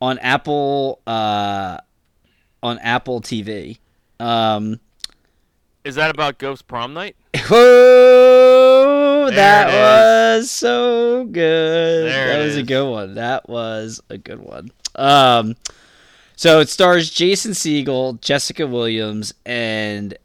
on 0.00 0.18
Apple 0.18 1.00
uh, 1.06 1.78
on 2.62 2.78
Apple 2.78 3.20
TV. 3.20 3.78
Um, 4.20 4.80
Is 5.84 5.94
that 5.96 6.10
about 6.10 6.38
Ghost 6.38 6.66
Prom 6.66 6.94
Night? 6.94 7.16
There 9.30 9.36
that 9.36 10.36
was 10.38 10.50
so 10.50 11.24
good. 11.24 12.10
There 12.10 12.28
that 12.28 12.44
was 12.44 12.56
a 12.56 12.62
good 12.62 12.90
one. 12.90 13.14
That 13.14 13.48
was 13.48 14.00
a 14.08 14.18
good 14.18 14.40
one. 14.40 14.70
Um, 14.94 15.56
so 16.36 16.60
it 16.60 16.68
stars 16.68 17.10
Jason 17.10 17.52
Segel, 17.52 18.20
Jessica 18.20 18.66
Williams, 18.66 19.34
and 19.44 20.16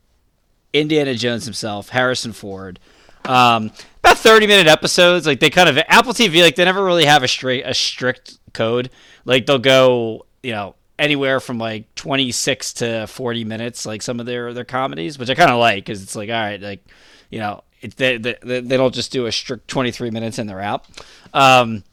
Indiana 0.73 1.15
Jones 1.15 1.45
himself, 1.45 1.89
Harrison 1.89 2.33
Ford. 2.33 2.79
Um, 3.25 3.71
about 3.99 4.17
thirty 4.17 4.47
minute 4.47 4.67
episodes. 4.67 5.25
Like 5.25 5.39
they 5.39 5.49
kind 5.49 5.69
of 5.69 5.77
Apple 5.87 6.13
TV, 6.13 6.41
like 6.41 6.55
they 6.55 6.65
never 6.65 6.83
really 6.83 7.05
have 7.05 7.23
a 7.23 7.27
straight 7.27 7.65
a 7.65 7.73
strict 7.73 8.37
code. 8.53 8.89
Like 9.25 9.45
they'll 9.45 9.59
go, 9.59 10.25
you 10.41 10.51
know, 10.51 10.75
anywhere 10.99 11.39
from 11.39 11.57
like 11.57 11.93
twenty 11.95 12.31
six 12.31 12.73
to 12.73 13.07
forty 13.07 13.43
minutes. 13.43 13.85
Like 13.85 14.01
some 14.01 14.19
of 14.19 14.25
their 14.25 14.53
their 14.53 14.65
comedies, 14.65 15.17
which 15.17 15.29
I 15.29 15.35
kind 15.35 15.51
of 15.51 15.59
like 15.59 15.85
because 15.85 16.03
it's 16.03 16.15
like 16.15 16.29
all 16.29 16.35
right, 16.35 16.61
like 16.61 16.83
you 17.29 17.39
know, 17.39 17.63
it, 17.83 17.97
they, 17.97 18.17
they 18.17 18.35
they 18.41 18.77
don't 18.77 18.93
just 18.93 19.11
do 19.11 19.25
a 19.25 19.31
strict 19.31 19.67
twenty 19.67 19.91
three 19.91 20.09
minutes 20.09 20.37
and 20.39 20.49
they're 20.49 20.61
out. 20.61 20.85
Um, 21.33 21.83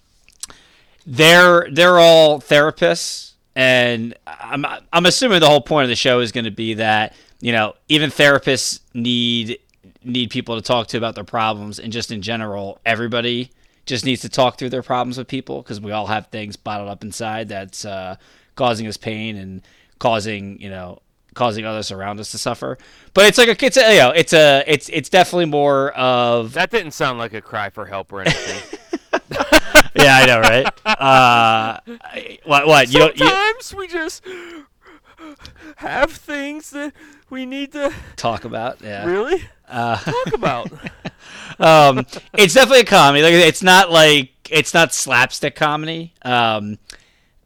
they're 1.06 1.68
they're 1.70 1.98
all 1.98 2.40
therapists 2.40 3.30
and 3.56 4.14
I'm 4.26 4.64
I'm 4.92 5.06
assuming 5.06 5.40
the 5.40 5.48
whole 5.48 5.60
point 5.60 5.84
of 5.84 5.88
the 5.88 5.96
show 5.96 6.20
is 6.20 6.32
going 6.32 6.44
to 6.44 6.50
be 6.50 6.74
that 6.74 7.14
you 7.40 7.52
know 7.52 7.74
even 7.88 8.10
therapists 8.10 8.80
need 8.94 9.58
need 10.04 10.30
people 10.30 10.56
to 10.56 10.62
talk 10.62 10.86
to 10.88 10.96
about 10.96 11.14
their 11.14 11.24
problems 11.24 11.78
and 11.78 11.92
just 11.92 12.10
in 12.10 12.22
general 12.22 12.78
everybody 12.86 13.50
just 13.86 14.04
needs 14.04 14.20
to 14.22 14.28
talk 14.28 14.56
through 14.56 14.70
their 14.70 14.82
problems 14.82 15.18
with 15.18 15.26
people 15.26 15.62
because 15.62 15.80
we 15.80 15.90
all 15.90 16.06
have 16.06 16.28
things 16.28 16.56
bottled 16.56 16.88
up 16.88 17.02
inside 17.02 17.48
that's 17.48 17.84
uh, 17.84 18.14
causing 18.54 18.86
us 18.86 18.96
pain 18.96 19.36
and 19.36 19.62
causing 19.98 20.60
you 20.60 20.70
know 20.70 21.00
causing 21.34 21.64
others 21.64 21.90
around 21.92 22.18
us 22.20 22.30
to 22.30 22.38
suffer 22.38 22.76
but 23.14 23.26
it's 23.26 23.38
like 23.38 23.48
a 23.48 23.64
it's 23.64 23.76
a, 23.76 23.92
you 23.94 23.98
know 24.00 24.10
it's 24.10 24.32
a 24.32 24.64
it's 24.66 24.88
it's 24.88 25.08
definitely 25.08 25.44
more 25.46 25.90
of 25.92 26.52
That 26.54 26.70
didn't 26.70 26.92
sound 26.92 27.18
like 27.18 27.32
a 27.34 27.40
cry 27.40 27.70
for 27.70 27.86
help 27.86 28.12
or 28.12 28.22
anything. 28.22 28.78
yeah 29.96 30.16
I 30.16 30.26
know 30.26 30.40
right 30.40 30.86
uh 30.86 31.80
what 32.44 32.66
what 32.66 32.92
you 32.92 32.98
don't 33.00 33.18
you 33.18 33.26
Sometimes 33.26 33.74
we 33.74 33.88
just 33.88 34.24
have 35.76 36.12
things 36.12 36.70
that 36.70 36.92
we 37.28 37.46
need 37.46 37.72
to 37.72 37.92
talk 38.16 38.44
about 38.44 38.80
yeah 38.82 39.04
really 39.04 39.42
Uh, 39.68 39.96
talk 39.96 40.34
about. 40.34 40.68
um, 41.60 42.04
it's 42.36 42.54
definitely 42.54 42.80
a 42.80 42.84
comedy. 42.84 43.22
Like 43.22 43.34
it's 43.34 43.62
not 43.62 43.88
like 43.92 44.30
it's 44.50 44.74
not 44.74 44.92
slapstick 44.92 45.54
comedy. 45.54 46.12
Um, 46.22 46.78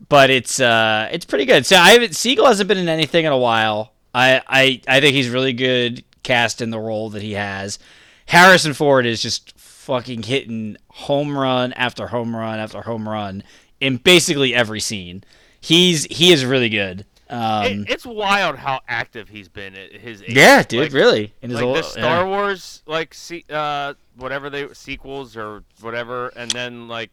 but 0.09 0.31
it's 0.31 0.61
uh, 0.61 1.09
it's 1.13 1.25
pretty 1.25 1.45
good. 1.45 1.67
So 1.67 1.77
I 1.77 1.91
haven't 1.91 2.13
Segel 2.13 2.47
hasn't 2.47 2.69
been 2.69 2.79
in 2.79 2.89
anything 2.89 3.25
in 3.25 3.33
a 3.33 3.39
while. 3.39 3.93
I 4.15 4.43
I 4.47 4.81
I 4.89 5.01
think 5.01 5.15
he's 5.15 5.29
really 5.29 5.53
good 5.53 6.05
cast 6.23 6.61
in 6.61 6.71
the 6.71 6.79
role 6.79 7.11
that 7.11 7.23
he 7.23 7.33
has. 7.33 7.79
Harrison 8.27 8.73
Ford 8.73 9.07
is 9.07 9.21
just 9.21 9.59
fucking 9.59 10.23
hitting 10.23 10.77
home 10.89 11.37
run 11.37 11.73
after 11.75 12.09
home 12.09 12.35
run 12.35 12.59
after 12.59 12.83
home 12.83 13.09
run 13.09 13.43
in 13.81 13.99
basically 13.99 14.55
every 14.55 14.81
scene. 14.81 15.25
He's 15.61 16.05
he 16.05 16.33
is 16.33 16.45
really 16.45 16.69
good. 16.69 17.05
Um, 17.31 17.65
it, 17.67 17.91
it's 17.91 18.05
wild 18.07 18.57
how 18.57 18.81
active 18.87 19.29
he's 19.31 19.49
been 19.49 19.75
at 19.75 19.93
his 19.93 20.23
age. 20.23 20.35
yeah, 20.35 20.63
dude, 20.63 20.81
Like, 20.85 20.93
really. 20.93 21.33
In 21.41 21.51
his 21.51 21.57
like 21.57 21.65
old, 21.65 21.77
the 21.79 21.83
Star 21.83 22.23
yeah. 22.23 22.25
Wars 22.27 22.83
like 22.87 23.15
se- 23.15 23.45
uh 23.51 23.95
whatever 24.17 24.49
they 24.51 24.73
sequels 24.75 25.37
or 25.37 25.65
whatever 25.81 26.29
and 26.37 26.49
then 26.53 26.87
like 26.87 27.11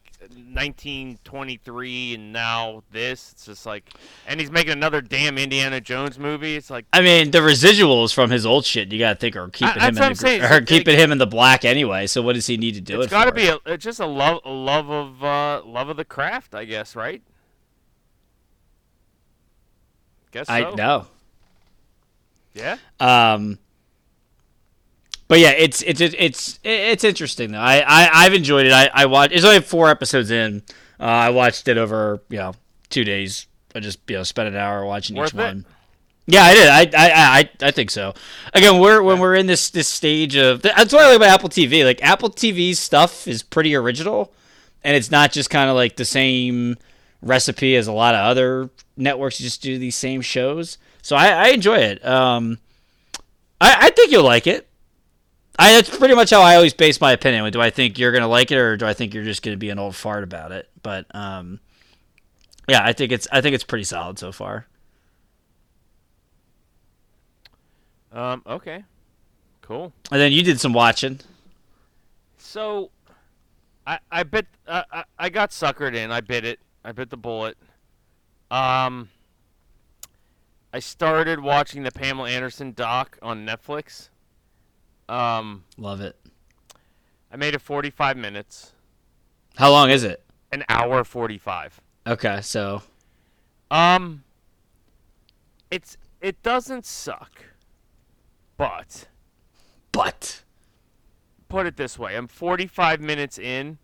1923 0.79 2.13
and 2.15 2.31
now 2.33 2.83
this 2.91 3.31
it's 3.31 3.45
just 3.45 3.65
like 3.65 3.89
and 4.27 4.39
he's 4.39 4.51
making 4.51 4.73
another 4.73 5.01
damn 5.01 5.37
Indiana 5.37 5.81
Jones 5.81 6.19
movie 6.19 6.55
it's 6.55 6.69
like 6.69 6.85
I 6.93 7.01
mean, 7.01 7.31
the 7.31 7.39
residuals 7.39 8.13
from 8.13 8.29
his 8.29 8.45
old 8.45 8.65
shit, 8.65 8.91
you 8.91 8.99
gotta 8.99 9.15
think 9.15 9.35
are 9.35 9.47
keeping 9.49 9.81
I- 9.81 9.87
him 9.87 9.97
in 9.97 10.09
the, 10.09 10.15
saying, 10.15 10.41
are 10.43 10.49
like- 10.55 10.67
keeping 10.67 10.97
him 10.97 11.11
in 11.11 11.17
the 11.17 11.27
black 11.27 11.65
anyway. 11.65 12.05
So 12.07 12.21
what 12.21 12.33
does 12.35 12.47
he 12.47 12.57
need 12.57 12.75
to 12.75 12.81
do 12.81 12.97
it's 13.01 13.07
it 13.07 13.15
got 13.15 13.25
to 13.25 13.31
be 13.31 13.47
a, 13.65 13.77
just 13.77 13.99
a 13.99 14.05
love 14.05 14.41
a 14.45 14.51
love 14.51 14.89
of 14.89 15.23
uh 15.23 15.61
love 15.65 15.89
of 15.89 15.97
the 15.97 16.05
craft 16.05 16.53
I 16.53 16.65
guess 16.65 16.95
right 16.95 17.21
guess 20.31 20.47
so 20.47 20.53
I 20.53 20.73
know. 20.75 21.07
yeah 22.53 22.77
Um, 22.99 23.59
but 25.27 25.39
yeah, 25.39 25.51
it's 25.51 25.81
it's 25.83 26.01
it's 26.01 26.59
it's 26.63 27.03
interesting 27.05 27.51
though. 27.53 27.59
I, 27.59 27.77
I 27.87 28.09
I've 28.25 28.33
enjoyed 28.33 28.65
it. 28.65 28.73
I 28.73 28.89
I 28.93 29.05
watched. 29.05 29.33
It's 29.33 29.45
only 29.45 29.61
four 29.61 29.89
episodes 29.89 30.29
in. 30.29 30.61
Uh, 30.99 31.03
I 31.03 31.29
watched 31.29 31.67
it 31.69 31.77
over 31.77 32.21
you 32.29 32.37
know 32.37 32.53
two 32.89 33.03
days. 33.05 33.47
I 33.73 33.79
just 33.79 33.99
you 34.09 34.17
know 34.17 34.23
spent 34.23 34.49
an 34.49 34.55
hour 34.57 34.85
watching 34.85 35.15
Worth 35.15 35.29
each 35.29 35.35
it? 35.35 35.37
one. 35.43 35.65
Yeah, 36.27 36.43
I 36.43 36.53
did. 36.53 36.67
I, 36.67 36.81
I 36.97 37.39
I 37.39 37.49
I 37.67 37.71
think 37.71 37.91
so. 37.91 38.13
Again, 38.53 38.79
we're 38.81 39.01
when 39.01 39.19
we're 39.19 39.35
in 39.35 39.45
this 39.47 39.69
this 39.69 39.87
stage 39.87 40.35
of 40.35 40.61
that's 40.61 40.91
what 40.91 41.01
I 41.03 41.07
like 41.07 41.15
about 41.15 41.29
Apple 41.29 41.49
TV. 41.49 41.85
Like 41.85 42.03
Apple 42.03 42.29
TV's 42.29 42.79
stuff 42.79 43.25
is 43.25 43.41
pretty 43.41 43.73
original, 43.73 44.33
and 44.83 44.97
it's 44.97 45.09
not 45.11 45.31
just 45.31 45.49
kind 45.49 45.69
of 45.69 45.77
like 45.77 45.95
the 45.95 46.05
same 46.05 46.77
recipe 47.21 47.75
as 47.75 47.87
a 47.87 47.91
lot 47.91 48.15
of 48.15 48.21
other 48.21 48.69
networks. 48.97 49.37
Just 49.37 49.61
do 49.61 49.77
these 49.77 49.95
same 49.95 50.21
shows. 50.21 50.77
So 51.01 51.15
I, 51.15 51.27
I 51.29 51.47
enjoy 51.49 51.77
it. 51.79 52.05
Um, 52.05 52.59
I, 53.59 53.87
I 53.87 53.89
think 53.91 54.11
you'll 54.11 54.23
like 54.23 54.47
it. 54.47 54.67
I 55.59 55.73
that's 55.73 55.95
pretty 55.95 56.15
much 56.15 56.29
how 56.31 56.41
I 56.41 56.55
always 56.55 56.73
base 56.73 56.99
my 57.01 57.11
opinion. 57.11 57.51
Do 57.51 57.61
I 57.61 57.69
think 57.69 57.99
you're 57.99 58.11
gonna 58.11 58.27
like 58.27 58.51
it, 58.51 58.57
or 58.57 58.77
do 58.77 58.85
I 58.85 58.93
think 58.93 59.13
you're 59.13 59.23
just 59.23 59.43
gonna 59.43 59.57
be 59.57 59.69
an 59.69 59.77
old 59.79 59.95
fart 59.95 60.23
about 60.23 60.51
it? 60.51 60.69
But 60.81 61.05
um, 61.13 61.59
yeah, 62.67 62.81
I 62.83 62.93
think 62.93 63.11
it's 63.11 63.27
I 63.31 63.41
think 63.41 63.53
it's 63.53 63.63
pretty 63.63 63.83
solid 63.83 64.17
so 64.17 64.31
far. 64.31 64.65
um 68.13 68.41
okay 68.45 68.83
cool 69.61 69.93
And 70.11 70.19
then 70.19 70.31
you 70.33 70.43
did 70.43 70.59
some 70.59 70.73
watching. 70.73 71.19
So, 72.37 72.89
I 73.87 73.99
I 74.11 74.23
bit 74.23 74.47
I 74.67 74.83
I- 74.91 75.03
I 75.19 75.29
got 75.29 75.51
suckered 75.51 75.95
in. 75.95 76.11
I 76.11 76.19
bit 76.21 76.43
it. 76.43 76.59
I 76.83 76.91
bit 76.91 77.09
the 77.09 77.17
bullet. 77.17 77.57
Um, 78.49 79.09
I 80.73 80.79
started 80.79 81.39
watching 81.39 81.83
the 81.83 81.91
Pamela 81.91 82.29
Anderson 82.29 82.71
doc 82.73 83.17
on 83.21 83.45
Netflix. 83.45 84.09
Um, 85.07 85.63
Love 85.77 86.01
it. 86.01 86.15
I 87.31 87.37
made 87.37 87.53
it 87.53 87.61
45 87.61 88.17
minutes, 88.17 88.73
How 89.55 89.71
long 89.71 89.89
is 89.89 90.03
it? 90.03 90.23
an 90.51 90.63
hour 90.67 91.03
45. 91.05 91.79
Okay, 92.07 92.41
so 92.41 92.81
Um, 93.69 94.23
it's 95.69 95.97
it 96.19 96.41
doesn't 96.43 96.85
suck, 96.85 97.31
but 98.57 99.07
but 99.93 100.41
put 101.47 101.65
it 101.65 101.77
this 101.77 101.97
way: 101.97 102.15
I'm 102.17 102.27
45 102.27 102.99
minutes 102.99 103.37
in, 103.39 103.77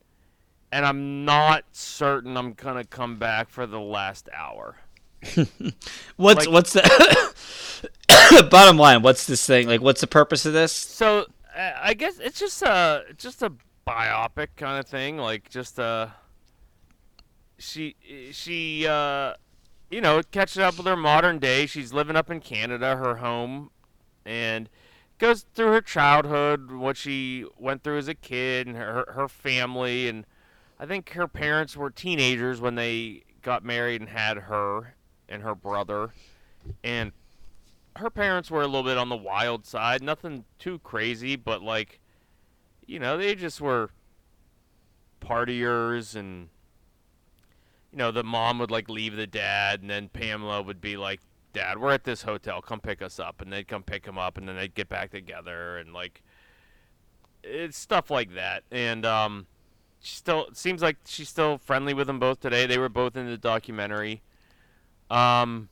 and 0.71 0.85
I'm 0.85 1.25
not 1.25 1.63
certain 1.71 2.37
I'm 2.37 2.53
gonna 2.53 2.83
come 2.83 3.17
back 3.17 3.49
for 3.49 3.65
the 3.65 3.79
last 3.79 4.29
hour. 4.35 4.75
what's 6.15 6.45
Like- 6.45 6.49
what's 6.49 6.73
the 6.73 8.47
bottom 8.51 8.77
line? 8.77 9.01
What's 9.01 9.25
this 9.27 9.45
thing? 9.45 9.67
Like, 9.67 9.81
what's 9.81 10.01
the 10.01 10.07
purpose 10.07 10.45
of 10.45 10.53
this? 10.53 10.71
So 10.71 11.25
uh, 11.55 11.71
I 11.81 11.93
guess 11.93 12.19
it's 12.19 12.39
just 12.39 12.61
a 12.61 13.03
just 13.17 13.41
a 13.41 13.51
biopic 13.87 14.49
kind 14.57 14.79
of 14.79 14.85
thing, 14.87 15.17
like 15.17 15.49
just 15.49 15.79
a 15.79 16.13
she 17.57 17.95
she 18.31 18.85
uh 18.87 19.33
you 19.89 20.01
know 20.01 20.21
catches 20.31 20.59
up 20.59 20.77
with 20.77 20.85
her 20.85 20.95
modern 20.97 21.39
day. 21.39 21.65
She's 21.65 21.93
living 21.93 22.15
up 22.15 22.29
in 22.29 22.39
Canada, 22.39 22.95
her 22.97 23.15
home, 23.15 23.71
and 24.25 24.69
goes 25.17 25.45
through 25.55 25.71
her 25.71 25.81
childhood, 25.81 26.71
what 26.71 26.97
she 26.97 27.45
went 27.57 27.83
through 27.83 27.97
as 27.97 28.07
a 28.07 28.13
kid, 28.13 28.67
and 28.67 28.75
her 28.75 29.11
her 29.15 29.27
family, 29.27 30.07
and 30.07 30.25
I 30.79 30.85
think 30.85 31.11
her 31.11 31.27
parents 31.27 31.75
were 31.75 31.89
teenagers 31.89 32.61
when 32.61 32.75
they 32.75 33.23
got 33.41 33.63
married 33.63 34.01
and 34.01 34.09
had 34.09 34.37
her 34.37 34.95
and 35.27 35.41
her 35.41 35.55
brother, 35.55 36.13
and 36.83 37.11
her 37.95 38.09
parents 38.09 38.51
were 38.51 38.61
a 38.61 38.67
little 38.67 38.83
bit 38.83 38.97
on 38.97 39.09
the 39.09 39.15
wild 39.15 39.65
side. 39.65 40.03
Nothing 40.03 40.45
too 40.59 40.79
crazy, 40.79 41.35
but 41.35 41.61
like, 41.61 41.99
you 42.85 42.99
know, 42.99 43.17
they 43.17 43.35
just 43.35 43.59
were 43.59 43.89
partiers 45.19 46.15
and 46.15 46.49
you 47.91 47.97
know, 47.97 48.11
the 48.11 48.23
mom 48.23 48.59
would 48.59 48.69
like 48.69 48.89
leave 48.89 49.15
the 49.15 49.27
dad 49.27 49.81
and 49.81 49.89
then 49.89 50.09
Pamela 50.09 50.61
would 50.61 50.81
be 50.81 50.97
like, 50.97 51.21
"Dad, 51.53 51.79
we're 51.79 51.91
at 51.93 52.03
this 52.03 52.21
hotel. 52.21 52.61
Come 52.61 52.79
pick 52.79 53.01
us 53.01 53.19
up." 53.19 53.41
And 53.41 53.51
they'd 53.51 53.67
come 53.67 53.83
pick 53.83 54.05
him 54.05 54.17
up 54.17 54.37
and 54.37 54.47
then 54.47 54.55
they'd 54.55 54.75
get 54.75 54.89
back 54.89 55.11
together 55.11 55.77
and 55.77 55.93
like 55.93 56.21
it's 57.43 57.77
stuff 57.77 58.11
like 58.11 58.35
that. 58.35 58.63
And 58.71 59.05
um 59.05 59.47
she 60.07 60.15
still 60.15 60.47
seems 60.53 60.81
like 60.81 60.95
she's 61.05 61.27
still 61.27 61.57
friendly 61.57 61.93
with 61.93 62.07
them 62.07 62.17
both 62.17 62.39
today. 62.39 62.65
They 62.65 62.77
were 62.77 62.87
both 62.87 63.17
in 63.17 63.25
the 63.27 63.37
documentary. 63.37 64.21
Um 65.09 65.67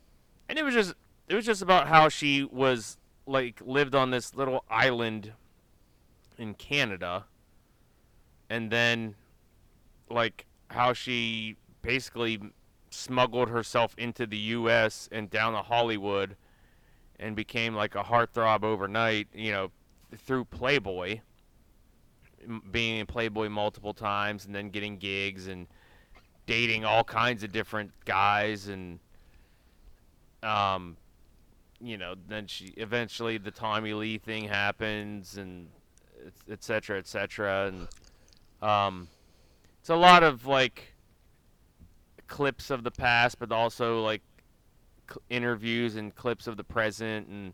and 0.50 0.60
it 0.60 0.64
was 0.64 0.74
just 0.74 0.94
it 1.30 1.36
was 1.36 1.46
just 1.46 1.62
about 1.62 1.88
how 1.88 2.10
she 2.10 2.44
was 2.44 2.98
like 3.26 3.62
lived 3.66 3.96
on 3.96 4.12
this 4.12 4.36
little 4.36 4.66
island 4.70 5.32
in 6.38 6.54
Canada 6.54 7.26
and 8.50 8.70
then 8.70 9.16
like 10.10 10.46
how 10.70 10.92
she 10.92 11.56
basically 11.82 12.40
smuggled 12.90 13.50
herself 13.50 13.96
into 13.98 14.28
the 14.28 14.38
US 14.38 15.08
and 15.14 15.30
down 15.30 15.54
to 15.54 15.62
Hollywood 15.62 16.36
and 17.18 17.38
became 17.38 17.74
like 17.74 17.96
a 17.96 18.04
heartthrob 18.04 18.64
overnight, 18.64 19.30
you 19.34 19.54
know, 19.54 19.72
through 20.18 20.44
Playboy 20.44 21.22
being 22.72 22.98
in 23.00 23.06
Playboy 23.06 23.50
multiple 23.50 23.94
times 23.94 24.46
and 24.46 24.54
then 24.54 24.70
getting 24.70 24.98
gigs 24.98 25.48
and 25.48 25.68
dating 26.46 26.86
all 26.86 27.04
kinds 27.04 27.44
of 27.44 27.52
different 27.52 27.92
guys 28.06 28.68
and 28.68 29.00
um 30.44 30.96
you 31.82 31.98
know 31.98 32.14
then 32.28 32.46
she 32.48 32.74
eventually 32.78 33.38
the 33.38 33.52
Tommy 33.52 33.94
Lee 33.94 34.18
thing 34.18 34.48
happens 34.48 35.38
and 35.38 35.68
etc 36.50 36.54
et 36.54 36.64
cetera 36.64 37.00
et 37.00 37.08
cetera. 37.08 37.68
And 37.68 37.88
um 38.62 39.08
it's 39.80 39.90
a 39.90 39.96
lot 39.96 40.24
of 40.24 40.46
like 40.46 40.94
clips 42.28 42.70
of 42.70 42.84
the 42.84 42.92
past 42.92 43.40
but 43.40 43.52
also 43.52 44.04
like 44.04 44.22
interviews 45.30 45.96
and 45.96 46.16
clips 46.16 46.48
of 46.48 46.58
the 46.58 46.64
present 46.64 47.28
and 47.28 47.54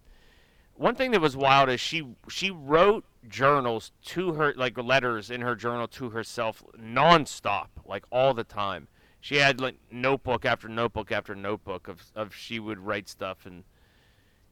one 0.75 0.95
thing 0.95 1.11
that 1.11 1.21
was 1.21 1.37
wild 1.37 1.69
is 1.69 1.79
she 1.79 2.03
she 2.27 2.51
wrote 2.51 3.05
journals 3.27 3.91
to 4.03 4.33
her 4.33 4.53
like 4.57 4.77
letters 4.77 5.29
in 5.29 5.41
her 5.41 5.55
journal 5.55 5.87
to 5.87 6.09
herself 6.09 6.63
nonstop 6.77 7.67
like 7.85 8.05
all 8.11 8.33
the 8.33 8.43
time. 8.43 8.87
She 9.19 9.35
had 9.35 9.61
like 9.61 9.75
notebook 9.91 10.45
after 10.45 10.67
notebook 10.67 11.11
after 11.11 11.35
notebook 11.35 11.87
of 11.87 12.01
of 12.15 12.33
she 12.33 12.59
would 12.59 12.79
write 12.79 13.07
stuff 13.07 13.45
and 13.45 13.63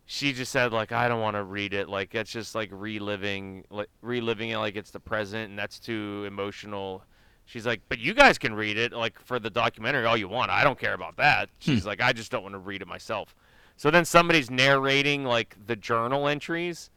she 0.05 0.33
just 0.33 0.51
said 0.51 0.71
like 0.71 0.91
I 0.91 1.07
don't 1.07 1.21
want 1.21 1.35
to 1.35 1.43
read 1.43 1.73
it. 1.73 1.89
Like 1.89 2.13
it's 2.13 2.31
just 2.31 2.53
like 2.53 2.69
reliving 2.71 3.65
like 3.69 3.89
reliving 4.01 4.49
it 4.49 4.57
like 4.57 4.75
it's 4.75 4.91
the 4.91 4.99
present 4.99 5.49
and 5.49 5.57
that's 5.57 5.79
too 5.79 6.25
emotional. 6.27 7.03
She's 7.45 7.65
like 7.65 7.81
but 7.89 7.97
you 7.97 8.13
guys 8.13 8.37
can 8.37 8.53
read 8.53 8.77
it 8.77 8.93
like 8.93 9.19
for 9.19 9.39
the 9.39 9.49
documentary 9.49 10.05
all 10.05 10.17
you 10.17 10.27
want. 10.27 10.51
I 10.51 10.63
don't 10.63 10.79
care 10.79 10.93
about 10.93 11.17
that. 11.17 11.49
Hmm. 11.63 11.71
She's 11.71 11.85
like 11.85 12.01
I 12.01 12.13
just 12.13 12.31
don't 12.31 12.43
want 12.43 12.53
to 12.53 12.59
read 12.59 12.83
it 12.83 12.87
myself 12.87 13.35
so 13.79 13.89
then 13.89 14.03
somebody's 14.03 14.51
narrating 14.51 15.23
like 15.23 15.55
the 15.65 15.77
journal 15.77 16.27
entries 16.27 16.89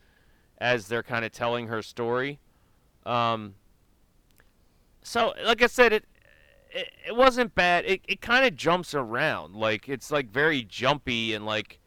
as 0.59 0.89
they're 0.89 1.05
kind 1.05 1.25
of 1.25 1.31
telling 1.31 1.69
her 1.69 1.81
story. 1.81 2.41
Um 3.07 3.55
so 5.01 5.33
like 5.45 5.63
I 5.63 5.69
said 5.69 5.93
it 5.93 6.05
it, 6.73 6.89
it 7.07 7.15
wasn't 7.15 7.55
bad. 7.55 7.85
It, 7.85 8.01
it 8.09 8.21
kind 8.21 8.45
of 8.45 8.57
jumps 8.57 8.95
around. 8.95 9.55
Like 9.55 9.89
it's 9.89 10.11
like 10.11 10.29
very 10.29 10.65
jumpy 10.65 11.35
and 11.35 11.47
like 11.47 11.79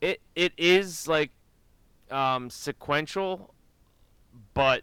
it 0.00 0.20
it 0.36 0.52
is 0.56 1.08
like 1.08 1.32
um 2.08 2.50
sequential 2.50 3.52
but 4.54 4.82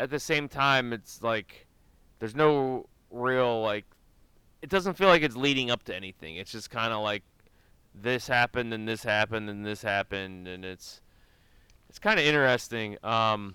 at 0.00 0.10
the 0.10 0.18
same 0.18 0.48
time 0.48 0.92
it's 0.92 1.22
like 1.22 1.68
there's 2.18 2.34
no 2.34 2.88
real 3.12 3.62
like 3.62 3.84
it 4.62 4.68
doesn't 4.68 4.94
feel 4.94 5.06
like 5.06 5.22
it's 5.22 5.36
leading 5.36 5.70
up 5.70 5.84
to 5.84 5.94
anything. 5.94 6.34
It's 6.34 6.50
just 6.50 6.70
kind 6.70 6.92
of 6.92 7.04
like 7.04 7.22
this 8.02 8.28
happened 8.28 8.72
and 8.72 8.88
this 8.88 9.02
happened 9.02 9.48
and 9.50 9.64
this 9.64 9.82
happened 9.82 10.46
and 10.48 10.64
it's 10.64 11.00
it's 11.88 11.98
kind 11.98 12.18
of 12.18 12.24
interesting. 12.26 12.96
Um, 13.02 13.54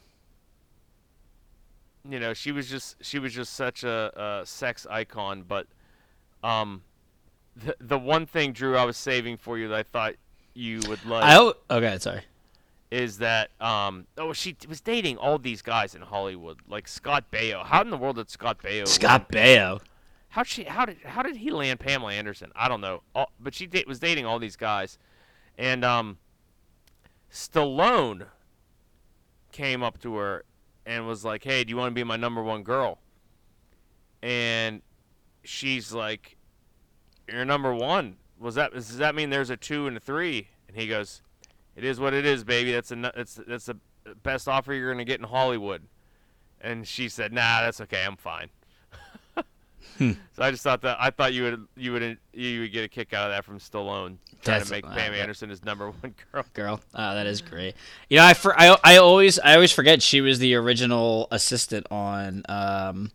you 2.09 2.19
know, 2.19 2.33
she 2.33 2.51
was 2.51 2.69
just 2.69 3.03
she 3.03 3.19
was 3.19 3.33
just 3.33 3.53
such 3.53 3.83
a, 3.83 4.41
a 4.41 4.45
sex 4.45 4.85
icon, 4.89 5.43
but 5.47 5.67
um, 6.43 6.83
the 7.55 7.75
the 7.79 7.99
one 7.99 8.25
thing, 8.25 8.51
Drew, 8.53 8.75
I 8.75 8.85
was 8.85 8.97
saving 8.97 9.37
for 9.37 9.57
you 9.57 9.67
that 9.69 9.75
I 9.75 9.83
thought 9.83 10.15
you 10.53 10.81
would 10.87 11.05
like 11.05 11.23
I 11.23 11.37
oh, 11.37 11.53
okay, 11.69 11.97
sorry. 11.99 12.21
is 12.91 13.17
that 13.19 13.49
um 13.59 14.05
oh 14.17 14.33
she 14.33 14.55
was 14.67 14.81
dating 14.81 15.17
all 15.17 15.39
these 15.39 15.61
guys 15.61 15.95
in 15.95 16.01
Hollywood 16.01 16.59
like 16.67 16.87
Scott 16.87 17.25
Baio. 17.31 17.65
How 17.65 17.81
in 17.81 17.89
the 17.89 17.97
world 17.97 18.17
did 18.17 18.29
Scott 18.29 18.59
Baio? 18.61 18.87
Scott 18.87 19.31
Baio. 19.31 19.81
How 20.33 20.41
she 20.41 20.63
how 20.63 20.85
did 20.85 20.97
how 21.05 21.21
did 21.21 21.35
he 21.35 21.51
land 21.51 21.79
Pamela 21.79 22.11
Anderson? 22.11 22.51
I 22.55 22.67
don't 22.67 22.81
know. 22.81 23.03
All, 23.13 23.31
but 23.39 23.53
she 23.53 23.69
was 23.85 23.99
dating 23.99 24.25
all 24.25 24.39
these 24.39 24.55
guys, 24.55 24.97
and 25.59 25.85
um, 25.85 26.17
Stallone 27.31 28.25
came 29.51 29.83
up 29.83 30.01
to 30.01 30.15
her 30.15 30.43
and 30.87 31.05
was 31.05 31.23
like, 31.23 31.43
"Hey, 31.43 31.63
do 31.63 31.69
you 31.69 31.77
want 31.77 31.91
to 31.91 31.93
be 31.93 32.03
my 32.03 32.15
number 32.15 32.41
one 32.41 32.63
girl?" 32.63 32.97
And 34.23 34.81
she's 35.43 35.93
like, 35.93 36.35
"You're 37.31 37.45
number 37.45 37.71
one." 37.71 38.15
Was 38.39 38.55
that 38.55 38.73
does 38.73 38.97
that 38.97 39.13
mean 39.13 39.29
there's 39.29 39.51
a 39.51 39.57
two 39.57 39.85
and 39.85 39.97
a 39.97 39.99
three? 39.99 40.47
And 40.67 40.75
he 40.75 40.87
goes, 40.87 41.21
"It 41.75 41.83
is 41.83 41.99
what 41.99 42.15
it 42.15 42.25
is, 42.25 42.43
baby. 42.43 42.71
That's 42.71 42.89
a 42.89 42.95
that's 42.95 43.39
that's 43.47 43.67
the 43.67 43.77
best 44.23 44.47
offer 44.47 44.73
you're 44.73 44.91
gonna 44.91 45.05
get 45.05 45.19
in 45.19 45.27
Hollywood." 45.27 45.83
And 46.59 46.87
she 46.87 47.07
said, 47.07 47.31
"Nah, 47.31 47.61
that's 47.61 47.79
okay. 47.81 48.03
I'm 48.03 48.17
fine." 48.17 48.49
So 49.99 50.15
I 50.39 50.51
just 50.51 50.63
thought 50.63 50.81
that 50.81 50.97
I 50.99 51.09
thought 51.11 51.33
you 51.33 51.43
would 51.43 51.67
you 51.77 51.91
would 51.93 52.17
you 52.33 52.61
would 52.61 52.71
get 52.71 52.83
a 52.83 52.87
kick 52.87 53.13
out 53.13 53.29
of 53.29 53.35
that 53.35 53.45
from 53.45 53.59
Stallone 53.59 54.17
trying 54.41 54.59
That's- 54.59 54.67
to 54.67 54.71
make 54.73 54.85
uh, 54.85 54.93
Pam 54.93 55.13
Anderson 55.13 55.49
his 55.49 55.63
number 55.63 55.91
one 55.91 56.15
girl. 56.31 56.45
girl. 56.53 56.81
Oh, 56.95 57.15
that 57.15 57.27
is 57.27 57.41
great. 57.41 57.75
You 58.09 58.17
know, 58.17 58.25
I, 58.25 58.33
for, 58.33 58.59
I 58.59 58.75
I 58.83 58.97
always 58.97 59.37
I 59.39 59.53
always 59.55 59.71
forget 59.71 60.01
she 60.01 60.21
was 60.21 60.39
the 60.39 60.55
original 60.55 61.27
assistant 61.31 61.85
on 61.91 62.43
um, 62.49 63.11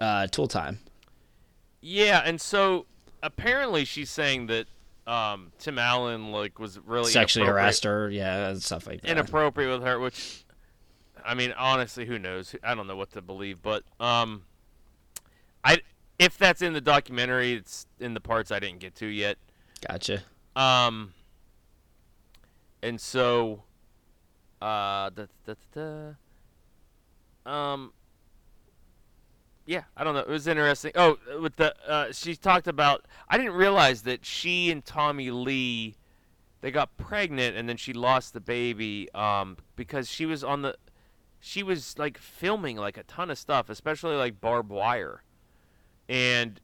uh, 0.00 0.26
Tool 0.28 0.48
Time. 0.48 0.78
Yeah, 1.80 2.22
and 2.24 2.40
so 2.40 2.86
apparently 3.22 3.84
she's 3.84 4.10
saying 4.10 4.48
that 4.48 4.66
um, 5.06 5.52
Tim 5.58 5.78
Allen 5.78 6.32
like 6.32 6.58
was 6.58 6.78
really 6.80 7.10
Sexually 7.12 7.46
harassed 7.46 7.84
her, 7.84 8.10
yeah, 8.10 8.48
and 8.48 8.62
stuff 8.62 8.86
like 8.86 9.02
that. 9.02 9.10
inappropriate 9.10 9.70
with 9.70 9.86
her, 9.86 9.98
which 10.00 10.44
I 11.24 11.34
mean, 11.34 11.52
honestly, 11.56 12.04
who 12.06 12.18
knows? 12.18 12.54
I 12.64 12.74
don't 12.74 12.86
know 12.88 12.96
what 12.96 13.12
to 13.12 13.22
believe, 13.22 13.62
but 13.62 13.84
um, 14.00 14.42
I 15.66 15.80
if 16.18 16.38
that's 16.38 16.62
in 16.62 16.72
the 16.72 16.80
documentary, 16.80 17.54
it's 17.54 17.86
in 18.00 18.14
the 18.14 18.20
parts 18.20 18.50
I 18.50 18.60
didn't 18.60 18.78
get 18.78 18.94
to 18.96 19.06
yet. 19.06 19.36
Gotcha. 19.86 20.22
Um, 20.54 21.12
and 22.82 22.98
so, 23.00 23.64
uh, 24.62 25.10
da, 25.10 25.26
da, 25.44 25.54
da, 25.74 26.14
da. 27.44 27.52
um, 27.52 27.92
yeah, 29.66 29.82
I 29.96 30.04
don't 30.04 30.14
know. 30.14 30.20
It 30.20 30.28
was 30.28 30.46
interesting. 30.46 30.92
Oh, 30.94 31.18
with 31.40 31.56
the 31.56 31.74
uh, 31.86 32.12
she 32.12 32.36
talked 32.36 32.68
about. 32.68 33.04
I 33.28 33.36
didn't 33.36 33.54
realize 33.54 34.02
that 34.02 34.24
she 34.24 34.70
and 34.70 34.84
Tommy 34.84 35.30
Lee, 35.30 35.96
they 36.60 36.70
got 36.70 36.96
pregnant 36.96 37.56
and 37.56 37.68
then 37.68 37.76
she 37.76 37.92
lost 37.92 38.32
the 38.32 38.40
baby. 38.40 39.12
Um, 39.12 39.56
because 39.74 40.08
she 40.08 40.24
was 40.24 40.44
on 40.44 40.62
the, 40.62 40.76
she 41.40 41.64
was 41.64 41.98
like 41.98 42.16
filming 42.16 42.76
like 42.76 42.96
a 42.96 43.02
ton 43.02 43.30
of 43.30 43.38
stuff, 43.38 43.68
especially 43.68 44.14
like 44.14 44.40
barbed 44.40 44.70
wire, 44.70 45.22
and 46.08 46.60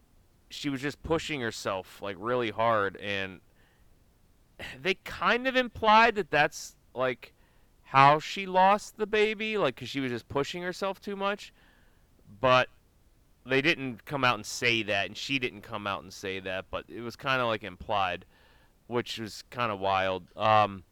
she 0.51 0.69
was 0.69 0.81
just 0.81 1.03
pushing 1.03 1.41
herself 1.41 2.01
like 2.03 2.17
really 2.19 2.51
hard 2.51 2.97
and 2.97 3.41
they 4.83 4.95
kind 5.05 5.47
of 5.47 5.57
implied 5.57 6.15
that 6.15 6.31
that's 6.31 6.77
like 6.95 7.33
how 7.85 8.19
she 8.19 8.47
lost 8.47 8.97
the 8.97 9.07
baby 9.07 9.59
like 9.59 9.77
cuz 9.77 9.89
she 9.89 10.01
was 10.01 10.11
just 10.11 10.29
pushing 10.29 10.63
herself 10.63 11.01
too 11.01 11.17
much 11.17 11.53
but 12.41 12.69
they 13.45 13.61
didn't 13.61 14.05
come 14.05 14.25
out 14.25 14.37
and 14.37 14.47
say 14.47 14.83
that 14.83 15.07
and 15.07 15.17
she 15.17 15.39
didn't 15.39 15.63
come 15.63 15.87
out 15.87 16.03
and 16.03 16.13
say 16.13 16.39
that 16.41 16.67
but 16.71 16.85
it 16.89 17.01
was 17.01 17.17
kind 17.17 17.41
of 17.41 17.49
like 17.49 17.65
implied 17.65 18.25
which 18.87 19.19
was 19.19 19.43
kind 19.51 19.73
of 19.73 19.81
wild 19.81 20.25
um 20.37 20.85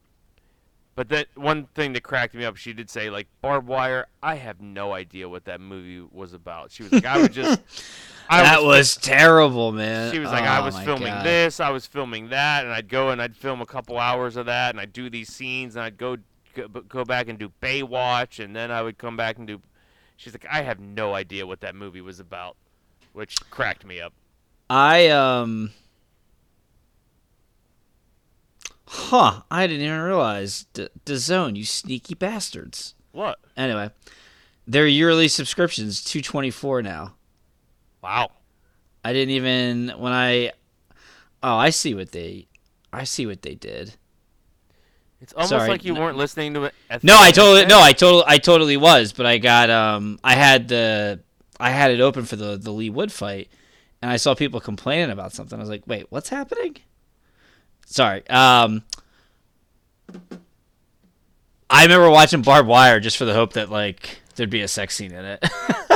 but 0.94 1.08
that 1.08 1.28
one 1.34 1.66
thing 1.74 1.92
that 1.92 2.02
cracked 2.02 2.34
me 2.34 2.44
up 2.44 2.56
she 2.56 2.72
did 2.72 2.90
say 2.90 3.08
like 3.08 3.28
barbed 3.40 3.68
wire 3.68 4.06
i 4.22 4.34
have 4.34 4.60
no 4.60 4.92
idea 4.92 5.28
what 5.28 5.44
that 5.44 5.60
movie 5.60 6.06
was 6.12 6.32
about. 6.34 6.70
She 6.70 6.82
was 6.82 6.92
like 6.92 7.06
i 7.06 7.20
would 7.20 7.32
just 7.32 7.60
that 8.38 8.62
was 8.62 8.76
was 8.78 8.96
terrible, 8.96 9.72
man. 9.72 10.12
she 10.12 10.18
was 10.18 10.30
like, 10.30 10.44
I 10.44 10.60
Oh, 10.60 10.64
was 10.64 10.78
filming 10.80 11.08
God. 11.08 11.24
this, 11.26 11.60
I 11.60 11.70
was 11.70 11.86
filming 11.86 12.28
that, 12.30 12.64
and 12.64 12.72
I'd 12.72 12.88
go 12.88 13.10
and 13.10 13.20
I'd 13.20 13.36
film 13.36 13.60
a 13.60 13.66
couple 13.66 13.98
hours 13.98 14.36
of 14.36 14.46
that, 14.46 14.70
and 14.70 14.80
I'd 14.80 14.92
do 14.92 15.10
these 15.10 15.28
scenes, 15.32 15.76
and 15.76 15.84
I'd 15.84 15.96
go 15.98 16.16
go, 16.54 16.68
go 16.68 17.04
back 17.04 17.28
and 17.28 17.38
do 17.38 17.50
Baywatch, 17.62 18.42
and 18.42 18.54
then 18.54 18.70
I 18.70 18.82
would 18.82 18.98
come 18.98 19.16
back 19.16 19.38
and 19.38 19.46
do. 19.46 19.60
She's 20.16 20.32
like, 20.34 20.46
I 20.50 20.62
have 20.62 20.78
no 20.80 21.14
idea 21.14 21.46
what 21.46 21.60
that 21.62 21.74
movie 21.74 22.00
was 22.02 22.20
about, 22.20 22.56
which 23.12 23.36
cracked 23.50 23.84
me 23.84 24.00
up. 24.00 24.12
I 24.68 25.08
um. 25.08 25.70
Huh, 28.86 29.42
I 29.50 29.66
didn't 29.66 29.86
even 29.86 30.00
realize. 30.00 30.66
D- 30.72 30.88
DAZN, 31.06 31.56
you 31.56 31.64
sneaky 31.64 32.14
bastards. 32.14 32.94
What? 33.12 33.38
Anyway, 33.56 33.90
their 34.66 34.86
yearly 34.86 35.28
subscriptions, 35.28 36.02
224 36.02 36.82
now. 36.82 37.14
Wow. 38.02 38.30
I 39.04 39.12
didn't 39.12 39.34
even 39.34 39.92
when 39.98 40.12
I 40.12 40.52
Oh, 41.42 41.56
I 41.56 41.70
see 41.70 41.94
what 41.94 42.12
they 42.12 42.46
I 42.92 43.04
see 43.04 43.26
what 43.26 43.42
they 43.42 43.54
did. 43.54 43.94
It's 45.20 45.32
almost 45.34 45.50
Sorry. 45.50 45.68
like 45.68 45.84
you 45.84 45.94
weren't 45.94 46.16
listening 46.16 46.54
to 46.54 46.64
it. 46.64 46.74
No, 47.02 47.16
I 47.18 47.30
totally 47.30 47.66
no, 47.66 47.80
I 47.80 47.92
totally 47.92 48.24
I 48.26 48.38
totally 48.38 48.76
was, 48.76 49.12
but 49.12 49.26
I 49.26 49.38
got 49.38 49.70
um 49.70 50.18
I 50.24 50.34
had 50.34 50.68
the 50.68 51.20
I 51.58 51.70
had 51.70 51.90
it 51.90 52.00
open 52.00 52.24
for 52.24 52.36
the 52.36 52.56
the 52.56 52.70
Leigh 52.72 52.90
Wood 52.90 53.12
fight 53.12 53.48
and 54.02 54.10
I 54.10 54.16
saw 54.16 54.34
people 54.34 54.60
complaining 54.60 55.10
about 55.10 55.32
something. 55.32 55.58
I 55.58 55.60
was 55.60 55.68
like, 55.68 55.82
"Wait, 55.86 56.06
what's 56.10 56.30
happening?" 56.30 56.76
Sorry. 57.86 58.26
Um 58.28 58.82
I 61.68 61.82
remember 61.84 62.10
watching 62.10 62.42
Barbed 62.42 62.68
Wire 62.68 62.98
just 62.98 63.16
for 63.16 63.24
the 63.24 63.34
hope 63.34 63.52
that 63.54 63.70
like 63.70 64.20
there'd 64.34 64.50
be 64.50 64.62
a 64.62 64.68
sex 64.68 64.96
scene 64.96 65.12
in 65.12 65.24
it. 65.24 65.44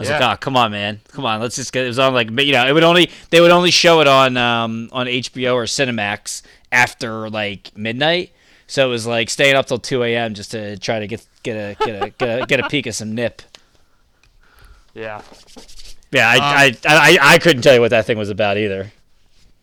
I 0.00 0.02
was 0.02 0.10
like, 0.10 0.20
Yeah. 0.20 0.32
"Oh, 0.32 0.36
come 0.36 0.56
on, 0.56 0.70
man, 0.72 1.00
come 1.12 1.24
on, 1.26 1.40
let's 1.40 1.56
just 1.56 1.72
get." 1.72 1.84
It 1.84 1.88
was 1.88 1.98
on 1.98 2.14
like, 2.14 2.30
you 2.30 2.52
know, 2.52 2.66
it 2.66 2.72
would 2.72 2.84
only 2.84 3.10
they 3.30 3.40
would 3.40 3.50
only 3.50 3.70
show 3.70 4.00
it 4.00 4.06
on 4.08 4.36
um 4.36 4.88
on 4.92 5.06
HBO 5.06 5.54
or 5.54 5.64
Cinemax 5.64 6.42
after 6.72 7.28
like 7.28 7.76
midnight, 7.76 8.32
so 8.66 8.86
it 8.86 8.90
was 8.90 9.06
like 9.06 9.28
staying 9.30 9.56
up 9.56 9.66
till 9.66 9.78
two 9.78 10.02
a.m. 10.02 10.34
just 10.34 10.50
to 10.52 10.78
try 10.78 10.98
to 11.00 11.06
get 11.06 11.26
get 11.42 11.54
a 11.56 11.84
get 11.84 12.02
a 12.02 12.10
get 12.10 12.42
a, 12.42 12.46
get 12.46 12.60
a 12.60 12.68
peek 12.68 12.86
of 12.86 12.94
some 12.94 13.14
nip. 13.14 13.42
Yeah. 14.94 15.22
Yeah, 16.12 16.28
I, 16.28 16.68
Um, 16.68 16.76
I, 16.86 17.18
I 17.18 17.18
I 17.34 17.38
couldn't 17.38 17.62
tell 17.62 17.74
you 17.74 17.80
what 17.80 17.90
that 17.90 18.04
thing 18.06 18.18
was 18.18 18.30
about 18.30 18.56
either. 18.58 18.90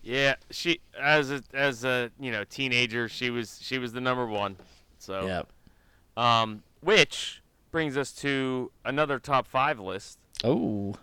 Yeah. 0.02 0.36
She 0.50 0.80
as 0.98 1.30
a 1.30 1.42
as 1.52 1.84
a 1.84 2.10
you 2.18 2.30
know 2.32 2.44
teenager, 2.44 3.08
she 3.08 3.28
was 3.30 3.58
she 3.62 3.78
was 3.78 3.92
the 3.92 4.00
number 4.00 4.26
one. 4.26 4.56
So. 4.98 5.26
Yeah. 5.26 5.42
Um, 6.16 6.62
which 6.80 7.42
brings 7.70 7.96
us 7.96 8.12
to 8.12 8.70
another 8.84 9.18
top 9.18 9.46
five 9.46 9.78
list. 9.78 10.18
Oh, 10.44 10.94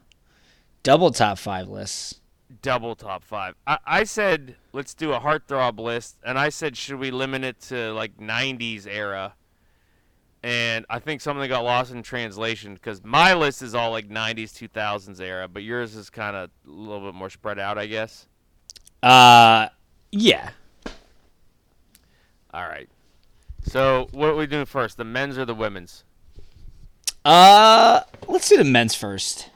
double 0.83 1.11
top 1.11 1.37
five 1.37 1.67
lists. 1.67 2.21
double 2.61 2.95
top 2.95 3.23
five. 3.23 3.55
I, 3.67 3.77
I 3.85 4.03
said 4.05 4.55
let's 4.73 4.93
do 4.93 5.13
a 5.13 5.19
heartthrob 5.19 5.79
list, 5.79 6.17
and 6.23 6.37
I 6.39 6.49
said 6.49 6.77
should 6.77 6.99
we 6.99 7.11
limit 7.11 7.43
it 7.43 7.59
to 7.63 7.91
like 7.93 8.17
'90s 8.17 8.87
era? 8.87 9.33
And 10.43 10.85
I 10.91 10.99
think 10.99 11.21
something 11.21 11.49
got 11.49 11.63
lost 11.63 11.91
in 11.91 12.03
translation 12.03 12.75
because 12.75 13.03
my 13.03 13.33
list 13.33 13.61
is 13.63 13.73
all 13.73 13.89
like 13.91 14.07
'90s, 14.09 14.51
2000s 14.53 15.19
era, 15.19 15.47
but 15.47 15.63
yours 15.63 15.95
is 15.95 16.09
kind 16.11 16.35
of 16.35 16.51
a 16.67 16.69
little 16.69 17.11
bit 17.11 17.15
more 17.15 17.31
spread 17.31 17.57
out, 17.57 17.77
I 17.79 17.87
guess. 17.87 18.27
Uh, 19.01 19.69
yeah. 20.11 20.51
All 22.53 22.67
right. 22.67 22.87
So 23.63 24.07
what 24.11 24.29
are 24.29 24.35
we 24.35 24.45
doing 24.45 24.65
first? 24.65 24.97
The 24.97 25.03
men's 25.03 25.37
or 25.37 25.45
the 25.45 25.55
women's? 25.55 26.03
Uh, 27.25 28.01
let's 28.27 28.47
do 28.47 28.57
the 28.57 28.63
men's 28.63 28.93
first. 28.93 29.49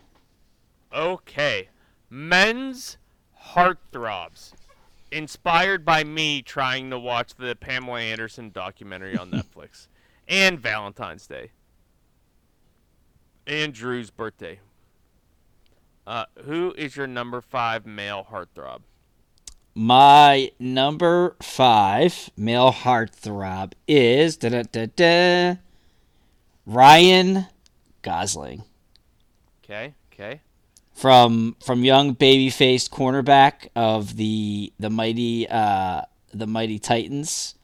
Okay. 0.91 1.69
Men's 2.09 2.97
heartthrobs. 3.53 4.53
Inspired 5.11 5.85
by 5.85 6.03
me 6.03 6.41
trying 6.41 6.89
to 6.89 6.99
watch 6.99 7.35
the 7.35 7.55
Pamela 7.55 7.99
Anderson 7.99 8.49
documentary 8.49 9.15
on 9.15 9.29
Netflix. 9.31 9.87
And 10.27 10.59
Valentine's 10.59 11.27
Day. 11.27 11.51
And 13.45 13.71
Drew's 13.71 14.09
birthday. 14.09 14.59
Uh, 16.07 16.25
who 16.45 16.73
is 16.75 16.95
your 16.95 17.05
number 17.05 17.39
five 17.39 17.85
male 17.85 18.25
heartthrob? 18.31 18.81
My 19.75 20.51
number 20.59 21.35
five 21.39 22.31
male 22.35 22.71
heartthrob 22.71 23.73
is 23.87 24.37
da 24.37 24.49
da 24.49 24.63
da 24.63 24.87
da 24.95 25.55
Ryan 26.65 27.45
Gosling 28.01 28.63
Okay, 29.63 29.93
okay. 30.13 30.41
from 30.93 31.55
from 31.63 31.83
young 31.83 32.13
baby 32.13 32.49
faced 32.49 32.91
cornerback 32.91 33.67
of 33.75 34.15
the 34.15 34.73
the 34.79 34.89
mighty 34.89 35.47
uh 35.47 36.01
the 36.33 36.47
mighty 36.47 36.79
Titans 36.79 37.55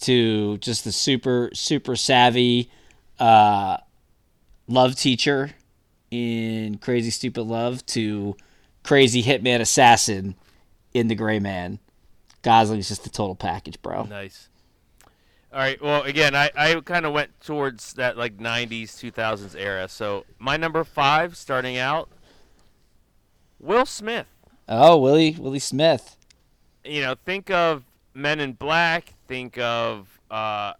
to 0.00 0.58
just 0.58 0.84
the 0.84 0.92
super 0.92 1.50
super 1.52 1.96
savvy 1.96 2.70
uh, 3.18 3.76
love 4.66 4.96
teacher 4.96 5.52
in 6.10 6.78
Crazy 6.78 7.10
Stupid 7.10 7.42
Love 7.42 7.84
to 7.86 8.36
crazy 8.82 9.22
hitman 9.22 9.60
assassin 9.60 10.34
in 10.92 11.08
The 11.08 11.14
Gray 11.14 11.38
Man. 11.38 11.78
Gosling's 12.42 12.88
just 12.88 13.04
the 13.04 13.10
total 13.10 13.36
package, 13.36 13.80
bro. 13.80 14.02
Nice. 14.04 14.48
All 15.52 15.58
right. 15.58 15.80
Well, 15.82 16.02
again, 16.04 16.34
I, 16.34 16.50
I 16.56 16.80
kind 16.80 17.04
of 17.04 17.12
went 17.12 17.38
towards 17.40 17.92
that 17.94 18.16
like 18.16 18.38
'90s, 18.38 18.92
2000s 18.92 19.54
era. 19.58 19.86
So 19.86 20.24
my 20.38 20.56
number 20.56 20.82
five, 20.82 21.36
starting 21.36 21.76
out, 21.76 22.08
Will 23.60 23.84
Smith. 23.84 24.26
Oh, 24.66 24.96
Willie 24.96 25.36
Willie 25.38 25.58
Smith. 25.58 26.16
You 26.84 27.02
know, 27.02 27.14
think 27.26 27.50
of 27.50 27.84
Men 28.14 28.40
in 28.40 28.54
Black. 28.54 29.12
Think 29.28 29.58
of 29.58 30.20
uh, 30.30 30.72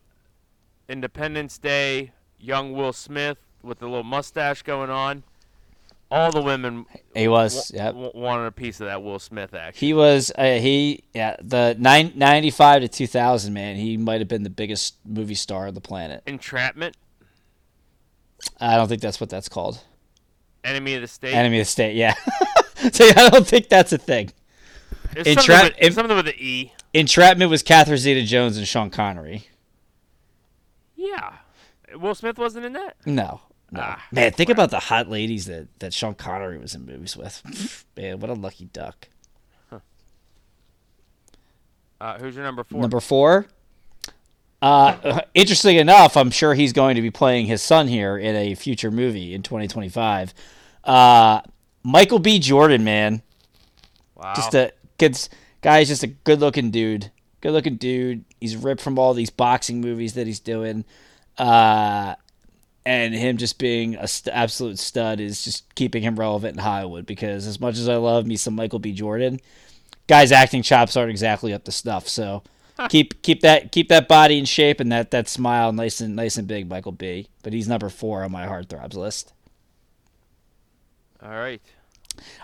Independence 0.88 1.58
Day. 1.58 2.12
Young 2.38 2.72
Will 2.72 2.94
Smith 2.94 3.38
with 3.62 3.78
the 3.78 3.86
little 3.86 4.02
mustache 4.02 4.62
going 4.62 4.90
on. 4.90 5.22
All 6.12 6.30
the 6.30 6.42
women 6.42 6.84
He 7.14 7.26
was, 7.26 7.72
wa- 7.74 7.84
yep. 7.84 7.94
wa- 7.94 8.10
wanted 8.14 8.44
a 8.46 8.52
piece 8.52 8.80
of 8.80 8.86
that 8.86 9.02
Will 9.02 9.18
Smith 9.18 9.54
action. 9.54 9.80
He 9.86 9.94
was 9.94 10.30
uh, 10.36 10.58
he 10.58 11.04
yeah 11.14 11.36
the 11.42 11.74
nine, 11.78 12.12
95 12.14 12.82
to 12.82 12.88
2000 12.88 13.52
man 13.52 13.76
he 13.76 13.96
might 13.96 14.20
have 14.20 14.28
been 14.28 14.42
the 14.42 14.50
biggest 14.50 14.96
movie 15.06 15.34
star 15.34 15.68
on 15.68 15.74
the 15.74 15.80
planet. 15.80 16.22
Entrapment, 16.26 16.96
I 18.60 18.76
don't 18.76 18.88
think 18.88 19.00
that's 19.00 19.20
what 19.20 19.30
that's 19.30 19.48
called. 19.48 19.80
Enemy 20.64 20.94
of 20.96 21.00
the 21.00 21.08
State. 21.08 21.34
Enemy 21.34 21.60
of 21.60 21.66
the 21.66 21.70
State, 21.70 21.96
yeah. 21.96 22.14
so 22.92 23.04
I 23.16 23.30
don't 23.30 23.46
think 23.46 23.68
that's 23.68 23.92
a 23.92 23.98
thing. 23.98 24.30
It's 25.16 25.28
Entrap- 25.28 25.60
something, 25.62 25.74
with, 25.82 25.94
something 25.94 26.16
with 26.16 26.28
an 26.28 26.34
E. 26.38 26.72
Entrapment 26.94 27.50
was 27.50 27.62
Catherine 27.62 27.98
Zeta-Jones 27.98 28.56
and 28.58 28.68
Sean 28.68 28.90
Connery. 28.90 29.48
Yeah. 30.94 31.32
Will 31.96 32.14
Smith 32.14 32.38
wasn't 32.38 32.64
in 32.66 32.74
that. 32.74 32.96
No. 33.06 33.40
No. 33.72 33.80
Ah, 33.82 34.04
man, 34.12 34.32
think 34.32 34.50
about 34.50 34.70
the 34.70 34.78
hot 34.78 35.08
ladies 35.08 35.46
that, 35.46 35.66
that 35.78 35.94
Sean 35.94 36.14
Connery 36.14 36.58
was 36.58 36.74
in 36.74 36.84
movies 36.84 37.16
with. 37.16 37.84
man, 37.96 38.20
what 38.20 38.30
a 38.30 38.34
lucky 38.34 38.66
duck. 38.66 39.08
Uh, 42.02 42.18
who's 42.18 42.34
your 42.34 42.44
number 42.44 42.64
four? 42.64 42.80
Number 42.80 43.00
four. 43.00 43.46
Uh, 44.60 45.22
interesting 45.34 45.76
enough, 45.76 46.16
I'm 46.16 46.30
sure 46.30 46.52
he's 46.52 46.72
going 46.72 46.96
to 46.96 47.02
be 47.02 47.12
playing 47.12 47.46
his 47.46 47.62
son 47.62 47.86
here 47.86 48.18
in 48.18 48.34
a 48.34 48.54
future 48.56 48.90
movie 48.90 49.32
in 49.34 49.42
2025. 49.42 50.34
Uh, 50.82 51.40
Michael 51.84 52.18
B. 52.18 52.40
Jordan, 52.40 52.82
man, 52.82 53.22
wow. 54.16 54.34
just 54.34 54.52
a 54.54 54.72
good 54.98 55.16
guy's 55.60 55.88
just 55.88 56.02
a 56.02 56.08
good 56.08 56.40
looking 56.40 56.72
dude. 56.72 57.10
Good 57.40 57.52
looking 57.52 57.76
dude. 57.76 58.24
He's 58.40 58.56
ripped 58.56 58.82
from 58.82 58.98
all 58.98 59.14
these 59.14 59.30
boxing 59.30 59.80
movies 59.80 60.14
that 60.14 60.26
he's 60.26 60.40
doing. 60.40 60.84
Uh, 61.38 62.16
and 62.84 63.14
him 63.14 63.36
just 63.36 63.58
being 63.58 63.94
a 63.96 64.08
st- 64.08 64.34
absolute 64.34 64.78
stud 64.78 65.20
is 65.20 65.44
just 65.44 65.72
keeping 65.74 66.02
him 66.02 66.18
relevant 66.18 66.56
in 66.56 66.62
Hollywood 66.62 67.06
because 67.06 67.46
as 67.46 67.60
much 67.60 67.78
as 67.78 67.88
I 67.88 67.96
love 67.96 68.26
me 68.26 68.36
some 68.36 68.54
Michael 68.54 68.78
B. 68.78 68.92
Jordan, 68.92 69.40
guy's 70.08 70.32
acting 70.32 70.62
chops 70.62 70.96
aren't 70.96 71.10
exactly 71.10 71.52
up 71.52 71.64
to 71.64 71.72
snuff. 71.72 72.08
So 72.08 72.42
keep 72.88 73.22
keep 73.22 73.40
that 73.42 73.72
keep 73.72 73.88
that 73.88 74.08
body 74.08 74.38
in 74.38 74.44
shape 74.44 74.80
and 74.80 74.90
that 74.90 75.10
that 75.12 75.28
smile 75.28 75.72
nice 75.72 76.00
and 76.00 76.16
nice 76.16 76.36
and 76.36 76.48
big, 76.48 76.68
Michael 76.68 76.92
B. 76.92 77.28
But 77.42 77.52
he's 77.52 77.68
number 77.68 77.88
four 77.88 78.24
on 78.24 78.32
my 78.32 78.46
heartthrobs 78.46 78.94
list. 78.94 79.32
All 81.22 81.30
right. 81.30 81.62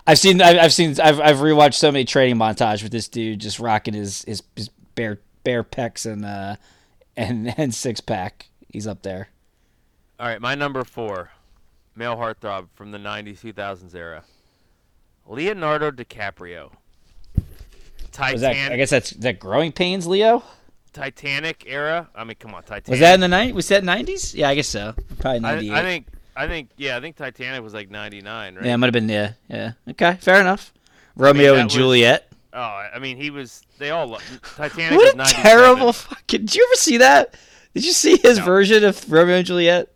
I've 0.07 0.19
seen 0.19 0.41
I've, 0.41 0.57
I've 0.57 0.73
seen 0.73 0.95
I've 1.01 1.19
I've 1.19 1.37
rewatched 1.37 1.75
so 1.75 1.91
many 1.91 2.05
training 2.05 2.37
montage 2.37 2.81
with 2.81 2.91
this 2.91 3.07
dude 3.07 3.39
just 3.39 3.59
rocking 3.59 3.93
his 3.93 4.23
his, 4.23 4.41
his 4.55 4.69
bare 4.95 5.19
bare 5.43 5.63
pecs 5.63 6.09
and 6.09 6.25
uh 6.25 6.55
and 7.17 7.53
and 7.57 7.75
six 7.75 7.99
pack. 7.99 8.49
He's 8.71 8.87
up 8.87 9.01
there. 9.01 9.29
All 10.19 10.27
right. 10.27 10.41
My 10.41 10.55
number 10.55 10.83
four, 10.83 11.31
male 11.95 12.15
heartthrob 12.17 12.67
from 12.75 12.91
the 12.91 12.97
'90s, 12.97 13.39
2000s 13.41 13.95
era, 13.95 14.23
Leonardo 15.27 15.91
DiCaprio. 15.91 16.71
Was 18.19 18.41
that, 18.41 18.49
Titanic, 18.51 18.71
I 18.73 18.75
guess 18.75 18.89
that's 18.89 19.11
that 19.11 19.39
growing 19.39 19.71
pains, 19.71 20.05
Leo. 20.05 20.43
Titanic 20.91 21.63
era. 21.67 22.09
I 22.13 22.23
mean, 22.25 22.35
come 22.39 22.53
on, 22.53 22.63
Titanic. 22.63 22.87
Was 22.89 22.99
that 22.99 23.13
in 23.13 23.19
the 23.21 23.27
night? 23.27 23.53
Was 23.55 23.67
that 23.69 23.83
nineties? 23.83 24.33
Yeah, 24.35 24.49
I 24.49 24.55
guess 24.55 24.67
so. 24.67 24.93
Probably 25.19 25.37
I, 25.37 25.39
ninety 25.39 25.69
eight. 25.69 25.73
I 25.73 25.81
think. 25.83 26.07
I 26.35 26.47
think. 26.47 26.69
Yeah, 26.77 26.97
I 26.97 27.01
think 27.01 27.15
Titanic 27.15 27.61
was 27.63 27.73
like 27.73 27.89
'99, 27.89 28.55
right? 28.55 28.65
yeah, 28.65 28.73
it 28.73 28.77
might 28.77 28.87
have 28.87 28.93
been 28.93 29.07
yeah, 29.09 29.33
yeah. 29.47 29.73
Okay, 29.89 30.17
fair 30.19 30.41
enough. 30.41 30.73
Romeo 31.15 31.53
that 31.53 31.59
and 31.61 31.65
was- 31.67 31.73
Juliet. 31.73 32.25
Oh, 32.51 32.59
I 32.59 32.97
mean, 32.99 33.15
he 33.17 33.29
was. 33.29 33.61
They 33.77 33.91
all. 33.91 34.17
Titanic 34.55 34.97
What 34.97 35.13
a 35.13 35.17
97. 35.17 35.43
terrible 35.43 35.93
fucking. 35.93 36.41
Did 36.41 36.55
you 36.55 36.65
ever 36.67 36.75
see 36.77 36.97
that? 36.97 37.35
Did 37.75 37.85
you 37.85 37.91
see 37.93 38.17
his 38.17 38.39
No. 38.39 38.45
version 38.45 38.83
of 38.83 39.09
Romeo 39.09 39.35
and 39.37 39.45
Juliet? 39.45 39.87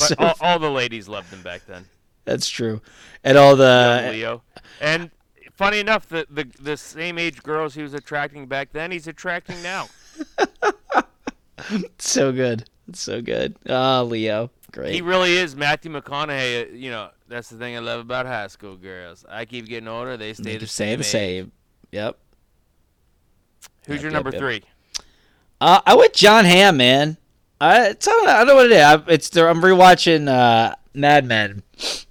Oh, 0.00 0.06
so, 0.06 0.14
all, 0.18 0.34
all 0.40 0.58
the 0.58 0.70
ladies 0.70 1.08
loved 1.08 1.32
him 1.32 1.42
back 1.42 1.66
then. 1.66 1.84
that's 2.24 2.48
true. 2.48 2.80
And 3.24 3.36
all 3.38 3.56
Young 3.56 4.04
the 4.04 4.08
Leo. 4.12 4.42
And 4.80 5.10
funny 5.54 5.78
enough, 5.78 6.08
the, 6.08 6.26
the 6.30 6.46
the 6.60 6.76
same 6.76 7.18
age 7.18 7.42
girls 7.42 7.74
he 7.74 7.82
was 7.82 7.94
attracting 7.94 8.46
back 8.46 8.72
then, 8.72 8.90
he's 8.90 9.06
attracting 9.06 9.62
now. 9.62 9.88
so 11.98 12.32
good, 12.32 12.68
so 12.92 13.20
good. 13.20 13.56
Ah, 13.68 14.02
Leo, 14.02 14.50
great. 14.72 14.94
He 14.94 15.00
really 15.02 15.36
is 15.36 15.56
Matthew 15.56 15.90
McConaughey. 15.92 16.70
uh, 16.70 16.74
You 16.74 16.90
know, 16.90 17.10
that's 17.28 17.48
the 17.48 17.56
thing 17.56 17.76
I 17.76 17.80
love 17.80 18.00
about 18.00 18.26
high 18.26 18.46
school 18.48 18.76
girls. 18.76 19.24
I 19.28 19.44
keep 19.44 19.66
getting 19.66 19.88
older; 19.88 20.16
they 20.16 20.32
stay 20.34 20.52
They 20.52 20.56
the 20.58 20.66
same. 20.66 20.88
say 20.88 20.96
the 20.96 21.04
same. 21.04 21.52
Yep. 21.92 22.18
Who's 23.86 23.94
Yep, 23.96 24.02
your 24.02 24.10
yep, 24.10 24.12
number 24.12 24.30
yep. 24.30 24.40
three? 24.40 24.62
Uh, 25.60 25.80
I 25.86 25.94
went 25.94 26.12
Jon 26.12 26.44
Hamm, 26.44 26.76
man. 26.76 27.16
I, 27.60 27.88
it's, 27.88 28.06
I, 28.06 28.10
don't 28.10 28.46
know, 28.48 28.54
what 28.54 28.66
it 28.66 28.72
is. 28.72 28.82
I, 28.82 29.02
it's 29.08 29.36
I'm 29.36 29.62
rewatching 29.62 30.28
uh, 30.28 30.74
Mad 30.94 31.24
Men 31.24 31.62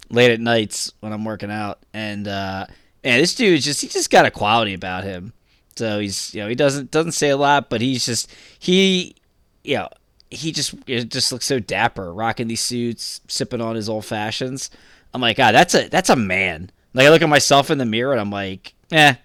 late 0.09 0.31
at 0.31 0.39
nights 0.39 0.91
when 0.99 1.13
I'm 1.13 1.25
working 1.25 1.51
out, 1.51 1.79
and 1.93 2.27
uh, 2.27 2.65
man, 3.03 3.19
this 3.19 3.35
dude 3.35 3.61
just 3.61 3.81
he 3.81 3.87
just 3.87 4.09
got 4.09 4.25
a 4.25 4.31
quality 4.31 4.73
about 4.73 5.03
him. 5.03 5.33
So 5.75 5.99
he's 5.99 6.33
you 6.33 6.41
know 6.41 6.49
he 6.49 6.55
doesn't 6.55 6.91
doesn't 6.91 7.11
say 7.11 7.29
a 7.29 7.37
lot, 7.37 7.69
but 7.69 7.81
he's 7.81 8.05
just 8.05 8.31
he 8.59 9.15
you 9.63 9.77
know 9.77 9.89
he 10.31 10.51
just 10.51 10.73
it 10.87 11.09
just 11.09 11.31
looks 11.31 11.45
so 11.45 11.59
dapper, 11.59 12.13
rocking 12.13 12.47
these 12.47 12.61
suits, 12.61 13.21
sipping 13.27 13.61
on 13.61 13.75
his 13.75 13.89
old 13.89 14.05
fashions. 14.05 14.69
I'm 15.13 15.21
like, 15.21 15.37
God, 15.37 15.53
that's 15.53 15.75
a 15.75 15.87
that's 15.87 16.09
a 16.09 16.15
man. 16.15 16.71
Like 16.93 17.07
I 17.07 17.09
look 17.09 17.21
at 17.21 17.29
myself 17.29 17.69
in 17.69 17.77
the 17.77 17.85
mirror 17.85 18.11
and 18.11 18.21
I'm 18.21 18.31
like, 18.31 18.73
eh, 18.91 19.15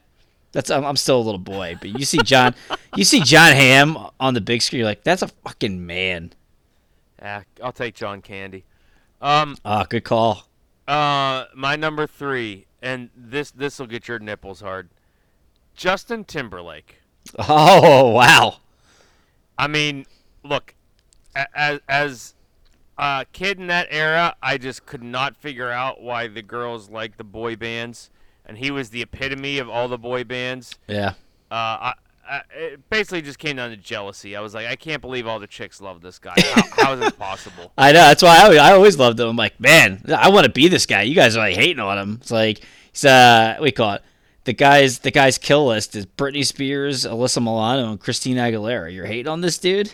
that's 0.53 0.71
I'm, 0.71 0.85
I'm 0.85 0.97
still 0.97 1.19
a 1.19 1.23
little 1.23 1.39
boy. 1.39 1.77
But 1.81 1.99
you 1.99 2.05
see 2.05 2.19
John, 2.25 2.55
you 2.97 3.05
see 3.05 3.21
Jon 3.21 3.53
Hamm 3.53 3.97
on 4.19 4.35
the 4.35 4.41
big 4.41 4.63
screen, 4.63 4.81
you're 4.81 4.89
like, 4.89 5.05
that's 5.05 5.23
a 5.23 5.29
fucking 5.29 5.85
man. 5.87 6.33
Ah, 7.23 7.43
I'll 7.63 7.73
take 7.73 7.95
John 7.95 8.23
Candy. 8.23 8.65
Um, 9.21 9.57
Ah, 9.65 9.85
good 9.89 10.05
call. 10.05 10.49
uh, 10.89 11.45
my 11.55 11.77
number 11.77 12.07
three, 12.07 12.67
and 12.83 13.11
this 13.17 13.51
this 13.51 13.79
will 13.79 13.87
get 13.87 14.09
your 14.09 14.19
nipples 14.19 14.61
hard. 14.61 14.89
Justin 15.75 16.25
Timberlake. 16.25 16.97
Oh 17.39 18.11
wow. 18.11 18.57
I 19.59 19.67
mean, 19.67 20.07
look, 20.43 20.75
as 21.55 21.81
as 21.89 22.35
a 22.97 23.27
kid 23.33 23.59
in 23.59 23.67
that 23.69 23.89
era, 23.91 24.35
I 24.43 24.57
just 24.59 24.87
could 24.87 25.03
not 25.03 25.37
figure 25.37 25.71
out 25.71 26.01
why 26.03 26.29
the 26.29 26.43
girls 26.43 26.89
liked 26.91 27.19
the 27.19 27.25
boy 27.25 27.57
bands, 27.57 28.11
and 28.47 28.59
he 28.59 28.71
was 28.71 28.91
the 28.91 29.03
epitome 29.03 29.59
of 29.59 29.69
all 29.69 29.89
the 29.89 29.99
boy 29.99 30.25
bands. 30.25 30.77
Yeah. 30.89 31.11
Uh, 31.51 31.55
I, 31.55 31.95
I, 32.29 32.43
it 32.55 32.89
basically 32.91 33.23
just 33.23 33.39
came 33.39 33.57
down 33.57 33.71
to 33.71 33.77
jealousy. 33.77 34.37
I 34.37 34.41
was 34.41 34.55
like, 34.55 34.67
I 34.67 34.77
can't 34.77 35.01
believe 35.03 35.27
all 35.27 35.41
the 35.41 35.47
chicks 35.49 35.81
love 35.81 36.01
this 36.01 36.19
guy. 36.19 36.35
How, 36.37 36.63
how 36.85 36.93
is 36.95 37.01
this 37.01 37.13
possible? 37.13 37.73
I 37.79 37.91
know. 37.93 37.99
That's 38.01 38.23
why 38.23 38.39
I, 38.39 38.43
always- 38.45 38.59
I 38.59 38.73
always 38.73 38.99
loved 38.99 39.19
him. 39.19 39.29
I'm 39.29 39.37
like, 39.37 39.59
man, 39.61 40.03
I 40.17 40.29
want 40.31 40.45
to 40.47 40.53
be 40.53 40.69
this 40.69 40.87
guy. 40.87 41.03
You 41.03 41.15
guys 41.15 41.37
are 41.37 41.41
like 41.41 41.57
hating 41.57 41.81
on 41.81 41.99
him. 41.99 42.19
It's 42.21 42.31
like 42.31 42.61
he's 42.93 43.05
uh, 43.05 43.57
we 43.61 43.73
call 43.73 43.95
it 43.95 44.03
the 44.45 44.53
guys. 44.53 45.01
The 45.01 45.11
guy's 45.11 45.39
kill 45.39 45.67
list 45.67 45.97
is 45.97 46.07
Britney 46.07 46.47
Spears, 46.47 47.05
Alyssa 47.05 47.43
Milano, 47.43 47.91
and 47.91 48.01
Christina 48.01 48.43
Aguilera. 48.43 48.95
You're 48.95 49.07
hating 49.07 49.29
on 49.29 49.41
this 49.41 49.59
dude? 49.59 49.93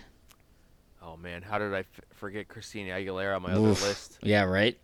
Oh 1.03 1.17
man, 1.17 1.41
how 1.43 1.59
did 1.59 1.73
I 1.73 1.81
f- 1.81 1.87
forget 2.15 2.49
Christina 2.49 2.93
Aguilera 2.93 3.37
on 3.37 3.43
my 3.43 3.53
other 3.53 3.61
list? 3.61 4.19
Yeah, 4.23 4.43
right. 4.43 4.79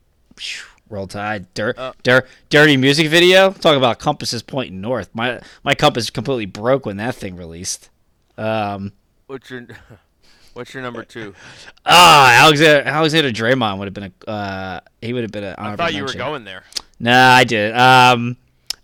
Roll 0.88 1.06
Tide, 1.06 1.52
dirt, 1.54 1.78
Uh, 1.78 1.92
dirt, 2.02 2.28
dirty 2.50 2.76
music 2.76 3.08
video. 3.08 3.50
Talk 3.52 3.76
about 3.76 3.98
compasses 3.98 4.42
pointing 4.42 4.80
north. 4.80 5.08
My 5.14 5.40
my 5.64 5.74
compass 5.74 6.10
completely 6.10 6.46
broke 6.46 6.84
when 6.86 6.98
that 6.98 7.14
thing 7.14 7.36
released. 7.36 7.88
Um, 8.36 8.92
What's 9.26 9.48
your 9.50 9.66
What's 10.54 10.74
your 10.74 10.82
number 10.82 11.02
two? 11.04 11.34
ah, 11.86 12.44
Alexander 12.44 12.82
Alexander 12.88 13.30
Draymond 13.30 13.78
would 13.78 13.86
have 13.86 13.94
been 13.94 14.12
a 14.26 14.30
uh, 14.30 14.80
he 15.00 15.12
would 15.14 15.22
have 15.22 15.32
been 15.32 15.44
an 15.44 15.54
I 15.56 15.76
thought 15.76 15.94
you 15.94 16.02
were 16.04 16.12
going 16.12 16.44
there. 16.44 16.64
Nah, 17.00 17.32
I 17.34 17.44
did. 17.44 17.74
Um, 17.74 18.36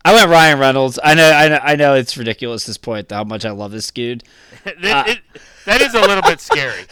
I 0.04 0.14
went 0.14 0.30
Ryan 0.30 0.58
Reynolds. 0.58 0.98
I 1.04 1.12
know, 1.14 1.30
I 1.30 1.48
know, 1.48 1.60
I 1.62 1.76
know. 1.76 1.94
It's 1.94 2.16
ridiculous 2.16 2.64
at 2.64 2.68
this 2.68 2.78
point 2.78 3.10
how 3.10 3.24
much 3.24 3.44
I 3.44 3.50
love 3.50 3.70
this 3.72 3.90
dude. 3.90 4.24
It- 4.64 4.76
it- 4.82 5.20
that 5.66 5.82
is 5.82 5.92
a 5.92 6.00
little 6.00 6.22
bit 6.22 6.40
scary. 6.40 6.84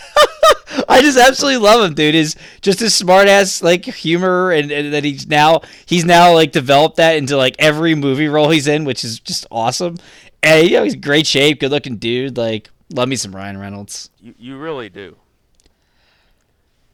I 0.88 1.00
just 1.02 1.18
absolutely 1.18 1.58
love 1.58 1.84
him, 1.84 1.94
dude. 1.94 2.14
Is 2.14 2.36
just 2.60 2.80
his 2.80 2.94
smart 2.94 3.28
ass 3.28 3.62
like 3.62 3.84
humor, 3.84 4.50
and, 4.52 4.70
and 4.70 4.92
that 4.92 5.04
he's 5.04 5.26
now 5.26 5.62
he's 5.86 6.04
now 6.04 6.32
like 6.32 6.52
developed 6.52 6.96
that 6.96 7.16
into 7.16 7.36
like 7.36 7.56
every 7.58 7.94
movie 7.94 8.28
role 8.28 8.50
he's 8.50 8.66
in, 8.66 8.84
which 8.84 9.04
is 9.04 9.20
just 9.20 9.46
awesome. 9.50 9.96
And 10.42 10.68
you 10.68 10.76
know, 10.76 10.84
he's 10.84 10.96
great 10.96 11.26
shape, 11.26 11.60
good 11.60 11.70
looking 11.70 11.96
dude. 11.96 12.36
Like 12.36 12.70
Love 12.94 13.08
me 13.08 13.16
some 13.16 13.34
Ryan 13.34 13.58
Reynolds. 13.58 14.10
You 14.20 14.34
you 14.38 14.58
really 14.58 14.88
do. 14.88 15.16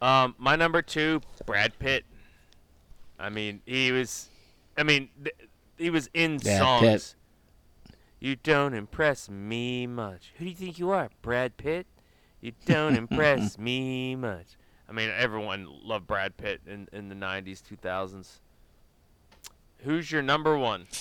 Um, 0.01 0.35
my 0.39 0.57
number 0.57 0.83
two, 0.83 1.21
Brad 1.47 1.79
Pitt. 1.79 2.05
I 3.19 3.29
mean, 3.29 3.61
he 3.67 3.93
was. 3.93 4.29
I 4.77 4.83
mean, 4.85 5.11
th- 5.23 5.37
he 5.77 5.91
was 5.91 6.09
in 6.15 6.39
songs. 6.39 6.81
Pitt. 6.83 7.15
You 8.21 8.37
don't 8.37 8.73
impress 8.73 9.29
me 9.29 9.87
much. 9.87 10.33
Who 10.37 10.45
do 10.45 10.51
you 10.51 10.57
think 10.57 10.79
you 10.79 10.91
are, 10.91 11.11
Brad 11.23 11.57
Pitt? 11.57 11.87
You 12.43 12.53
don't 12.67 12.97
impress 12.97 13.57
me 13.59 14.15
much. 14.17 14.47
I 14.89 14.93
mean, 14.93 15.11
everyone 15.17 15.69
loved 15.85 16.07
Brad 16.07 16.37
Pitt 16.37 16.61
in, 16.67 16.89
in 16.93 17.09
the 17.09 17.15
90s, 17.15 17.63
2000s. 17.63 18.41
Who's 19.85 20.13
your 20.13 20.21
number 20.21 20.59
one? 20.59 20.87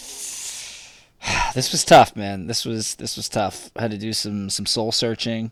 This 1.53 1.73
was 1.73 1.84
tough, 1.84 2.15
man. 2.15 2.47
This 2.47 2.65
was 2.65 2.95
this 2.95 3.18
was 3.18 3.27
tough. 3.27 3.69
I 3.76 3.81
had 3.81 3.91
to 3.91 3.97
do 3.97 4.13
some 4.13 4.49
some 4.49 4.65
soul 4.65 4.93
searching, 4.93 5.51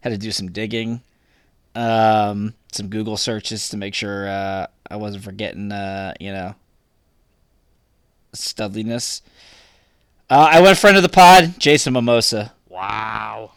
had 0.00 0.10
to 0.10 0.16
do 0.16 0.30
some 0.30 0.52
digging, 0.52 1.02
um, 1.74 2.54
some 2.70 2.88
Google 2.88 3.16
searches 3.16 3.68
to 3.70 3.76
make 3.76 3.92
sure 3.92 4.28
uh, 4.28 4.68
I 4.88 4.96
wasn't 4.96 5.24
forgetting, 5.24 5.72
uh, 5.72 6.14
you 6.20 6.32
know, 6.32 6.54
studliness. 8.32 9.22
Uh, 10.30 10.48
I 10.52 10.60
went 10.60 10.78
friend 10.78 10.96
of 10.96 11.02
the 11.02 11.08
pod, 11.08 11.54
Jason 11.58 11.94
Momoa. 11.94 12.52
Wow. 12.68 13.50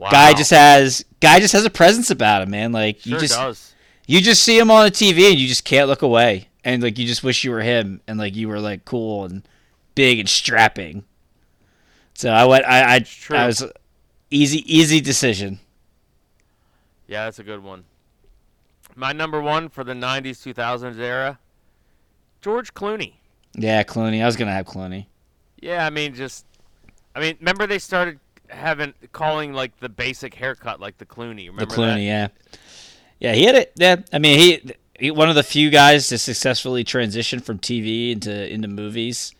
Wow. 0.00 0.10
Guy 0.10 0.32
just 0.32 0.50
has 0.50 1.04
guy 1.20 1.38
just 1.38 1.52
has 1.52 1.64
a 1.64 1.70
presence 1.70 2.10
about 2.10 2.42
him, 2.42 2.50
man. 2.50 2.72
Like 2.72 3.00
sure 3.00 3.14
you 3.14 3.20
just 3.20 3.34
does. 3.34 3.74
you 4.06 4.20
just 4.20 4.42
see 4.42 4.58
him 4.58 4.70
on 4.70 4.84
the 4.84 4.90
TV 4.90 5.30
and 5.30 5.38
you 5.38 5.46
just 5.46 5.64
can't 5.64 5.86
look 5.86 6.02
away, 6.02 6.48
and 6.64 6.82
like 6.82 6.98
you 6.98 7.06
just 7.06 7.22
wish 7.22 7.44
you 7.44 7.50
were 7.52 7.60
him, 7.60 8.00
and 8.08 8.18
like 8.18 8.34
you 8.34 8.48
were 8.48 8.58
like 8.58 8.84
cool 8.84 9.24
and 9.24 9.46
big 9.94 10.18
and 10.18 10.28
strapping. 10.28 11.04
So 12.14 12.30
I 12.30 12.44
went. 12.46 12.64
I 12.64 12.96
I. 12.96 13.06
I 13.30 13.46
was 13.46 13.64
easy 14.30 14.64
easy 14.66 15.00
decision. 15.00 15.60
Yeah, 17.06 17.24
that's 17.24 17.38
a 17.38 17.44
good 17.44 17.62
one. 17.62 17.84
My 18.94 19.12
number 19.12 19.40
one 19.40 19.68
for 19.68 19.82
the 19.82 19.94
90s, 19.94 20.54
2000s 20.54 20.98
era, 20.98 21.38
George 22.40 22.72
Clooney. 22.74 23.14
Yeah, 23.54 23.82
Clooney. 23.82 24.22
I 24.22 24.26
was 24.26 24.36
gonna 24.36 24.52
have 24.52 24.66
Clooney. 24.66 25.06
Yeah, 25.60 25.84
I 25.84 25.90
mean, 25.90 26.14
just, 26.14 26.46
I 27.14 27.20
mean, 27.20 27.36
remember 27.40 27.66
they 27.66 27.78
started 27.78 28.18
having 28.50 28.94
calling 29.12 29.52
like 29.52 29.78
the 29.80 29.88
basic 29.88 30.34
haircut 30.34 30.80
like 30.80 30.98
the 30.98 31.06
Clooney. 31.06 31.46
Remember 31.48 31.66
the 31.66 31.74
Clooney. 31.74 32.08
That? 32.08 32.32
Yeah, 33.20 33.28
yeah. 33.30 33.32
He 33.34 33.44
had 33.44 33.54
it. 33.54 33.72
Yeah, 33.76 33.96
I 34.12 34.18
mean 34.18 34.38
he, 34.38 34.72
he 34.98 35.10
one 35.10 35.28
of 35.28 35.34
the 35.34 35.42
few 35.42 35.70
guys 35.70 36.08
to 36.08 36.18
successfully 36.18 36.84
transition 36.84 37.40
from 37.40 37.58
TV 37.58 38.12
into 38.12 38.52
into 38.52 38.68
movies. 38.68 39.34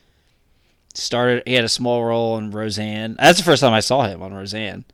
Started. 0.94 1.44
He 1.46 1.54
had 1.54 1.64
a 1.64 1.68
small 1.68 2.04
role 2.04 2.36
in 2.38 2.50
Roseanne. 2.50 3.16
That's 3.18 3.38
the 3.38 3.44
first 3.44 3.60
time 3.60 3.72
I 3.72 3.80
saw 3.80 4.06
him 4.06 4.22
on 4.22 4.34
Roseanne. 4.34 4.84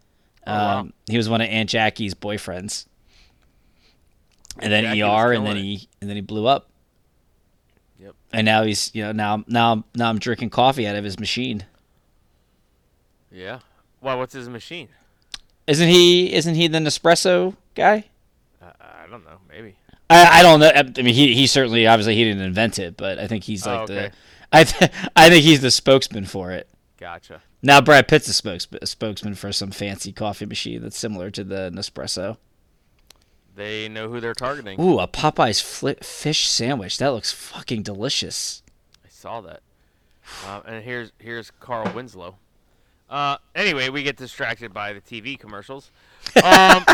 Oh, 0.47 0.52
wow. 0.52 0.78
Um, 0.80 0.93
He 1.09 1.16
was 1.16 1.28
one 1.28 1.40
of 1.40 1.48
Aunt 1.48 1.70
Jackie's 1.70 2.14
boyfriends. 2.14 2.86
And 4.59 4.72
then 4.72 4.84
Jackie 4.84 5.02
ER, 5.02 5.32
and 5.32 5.47
then 5.47 5.56
he 5.56 5.88
and 6.01 6.09
then 6.09 6.16
he 6.16 6.22
blew 6.22 6.47
up. 6.47 6.70
Yep. 8.01 8.14
And 8.32 8.44
now 8.44 8.62
he's 8.62 8.94
you 8.94 9.05
know 9.05 9.12
now 9.12 9.44
now 9.47 9.84
now 9.94 10.09
I'm 10.09 10.18
drinking 10.18 10.51
coffee 10.51 10.86
out 10.86 10.97
of 10.97 11.05
his 11.05 11.18
machine. 11.18 11.64
Yeah. 13.30 13.60
Well, 14.07 14.19
what's 14.19 14.35
his 14.35 14.49
machine? 14.49 14.87
Isn't 15.66 15.89
he? 15.89 16.33
Isn't 16.33 16.55
he 16.55 16.69
the 16.69 16.78
Nespresso 16.78 17.57
guy? 17.74 18.05
Uh, 18.62 18.66
I 18.81 19.09
don't 19.11 19.24
know. 19.24 19.39
Maybe. 19.49 19.74
I, 20.09 20.39
I 20.39 20.43
don't 20.45 20.61
know. 20.61 20.70
I 20.73 20.85
mean, 21.03 21.12
he 21.12 21.35
he 21.35 21.49
certainly 21.49 21.89
obviously 21.89 22.15
he 22.15 22.23
didn't 22.23 22.43
invent 22.45 22.78
it, 22.78 22.97
but 22.97 23.19
I 23.19 23.27
think 23.27 23.43
he's 23.43 23.66
Oh, 23.66 23.73
like 23.73 23.91
okay. 23.91 23.95
the. 23.95 24.12
I 24.53 24.62
th- 24.62 24.93
I 25.16 25.28
think 25.28 25.45
he's 25.45 25.61
the 25.61 25.73
spokesman 25.73 26.24
for 26.24 26.53
it. 26.53 26.69
Gotcha. 26.99 27.43
Now 27.62 27.81
Brad 27.81 28.07
Pitt's 28.07 28.28
a, 28.28 28.33
spokes- 28.33 28.69
a 28.81 28.87
spokesman 28.87 29.35
for 29.35 29.51
some 29.51 29.73
fancy 29.73 30.12
coffee 30.12 30.47
machine 30.47 30.83
that's 30.83 30.97
similar 30.97 31.33
to 31.33 31.43
the 31.43 31.73
Nespresso. 31.74 32.37
They 33.57 33.89
know 33.89 34.09
who 34.09 34.20
they're 34.20 34.35
targeting. 34.35 34.81
Ooh, 34.81 35.01
a 35.01 35.09
Popeyes 35.09 35.61
fli 35.61 36.03
fish 36.05 36.47
sandwich. 36.49 36.99
That 36.99 37.09
looks 37.09 37.33
fucking 37.33 37.83
delicious. 37.83 38.62
I 39.05 39.09
saw 39.09 39.41
that. 39.41 39.62
Uh, 40.47 40.61
and 40.65 40.85
here's 40.85 41.11
here's 41.19 41.51
Carl 41.51 41.91
Winslow. 41.93 42.37
Uh, 43.09 43.37
anyway, 43.55 43.89
we 43.89 44.03
get 44.03 44.16
distracted 44.16 44.73
by 44.74 44.93
the 44.93 45.01
TV 45.01 45.39
commercials. 45.39 45.91
Um, 46.43 46.85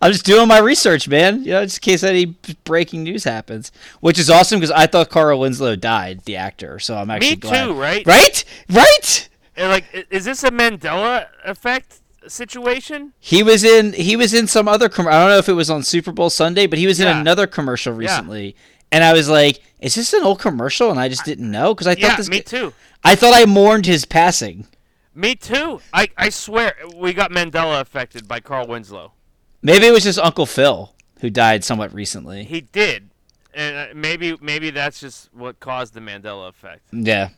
I'm 0.00 0.10
just 0.12 0.24
doing 0.24 0.48
my 0.48 0.58
research, 0.58 1.06
man. 1.06 1.44
You 1.44 1.50
know, 1.52 1.64
just 1.64 1.78
in 1.78 1.82
case 1.92 2.02
any 2.02 2.24
breaking 2.64 3.02
news 3.04 3.24
happens, 3.24 3.70
which 4.00 4.18
is 4.18 4.30
awesome 4.30 4.58
because 4.58 4.70
I 4.70 4.86
thought 4.86 5.10
Carl 5.10 5.38
Winslow 5.38 5.76
died, 5.76 6.22
the 6.24 6.36
actor. 6.36 6.78
So 6.78 6.96
I'm 6.96 7.10
actually 7.10 7.30
me 7.32 7.36
glad. 7.36 7.66
too, 7.66 7.74
right? 7.74 8.06
Right, 8.06 8.44
right. 8.70 9.28
And, 9.54 9.68
like, 9.68 10.06
is 10.10 10.24
this 10.24 10.42
a 10.44 10.50
Mandela 10.50 11.26
effect 11.44 12.00
situation? 12.26 13.12
He 13.20 13.42
was 13.42 13.62
in 13.64 13.92
he 13.92 14.16
was 14.16 14.32
in 14.32 14.46
some 14.46 14.66
other 14.66 14.88
com- 14.88 15.06
I 15.08 15.12
don't 15.12 15.28
know 15.28 15.38
if 15.38 15.48
it 15.48 15.52
was 15.52 15.68
on 15.70 15.82
Super 15.82 16.10
Bowl 16.10 16.30
Sunday, 16.30 16.66
but 16.66 16.78
he 16.78 16.86
was 16.86 17.00
in 17.00 17.08
another 17.08 17.46
commercial 17.46 17.92
recently. 17.92 18.56
And 18.90 19.04
I 19.04 19.12
was 19.12 19.28
like, 19.28 19.60
is 19.80 19.94
this 19.94 20.12
an 20.14 20.22
old 20.22 20.40
commercial? 20.40 20.90
And 20.90 20.98
I 20.98 21.08
just 21.08 21.24
didn't 21.24 21.50
know 21.50 21.74
because 21.74 21.86
I 21.86 21.96
Yeah, 21.98 22.08
thought 22.08 22.16
this 22.18 22.28
me 22.28 22.40
too. 22.40 22.72
I 23.04 23.14
thought 23.14 23.34
I 23.34 23.44
mourned 23.44 23.86
his 23.86 24.04
passing. 24.04 24.66
Me 25.14 25.34
too. 25.34 25.80
I, 25.92 26.08
I 26.16 26.30
swear 26.30 26.74
we 26.96 27.12
got 27.12 27.30
Mandela 27.30 27.80
affected 27.80 28.26
by 28.26 28.40
Carl 28.40 28.66
Winslow. 28.66 29.12
Maybe 29.60 29.86
it 29.86 29.92
was 29.92 30.04
just 30.04 30.18
Uncle 30.18 30.46
Phil 30.46 30.94
who 31.20 31.30
died 31.30 31.64
somewhat 31.64 31.92
recently. 31.94 32.44
He 32.44 32.62
did, 32.62 33.10
and 33.54 33.76
uh, 33.76 33.94
maybe 33.94 34.36
maybe 34.40 34.70
that's 34.70 35.00
just 35.00 35.32
what 35.32 35.60
caused 35.60 35.94
the 35.94 36.00
Mandela 36.00 36.48
effect. 36.48 36.82
Yeah. 36.92 37.28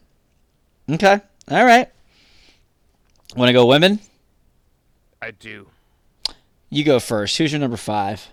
Okay. 0.89 1.21
All 1.51 1.65
right. 1.65 1.91
Want 3.37 3.49
to 3.49 3.53
go 3.53 3.67
women? 3.67 4.01
I 5.21 5.33
do. 5.33 5.69
You 6.71 6.85
go 6.85 7.01
first. 7.01 7.37
Who's 7.39 7.53
your 7.53 7.61
number 7.61 7.77
five? 7.77 8.29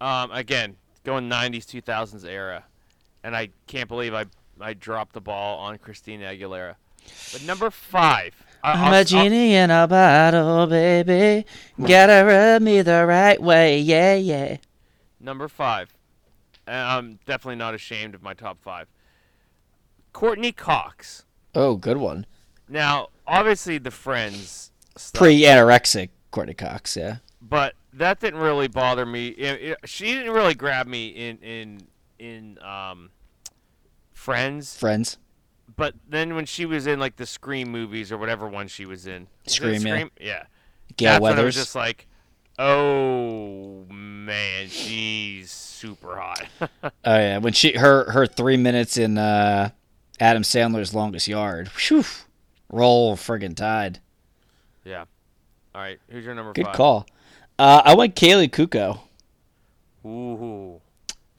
Um, 0.00 0.30
again, 0.32 0.76
going 1.04 1.28
'90s, 1.28 1.64
2000s 1.66 2.24
era, 2.24 2.64
and 3.22 3.36
I 3.36 3.50
can't 3.66 3.88
believe 3.88 4.12
I 4.12 4.24
I 4.60 4.74
dropped 4.74 5.12
the 5.12 5.20
ball 5.20 5.58
on 5.58 5.78
Christina 5.78 6.26
Aguilera. 6.26 6.74
But 7.32 7.42
number 7.44 7.70
five, 7.70 8.34
I, 8.62 8.72
I'm 8.72 8.78
I'll- 8.78 8.92
a 8.94 8.96
I'll- 8.98 9.04
genie 9.04 9.54
in 9.54 9.70
a 9.70 9.86
bottle, 9.88 10.66
baby. 10.66 11.46
Gotta 11.80 12.24
rub 12.26 12.62
me 12.62 12.82
the 12.82 13.06
right 13.06 13.40
way, 13.40 13.78
yeah, 13.80 14.14
yeah. 14.14 14.56
Number 15.20 15.48
five. 15.48 15.94
And 16.66 16.76
I'm 16.76 17.18
definitely 17.26 17.56
not 17.56 17.74
ashamed 17.74 18.14
of 18.14 18.22
my 18.22 18.34
top 18.34 18.58
five. 18.62 18.86
Courteney 20.12 20.52
Cox. 20.52 21.24
Oh, 21.54 21.76
good 21.76 21.96
one. 21.96 22.26
Now, 22.68 23.08
obviously, 23.26 23.78
the 23.78 23.90
Friends 23.90 24.70
Pre-anorexic 25.14 26.10
Courteney 26.30 26.54
Cox, 26.54 26.96
yeah. 26.96 27.16
but 27.40 27.74
that 27.92 28.20
didn't 28.20 28.40
really 28.40 28.68
bother 28.68 29.04
me. 29.06 29.28
It- 29.28 29.62
it- 29.82 29.88
she 29.88 30.12
didn't 30.14 30.32
really 30.32 30.54
grab 30.54 30.86
me 30.86 31.08
in 31.08 31.38
in 31.38 31.86
in 32.18 32.58
um, 32.62 33.10
Friends. 34.12 34.76
Friends. 34.78 35.16
But 35.76 35.94
then 36.08 36.34
when 36.34 36.46
she 36.46 36.66
was 36.66 36.86
in 36.86 36.98
like 37.00 37.16
the 37.16 37.26
Scream 37.26 37.70
movies 37.70 38.10
or 38.12 38.18
whatever 38.18 38.48
one 38.48 38.68
she 38.68 38.86
was 38.86 39.06
in, 39.06 39.28
it 39.44 39.50
Scream, 39.50 39.86
yeah. 39.86 40.08
yeah. 40.20 40.42
Gale 40.96 41.12
That's 41.12 41.22
when 41.22 41.38
I 41.38 41.42
was 41.42 41.54
just 41.54 41.74
like, 41.74 42.06
oh 42.58 43.84
man, 43.90 44.68
she's 44.68 45.50
super 45.50 46.16
hot. 46.16 46.46
Oh 47.04 47.16
yeah, 47.16 47.38
when 47.38 47.52
she 47.52 47.76
her 47.76 48.10
her 48.10 48.26
three 48.26 48.56
minutes 48.56 48.96
in 48.96 49.16
uh, 49.16 49.70
Adam 50.18 50.42
Sandler's 50.42 50.94
Longest 50.94 51.28
Yard. 51.28 51.68
Whew. 51.68 52.04
Roll 52.70 53.16
friggin' 53.16 53.56
tide. 53.56 54.00
yeah. 54.84 55.04
All 55.74 55.80
right, 55.80 55.98
who's 56.10 56.24
your 56.24 56.34
number 56.34 56.52
Good 56.52 56.66
five? 56.66 56.74
call. 56.74 57.06
Uh, 57.58 57.82
I 57.84 57.94
went 57.94 58.14
Kaley 58.16 58.48
Cuoco 58.50 59.00
Ooh. 60.04 60.80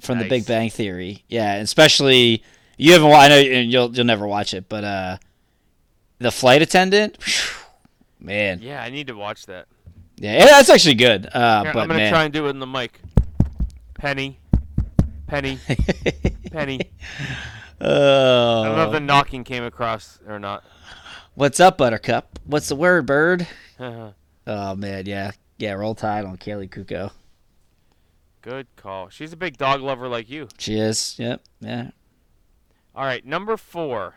from 0.01 0.19
The 0.19 0.27
Big 0.27 0.45
Bang 0.45 0.69
Theory. 0.69 1.23
Yeah, 1.29 1.55
especially 1.55 2.43
you 2.81 2.93
haven't. 2.93 3.11
I 3.11 3.27
know 3.27 3.37
and 3.37 3.71
you'll 3.71 3.95
you'll 3.95 4.05
never 4.05 4.25
watch 4.27 4.55
it, 4.55 4.67
but 4.67 4.83
uh, 4.83 5.17
the 6.17 6.31
flight 6.31 6.63
attendant. 6.63 7.17
Whew, 7.23 7.65
man, 8.19 8.59
Yeah, 8.61 8.81
I 8.81 8.89
need 8.89 9.07
to 9.07 9.13
watch 9.13 9.45
that. 9.45 9.67
yeah, 10.17 10.39
yeah, 10.39 10.45
that's 10.45 10.69
actually 10.69 10.95
good. 10.95 11.27
Uh, 11.31 11.63
Here, 11.63 11.73
but 11.73 11.81
I'm 11.81 11.87
gonna 11.89 11.99
man, 11.99 12.11
try 12.11 12.23
and 12.23 12.33
do 12.33 12.47
it 12.47 12.49
in 12.49 12.59
the 12.59 12.65
mic. 12.65 12.99
Penny. 13.93 14.39
Penny. 15.27 15.59
Penny. 16.51 16.79
I 17.79 17.83
don't 17.83 18.75
know 18.75 18.83
if 18.83 18.89
oh, 18.89 18.91
the 18.91 18.99
knocking 18.99 19.43
came 19.43 19.63
across 19.63 20.19
or 20.27 20.39
not. 20.39 20.63
what's 21.35 21.59
up, 21.59 21.77
Buttercup? 21.77 22.39
What's 22.45 22.67
the 22.67 22.75
word, 22.75 23.05
bird? 23.05 23.47
Good 23.77 24.13
Oh 24.47 24.75
man, 24.75 25.05
yeah, 25.05 25.31
yeah. 25.59 25.73
Roll 25.73 25.93
Tide 25.93 26.25
on 26.25 26.37
Kaley 26.37 26.67
Cuoco. 26.67 27.11
Good 28.41 28.65
call. 28.75 29.09
She's 29.09 29.33
a 29.33 29.37
big 29.37 29.57
dog 29.57 29.81
lover 29.81 30.07
like 30.07 30.31
you. 30.31 30.47
She 30.57 30.79
is. 30.79 31.15
Yep. 31.19 31.41
Yeah. 31.59 31.91
All 32.95 33.05
right, 33.05 33.25
number 33.25 33.57
four. 33.57 34.15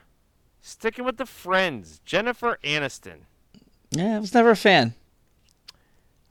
Sticking 0.60 1.05
with 1.05 1.18
the 1.18 1.26
friends, 1.26 2.01
Jennifer 2.05 2.59
Aniston. 2.64 3.20
Yeah, 3.90 4.16
I 4.16 4.18
was 4.18 4.32
never 4.34 4.51
a 4.51 4.56
fan. 4.56 4.94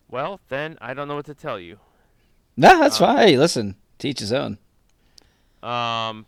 Well, 0.09 0.39
then 0.49 0.77
I 0.81 0.93
don't 0.93 1.07
know 1.07 1.15
what 1.15 1.25
to 1.27 1.35
tell 1.35 1.59
you. 1.59 1.79
No, 2.57 2.79
that's 2.79 2.99
Uh, 2.99 3.05
fine. 3.07 3.17
Hey, 3.27 3.37
listen, 3.37 3.75
teach 3.99 4.19
his 4.19 4.33
own. 4.33 4.57
Um, 5.61 6.25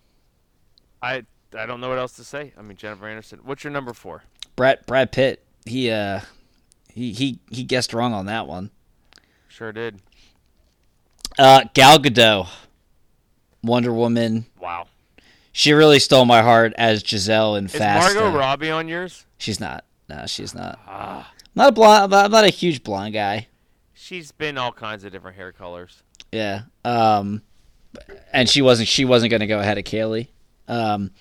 I 1.01 1.23
I 1.57 1.65
don't 1.65 1.81
know 1.81 1.89
what 1.89 1.97
else 1.97 2.13
to 2.13 2.23
say. 2.23 2.53
I 2.57 2.61
mean, 2.61 2.77
Jennifer 2.77 3.05
Aniston. 3.05 3.41
What's 3.43 3.63
your 3.63 3.71
number 3.73 3.93
four? 3.93 4.23
Brad 4.55 4.85
Brad 4.85 5.11
Pitt. 5.11 5.43
He 5.65 5.89
uh, 5.91 6.21
He 6.93 7.11
he 7.11 7.39
he 7.51 7.63
guessed 7.63 7.93
wrong 7.93 8.13
on 8.13 8.27
that 8.27 8.47
one. 8.47 8.71
Sure 9.47 9.71
did. 9.71 9.99
Uh, 11.37 11.65
Gal 11.73 11.99
Gadot, 11.99 12.47
Wonder 13.61 13.91
Woman. 13.93 14.45
Wow. 14.59 14.87
She 15.57 15.72
really 15.72 15.99
stole 15.99 16.26
my 16.26 16.41
heart 16.41 16.73
as 16.77 17.02
Giselle 17.02 17.56
in 17.56 17.68
Is 17.68 17.72
Fast. 17.76 18.14
Margot 18.14 18.30
uh, 18.30 18.38
Robbie 18.38 18.72
on 18.72 18.90
yours? 18.90 19.26
She's 19.38 19.57
not. 19.57 19.86
No, 20.10 20.26
she's 20.26 20.53
not. 20.53 20.77
Ah, 20.86 21.32
Not 21.56 21.69
a 21.69 21.72
blonde. 21.72 22.14
I'm 22.14 22.30
not 22.30 22.44
a 22.44 22.49
huge 22.49 22.84
blonde 22.84 23.14
guy. 23.14 23.48
she's 23.94 24.34
been 24.34 24.57
all 24.57 24.73
kinds 24.73 25.06
of 25.06 25.14
different 25.14 25.38
hair 25.38 25.53
colors. 25.53 26.03
Yeah. 26.34 26.64
Um, 26.84 27.41
and 28.34 28.49
she 28.49 28.61
wasn't. 28.61 28.90
She 28.90 29.06
wasn't 29.06 29.30
going 29.30 29.40
to 29.40 29.48
go 29.48 29.61
ahead 29.61 29.77
of 29.77 29.86
Kaylee. 29.86 30.27
Um, 30.68 31.11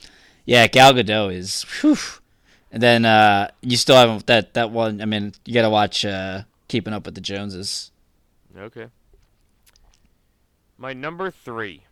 yeah. 0.45 0.67
Gal 0.67 0.93
Gadot 0.93 1.33
is. 1.33 1.63
Whew. 1.81 1.97
And 2.73 2.83
then 2.83 3.05
uh, 3.05 3.53
you 3.63 3.77
still 3.77 3.95
haven't 3.95 4.27
that 4.27 4.55
that 4.55 4.73
one. 4.73 5.01
I 5.01 5.05
mean, 5.05 5.33
you 5.45 5.55
got 5.55 5.63
to 5.63 5.71
watch 5.71 6.05
uh, 6.05 6.43
Keeping 6.67 6.93
Up 6.93 7.07
with 7.07 7.15
the 7.15 7.21
Joneses. 7.21 7.93
Okay. 8.59 8.89
My 10.77 10.93
number 10.93 11.31
three. 11.31 11.83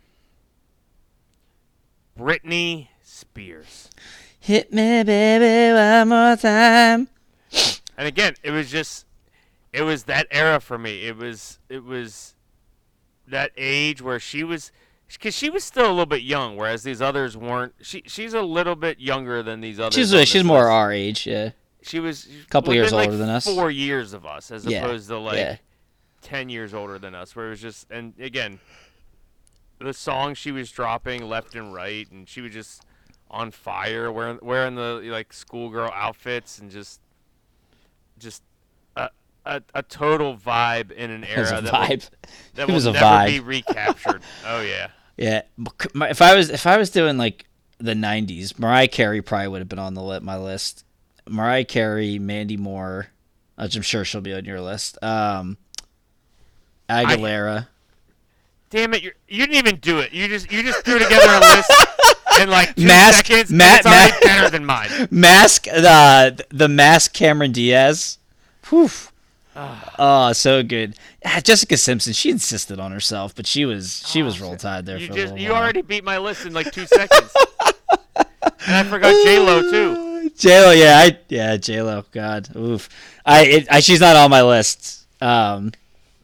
Britney 2.19 2.89
Spears. 3.03 3.91
Hit 4.39 4.73
me, 4.73 5.03
baby, 5.03 5.75
one 5.75 6.09
more 6.09 6.37
time. 6.37 7.09
And 7.97 8.09
again, 8.09 8.35
it 8.43 8.51
was 8.51 8.71
just 8.71 9.07
it 9.73 9.83
was 9.83 10.05
that 10.05 10.27
era 10.31 10.61
for 10.61 10.79
me. 10.79 11.07
It 11.07 11.17
was 11.17 11.59
it 11.69 11.85
was 11.85 12.35
that 13.29 13.53
age 13.57 14.03
where 14.03 14.19
she 14.19 14.43
was 14.45 14.73
cuz 15.21 15.35
she 15.35 15.49
was 15.49 15.63
still 15.63 15.87
a 15.87 15.91
little 15.91 16.07
bit 16.07 16.23
young 16.23 16.57
whereas 16.57 16.83
these 16.83 17.01
others 17.01 17.37
weren't. 17.37 17.75
She 17.81 18.03
she's 18.07 18.35
a 18.35 18.43
little 18.43 18.75
bit 18.77 18.99
younger 18.99 19.43
than 19.43 19.61
these 19.61 19.79
others. 19.79 19.95
She's 19.95 20.29
she's 20.29 20.45
more 20.45 20.69
our 20.69 20.91
age. 20.93 21.27
Yeah. 21.27 21.51
She 21.83 22.01
was 22.01 22.27
a 22.27 22.49
Couple 22.49 22.75
years 22.75 22.93
like, 22.93 23.09
older 23.09 23.19
than 23.19 23.29
us. 23.29 23.45
4 23.45 23.71
years 23.71 24.13
of 24.13 24.25
us 24.25 24.51
as 24.51 24.65
Yeah, 24.65 24.85
opposed 24.85 25.09
to 25.09 25.19
like 25.19 25.37
yeah. 25.37 25.57
10 26.23 26.49
years 26.49 26.75
older 26.75 26.99
than 26.99 27.15
us 27.15 27.35
where 27.35 27.47
it 27.47 27.51
was 27.51 27.61
just 27.61 27.91
and 27.91 28.15
again 28.21 28.61
the 29.83 29.93
songs 29.95 30.39
she 30.39 30.51
was 30.53 30.71
dropping 30.71 31.25
left 31.29 31.55
and 31.55 31.73
right 31.75 32.11
and 32.11 32.29
she 32.29 32.41
was 32.41 32.53
just 32.53 32.83
on 33.31 33.51
fire 33.51 34.11
wearing 34.13 34.39
wearing 34.43 34.75
the 34.75 35.01
like 35.05 35.33
schoolgirl 35.33 35.91
outfits 35.95 36.59
and 36.59 36.71
just 36.71 37.01
just 38.19 38.43
a, 38.97 39.09
a, 39.47 39.63
a 39.75 39.83
total 39.83 40.37
vibe 40.37 40.91
in 40.93 41.11
an 41.11 41.25
era 41.25 41.59
a 41.59 41.61
that 41.63 41.73
will, 41.73 41.89
that 42.55 42.63
It 42.63 42.67
will 42.69 42.75
was 42.75 42.87
a 42.87 42.93
never 42.93 43.05
vibe. 43.05 43.27
be 43.29 43.41
recaptured. 43.41 44.23
oh 44.47 44.61
yeah. 44.61 44.89
Yeah, 45.17 45.43
if 45.95 46.23
I 46.23 46.35
was 46.35 46.49
if 46.51 46.67
I 46.67 46.79
was 46.79 46.89
doing 46.91 47.19
like 47.19 47.45
the 47.79 47.93
'90s, 47.95 48.59
Mariah 48.59 48.89
Carey 48.89 49.21
probably 49.21 49.49
would 49.49 49.59
have 49.61 49.69
been 49.69 49.79
on 49.79 49.93
the 49.95 50.21
my 50.23 50.37
list. 50.37 50.85
Mariah 51.29 51.65
Carey, 51.65 52.19
Mandy 52.19 52.57
Moore, 52.57 53.09
which 53.57 53.77
I'm 53.77 53.83
sure 53.83 54.05
she'll 54.05 54.23
be 54.23 54.33
on 54.33 54.45
your 54.47 54.61
list. 54.61 55.03
Um, 55.05 55.59
Aguilera. 56.89 57.69
Damn 58.73 58.95
it! 58.95 59.03
You're, 59.03 59.13
you 59.29 59.47
didn't 59.47 59.57
even 59.57 59.77
do 59.77 59.99
it. 60.01 60.13
You 60.13 60.27
just 60.29 60.51
you 60.51 60.63
just 60.63 60.85
threw 60.85 60.99
together 60.99 61.29
a 61.31 61.39
list 61.41 61.71
in 62.41 62.49
like 62.51 62.75
two 62.75 62.87
Mask- 62.87 63.27
seconds. 63.27 63.53
Ma- 63.53 63.65
it's 63.77 63.87
already 63.87 64.13
Ma- 64.13 64.21
better 64.23 64.51
than 64.51 64.65
mine. 64.65 64.89
Mask 65.11 65.67
uh, 65.69 66.31
the 66.49 66.69
mask 66.69 67.13
Cameron 67.13 67.53
Diaz. 67.53 68.19
Whew. 68.71 68.89
Oh, 69.55 70.33
so 70.33 70.63
good. 70.63 70.97
Ah, 71.27 71.41
Jessica 71.45 71.77
Simpson, 71.77 72.15
she 72.15 72.31
insisted 72.31 72.81
on 72.81 72.91
herself, 72.91 73.35
but 73.35 73.47
she 73.47 73.67
was 73.67 74.03
she 74.07 74.23
was 74.23 74.41
roll 74.41 74.57
tide 74.57 74.87
there 74.87 74.97
You 74.97 75.09
for 75.09 75.13
a 75.13 75.17
just 75.17 75.37
you 75.37 75.51
while. 75.51 75.61
already 75.63 75.83
beat 75.83 76.03
my 76.05 76.17
list 76.17 76.47
in 76.47 76.55
like 76.55 76.73
two 76.73 76.87
seconds. 76.87 77.31
and 78.17 78.27
I 78.67 78.83
forgot 78.85 79.13
J 79.25 79.39
Lo 79.39 79.61
too. 79.71 80.31
J 80.39 80.65
Lo, 80.65 80.71
yeah, 80.73 80.97
I 80.99 81.19
yeah, 81.29 81.57
J 81.59 81.83
Lo. 81.83 82.05
God, 82.13 82.49
oof. 82.57 82.89
I, 83.27 83.45
it, 83.45 83.67
I 83.71 83.81
she's 83.81 84.01
not 84.01 84.17
on 84.17 84.31
my 84.31 84.43
list. 84.43 85.07
Um, 85.21 85.73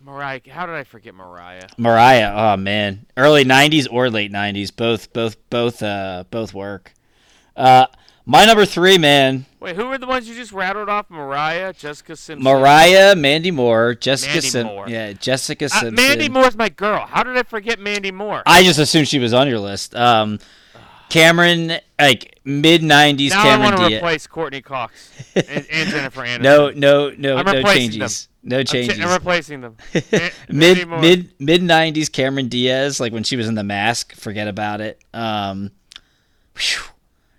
Mariah, 0.08 0.40
how 0.48 0.64
did 0.64 0.74
I 0.74 0.84
forget 0.84 1.14
Mariah? 1.14 1.66
Mariah, 1.76 2.32
oh 2.34 2.56
man, 2.56 3.04
early 3.18 3.44
'90s 3.44 3.86
or 3.90 4.08
late 4.08 4.32
'90s, 4.32 4.74
both 4.74 5.12
both 5.12 5.36
both 5.50 5.82
uh 5.82 6.24
both 6.30 6.54
work. 6.54 6.94
Uh, 7.54 7.84
my 8.24 8.46
number 8.46 8.64
three, 8.64 8.96
man, 8.96 9.44
Wait, 9.60 9.76
who 9.76 9.84
were 9.86 9.98
the 9.98 10.06
ones 10.06 10.26
you 10.26 10.34
just 10.34 10.50
rattled 10.52 10.88
off? 10.88 11.10
Mariah, 11.10 11.74
Jessica 11.74 12.16
Simpson. 12.16 12.42
Mariah, 12.42 13.16
Mandy 13.16 13.50
Moore, 13.50 13.94
Jessica 13.94 14.32
Mandy 14.32 14.48
Sim- 14.48 14.66
Moore. 14.66 14.88
yeah, 14.88 15.12
Jessica 15.12 15.66
Uh, 15.66 15.68
Simpson. 15.68 15.94
Mandy 15.94 16.30
Moore's 16.30 16.56
my 16.56 16.70
girl. 16.70 17.04
How 17.04 17.22
did 17.22 17.36
I 17.36 17.42
forget 17.42 17.78
Mandy 17.78 18.10
Moore? 18.10 18.42
I 18.46 18.62
just 18.62 18.78
assumed 18.78 19.08
she 19.08 19.18
was 19.18 19.34
on 19.34 19.46
your 19.46 19.58
list. 19.58 19.94
Um, 19.94 20.38
Cameron, 21.10 21.78
like 21.98 22.38
mid 22.44 22.80
'90s, 22.80 23.30
now 23.30 23.40
I 23.40 23.42
Cameron 23.42 23.74
want 23.80 23.90
to 23.90 23.96
replace 23.98 24.26
Courteney 24.26 24.62
Cox 24.62 25.10
and, 25.34 25.66
and 25.70 25.90
Jennifer 25.90 26.22
Aniston. 26.22 26.40
No, 26.40 26.70
no, 26.70 27.10
no, 27.10 27.36
I'm 27.36 27.44
no 27.44 27.62
changes. 27.62 28.28
No 28.48 28.60
I'm, 28.60 28.64
changes. 28.64 28.98
I'm 28.98 29.10
replacing 29.10 29.60
them. 29.60 29.76
mid 30.48 30.88
mid 30.88 31.32
mid 31.38 31.62
nineties 31.62 32.08
Cameron 32.08 32.48
Diaz, 32.48 32.98
like 32.98 33.12
when 33.12 33.22
she 33.22 33.36
was 33.36 33.46
in 33.46 33.54
the 33.54 33.64
mask, 33.64 34.14
forget 34.14 34.48
about 34.48 34.80
it. 34.80 35.00
Um 35.12 35.70
whew. 36.56 36.82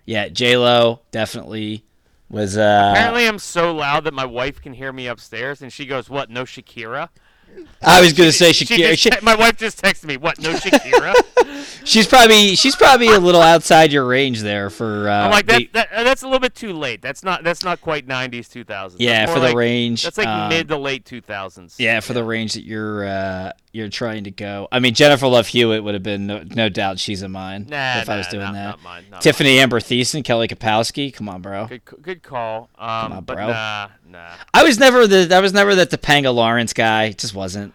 yeah, 0.06 0.28
J 0.28 0.56
Lo 0.56 1.00
definitely 1.10 1.84
was 2.28 2.56
uh 2.56 2.92
Apparently, 2.92 3.26
I'm 3.26 3.40
so 3.40 3.74
loud 3.74 4.04
that 4.04 4.14
my 4.14 4.24
wife 4.24 4.62
can 4.62 4.72
hear 4.72 4.92
me 4.92 5.08
upstairs, 5.08 5.62
and 5.62 5.72
she 5.72 5.84
goes, 5.84 6.08
"What? 6.08 6.30
No 6.30 6.44
Shakira?" 6.44 7.08
I 7.82 8.00
was 8.00 8.12
gonna 8.12 8.32
say 8.32 8.50
Shakira. 8.50 8.90
just 8.90 9.00
She, 9.02 9.10
te- 9.10 9.20
my 9.22 9.34
wife 9.34 9.56
just 9.56 9.82
texted 9.82 10.04
me, 10.04 10.16
"What? 10.18 10.38
No 10.38 10.52
Shakira?" 10.52 11.14
she's 11.84 12.06
probably 12.06 12.54
she's 12.54 12.76
probably 12.76 13.08
a 13.08 13.18
little 13.18 13.40
outside 13.40 13.90
your 13.92 14.06
range 14.06 14.42
there 14.42 14.68
for 14.68 15.08
uh 15.08 15.24
I'm 15.24 15.30
like, 15.30 15.46
that, 15.46 15.58
the- 15.58 15.70
that, 15.72 15.92
uh, 15.92 16.04
that's 16.04 16.22
a 16.22 16.26
little 16.26 16.40
bit 16.40 16.54
too 16.54 16.72
late. 16.74 17.00
That's 17.00 17.22
not 17.22 17.42
that's 17.42 17.64
not 17.64 17.80
quite 17.80 18.06
90s, 18.06 18.48
2000s. 18.48 18.96
yeah, 18.98 19.26
for 19.26 19.40
the 19.40 19.46
like, 19.46 19.56
range. 19.56 20.02
That's 20.02 20.18
like 20.18 20.26
um, 20.26 20.50
mid 20.50 20.68
to 20.68 20.76
late 20.76 21.04
2000s. 21.04 21.76
Yeah, 21.78 22.00
for 22.00 22.12
the 22.12 22.22
range 22.24 22.52
that 22.54 22.64
you're 22.64 23.06
uh 23.06 23.52
you're 23.72 23.88
trying 23.88 24.24
to 24.24 24.30
go. 24.30 24.68
I 24.70 24.78
mean 24.78 24.92
Jennifer 24.94 25.26
Love 25.26 25.46
Hewitt 25.46 25.82
would 25.82 25.94
have 25.94 26.02
been 26.02 26.26
no, 26.26 26.42
no 26.42 26.68
doubt 26.68 26.98
she's 26.98 27.22
in 27.22 27.30
mine 27.30 27.66
Nah, 27.70 28.00
if 28.00 28.10
I 28.10 28.18
was 28.18 28.26
doing 28.26 28.52
that. 28.52 28.52
Not 28.52 28.82
mine. 28.82 29.04
Not 29.10 29.22
Tiffani 29.22 29.56
Amber 29.56 29.80
Thiessen, 29.80 30.22
Kelly 30.22 30.48
Kapowski, 30.48 31.14
come 31.14 31.28
on, 31.28 31.40
bro. 31.40 31.66
Good, 31.66 31.82
good 32.02 32.22
call. 32.22 32.68
Um, 32.78 33.12
on, 33.12 33.24
but 33.24 33.36
bro. 33.36 33.46
nah, 33.48 33.88
nah. 34.10 34.34
I 34.52 34.62
was 34.62 34.78
never 34.78 35.06
the 35.06 35.34
I 35.34 35.40
was 35.40 35.52
never 35.52 35.74
that 35.74 35.90
Topanga 35.90 36.34
Lawrence 36.34 36.72
guy. 36.72 37.04
It 37.04 37.18
just 37.18 37.34
wasn't. 37.34 37.74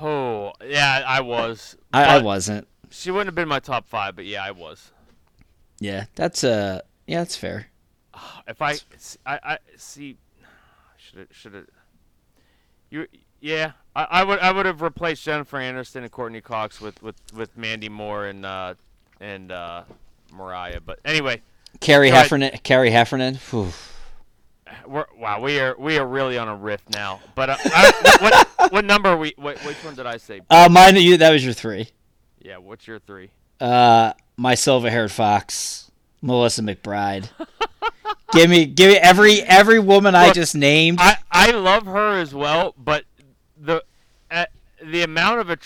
Oh, 0.00 0.52
yeah, 0.66 1.04
I 1.06 1.20
was. 1.20 1.76
I, 1.92 2.16
I 2.16 2.22
wasn't. 2.22 2.66
She 2.90 3.10
wouldn't 3.10 3.28
have 3.28 3.34
been 3.34 3.48
my 3.48 3.60
top 3.60 3.86
five, 3.86 4.16
but 4.16 4.24
yeah, 4.24 4.44
I 4.44 4.50
was. 4.50 4.90
Yeah, 5.78 6.06
that's 6.14 6.44
uh 6.44 6.80
yeah, 7.06 7.18
that's 7.18 7.36
fair. 7.36 7.68
If 8.46 8.60
I, 8.60 8.76
I, 9.24 9.38
I 9.42 9.58
see, 9.76 10.16
should 10.96 11.20
it, 11.20 11.28
should 11.30 11.54
it, 11.54 11.68
you, 12.90 13.06
yeah, 13.40 13.72
I, 13.94 14.04
I 14.10 14.24
would, 14.24 14.38
I 14.40 14.52
would 14.52 14.66
have 14.66 14.82
replaced 14.82 15.24
Jennifer 15.24 15.58
Anderson 15.58 16.02
and 16.02 16.10
Courteney 16.10 16.40
Cox 16.40 16.80
with, 16.80 17.00
with, 17.02 17.16
with 17.34 17.56
Mandy 17.56 17.88
Moore 17.88 18.26
and, 18.26 18.44
uh, 18.44 18.74
and, 19.20 19.52
uh, 19.52 19.84
Mariah. 20.32 20.80
But 20.84 20.98
anyway, 21.04 21.42
Carrie 21.80 22.10
Heffernan 22.10 22.58
Carrie 22.62 22.90
Heffernan. 22.90 23.36
Whew. 23.50 23.72
We're, 24.86 25.06
wow, 25.18 25.40
we 25.40 25.58
are, 25.60 25.74
we 25.78 25.98
are 25.98 26.06
really 26.06 26.38
on 26.38 26.48
a 26.48 26.56
riff 26.56 26.82
now. 26.90 27.20
But 27.34 27.50
uh, 27.50 27.56
I, 27.64 28.46
what, 28.58 28.72
what 28.72 28.84
number 28.86 29.16
we? 29.16 29.34
What, 29.36 29.58
which 29.60 29.76
one 29.84 29.94
did 29.94 30.06
I 30.06 30.16
say? 30.16 30.40
Uh 30.50 30.68
mine 30.70 30.96
you 30.96 31.16
that 31.18 31.30
was 31.30 31.44
your 31.44 31.54
three. 31.54 31.88
Yeah, 32.40 32.58
what's 32.58 32.86
your 32.86 32.98
three? 32.98 33.30
Uh 33.60 34.12
my 34.36 34.54
silver 34.54 34.90
haired 34.90 35.12
fox, 35.12 35.90
Melissa 36.20 36.62
McBride. 36.62 37.28
give 38.32 38.50
me 38.50 38.66
give 38.66 38.90
me 38.90 38.98
every 38.98 39.42
every 39.42 39.78
woman 39.78 40.14
I 40.14 40.32
just 40.32 40.54
named. 40.54 40.98
I, 41.00 41.18
I 41.30 41.50
love 41.52 41.86
her 41.86 42.18
as 42.18 42.34
well, 42.34 42.74
but 42.76 43.04
the 43.56 43.82
uh, 44.30 44.46
the 44.82 45.02
amount 45.02 45.40
of 45.40 45.50
a 45.50 45.58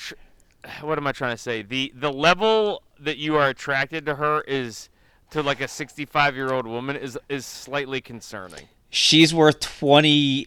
what 0.84 0.98
am 0.98 1.06
I 1.06 1.12
trying 1.12 1.34
to 1.34 1.42
say? 1.42 1.62
The 1.62 1.92
the 1.94 2.12
level 2.12 2.82
that 2.98 3.18
you 3.18 3.36
are 3.36 3.48
attracted 3.48 4.06
to 4.06 4.16
her 4.16 4.42
is 4.42 4.88
to 5.30 5.42
like 5.42 5.60
a 5.60 5.68
65 5.68 6.34
year 6.34 6.52
old 6.52 6.66
woman 6.66 6.96
is 6.96 7.18
is 7.28 7.46
slightly 7.46 8.00
concerning. 8.00 8.68
She's 8.90 9.34
worth 9.34 9.60
20, 9.60 10.46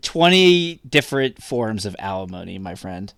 20 0.00 0.80
different 0.88 1.42
forms 1.42 1.84
of 1.86 1.94
alimony, 1.98 2.58
my 2.58 2.74
friend. 2.74 3.12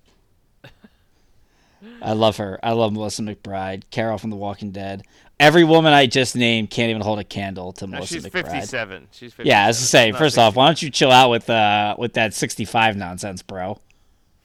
I 2.01 2.13
love 2.13 2.37
her. 2.37 2.59
I 2.63 2.73
love 2.73 2.93
Melissa 2.93 3.23
McBride, 3.23 3.83
Carol 3.91 4.19
from 4.19 4.31
The 4.31 4.37
Walking 4.37 4.71
Dead. 4.71 5.03
Every 5.41 5.65
woman 5.65 5.93
I 5.93 6.07
just 6.07 6.37
named 6.37 6.71
can't 6.71 6.91
even 6.91 7.03
hold 7.03 7.19
a 7.19 7.25
candle 7.25 7.73
to 7.75 7.87
Now, 7.87 7.97
Melissa 7.97 8.15
she's 8.15 8.25
McBride. 8.27 8.51
57. 8.51 9.09
She's 9.11 9.33
57. 9.33 9.47
Yeah, 9.47 9.65
I 9.65 9.67
was 9.69 9.79
to 9.79 9.85
say, 9.85 10.13
first 10.13 10.39
off, 10.39 10.55
why 10.55 10.67
don't 10.67 10.81
you 10.81 10.91
chill 10.91 11.11
out 11.11 11.31
with 11.31 11.51
uh 11.51 11.97
with 11.99 12.13
that 12.13 12.35
65 12.35 12.97
nonsense, 12.97 13.43
bro? 13.43 13.81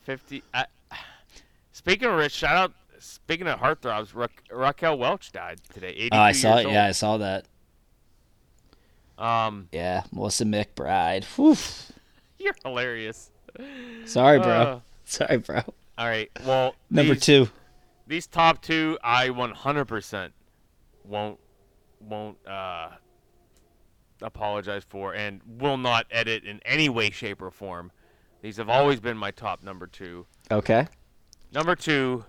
50. 0.04 0.42
I, 0.54 0.66
speaking 1.74 2.08
of 2.08 2.16
rich, 2.16 2.32
shout 2.32 2.56
out. 2.56 2.74
Speaking 3.00 3.48
of 3.48 3.60
heartthrobs, 3.60 4.16
Ra- 4.16 4.28
Raquel 4.52 4.98
Welch 4.98 5.32
died 5.32 5.60
today. 5.72 6.10
Oh, 6.12 6.18
I 6.18 6.32
saw 6.32 6.58
it. 6.58 6.68
Yeah, 6.68 6.86
I 6.86 6.92
saw 6.92 7.18
that. 7.18 7.46
Um, 9.18 9.68
Yeah, 9.72 10.04
Melissa 10.12 10.46
McBride. 10.46 11.24
Whew. 11.36 11.56
you're 12.40 12.56
hilarious. 12.64 13.32
Sorry, 14.06 14.40
bro. 14.40 14.50
Uh, 14.52 14.80
Sorry, 15.06 15.38
bro. 15.38 15.62
all 15.98 16.08
right. 16.08 16.30
Well, 16.46 16.76
Number 16.90 17.14
these- 17.16 17.24
two. 17.24 17.50
these 18.06 18.28
top 18.28 18.62
two 18.62 18.98
I 19.04 19.30
100% 19.30 20.32
won't 21.04 21.40
won't 22.00 22.38
uh 22.48 22.90
apologize 24.22 24.84
for 24.88 25.14
and 25.16 25.42
will 25.48 25.78
not 25.78 26.06
edit 26.12 26.44
in 26.44 26.60
any 26.66 26.90
way, 26.90 27.10
shape, 27.10 27.42
or 27.42 27.50
form. 27.52 27.92
These 28.42 28.58
have 28.58 28.70
always 28.70 29.00
been 29.00 29.18
my 29.18 29.32
top 29.32 29.64
number 29.64 29.88
two. 29.88 30.26
Okay. 30.52 30.88
Number 31.54 31.76
two, 31.76 32.24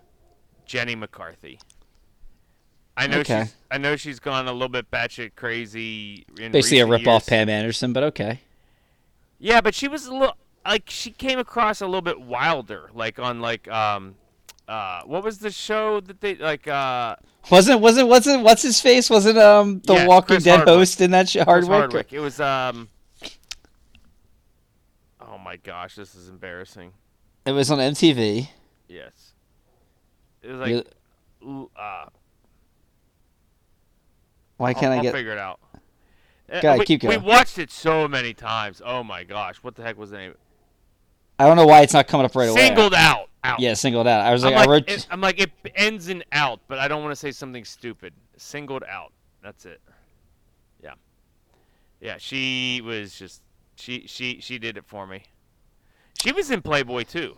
Jenny 0.64 0.94
McCarthy. 0.94 1.58
I 2.98 3.06
know 3.06 3.18
Okay. 3.20 3.44
she's 3.44 3.54
I 3.70 3.78
know 3.78 3.96
she's 3.96 4.18
gone 4.18 4.48
a 4.48 4.52
little 4.52 4.68
bit 4.68 4.90
batshit 4.90 5.32
crazy. 5.36 6.26
In 6.38 6.52
Basically 6.52 6.80
a 6.80 6.86
rip 6.86 7.06
off. 7.06 7.26
Pam 7.26 7.48
Anderson, 7.48 7.92
but 7.92 8.02
okay. 8.04 8.40
Yeah, 9.38 9.60
but 9.60 9.74
she 9.74 9.86
was 9.88 10.06
a 10.06 10.12
little 10.12 10.36
like 10.66 10.90
she 10.90 11.10
came 11.12 11.38
across 11.38 11.80
a 11.80 11.86
little 11.86 12.02
bit 12.02 12.20
wilder, 12.20 12.90
like 12.92 13.18
on 13.18 13.40
like 13.40 13.68
um, 13.68 14.16
uh, 14.66 15.02
what 15.04 15.22
was 15.22 15.38
the 15.38 15.50
show 15.50 16.00
that 16.00 16.20
they 16.20 16.34
like 16.36 16.66
uh 16.66 17.14
Wasn't 17.50 17.80
wasn't 17.80 18.08
wasn't 18.08 18.42
what's 18.42 18.62
his 18.62 18.80
face? 18.80 19.08
Wasn't 19.08 19.38
um 19.38 19.80
the 19.86 19.94
Yeah, 19.94 20.06
Walking 20.08 20.26
Chris 20.36 20.44
Dead 20.44 20.56
Hardwick. 20.56 20.74
host 20.74 21.00
in 21.00 21.10
that 21.12 21.28
show 21.28 21.44
Hardwick? 21.44 21.70
Hardwick. 21.70 22.12
It 22.12 22.20
was 22.20 22.40
um. 22.40 22.88
Oh 25.20 25.38
my 25.38 25.56
gosh, 25.56 25.94
this 25.94 26.14
is 26.14 26.28
embarrassing. 26.28 26.92
It 27.46 27.52
was 27.52 27.70
on 27.70 27.78
MTV. 27.78 28.48
Yes, 28.88 29.32
it 30.42 30.50
was 30.50 30.60
like 30.60 30.86
uh. 31.78 32.06
Why 34.58 34.74
can't 34.74 34.92
I'll, 34.92 35.00
I 35.00 35.06
I'll 35.06 35.12
figure 35.12 35.32
it 35.32 35.38
out. 35.38 35.60
Ahead, 36.50 36.78
we, 36.78 36.84
keep 36.84 37.02
We 37.02 37.16
watched 37.16 37.58
it 37.58 37.70
so 37.70 38.08
many 38.08 38.32
times. 38.34 38.80
Oh 38.84 39.02
my 39.02 39.24
gosh, 39.24 39.56
what 39.56 39.74
the 39.74 39.82
heck 39.82 39.98
was 39.98 40.10
the 40.10 40.18
name? 40.18 40.34
I 41.38 41.46
don't 41.46 41.56
know 41.56 41.66
why 41.66 41.82
it's 41.82 41.92
not 41.92 42.08
coming 42.08 42.26
up 42.26 42.34
right 42.34 42.48
away. 42.48 42.60
Singled 42.60 42.94
out. 42.94 43.28
Out. 43.44 43.60
Yeah, 43.60 43.74
singled 43.74 44.08
out. 44.08 44.26
I 44.26 44.32
was 44.32 44.44
I'm 44.44 44.52
like, 44.52 44.60
like, 44.60 44.68
I 44.68 44.72
wrote. 44.72 44.90
it, 44.90 45.06
I'm 45.10 45.20
like, 45.20 45.40
it 45.40 45.52
ends 45.76 46.08
in 46.08 46.24
out, 46.32 46.60
but 46.66 46.78
I 46.78 46.88
don't 46.88 47.02
want 47.02 47.12
to 47.12 47.16
say 47.16 47.30
something 47.30 47.64
stupid. 47.64 48.12
Singled 48.36 48.82
out. 48.88 49.12
That's 49.42 49.64
it. 49.64 49.80
Yeah. 50.82 50.94
Yeah, 52.00 52.16
she 52.18 52.80
was 52.84 53.16
just 53.16 53.42
she 53.76 54.06
she 54.06 54.40
she 54.40 54.58
did 54.58 54.76
it 54.76 54.84
for 54.86 55.06
me. 55.06 55.22
She 56.20 56.32
was 56.32 56.50
in 56.50 56.62
Playboy 56.62 57.04
too. 57.04 57.36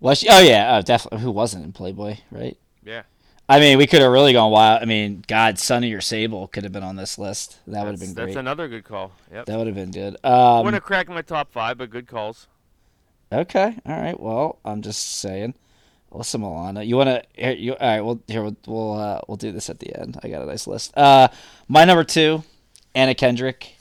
Was 0.00 0.18
she? 0.18 0.28
Oh 0.28 0.40
yeah, 0.40 0.74
uh, 0.74 0.82
definitely. 0.82 1.20
Who 1.20 1.30
wasn't 1.30 1.64
in 1.64 1.72
Playboy, 1.72 2.16
right? 2.32 2.56
Yeah. 2.84 3.02
I 3.48 3.60
mean, 3.60 3.78
we 3.78 3.86
could 3.86 4.00
have 4.00 4.10
really 4.10 4.32
gone 4.32 4.50
wild. 4.50 4.82
I 4.82 4.86
mean, 4.86 5.22
God, 5.28 5.58
Sunny 5.58 5.92
or 5.92 6.00
Sable 6.00 6.48
could 6.48 6.64
have 6.64 6.72
been 6.72 6.82
on 6.82 6.96
this 6.96 7.16
list. 7.16 7.58
That 7.68 7.84
would 7.84 7.92
have 7.92 8.00
been 8.00 8.14
that's 8.14 8.34
another 8.36 8.66
good 8.66 8.84
call. 8.84 9.12
Yep. 9.32 9.46
That 9.46 9.56
would 9.58 9.66
have 9.68 9.76
been 9.76 9.92
good. 9.92 10.16
Um, 10.24 10.64
Wouldn't 10.64 10.74
have 10.74 10.82
cracked 10.82 11.08
my 11.08 11.22
top 11.22 11.52
five, 11.52 11.78
but 11.78 11.90
good 11.90 12.08
calls. 12.08 12.48
Okay. 13.32 13.76
All 13.86 14.00
right. 14.00 14.18
Well, 14.18 14.58
I'm 14.64 14.82
just 14.82 15.20
saying. 15.20 15.54
Alyssa 16.12 16.40
Milano. 16.40 16.80
You 16.80 16.96
want 16.96 17.24
to? 17.36 17.56
You 17.56 17.74
all 17.74 17.88
right? 17.88 18.00
Well, 18.00 18.20
here 18.26 18.42
we'll 18.42 18.56
we'll, 18.66 18.92
uh, 18.94 19.20
we'll 19.28 19.36
do 19.36 19.52
this 19.52 19.68
at 19.70 19.80
the 19.80 19.94
end. 19.96 20.18
I 20.22 20.28
got 20.28 20.42
a 20.42 20.46
nice 20.46 20.66
list. 20.66 20.96
Uh, 20.96 21.28
my 21.68 21.84
number 21.84 22.04
two, 22.04 22.42
Anna 22.94 23.14
Kendrick. 23.14 23.76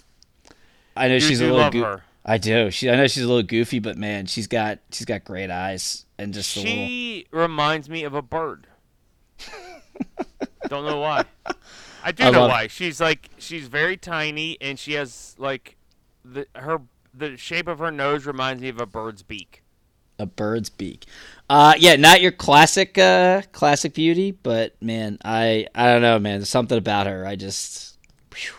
I 0.97 1.07
know 1.07 1.15
You 1.15 1.19
she's 1.19 1.41
a 1.41 1.51
little. 1.51 1.83
her. 1.83 2.03
I 2.25 2.37
do. 2.37 2.71
She. 2.71 2.89
I 2.89 2.95
know 2.95 3.07
she's 3.07 3.23
a 3.23 3.27
little 3.27 3.43
goofy, 3.43 3.79
but 3.79 3.97
man, 3.97 4.25
she's 4.25 4.47
got 4.47 4.79
she's 4.91 5.05
got 5.05 5.23
great 5.23 5.49
eyes 5.51 6.05
and 6.17 6.33
just 6.33 6.55
a 6.57 6.59
little. 6.59 6.73
She 6.73 7.27
reminds 7.31 7.89
me 7.89 8.03
of 8.03 8.13
a 8.13 8.21
bird. 8.21 8.67
Don't 10.69 10.85
know 10.85 10.99
why. 10.99 11.25
I 12.03 12.11
do 12.11 12.23
I 12.23 12.29
know 12.31 12.47
why. 12.47 12.67
She's 12.67 12.99
like 12.99 13.29
she's 13.37 13.67
very 13.67 13.97
tiny 13.97 14.57
and 14.61 14.77
she 14.79 14.93
has 14.93 15.35
like 15.37 15.77
the 16.23 16.47
her 16.55 16.81
the 17.13 17.37
shape 17.37 17.67
of 17.67 17.79
her 17.79 17.91
nose 17.91 18.25
reminds 18.25 18.61
me 18.61 18.69
of 18.69 18.79
a 18.81 18.85
bird's 18.85 19.23
beak. 19.23 19.63
a 20.19 20.25
bird's 20.25 20.69
beak. 20.69 21.05
Uh, 21.49 21.73
yeah, 21.77 21.95
not 21.95 22.21
your 22.21 22.31
classic 22.31 22.97
uh 22.97 23.41
classic 23.51 23.93
beauty, 23.93 24.31
but 24.31 24.75
man, 24.81 25.17
I 25.23 25.67
I 25.75 25.87
don't 25.87 26.01
know, 26.01 26.17
man. 26.19 26.39
There's 26.39 26.49
something 26.49 26.77
about 26.77 27.07
her. 27.07 27.25
I 27.25 27.35
just. 27.35 27.97
whew. 28.35 28.53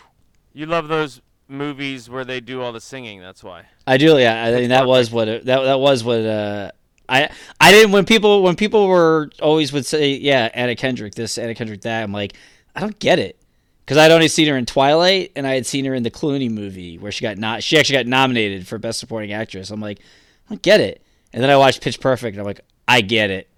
You 0.53 0.65
love 0.65 0.87
those 0.87 1.21
movies 1.47 2.09
where 2.09 2.25
they 2.25 2.39
do 2.39 2.61
all 2.61 2.71
the 2.73 2.81
singing. 2.81 3.21
That's 3.21 3.43
why. 3.43 3.65
I 3.85 3.97
do, 3.97 4.17
yeah. 4.17 4.43
I 4.45 4.51
mean, 4.51 4.69
that 4.69 4.87
was 4.87 5.11
what 5.11 5.27
it, 5.27 5.45
that 5.45 5.61
that 5.63 5.79
was 5.79 6.03
what 6.03 6.25
uh, 6.25 6.71
I 7.09 7.29
I 7.59 7.71
didn't 7.71 7.91
when 7.91 8.05
people 8.05 8.43
when 8.43 8.55
people 8.55 8.87
were 8.87 9.29
always 9.41 9.71
would 9.73 9.85
say 9.85 10.15
yeah 10.15 10.49
Anna 10.53 10.75
Kendrick 10.75 11.15
this 11.15 11.37
Anna 11.37 11.55
Kendrick 11.55 11.81
that 11.81 12.03
I'm 12.03 12.11
like 12.11 12.33
I 12.75 12.79
don't 12.79 12.97
get 12.99 13.19
it 13.19 13.37
because 13.85 13.97
I'd 13.97 14.11
only 14.11 14.27
seen 14.27 14.47
her 14.47 14.57
in 14.57 14.65
Twilight 14.65 15.31
and 15.35 15.47
I 15.47 15.55
had 15.55 15.65
seen 15.65 15.85
her 15.85 15.93
in 15.93 16.03
the 16.03 16.11
Clooney 16.11 16.51
movie 16.51 16.97
where 16.97 17.11
she 17.11 17.23
got 17.23 17.37
not 17.37 17.63
she 17.63 17.77
actually 17.77 17.97
got 17.97 18.07
nominated 18.07 18.67
for 18.67 18.77
best 18.77 18.99
supporting 18.99 19.31
actress. 19.31 19.71
I'm 19.71 19.81
like 19.81 19.99
I 19.99 20.51
don't 20.51 20.61
get 20.61 20.79
it, 20.79 21.01
and 21.33 21.43
then 21.43 21.49
I 21.49 21.57
watched 21.57 21.81
Pitch 21.81 21.99
Perfect 21.99 22.35
and 22.35 22.41
I'm 22.41 22.45
like 22.45 22.61
I 22.87 23.01
get 23.01 23.31
it, 23.31 23.49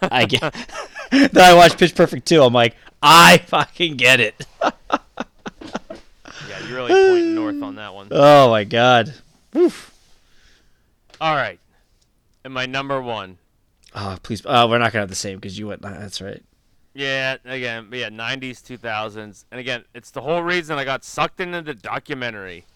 I 0.00 0.26
get. 0.26 0.42
then 1.10 1.30
I 1.36 1.54
watched 1.54 1.78
Pitch 1.78 1.94
Perfect 1.94 2.26
too. 2.26 2.42
I'm 2.42 2.52
like 2.52 2.76
I 3.02 3.38
fucking 3.38 3.96
get 3.96 4.20
it. 4.20 4.46
Yeah, 4.62 4.70
you're 6.66 6.76
really 6.76 6.92
pointing 6.92 7.34
north 7.34 7.62
on 7.62 7.76
that 7.76 7.94
one. 7.94 8.08
Oh 8.10 8.50
my 8.50 8.64
god. 8.64 9.14
Woof. 9.52 9.92
All 11.20 11.34
right. 11.34 11.58
And 12.44 12.52
my 12.52 12.66
number 12.66 13.00
one. 13.00 13.38
Oh 13.94 14.16
please. 14.22 14.42
Oh, 14.44 14.68
we're 14.68 14.78
not 14.78 14.92
gonna 14.92 15.02
have 15.02 15.08
the 15.08 15.14
same 15.14 15.38
because 15.38 15.58
you 15.58 15.68
went. 15.68 15.82
That's 15.82 16.20
right. 16.20 16.42
Yeah, 16.94 17.36
again, 17.46 17.88
yeah, 17.90 18.10
90s, 18.10 18.60
2000s. 18.62 19.44
And 19.50 19.58
again, 19.58 19.84
it's 19.94 20.10
the 20.10 20.20
whole 20.20 20.42
reason 20.42 20.78
I 20.78 20.84
got 20.84 21.04
sucked 21.04 21.40
into 21.40 21.62
the 21.62 21.74
documentary. 21.74 22.66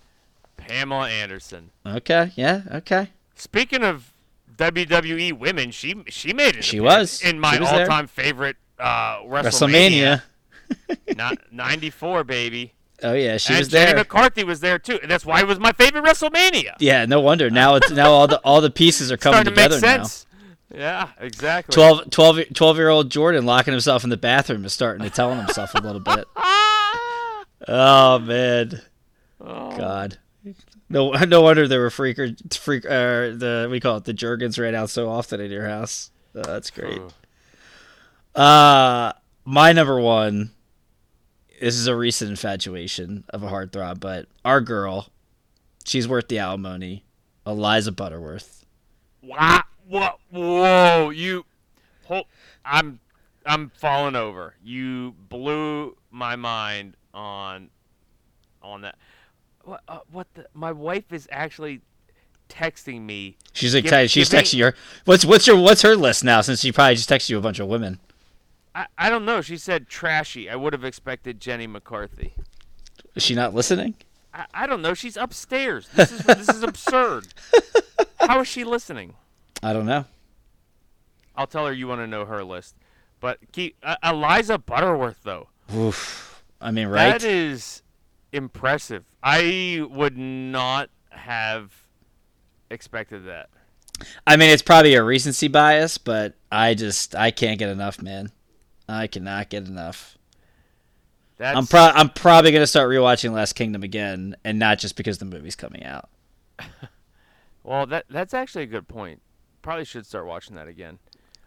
Pamela 0.56 1.10
Anderson. 1.10 1.70
Okay. 1.84 2.32
Yeah. 2.34 2.62
Okay. 2.72 3.10
Speaking 3.34 3.82
of 3.82 4.12
WWE 4.56 5.34
women, 5.34 5.70
she 5.70 6.02
she 6.08 6.32
made 6.32 6.56
it. 6.56 6.64
She 6.64 6.80
was. 6.80 7.20
in 7.22 7.38
my 7.38 7.58
was 7.58 7.68
all-time 7.68 8.06
favorite 8.06 8.56
uh, 8.78 9.18
WrestleMania. 9.20 10.22
WrestleMania. 10.70 11.16
Not 11.16 11.52
94, 11.52 12.24
baby. 12.24 12.72
Oh 13.02 13.12
yeah, 13.12 13.36
she 13.36 13.52
and 13.52 13.58
was 13.60 13.68
Jenny 13.68 13.86
there. 13.92 13.96
McCarthy 13.96 14.42
was 14.44 14.60
there 14.60 14.78
too. 14.78 14.98
And 15.02 15.10
that's 15.10 15.26
why 15.26 15.40
it 15.40 15.46
was 15.46 15.58
my 15.58 15.72
favorite 15.72 16.04
WrestleMania. 16.04 16.74
yeah, 16.80 17.04
no 17.06 17.20
wonder. 17.20 17.50
Now 17.50 17.74
it's 17.74 17.90
now 17.90 18.10
all 18.10 18.26
the 18.26 18.38
all 18.38 18.60
the 18.60 18.70
pieces 18.70 19.12
are 19.12 19.16
coming 19.16 19.34
Starting 19.42 19.54
to 19.54 19.62
together 19.62 19.98
now. 19.98 20.06
Yeah, 20.74 21.08
exactly. 21.20 21.72
12, 21.74 22.10
12, 22.10 22.38
12 22.54 22.76
year 22.76 22.88
old 22.88 23.10
Jordan 23.10 23.46
locking 23.46 23.72
himself 23.72 24.02
in 24.02 24.10
the 24.10 24.16
bathroom 24.16 24.64
is 24.64 24.72
starting 24.72 25.02
to 25.04 25.10
tell 25.10 25.32
himself 25.34 25.74
a 25.74 25.78
little 25.80 26.00
bit. 26.00 26.26
Oh 27.68 28.18
man, 28.18 28.80
Oh. 29.40 29.76
God. 29.76 30.18
No, 30.88 31.10
no 31.12 31.40
wonder 31.40 31.66
there 31.66 31.80
were 31.80 31.88
freaker, 31.90 32.36
freak, 32.56 32.84
uh, 32.84 33.34
the 33.36 33.66
we 33.70 33.80
call 33.80 33.96
it 33.96 34.04
the 34.04 34.12
Jergens 34.12 34.58
ran 34.58 34.74
out 34.74 34.88
so 34.90 35.08
often 35.08 35.40
in 35.40 35.50
your 35.50 35.66
house. 35.66 36.10
Oh, 36.34 36.42
that's 36.42 36.70
great. 36.70 37.00
Uh 38.34 39.12
my 39.44 39.72
number 39.72 39.98
one. 40.00 40.50
This 41.60 41.74
is 41.74 41.86
a 41.86 41.96
recent 41.96 42.30
infatuation 42.30 43.24
of 43.30 43.42
a 43.42 43.48
heartthrob, 43.48 44.00
but 44.00 44.26
our 44.44 44.60
girl, 44.60 45.08
she's 45.84 46.06
worth 46.06 46.28
the 46.28 46.38
alimony. 46.38 47.04
Eliza 47.46 47.92
Butterworth. 47.92 48.66
Wow! 49.22 49.62
What? 49.88 50.18
Whoa! 50.30 51.10
You, 51.10 51.44
hold, 52.04 52.26
I'm, 52.64 52.98
I'm 53.44 53.70
falling 53.70 54.16
over. 54.16 54.54
You 54.62 55.14
blew 55.28 55.96
my 56.10 56.34
mind 56.34 56.96
on, 57.14 57.70
on 58.62 58.82
that. 58.82 58.96
What? 59.62 59.80
Uh, 59.86 59.98
what 60.10 60.26
the? 60.34 60.46
My 60.54 60.72
wife 60.72 61.12
is 61.12 61.28
actually 61.30 61.82
texting 62.48 63.02
me. 63.02 63.36
She's 63.52 63.74
Give- 63.74 63.84
excited. 63.84 64.10
She's 64.10 64.28
give 64.28 64.38
me- 64.38 64.42
texting 64.44 64.54
you. 64.54 64.72
What's 65.04 65.24
what's 65.24 65.46
your 65.46 65.56
what's 65.56 65.82
her 65.82 65.94
list 65.96 66.24
now? 66.24 66.40
Since 66.40 66.60
she 66.60 66.72
probably 66.72 66.96
just 66.96 67.08
texted 67.08 67.30
you 67.30 67.38
a 67.38 67.40
bunch 67.40 67.58
of 67.60 67.68
women. 67.68 68.00
I, 68.76 68.86
I 68.98 69.08
don't 69.08 69.24
know. 69.24 69.40
She 69.40 69.56
said 69.56 69.88
trashy. 69.88 70.50
I 70.50 70.54
would 70.54 70.74
have 70.74 70.84
expected 70.84 71.40
Jenny 71.40 71.66
McCarthy. 71.66 72.34
Is 73.14 73.22
she 73.22 73.34
not 73.34 73.54
listening? 73.54 73.94
I, 74.34 74.44
I 74.52 74.66
don't 74.66 74.82
know. 74.82 74.92
She's 74.92 75.16
upstairs. 75.16 75.88
This 75.94 76.12
is 76.12 76.20
this 76.26 76.48
is 76.50 76.62
absurd. 76.62 77.28
How 78.20 78.40
is 78.40 78.48
she 78.48 78.64
listening? 78.64 79.14
I 79.62 79.72
don't 79.72 79.86
know. 79.86 80.04
I'll 81.34 81.46
tell 81.46 81.66
her 81.66 81.72
you 81.72 81.88
want 81.88 82.02
to 82.02 82.06
know 82.06 82.26
her 82.26 82.44
list. 82.44 82.74
But 83.18 83.38
keep 83.50 83.76
uh, 83.82 83.96
Eliza 84.04 84.58
Butterworth 84.58 85.20
though. 85.22 85.48
Oof. 85.74 86.44
I 86.60 86.70
mean, 86.70 86.88
right? 86.88 87.12
That 87.12 87.24
is 87.24 87.82
impressive. 88.30 89.04
I 89.22 89.86
would 89.88 90.18
not 90.18 90.90
have 91.08 91.72
expected 92.68 93.24
that. 93.24 93.48
I 94.26 94.36
mean, 94.36 94.50
it's 94.50 94.62
probably 94.62 94.94
a 94.94 95.02
recency 95.02 95.48
bias, 95.48 95.96
but 95.96 96.34
I 96.52 96.74
just 96.74 97.14
I 97.14 97.30
can't 97.30 97.58
get 97.58 97.70
enough, 97.70 98.02
man. 98.02 98.32
I 98.88 99.06
cannot 99.06 99.48
get 99.50 99.66
enough. 99.66 100.16
That's 101.38 101.56
I'm 101.56 101.66
pro- 101.66 101.80
I'm 101.94 102.08
probably 102.10 102.52
gonna 102.52 102.66
start 102.66 102.88
rewatching 102.88 103.32
Last 103.32 103.54
Kingdom 103.54 103.82
again, 103.82 104.36
and 104.44 104.58
not 104.58 104.78
just 104.78 104.96
because 104.96 105.18
the 105.18 105.24
movie's 105.26 105.56
coming 105.56 105.84
out. 105.84 106.08
well. 107.62 107.86
That 107.86 108.06
that's 108.08 108.32
actually 108.34 108.64
a 108.64 108.68
good 108.68 108.88
point. 108.88 109.20
Probably 109.62 109.84
should 109.84 110.06
start 110.06 110.26
watching 110.26 110.56
that 110.56 110.68
again. 110.68 110.98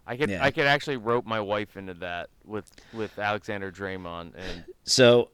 I 0.05 0.17
could 0.17 0.29
Yeah. 0.29 0.43
I 0.43 0.51
could 0.51 0.65
actually 0.65 0.97
rope 0.97 1.25
my 1.25 1.39
wife 1.39 1.77
into 1.77 1.93
that 1.95 2.29
with 2.45 2.69
with 2.93 3.17
Alexander 3.17 3.71
Dreymon 3.71 4.33
and 4.35 4.65
So, 4.83 5.29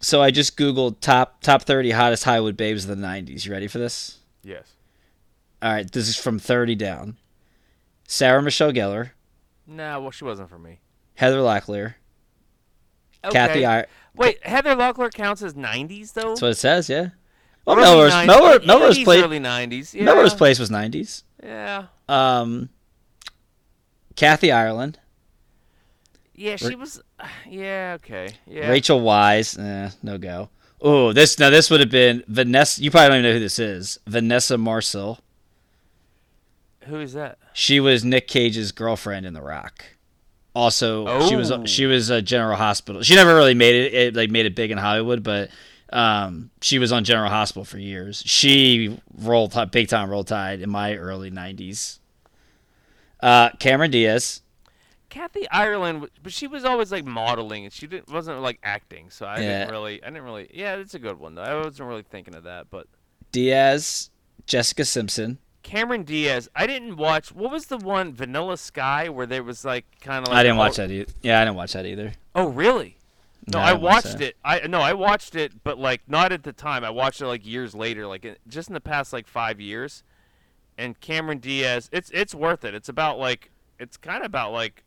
so 0.00 0.20
I 0.22 0.30
just 0.30 0.56
googled 0.58 1.00
top 1.00 1.40
top 1.42 1.62
30 1.62 1.90
hottest 1.92 2.24
Hollywood 2.24 2.56
babes 2.56 2.84
of 2.88 2.90
the 2.98 3.06
90s. 3.06 3.44
You 3.46 3.52
ready 3.52 3.68
for 3.68 3.78
this? 3.78 4.18
yes. 4.42 4.72
All 5.60 5.72
right, 5.72 5.90
this 5.90 6.08
is 6.08 6.16
from 6.16 6.38
30 6.38 6.76
down. 6.76 7.16
Sarah 8.06 8.40
Michelle 8.42 8.72
Gellar, 8.72 9.10
Nah, 9.66 9.98
well 10.00 10.10
she 10.10 10.24
wasn't 10.24 10.48
for 10.48 10.58
me. 10.58 10.78
Heather 11.18 11.38
Locklear, 11.38 11.94
Okay. 13.24 13.32
Kathy 13.32 13.66
I- 13.66 13.86
Wait, 14.14 14.44
Heather 14.46 14.74
Locklear 14.76 15.12
counts 15.12 15.42
as 15.42 15.54
'90s 15.54 16.12
though. 16.12 16.28
That's 16.30 16.42
what 16.42 16.50
it 16.52 16.56
says. 16.58 16.88
Yeah. 16.88 17.08
Well, 17.64 17.76
Early 17.76 17.86
Melrose, 17.86 18.12
90s 18.12 18.26
Melrose, 18.26 18.66
Melrose 18.66 18.98
Place, 19.04 19.22
early 19.24 19.40
'90s. 19.40 19.94
Yeah. 19.94 20.04
Melrose 20.04 20.34
Place 20.34 20.58
was 20.60 20.70
'90s. 20.70 21.24
Yeah. 21.42 21.86
Um, 22.08 22.68
Kathy 24.16 24.50
Ireland, 24.52 24.98
Yeah, 26.34 26.54
she 26.56 26.74
was. 26.76 27.02
Yeah. 27.48 27.96
Okay. 27.96 28.28
Yeah. 28.46 28.68
Rachel 28.70 29.00
Weisz, 29.00 29.58
eh, 29.58 29.90
no 30.04 30.18
go. 30.18 30.50
Oh, 30.80 31.12
this 31.12 31.36
now 31.40 31.50
this 31.50 31.68
would 31.70 31.80
have 31.80 31.90
been 31.90 32.22
Vanessa. 32.28 32.80
You 32.80 32.92
probably 32.92 33.08
don't 33.08 33.18
even 33.18 33.30
know 33.30 33.34
who 33.34 33.40
this 33.40 33.58
is. 33.58 33.98
Vanessa 34.06 34.56
Marcil. 34.56 35.18
Who 36.84 37.00
is 37.00 37.12
that? 37.14 37.38
She 37.52 37.80
was 37.80 38.04
Nick 38.04 38.28
Cage's 38.28 38.70
girlfriend 38.72 39.26
in 39.26 39.34
The 39.34 39.42
Rock. 39.42 39.84
Also, 40.58 41.28
she 41.28 41.36
was 41.36 41.52
Oh. 41.52 41.64
she 41.66 41.86
was 41.86 42.10
a 42.10 42.20
General 42.20 42.56
Hospital. 42.56 43.02
She 43.02 43.14
never 43.14 43.34
really 43.34 43.54
made 43.54 43.74
it, 43.76 43.94
it 43.94 44.16
like 44.16 44.28
made 44.30 44.44
it 44.44 44.54
big 44.56 44.70
in 44.72 44.78
Hollywood, 44.78 45.22
but 45.22 45.50
um, 45.92 46.50
she 46.60 46.78
was 46.80 46.90
on 46.90 47.04
General 47.04 47.30
Hospital 47.30 47.64
for 47.64 47.78
years. 47.78 48.22
She 48.26 48.98
rolled 49.16 49.54
big 49.70 49.86
time 49.88 50.10
roll 50.10 50.24
tide 50.24 50.60
in 50.60 50.68
my 50.68 50.96
early 50.96 51.30
'90s. 51.30 52.00
Uh, 53.20 53.50
Cameron 53.60 53.90
Diaz, 53.92 54.42
Kathy 55.10 55.48
Ireland, 55.50 56.08
but 56.22 56.32
she 56.32 56.46
was 56.46 56.64
always 56.64 56.90
like 56.90 57.04
modeling, 57.04 57.64
and 57.64 57.72
she 57.72 57.86
didn't 57.86 58.10
wasn't 58.10 58.40
like 58.40 58.58
acting. 58.64 59.10
So 59.10 59.26
I 59.26 59.38
Yeah. 59.40 59.58
didn't 59.60 59.70
really, 59.70 60.02
I 60.02 60.06
didn't 60.06 60.22
really. 60.24 60.50
Yeah, 60.52 60.74
it's 60.76 60.94
a 60.94 60.98
good 60.98 61.18
one 61.20 61.34
though. 61.36 61.42
I 61.42 61.54
wasn't 61.54 61.88
really 61.88 62.02
thinking 62.02 62.34
of 62.34 62.42
that, 62.44 62.66
but 62.70 62.86
Diaz, 63.32 64.10
Jessica 64.46 64.84
Simpson. 64.84 65.38
Cameron 65.62 66.04
Diaz. 66.04 66.48
I 66.54 66.66
didn't 66.66 66.96
watch. 66.96 67.32
What 67.32 67.50
was 67.50 67.66
the 67.66 67.78
one 67.78 68.12
Vanilla 68.12 68.56
Sky 68.56 69.08
where 69.08 69.26
there 69.26 69.42
was 69.42 69.64
like 69.64 69.84
kind 70.00 70.26
of 70.26 70.28
like 70.28 70.38
I 70.38 70.42
didn't 70.42 70.58
watch 70.58 70.76
that 70.76 70.90
either. 70.90 71.12
Yeah, 71.22 71.40
I 71.40 71.44
didn't 71.44 71.56
watch 71.56 71.72
that 71.72 71.86
either. 71.86 72.12
Oh 72.34 72.48
really? 72.48 72.96
No, 73.46 73.58
No, 73.58 73.64
I 73.64 73.72
watch 73.72 74.04
watched 74.04 74.20
it. 74.20 74.36
I 74.44 74.66
no, 74.66 74.80
I 74.80 74.92
watched 74.92 75.34
it, 75.34 75.64
but 75.64 75.78
like 75.78 76.02
not 76.06 76.32
at 76.32 76.42
the 76.42 76.52
time. 76.52 76.84
I 76.84 76.90
watched 76.90 77.20
it 77.20 77.26
like 77.26 77.46
years 77.46 77.74
later, 77.74 78.06
like 78.06 78.24
in, 78.24 78.36
just 78.46 78.68
in 78.68 78.74
the 78.74 78.80
past 78.80 79.12
like 79.12 79.26
five 79.26 79.60
years. 79.60 80.02
And 80.76 80.98
Cameron 81.00 81.38
Diaz, 81.38 81.88
it's 81.92 82.10
it's 82.10 82.34
worth 82.34 82.64
it. 82.64 82.74
It's 82.74 82.88
about 82.88 83.18
like 83.18 83.50
it's 83.78 83.96
kind 83.96 84.18
of 84.18 84.26
about 84.26 84.52
like 84.52 84.84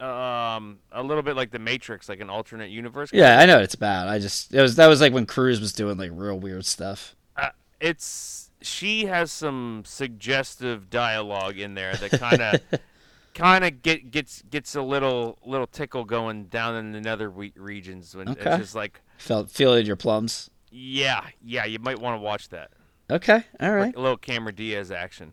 um 0.00 0.78
a 0.92 1.02
little 1.02 1.22
bit 1.22 1.36
like 1.36 1.50
the 1.50 1.58
Matrix, 1.58 2.08
like 2.08 2.20
an 2.20 2.28
alternate 2.30 2.70
universe. 2.70 3.10
Yeah, 3.12 3.38
I 3.38 3.46
know 3.46 3.54
what 3.54 3.64
it's 3.64 3.74
about. 3.74 4.08
I 4.08 4.18
just 4.18 4.52
it 4.54 4.60
was 4.60 4.76
that 4.76 4.86
was 4.86 5.00
like 5.00 5.12
when 5.12 5.26
Cruise 5.26 5.60
was 5.60 5.72
doing 5.72 5.96
like 5.96 6.10
real 6.14 6.38
weird 6.38 6.66
stuff. 6.66 7.16
Uh, 7.36 7.48
it's 7.80 8.45
she 8.66 9.06
has 9.06 9.30
some 9.32 9.82
suggestive 9.86 10.90
dialogue 10.90 11.58
in 11.58 11.74
there 11.74 11.94
that 11.96 12.10
kind 12.12 12.40
of 12.42 12.60
kind 13.34 13.64
of 13.64 13.82
get 13.82 14.10
gets 14.10 14.42
gets 14.42 14.74
a 14.74 14.82
little 14.82 15.38
little 15.44 15.66
tickle 15.66 16.04
going 16.04 16.44
down 16.46 16.74
in 16.74 16.92
the 16.92 17.00
nether 17.00 17.28
regions 17.30 18.14
when 18.16 18.28
Okay. 18.28 18.50
it's 18.50 18.58
just 18.58 18.74
like 18.74 19.00
Felt 19.18 19.50
feeling 19.50 19.86
your 19.86 19.96
plums. 19.96 20.50
yeah 20.70 21.24
yeah 21.42 21.64
you 21.64 21.78
might 21.78 21.98
want 21.98 22.16
to 22.18 22.20
watch 22.22 22.48
that. 22.50 22.70
Okay, 23.08 23.44
all 23.60 23.70
right, 23.72 23.86
Like 23.86 23.96
a 23.96 24.00
little 24.00 24.16
Cameron 24.16 24.54
Diaz 24.56 24.90
action. 24.90 25.32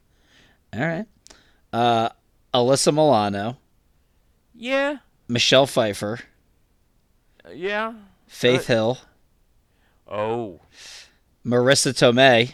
all 0.74 0.80
right. 0.86 1.06
Uh, 1.74 2.10
Alyssa 2.54 2.94
Milano, 2.94 3.58
Yeah, 4.54 4.98
Michelle 5.28 5.66
Pfeiffer, 5.66 6.20
uh, 7.44 7.50
yeah. 7.50 7.94
Faith 8.28 8.70
Uh, 8.70 8.74
Hill, 8.74 8.98
Oh, 10.08 10.60
Marisa 11.46 11.94
Tomei, 11.94 12.54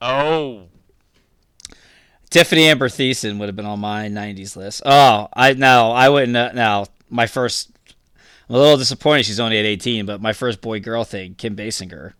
oh. 0.00 0.64
Tiffani 2.30 2.62
Amber 2.62 2.88
Thiessen 2.88 3.38
would 3.38 3.48
have 3.48 3.56
been 3.56 3.66
on 3.66 3.78
my 3.80 4.08
'90s 4.08 4.56
list. 4.56 4.82
Oh, 4.84 5.28
I 5.32 5.52
no, 5.54 5.92
I 5.92 6.08
wouldn't. 6.08 6.36
Uh, 6.36 6.52
no, 6.52 6.86
my 7.08 7.26
first. 7.26 7.70
I'm 8.48 8.54
a 8.54 8.58
little 8.58 8.76
disappointed 8.76 9.24
she's 9.24 9.40
only 9.40 9.58
at 9.58 9.64
18, 9.64 10.06
but 10.06 10.20
my 10.20 10.32
first 10.32 10.60
boy 10.60 10.78
girl 10.78 11.02
thing, 11.02 11.34
Kim 11.34 11.56
Basinger, 11.56 12.12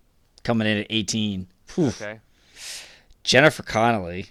coming 0.42 0.66
in 0.66 0.78
at 0.78 0.86
18. 0.90 1.46
Whew. 1.74 1.86
Okay. 1.88 2.18
Jennifer 3.22 3.62
Connelly, 3.62 4.26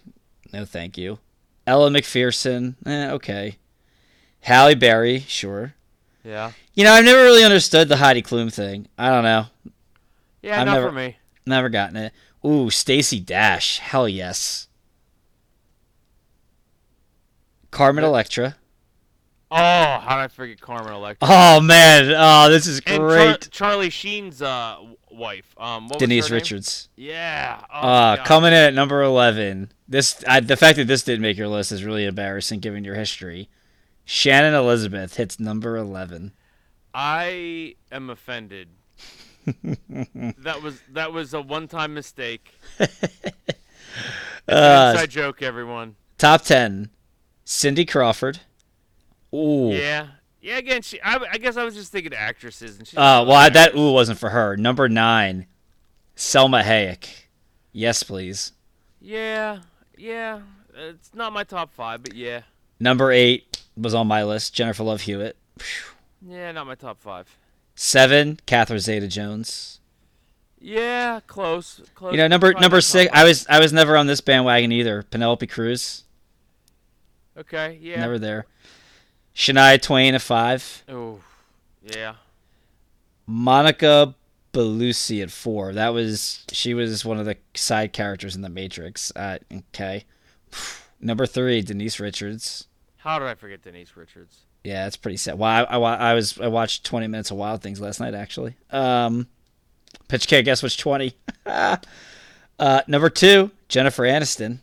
no 0.52 0.66
thank 0.66 0.98
you. 0.98 1.20
Ella 1.68 1.90
Macpherson, 1.90 2.76
eh, 2.86 3.12
okay. 3.12 3.58
Halle 4.42 4.76
Berry, 4.76 5.20
sure. 5.22 5.74
Yeah. 6.24 6.52
You 6.74 6.84
know, 6.84 6.94
I've 6.94 7.06
never 7.06 7.24
really 7.24 7.44
understood 7.44 7.88
the 7.88 7.98
Heidi 7.98 8.22
Klum 8.22 8.54
thing. 8.54 8.88
I 8.98 9.10
don't 9.10 9.24
know. 9.24 9.46
Yeah, 10.42 10.60
I've 10.60 10.66
not 10.66 10.74
never- 10.76 10.88
for 10.90 10.96
me. 10.96 11.18
Never 11.46 11.70
gotten 11.70 11.96
it. 11.98 12.14
Ooh, 12.46 12.70
Stacey 12.70 13.20
Dash, 13.20 13.80
hell 13.80 14.08
yes. 14.08 14.68
Carmen. 17.72 18.04
Electra. 18.04 18.56
Oh, 19.52 19.58
how 19.58 20.18
did 20.18 20.24
I 20.24 20.28
forget 20.28 20.60
Carmen 20.60 20.94
Electra? 20.94 21.28
Oh 21.30 21.62
man, 21.62 22.14
oh 22.18 22.50
this 22.50 22.68
is 22.68 22.80
and 22.86 22.98
Char- 22.98 23.08
great. 23.08 23.52
Charlie 23.52 23.90
Sheen's 23.90 24.42
uh, 24.42 24.78
wife. 25.12 25.54
Um, 25.58 25.88
what 25.88 25.96
was 25.96 26.00
Denise 26.00 26.28
her 26.28 26.34
name? 26.34 26.42
Richards. 26.42 26.90
Yeah. 26.96 27.62
Oh, 27.74 27.80
Uh, 27.88 28.24
coming 28.26 28.54
in 28.54 28.60
at 28.60 28.74
number 28.74 29.02
11. 29.02 29.72
This 29.88 30.24
I, 30.28 30.40
the 30.40 30.58
fact 30.58 30.78
that 30.78 30.88
this 30.88 31.04
didn't 31.04 31.22
make 31.22 31.38
your 31.38 31.48
list 31.48 31.72
is 31.72 31.84
really 31.84 32.06
embarrassing 32.06 32.60
given 32.60 32.84
your 32.84 32.96
history. 32.96 33.50
Shannon 34.04 34.54
Elizabeth 34.54 35.16
hits 35.18 35.40
number 35.40 35.78
11. 35.78 36.32
I 36.94 37.76
am 37.92 38.10
offended. 38.10 38.70
That 39.46 40.62
was 40.62 40.82
that 40.94 41.14
was 41.14 41.34
a 41.34 41.42
one-time 41.42 41.94
mistake. 41.94 42.54
Uh, 44.48 44.92
inside 44.94 45.10
joke, 45.10 45.42
everyone. 45.42 45.96
top 46.20 46.44
10. 46.44 46.90
Cindy 47.46 47.84
Crawford. 47.84 48.40
Ooh. 49.34 49.72
Yeah. 49.72 50.08
Yeah. 50.42 50.58
Again, 50.58 50.82
she. 50.84 51.02
I, 51.02 51.18
I 51.32 51.38
guess 51.38 51.58
I 51.58 51.64
was 51.64 51.74
just 51.74 51.92
thinking 51.92 52.14
actresses, 52.14 52.78
and 52.78 52.88
she's. 52.88 52.98
Uh, 52.98 53.26
well, 53.28 53.32
I, 53.38 53.50
that 53.50 53.76
ooh 53.76 53.92
wasn't 53.92 54.20
for 54.20 54.30
her. 54.30 54.56
Number 54.56 54.88
9. 54.88 55.48
Salma 56.16 56.62
Hayek. 56.62 57.08
Yes, 57.72 58.04
please. 58.04 58.52
Yeah. 59.02 59.60
Yeah. 59.98 60.42
It's 60.76 61.14
not 61.16 61.34
my 61.34 61.44
top 61.44 61.74
five, 61.74 62.04
but 62.04 62.14
yeah. 62.14 62.42
Number 62.80 63.12
8 63.12 63.64
was 63.78 63.94
on 63.96 64.08
my 64.08 64.24
list. 64.24 64.54
Jennifer 64.54 64.84
Love 64.84 65.02
Hewitt. 65.02 65.38
Yeah, 66.28 66.52
not 66.52 66.68
my 66.68 66.76
top 66.76 67.02
five. 67.02 67.36
7. 67.76 68.40
Catherine 68.46 68.80
Zeta-Jones. 68.80 69.80
Yeah, 70.60 71.20
close. 71.28 71.82
Close. 71.94 72.14
You 72.14 72.18
know, 72.18 72.28
number 72.28 72.54
number 72.54 72.82
six. 72.82 73.12
I 73.14 73.24
was 73.24 73.46
I 73.48 73.60
was 73.60 73.72
never 73.72 73.96
on 73.96 74.08
this 74.08 74.20
bandwagon 74.22 74.72
either. 74.72 75.04
Penelope 75.04 75.46
Cruz, 75.46 76.06
Okay. 77.38 77.78
Yeah. 77.82 78.00
never 78.00 78.18
there. 78.18 78.48
Shania 79.36 79.80
Twain 79.80 80.16
at 80.16 80.22
five. 80.24 80.84
Oh. 80.90 81.20
Yeah. 81.84 82.16
Monica 83.28 84.16
Bellucci 84.54 85.22
at 85.22 85.30
four. 85.30 85.74
That 85.74 85.90
was 85.90 86.44
she 86.52 86.74
was 86.74 87.06
one 87.06 87.20
of 87.20 87.26
the 87.26 87.38
side 87.54 87.94
characters 87.94 88.36
in 88.36 88.42
The 88.42 88.50
Matrix. 88.50 89.12
Uh, 89.16 89.38
okay. 89.54 90.06
Number 91.00 91.28
three, 91.28 91.62
Denise 91.62 92.00
Richards. 92.00 92.68
How 92.98 93.20
did 93.20 93.28
I 93.28 93.36
forget 93.36 93.62
Denise 93.62 93.96
Richards? 93.96 94.45
Yeah, 94.66 94.86
that's 94.86 94.98
pretty 94.98 95.18
sad. 95.18 95.38
Well, 95.38 95.50
I, 95.70 95.78
I, 95.78 95.96
I 96.12 96.14
was 96.16 96.40
I 96.42 96.48
watched 96.48 96.84
Twenty 96.84 97.06
Minutes 97.08 97.30
of 97.30 97.38
Wild 97.38 97.62
Things 97.62 97.80
last 97.80 98.00
night 98.00 98.16
actually. 98.16 98.56
Um, 98.72 99.28
pitch 100.08 100.28
can't 100.28 100.44
guess 100.44 100.64
which 100.64 100.78
twenty. 100.78 101.16
uh, 101.46 101.78
number 102.88 103.10
two, 103.12 103.52
Jennifer 103.70 104.04
Aniston. 104.04 104.60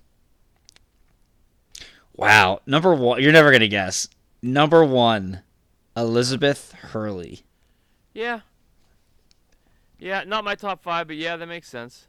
Wow, 2.17 2.61
number 2.67 2.93
one. 2.93 3.23
You're 3.23 3.33
never 3.33 3.53
gonna 3.53 3.69
guess. 3.69 4.09
Number 4.43 4.85
one, 4.85 5.43
Elizabeth 5.97 6.73
Hurley. 6.73 7.43
Yeah. 8.13 8.41
Yeah, 10.01 10.25
not 10.27 10.43
my 10.43 10.57
top 10.57 10.83
five, 10.83 11.07
but 11.07 11.15
yeah, 11.15 11.37
that 11.37 11.47
makes 11.47 11.69
sense. 11.69 12.09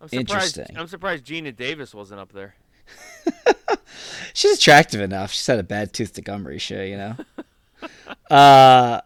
I'm 0.00 0.08
surprised. 0.08 0.58
Interesting. 0.58 0.76
I'm 0.76 0.88
surprised 0.88 1.24
Geena 1.24 1.54
Davis 1.54 1.94
wasn't 1.94 2.20
up 2.20 2.32
there. 2.32 2.56
She's 4.34 4.56
attractive 4.58 5.00
enough. 5.00 5.32
She's 5.32 5.46
had 5.46 5.58
a 5.58 5.62
bad 5.64 5.92
tooth 5.92 6.12
to 6.14 6.22
gum 6.22 6.46
ratio, 6.46 6.82
you 6.84 6.96
know. 6.96 7.16
uh, 8.34 9.00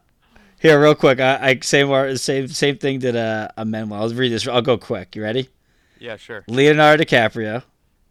here, 0.60 0.80
real 0.80 0.94
quick. 0.94 1.20
I, 1.20 1.50
I 1.50 1.58
same 1.62 2.16
same 2.16 2.48
same 2.48 2.78
thing 2.78 2.98
did 2.98 3.16
a 3.16 3.52
a 3.56 3.64
Manuel. 3.64 4.02
I'll 4.02 4.10
read 4.10 4.30
this. 4.32 4.46
I'll 4.46 4.62
go 4.62 4.78
quick. 4.78 5.16
You 5.16 5.22
ready? 5.22 5.48
Yeah, 5.98 6.16
sure. 6.16 6.44
Leonardo 6.48 7.04
DiCaprio, 7.04 7.62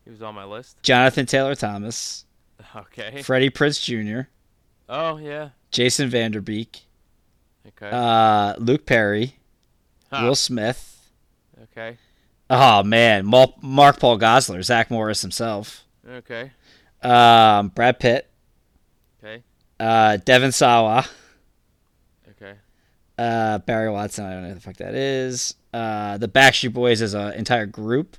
He 0.06 0.12
was 0.12 0.22
on 0.22 0.34
my 0.36 0.46
list. 0.46 0.82
Jonathan 0.82 1.26
Taylor 1.26 1.56
Thomas, 1.56 2.26
Okay. 2.76 3.22
Freddie 3.22 3.50
Prinze 3.50 3.82
Jr., 3.84 4.30
Oh 4.88 5.18
yeah. 5.18 5.50
Jason 5.72 6.10
Van 6.10 6.32
Der 6.32 6.40
Beek, 6.42 6.82
Okay. 7.68 7.90
uh, 7.92 8.56
Luke 8.60 8.86
Perry, 8.86 9.36
Huh. 10.12 10.24
Will 10.26 10.36
Smith. 10.36 11.10
Okay. 11.64 11.98
Oh 12.54 12.84
man, 12.84 13.26
Mark 13.26 14.00
Paul 14.00 14.20
Gosselaar, 14.20 14.62
Zack 14.62 14.92
Morris 14.92 15.22
himself, 15.22 15.86
Okay. 16.06 16.52
um, 17.02 17.70
Brad 17.70 17.98
Pitt, 17.98 18.30
Okay. 19.24 19.42
uh, 19.80 20.18
Devon 20.18 20.52
Sawa, 20.52 21.06
Okay. 22.32 22.56
uh, 23.18 23.60
Barry 23.60 23.90
Watson. 23.90 24.26
I 24.26 24.34
don't 24.34 24.42
know 24.42 24.50
who 24.50 24.56
the 24.56 24.60
fuck 24.60 24.76
that 24.78 24.96
is. 24.96 25.54
Uh, 25.74 26.18
the 26.18 26.28
Backstreet 26.28 26.74
Boys 26.74 27.02
as 27.02 27.14
an 27.14 27.32
entire 27.36 27.66
group. 27.66 28.18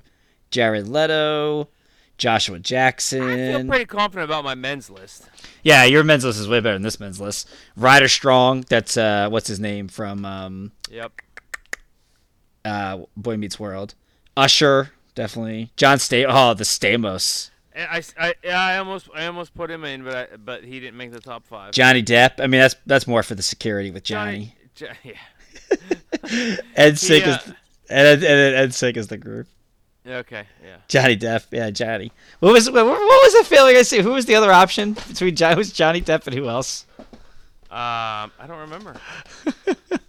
Jared 0.49 0.87
Leto, 0.87 1.69
Joshua 2.17 2.57
Jackson. 2.57 3.21
I 3.21 3.35
feel 3.35 3.67
pretty 3.67 3.85
confident 3.85 4.25
about 4.29 4.43
my 4.43 4.55
men's 4.55 4.89
list. 4.89 5.29
Yeah, 5.61 5.83
your 5.83 6.03
men's 6.03 6.25
list 6.25 6.39
is 6.39 6.47
way 6.47 6.59
better 6.59 6.73
than 6.75 6.81
this 6.81 6.99
men's 6.99 7.19
list. 7.21 7.47
Ryder 7.75 8.07
Strong, 8.07 8.65
that's 8.69 8.97
uh, 8.97 9.29
what's 9.29 9.47
his 9.47 9.59
name 9.59 9.87
from 9.87 10.25
um, 10.25 10.71
Yep. 10.89 11.11
uh, 12.65 12.99
Boy 13.15 13.37
Meets 13.37 13.59
World. 13.59 13.93
Usher, 14.35 14.91
definitely. 15.15 15.71
John 15.77 15.97
Stamos. 15.97 16.25
Oh, 16.29 16.53
the 16.53 16.63
Stamos. 16.63 17.49
I, 17.75 18.03
I, 18.19 18.33
I 18.49 18.77
almost 18.77 19.09
I 19.15 19.25
almost 19.25 19.55
put 19.55 19.71
him 19.71 19.83
in, 19.83 20.03
but 20.03 20.15
I, 20.15 20.35
but 20.37 20.63
he 20.63 20.79
didn't 20.79 20.95
make 20.97 21.11
the 21.11 21.19
top 21.19 21.45
five. 21.47 21.71
Johnny 21.73 22.03
Depp. 22.03 22.33
I 22.39 22.47
mean, 22.47 22.61
that's 22.61 22.75
that's 22.85 23.07
more 23.07 23.23
for 23.23 23.33
the 23.35 23.41
security 23.41 23.89
with 23.91 24.03
Johnny. 24.03 24.55
Jo- 24.75 24.87
yeah. 25.03 25.13
Ed 26.75 26.99
Sick 26.99 27.25
Yeah. 27.25 27.37
is 27.39 27.53
Ed, 27.89 28.05
Ed, 28.05 28.23
Ed, 28.23 28.53
Ed 28.55 28.73
Sick 28.73 28.95
is 28.97 29.07
the 29.07 29.17
group. 29.17 29.47
Okay. 30.05 30.45
Yeah. 30.63 30.75
Johnny 30.87 31.17
Depp. 31.17 31.45
Yeah, 31.51 31.69
Johnny. 31.71 32.11
What 32.41 32.53
was 32.53 32.69
what, 32.69 32.85
what 32.85 32.99
was 32.99 33.33
the 33.33 33.43
feeling 33.55 33.75
I 33.75 33.81
see? 33.83 34.01
Who 34.01 34.11
was 34.11 34.25
the 34.25 34.35
other 34.35 34.51
option 34.51 34.93
between 34.93 35.35
John? 35.35 35.57
Was 35.57 35.71
Johnny 35.71 36.01
Depp 36.01 36.27
and 36.27 36.35
who 36.35 36.47
else? 36.49 36.85
Um, 37.71 38.31
I 38.39 38.45
don't 38.47 38.59
remember. 38.59 38.95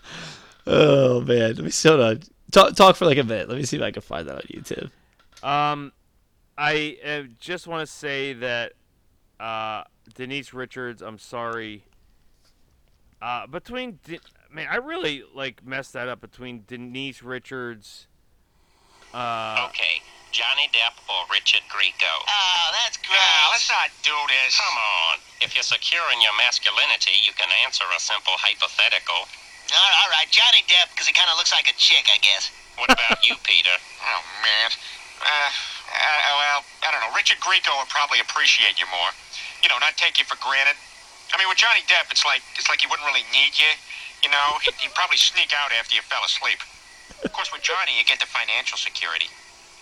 Oh 0.67 1.21
man, 1.21 1.57
let 1.57 1.59
me 1.59 1.71
hold 1.83 2.01
on. 2.01 2.23
Talk 2.55 2.77
talk 2.77 2.95
for 2.95 3.05
like 3.05 3.19
a 3.19 3.25
minute. 3.25 3.49
Let 3.49 3.59
me 3.59 3.65
see 3.65 3.79
if 3.79 3.83
I 3.83 3.91
can 3.91 4.01
find 4.01 4.29
that 4.29 4.37
on 4.37 4.43
YouTube. 4.43 4.91
Um, 5.43 5.91
I 6.57 6.97
uh, 7.05 7.23
just 7.41 7.67
want 7.67 7.85
to 7.85 7.93
say 7.93 8.33
that 8.35 8.75
uh, 9.41 9.83
Denise 10.15 10.55
Richards. 10.55 11.03
I'm 11.03 11.19
sorry. 11.19 11.83
Uh, 13.21 13.49
between 13.49 13.99
De- 14.05 14.21
man, 14.53 14.69
I 14.71 14.77
really 14.77 15.25
like 15.35 15.67
messed 15.67 15.95
that 15.95 16.07
up 16.07 16.21
between 16.21 16.63
Denise 16.69 17.25
Richards. 17.25 18.07
Uh, 19.13 19.67
Okay, 19.71 19.99
Johnny 20.31 20.71
Depp 20.71 20.95
or 21.11 21.27
Richard 21.33 21.63
Grieco? 21.67 22.07
Oh, 22.07 22.67
that's 22.85 22.99
gross. 22.99 23.19
Ah, 23.19 23.49
let's 23.51 23.69
not 23.69 23.91
do 24.07 24.15
this. 24.31 24.55
Come 24.59 24.79
on. 24.79 25.19
If 25.43 25.57
you're 25.57 25.67
secure 25.67 26.07
in 26.15 26.23
your 26.23 26.37
masculinity, 26.39 27.19
you 27.27 27.33
can 27.35 27.51
answer 27.67 27.83
a 27.97 27.99
simple 27.99 28.35
hypothetical. 28.39 29.27
All 29.73 29.93
all 30.05 30.11
right, 30.13 30.29
Johnny 30.29 30.61
Depp, 30.69 30.93
because 30.93 31.09
he 31.09 31.15
kind 31.17 31.31
of 31.33 31.41
looks 31.41 31.53
like 31.53 31.71
a 31.73 31.77
chick, 31.81 32.05
I 32.13 32.19
guess. 32.21 32.53
What 32.77 32.93
about 32.93 33.25
you, 33.25 33.37
Peter? 33.45 33.73
Oh, 34.05 34.21
man. 34.45 34.69
Uh, 35.25 35.49
uh, 35.89 36.37
well, 36.37 36.61
I 36.85 36.93
don't 36.93 37.01
know. 37.01 37.17
Richard 37.17 37.41
Grieco 37.41 37.73
would 37.81 37.89
probably 37.89 38.21
appreciate 38.21 38.77
you 38.77 38.85
more. 38.93 39.09
You 39.65 39.73
know, 39.73 39.81
not 39.81 39.97
take 39.97 40.21
you 40.21 40.29
for 40.29 40.37
granted. 40.45 40.77
I 41.33 41.41
mean, 41.41 41.49
with 41.49 41.57
Johnny 41.57 41.81
Depp, 41.89 42.13
it's 42.13 42.21
like 42.21 42.45
it's 42.53 42.69
like 42.69 42.85
he 42.85 42.87
wouldn't 42.87 43.09
really 43.09 43.25
need 43.33 43.57
you. 43.57 43.73
You 44.21 44.29
know, 44.29 44.61
he'd, 44.61 44.77
he'd 44.77 44.93
probably 44.93 45.17
sneak 45.17 45.57
out 45.57 45.73
after 45.73 45.97
you 45.97 46.03
fell 46.05 46.21
asleep. 46.21 46.61
Of 47.25 47.33
course, 47.33 47.49
with 47.49 47.65
Johnny, 47.65 47.97
you 47.97 48.05
get 48.05 48.21
the 48.21 48.29
financial 48.29 48.77
security. 48.77 49.33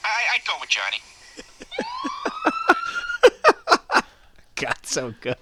I, 0.06 0.38
I'd 0.38 0.46
go 0.46 0.54
with 0.62 0.70
Johnny. 0.70 1.02
God, 4.54 4.78
so 4.86 5.14
good. 5.20 5.36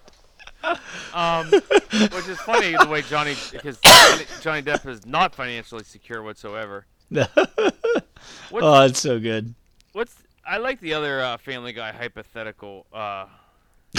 Um, 1.14 1.48
which 1.50 2.28
is 2.28 2.38
funny 2.40 2.72
the 2.78 2.86
way 2.88 3.02
Johnny 3.02 3.34
because 3.52 3.78
Johnny, 4.40 4.62
Depp 4.62 4.86
is 4.86 5.06
not 5.06 5.34
financially 5.34 5.84
secure 5.84 6.22
whatsoever. 6.22 6.86
Oh, 8.52 8.82
it's 8.82 9.00
so 9.00 9.18
good. 9.18 9.54
what's 9.92 10.14
I 10.46 10.58
like 10.58 10.80
the 10.80 10.94
other 10.94 11.20
uh, 11.22 11.36
Family 11.38 11.72
Guy 11.72 11.92
hypothetical. 11.92 12.86
Uh, 12.92 13.26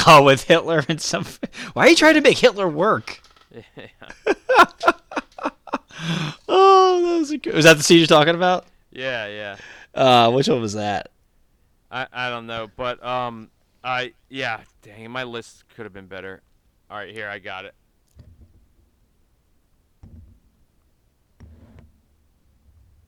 Oh, 0.07 0.23
with 0.23 0.43
Hitler 0.43 0.83
and 0.87 1.01
some. 1.01 1.25
Why 1.73 1.85
are 1.87 1.89
you 1.89 1.95
trying 1.95 2.13
to 2.13 2.21
make 2.21 2.37
Hitler 2.37 2.67
work? 2.67 3.19
Oh, 6.47 7.01
that 7.03 7.19
was 7.19 7.31
a 7.31 7.37
good. 7.37 7.53
Was 7.53 7.65
that 7.65 7.77
the 7.77 7.83
scene 7.83 7.97
you're 7.99 8.07
talking 8.07 8.35
about? 8.35 8.65
yeah, 8.91 9.27
yeah. 9.27 9.55
Uh, 9.93 10.31
which 10.31 10.47
one 10.47 10.61
was 10.61 10.73
that? 10.73 11.09
I, 11.91 12.07
I 12.11 12.29
don't 12.29 12.47
know, 12.47 12.69
but 12.75 13.03
um, 13.05 13.49
I 13.83 14.13
yeah, 14.29 14.61
dang, 14.81 15.11
my 15.11 15.23
list 15.23 15.63
could 15.75 15.85
have 15.85 15.93
been 15.93 16.07
better. 16.07 16.41
All 16.91 16.97
right, 16.97 17.13
here 17.13 17.29
I 17.29 17.39
got 17.39 17.63
it. 17.63 17.73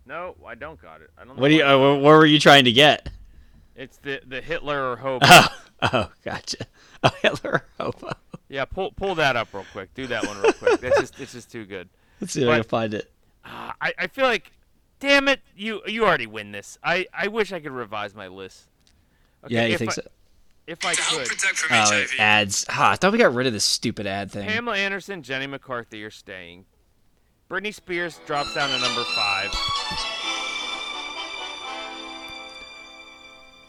No, 0.06 0.36
I 0.46 0.56
don't 0.56 0.82
got 0.82 1.02
it. 1.02 1.10
I 1.18 1.24
don't. 1.26 1.36
Know 1.36 1.42
What 1.42 1.50
do 1.50 1.56
you? 1.56 1.64
why. 1.64 1.72
Uh, 1.74 1.96
what 1.96 2.02
were 2.04 2.26
you 2.26 2.40
trying 2.40 2.66
to 2.66 2.72
get? 2.72 3.10
It's 3.76 3.98
the 3.98 4.22
the 4.26 4.42
Hitler 4.42 4.92
or 4.92 4.96
hobo. 4.98 5.26
Oh, 5.86 5.90
oh, 5.92 6.12
gotcha. 6.24 6.58
Oh, 7.04 7.10
Hitler 7.22 7.66
hobo. 7.78 8.12
yeah, 8.48 8.64
pull 8.64 8.92
pull 8.94 9.16
that 9.16 9.36
up 9.36 9.50
real 9.54 9.66
quick. 9.74 9.94
Do 9.94 10.08
that 10.08 10.26
one 10.26 10.40
real 10.42 10.54
quick. 10.54 10.80
This 10.80 10.98
is 11.00 11.12
this 11.12 11.36
is 11.36 11.46
too 11.46 11.66
good. 11.66 11.90
Let's 12.22 12.32
see 12.32 12.44
if 12.44 12.48
I 12.50 12.56
can 12.60 12.64
find 12.64 12.94
it. 12.94 13.12
Ah, 13.44 13.76
I 13.82 13.94
I 13.98 14.08
feel 14.08 14.24
like, 14.24 14.54
damn 15.02 15.28
it, 15.28 15.42
you 15.58 15.82
you 15.86 16.06
already 16.06 16.28
win 16.28 16.54
this. 16.54 16.78
I 16.82 17.06
I 17.14 17.28
wish 17.28 17.52
I 17.52 17.60
could 17.60 17.74
revise 17.74 18.16
my 18.16 18.30
list. 18.30 18.70
Okay, 19.44 19.56
Yeah, 19.56 19.66
you 19.66 19.74
if 19.74 19.80
think 19.80 19.92
I, 19.92 19.96
so? 19.96 20.02
If 20.66 20.86
I 20.86 20.94
To 20.94 21.02
help 21.02 21.20
could, 21.22 21.28
protect 21.30 21.58
from 21.58 21.76
Oh, 21.76 21.82
HIV. 21.82 22.14
it 22.14 22.20
ads. 22.20 22.66
Ah, 22.70 22.92
I 22.92 22.96
thought 22.96 23.12
we 23.12 23.18
got 23.18 23.34
rid 23.34 23.48
of 23.48 23.54
this 23.54 23.66
stupid 23.66 24.08
ad 24.08 24.32
thing. 24.32 24.48
Pamela 24.48 24.78
Anderson, 24.78 25.22
Jenny 25.22 25.46
McCarthy 25.48 26.04
are 26.04 26.12
staying. 26.12 26.66
Britney 27.50 27.74
Spears 27.74 28.20
drops 28.26 28.54
down 28.54 28.70
to 28.70 28.80
number 28.80 29.04
five. 29.16 29.52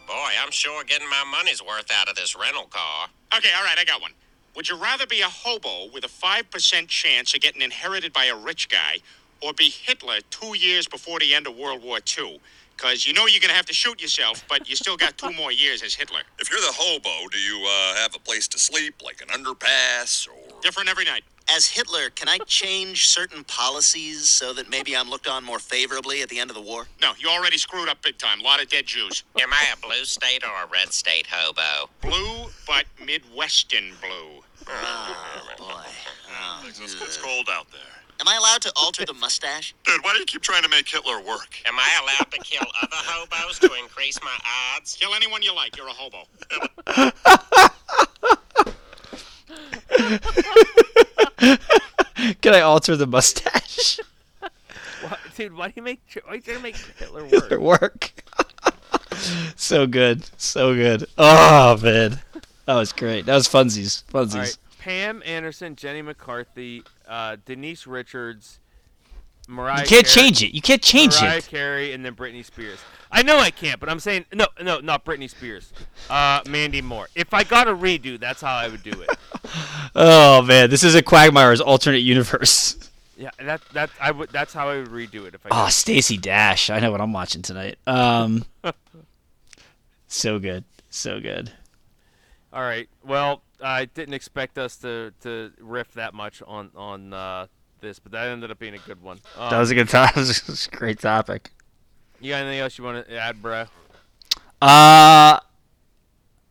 Boy, 0.07 0.31
I'm 0.41 0.51
sure 0.51 0.83
getting 0.83 1.09
my 1.09 1.23
money's 1.29 1.61
worth 1.61 1.91
out 1.93 2.07
of 2.07 2.15
this 2.15 2.35
rental 2.35 2.65
car. 2.69 3.07
Okay, 3.37 3.49
all 3.57 3.63
right, 3.63 3.77
I 3.77 3.83
got 3.83 4.01
one. 4.01 4.11
Would 4.55 4.69
you 4.69 4.77
rather 4.77 5.05
be 5.05 5.21
a 5.21 5.27
hobo 5.27 5.91
with 5.93 6.05
a 6.05 6.07
5% 6.07 6.87
chance 6.87 7.33
of 7.33 7.41
getting 7.41 7.61
inherited 7.61 8.13
by 8.13 8.25
a 8.25 8.35
rich 8.35 8.69
guy 8.69 8.99
or 9.41 9.51
be 9.53 9.65
Hitler 9.69 10.19
two 10.29 10.55
years 10.57 10.87
before 10.87 11.19
the 11.19 11.33
end 11.33 11.45
of 11.47 11.57
World 11.57 11.83
War 11.83 11.99
II? 12.17 12.39
Because 12.75 13.07
you 13.07 13.13
know 13.13 13.25
you're 13.25 13.41
going 13.41 13.49
to 13.49 13.55
have 13.55 13.65
to 13.67 13.73
shoot 13.73 14.01
yourself, 14.01 14.43
but 14.49 14.69
you 14.69 14.75
still 14.75 14.97
got 14.97 15.17
two 15.17 15.31
more 15.31 15.51
years 15.51 15.81
as 15.81 15.95
Hitler. 15.95 16.21
If 16.39 16.51
you're 16.51 16.59
the 16.59 16.73
hobo, 16.73 17.27
do 17.29 17.37
you 17.37 17.65
uh, 17.65 17.95
have 17.95 18.15
a 18.15 18.19
place 18.19 18.47
to 18.49 18.59
sleep, 18.59 19.01
like 19.03 19.21
an 19.21 19.29
underpass, 19.29 20.27
or 20.27 20.45
Different 20.65 20.89
every 20.89 21.05
night. 21.05 21.23
As 21.55 21.67
Hitler, 21.67 22.09
can 22.09 22.27
I 22.27 22.39
change 22.47 23.07
certain 23.07 23.43
policies 23.43 24.27
so 24.27 24.51
that 24.53 24.67
maybe 24.67 24.97
I'm 24.97 25.11
looked 25.11 25.27
on 25.27 25.43
more 25.43 25.59
favorably 25.59 26.23
at 26.23 26.29
the 26.29 26.39
end 26.39 26.49
of 26.49 26.55
the 26.55 26.61
war? 26.61 26.87
No, 26.99 27.11
you 27.19 27.29
already 27.29 27.59
screwed 27.59 27.87
up 27.87 28.01
big 28.01 28.17
time. 28.17 28.39
A 28.39 28.43
lot 28.43 28.59
of 28.63 28.67
dead 28.67 28.87
Jews. 28.87 29.23
Am 29.39 29.53
I 29.53 29.67
a 29.71 29.77
blue 29.77 30.03
state 30.05 30.43
or 30.43 30.63
a 30.63 30.67
red 30.67 30.91
state 30.91 31.27
hobo? 31.29 31.87
Blue, 32.01 32.49
but 32.65 32.85
Midwestern 33.05 33.91
blue. 34.01 34.41
Oh, 34.67 35.15
boy. 35.59 35.65
Oh, 36.31 36.63
it's, 36.65 36.79
it's 36.79 37.17
cold 37.17 37.47
out 37.51 37.67
there? 37.71 37.94
Am 38.19 38.27
I 38.27 38.35
allowed 38.37 38.61
to 38.61 38.71
alter 38.75 39.05
the 39.05 39.13
mustache? 39.13 39.75
Dude, 39.83 40.03
why 40.03 40.13
do 40.13 40.19
you 40.19 40.25
keep 40.25 40.41
trying 40.41 40.63
to 40.63 40.69
make 40.69 40.87
Hitler 40.87 41.19
work? 41.19 41.57
Am 41.65 41.75
I 41.77 41.99
allowed 42.01 42.31
to 42.31 42.39
kill 42.39 42.65
other 42.81 42.95
hobos 42.95 43.59
to 43.59 43.73
increase 43.81 44.19
my 44.23 44.35
odds? 44.75 44.95
Kill 44.99 45.13
anyone 45.13 45.41
you 45.41 45.53
like. 45.53 45.75
You're 45.75 45.87
a 45.87 45.91
hobo. 45.91 46.25
Can 52.41 52.53
I 52.53 52.61
alter 52.61 52.95
the 52.95 53.05
mustache? 53.07 53.99
Why, 55.01 55.17
dude, 55.35 55.53
why 55.53 55.67
do 55.67 55.73
you 55.75 55.81
make 55.81 55.99
why 56.23 56.31
are 56.31 56.35
you 56.35 56.41
trying 56.41 56.57
to 56.57 56.63
make 56.63 56.77
Hitler 56.77 57.25
work? 57.31 57.51
It 57.51 57.61
work. 57.61 58.23
so 59.55 59.85
good, 59.85 60.25
so 60.37 60.73
good. 60.73 61.05
Oh 61.17 61.77
man, 61.77 62.19
that 62.65 62.75
was 62.75 62.91
great. 62.91 63.25
That 63.25 63.35
was 63.35 63.47
funsies, 63.47 64.03
funsies. 64.05 64.57
Pam 64.85 65.23
Anderson, 65.25 65.75
Jenny 65.75 66.03
McCarthy, 66.03 66.83
uh, 67.07 67.37
Denise 67.43 67.87
Richards, 67.87 68.59
Mariah. 69.47 69.81
You 69.81 69.87
can't 69.87 70.05
Carey- 70.05 70.25
change 70.25 70.43
it. 70.43 70.53
You 70.53 70.61
can't 70.61 70.81
change 70.83 71.15
Mariah 71.15 71.25
it. 71.25 71.29
Mariah 71.29 71.41
Carey, 71.41 71.93
and 71.93 72.05
then 72.05 72.13
Britney 72.13 72.45
Spears. 72.45 72.77
I 73.11 73.23
know 73.23 73.39
I 73.39 73.49
can't, 73.49 73.79
but 73.79 73.89
I'm 73.89 73.99
saying 73.99 74.25
no, 74.31 74.45
no, 74.61 74.79
not 74.81 75.03
Britney 75.03 75.27
Spears. 75.27 75.73
Uh, 76.07 76.41
Mandy 76.47 76.83
Moore. 76.83 77.07
If 77.15 77.33
I 77.33 77.43
got 77.43 77.67
a 77.67 77.73
redo, 77.73 78.19
that's 78.19 78.41
how 78.41 78.53
I 78.53 78.67
would 78.67 78.83
do 78.83 78.91
it. 79.01 79.09
Oh 79.97 80.41
man, 80.41 80.69
this 80.69 80.83
is 80.83 80.93
a 80.93 81.01
Quagmire's 81.01 81.61
alternate 81.61 81.99
universe. 81.99 82.75
Yeah, 83.17 83.29
that 83.39 83.61
that 83.71 83.91
I 84.01 84.11
would. 84.11 84.29
That's 84.31 84.53
how 84.53 84.67
I 84.67 84.75
would 84.75 84.89
redo 84.89 85.25
it 85.25 85.33
if 85.33 85.45
I. 85.45 85.49
Oh. 85.49 85.69
Stacey 85.69 86.17
Dash. 86.17 86.69
I 86.69 86.81
know 86.81 86.91
what 86.91 86.99
I'm 86.99 87.13
watching 87.13 87.41
tonight. 87.41 87.77
Um, 87.87 88.43
so 90.07 90.37
good, 90.37 90.65
so 90.89 91.21
good. 91.21 91.49
All 92.51 92.61
right. 92.61 92.89
Well, 93.05 93.41
I 93.61 93.85
didn't 93.85 94.13
expect 94.13 94.57
us 94.57 94.75
to, 94.77 95.13
to 95.21 95.51
riff 95.59 95.93
that 95.93 96.13
much 96.13 96.41
on 96.45 96.71
on 96.75 97.13
uh, 97.13 97.47
this, 97.81 97.99
but 97.99 98.11
that 98.13 98.27
ended 98.27 98.51
up 98.51 98.59
being 98.59 98.73
a 98.73 98.79
good 98.79 99.01
one. 99.01 99.19
Um, 99.37 99.49
That 99.49 99.59
was 99.59 99.71
a 99.71 99.75
good 99.75 99.89
time. 99.89 100.11
That 100.15 100.43
was 100.47 100.69
a 100.71 100.75
great 100.75 100.99
topic. 100.99 101.51
you 102.19 102.31
got 102.31 102.41
anything 102.41 102.59
else 102.59 102.77
you 102.77 102.83
want 102.83 103.07
to 103.07 103.15
add, 103.17 103.41
bro? 103.41 103.65
Uh, 104.61 105.39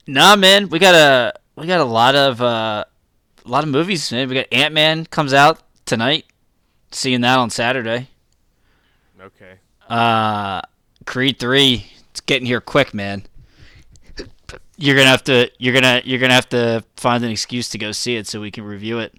nah, 0.06 0.36
man. 0.36 0.68
We 0.68 0.78
got 0.78 0.94
a 0.94 1.34
we 1.56 1.66
got 1.66 1.80
a 1.80 1.84
lot 1.84 2.14
of 2.14 2.40
uh, 2.40 2.84
a 3.44 3.48
lot 3.48 3.64
of 3.64 3.70
movies. 3.70 4.10
Man, 4.12 4.28
we 4.28 4.34
got 4.34 4.46
Ant 4.52 4.72
Man 4.74 5.06
comes 5.06 5.32
out 5.32 5.60
tonight. 5.84 6.24
Seeing 6.92 7.22
that 7.22 7.38
on 7.38 7.50
Saturday. 7.50 8.08
Okay. 9.20 9.54
Uh, 9.88 10.60
Creed 11.06 11.38
three. 11.38 11.86
It's 12.10 12.20
getting 12.20 12.46
here 12.46 12.60
quick, 12.60 12.94
man. 12.94 13.24
You're 14.76 14.96
gonna 14.96 15.08
have 15.08 15.24
to. 15.24 15.50
You're 15.58 15.74
gonna. 15.74 16.02
You're 16.04 16.18
gonna 16.18 16.34
have 16.34 16.48
to 16.50 16.84
find 16.96 17.24
an 17.24 17.30
excuse 17.30 17.68
to 17.70 17.78
go 17.78 17.92
see 17.92 18.16
it 18.16 18.26
so 18.26 18.40
we 18.40 18.50
can 18.50 18.64
review 18.64 18.98
it. 18.98 19.14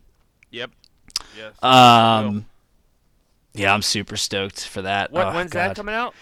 Yep. 0.51 0.71
Yes. 1.37 1.63
Um. 1.63 2.45
Yeah, 3.53 3.73
I'm 3.73 3.81
super 3.81 4.17
stoked 4.17 4.67
for 4.67 4.81
that. 4.81 5.11
what? 5.11 5.27
Oh, 5.27 5.33
when's 5.33 5.51
God. 5.51 5.69
that 5.69 5.75
coming 5.75 5.95
out? 5.95 6.13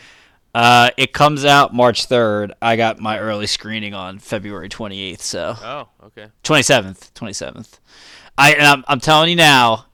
Uh, 0.53 0.91
it 0.97 1.13
comes 1.13 1.45
out 1.45 1.73
March 1.73 2.07
3rd. 2.07 2.51
I 2.61 2.75
got 2.75 2.99
my 2.99 3.17
early 3.17 3.47
screening 3.47 3.95
on 3.95 4.19
February 4.19 4.69
28th, 4.69 5.21
so 5.21 5.55
Oh, 5.63 5.87
okay. 6.05 6.27
27th, 6.43 7.11
27th. 7.13 7.79
I 8.37 8.53
and 8.53 8.61
I'm, 8.61 8.83
I'm 8.87 8.99
telling 8.99 9.31
you 9.31 9.35
now, 9.35 9.87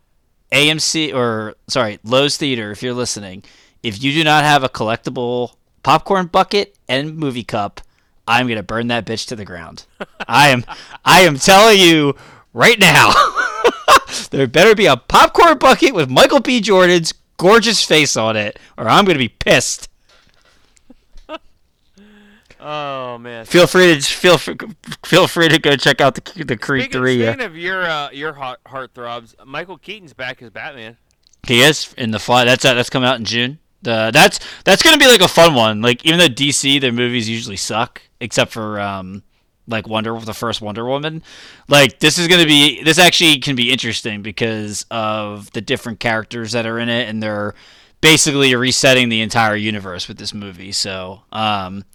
AMC 0.52 1.14
or 1.14 1.56
sorry, 1.70 1.99
Loews 2.06 2.36
Theater, 2.36 2.72
if 2.72 2.84
you're 2.84 2.94
listening, 2.94 3.44
if 3.84 4.03
you 4.03 4.11
do 4.11 4.26
not 4.26 4.44
have 4.44 4.64
a 4.66 4.70
collectible 4.70 5.53
popcorn 5.82 6.26
bucket 6.26 6.76
and 6.90 7.16
movie 7.16 7.45
cup, 7.45 7.80
I'm 8.30 8.47
gonna 8.47 8.61
burn 8.64 8.88
that 8.88 9.06
bitch 9.06 9.27
to 9.30 9.35
the 9.35 9.43
ground. 9.43 9.85
I 10.27 10.49
am, 10.49 10.64
I 11.03 11.22
am 11.22 11.38
telling 11.38 11.80
you 11.80 12.15
right 12.53 12.77
now. 12.80 13.11
there 14.31 14.45
better 14.45 14.76
be 14.76 14.85
a 14.85 14.95
popcorn 14.97 15.57
bucket 15.57 15.95
with 15.95 16.10
Michael 16.11 16.39
B. 16.39 16.61
Jordan's 16.61 17.11
gorgeous 17.38 17.84
face 17.84 18.15
on 18.15 18.35
it, 18.38 18.60
or 18.77 18.88
I'm 18.88 19.06
gonna 19.06 19.18
be 19.18 19.30
pissed. 19.30 19.89
Oh 22.61 23.18
man. 23.18 23.45
Feel 23.45 23.68
free 23.68 23.95
to 23.95 24.01
feel 24.01 24.38
free, 24.38 24.57
feel 25.06 25.27
free 25.27 25.47
to 25.47 25.60
go 25.60 25.77
check 25.77 26.01
out 26.01 26.15
the 26.15 26.43
the 26.43 26.57
Creed 26.57 26.84
Speaking, 26.84 26.99
three. 26.99 27.26
uh, 27.26 27.31
speaking 27.31 27.45
of 27.45 27.56
your 27.56 27.84
uh, 27.85 28.10
your 28.11 28.34
heart 28.34 28.60
heartthrobs, 28.65 29.34
Michael 29.45 29.77
Keaton's 29.77 30.14
back 30.14 30.41
as 30.41 30.49
Batman. 30.49 30.97
He 31.47 31.61
is 31.61 31.93
in 31.97 32.11
the 32.11 32.19
fly. 32.19 32.43
That's 32.43 32.64
that's 32.64 32.89
coming 32.89 33.07
out 33.07 33.18
in 33.18 33.23
June. 33.23 33.60
The 33.81 34.11
that's 34.14 34.41
that's 34.65 34.84
gonna 34.84 34.97
be 34.97 35.07
like 35.07 35.22
a 35.22 35.30
fun 35.30 35.53
one. 35.56 35.81
Like 35.81 36.06
even 36.06 36.19
though 36.19 36.27
DC 36.27 36.81
their 36.81 36.91
movies 36.91 37.30
usually 37.30 37.56
suck, 37.56 38.01
except 38.20 38.52
for 38.52 38.80
um 38.80 39.24
like 39.68 39.88
Wonder 39.88 40.20
the 40.20 40.34
first 40.34 40.62
Wonder 40.62 40.86
Woman. 40.86 41.22
Like 41.68 42.00
this 42.00 42.18
is 42.18 42.28
gonna 42.28 42.46
be 42.46 42.84
this 42.84 42.98
actually 42.98 43.40
can 43.40 43.56
be 43.56 43.72
interesting 43.72 44.22
because 44.22 44.86
of 44.90 45.52
the 45.52 45.62
different 45.62 46.00
characters 46.00 46.52
that 46.54 46.66
are 46.66 46.80
in 46.80 46.90
it, 46.90 47.08
and 47.08 47.22
they're 47.22 47.54
basically 48.02 48.56
resetting 48.56 49.10
the 49.10 49.22
entire 49.22 49.56
universe 49.56 50.08
with 50.08 50.18
this 50.18 50.34
movie. 50.34 50.72
So 50.72 51.22
um 51.32 51.86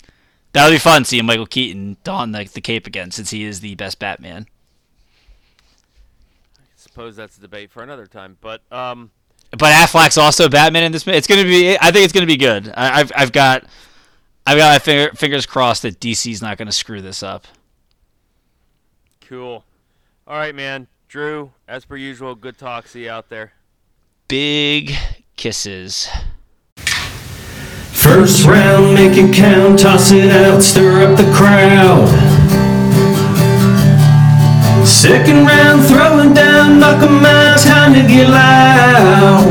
that'll 0.52 0.70
be 0.70 0.78
fun 0.78 1.04
seeing 1.04 1.26
Michael 1.26 1.46
Keaton 1.46 1.96
don 2.04 2.32
like 2.32 2.52
the 2.52 2.60
cape 2.60 2.86
again 2.86 3.10
since 3.10 3.30
he 3.30 3.44
is 3.44 3.60
the 3.60 3.74
best 3.74 3.98
Batman. 3.98 4.46
I 6.60 6.62
suppose 6.76 7.16
that's 7.16 7.36
a 7.36 7.40
debate 7.40 7.70
for 7.70 7.82
another 7.82 8.06
time. 8.06 8.38
But 8.40 8.62
um, 8.70 9.10
But 9.50 9.72
Affleck's 9.72 10.16
also 10.16 10.48
Batman 10.48 10.84
in 10.84 10.92
this. 10.92 11.06
It's 11.06 11.26
gonna 11.26 11.44
be. 11.44 11.76
I 11.76 11.90
think 11.90 12.04
it's 12.04 12.12
gonna 12.12 12.26
be 12.26 12.36
good. 12.36 12.72
I, 12.76 13.00
I've 13.00 13.12
I've 13.16 13.32
got 13.32 13.64
I've 14.46 14.58
got 14.58 14.72
my 14.74 14.78
finger, 14.78 15.14
fingers 15.14 15.46
crossed 15.46 15.82
that 15.82 16.00
DC's 16.00 16.42
not 16.42 16.58
gonna 16.58 16.72
screw 16.72 17.00
this 17.00 17.22
up. 17.22 17.46
cool. 19.26 19.64
All 20.26 20.36
right, 20.36 20.54
man. 20.54 20.86
Drew, 21.08 21.52
as 21.66 21.84
per 21.84 21.96
usual, 21.96 22.34
good 22.34 22.58
talk. 22.58 22.86
See 22.88 23.04
you 23.04 23.10
out 23.10 23.28
there. 23.30 23.52
Big 24.28 24.94
kisses. 25.36 26.08
First 27.92 28.44
round, 28.46 28.94
make 28.94 29.16
it 29.16 29.34
count, 29.34 29.78
toss 29.78 30.12
it 30.12 30.30
out, 30.30 30.62
stir 30.62 31.10
up 31.10 31.16
the 31.16 31.30
crowd. 31.32 32.08
Second 34.86 35.46
round, 35.46 35.84
throwing 35.86 36.34
down, 36.34 36.78
knock 36.80 37.02
'em 37.02 37.24
out, 37.24 37.58
time 37.60 37.94
to 37.94 38.02
get 38.02 38.28
loud. 38.28 39.44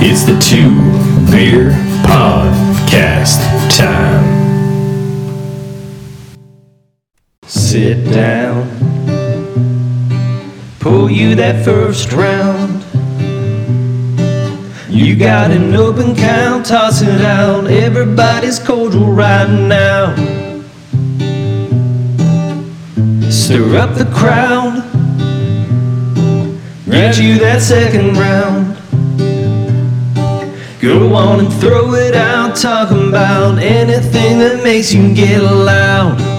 It's 0.00 0.24
the 0.24 0.38
two 0.38 0.70
beer 1.30 1.72
podcast 2.96 3.76
time. 3.76 4.24
Sit 7.42 8.10
down, 8.10 8.66
pull 10.80 11.10
you 11.10 11.34
that 11.34 11.64
first 11.64 12.12
round. 12.12 12.84
You 14.88 15.14
got 15.14 15.50
an 15.50 15.74
open 15.74 16.16
count, 16.16 16.66
toss 16.66 17.02
it 17.02 17.20
out. 17.20 17.66
Everybody's 17.66 18.58
cordial 18.58 19.12
right 19.12 19.50
now. 19.50 20.14
Stir 23.30 23.76
up 23.76 23.94
the 23.94 24.10
crowd. 24.14 24.82
Get 26.90 27.18
you 27.18 27.38
that 27.40 27.60
second 27.60 28.16
round. 28.16 28.65
Go 30.80 31.14
on 31.14 31.40
and 31.40 31.52
throw 31.54 31.94
it 31.94 32.14
out, 32.14 32.54
talking 32.54 33.08
about 33.08 33.58
anything 33.58 34.38
that 34.40 34.62
makes 34.62 34.92
you 34.92 35.14
get 35.14 35.40
loud. 35.40 36.35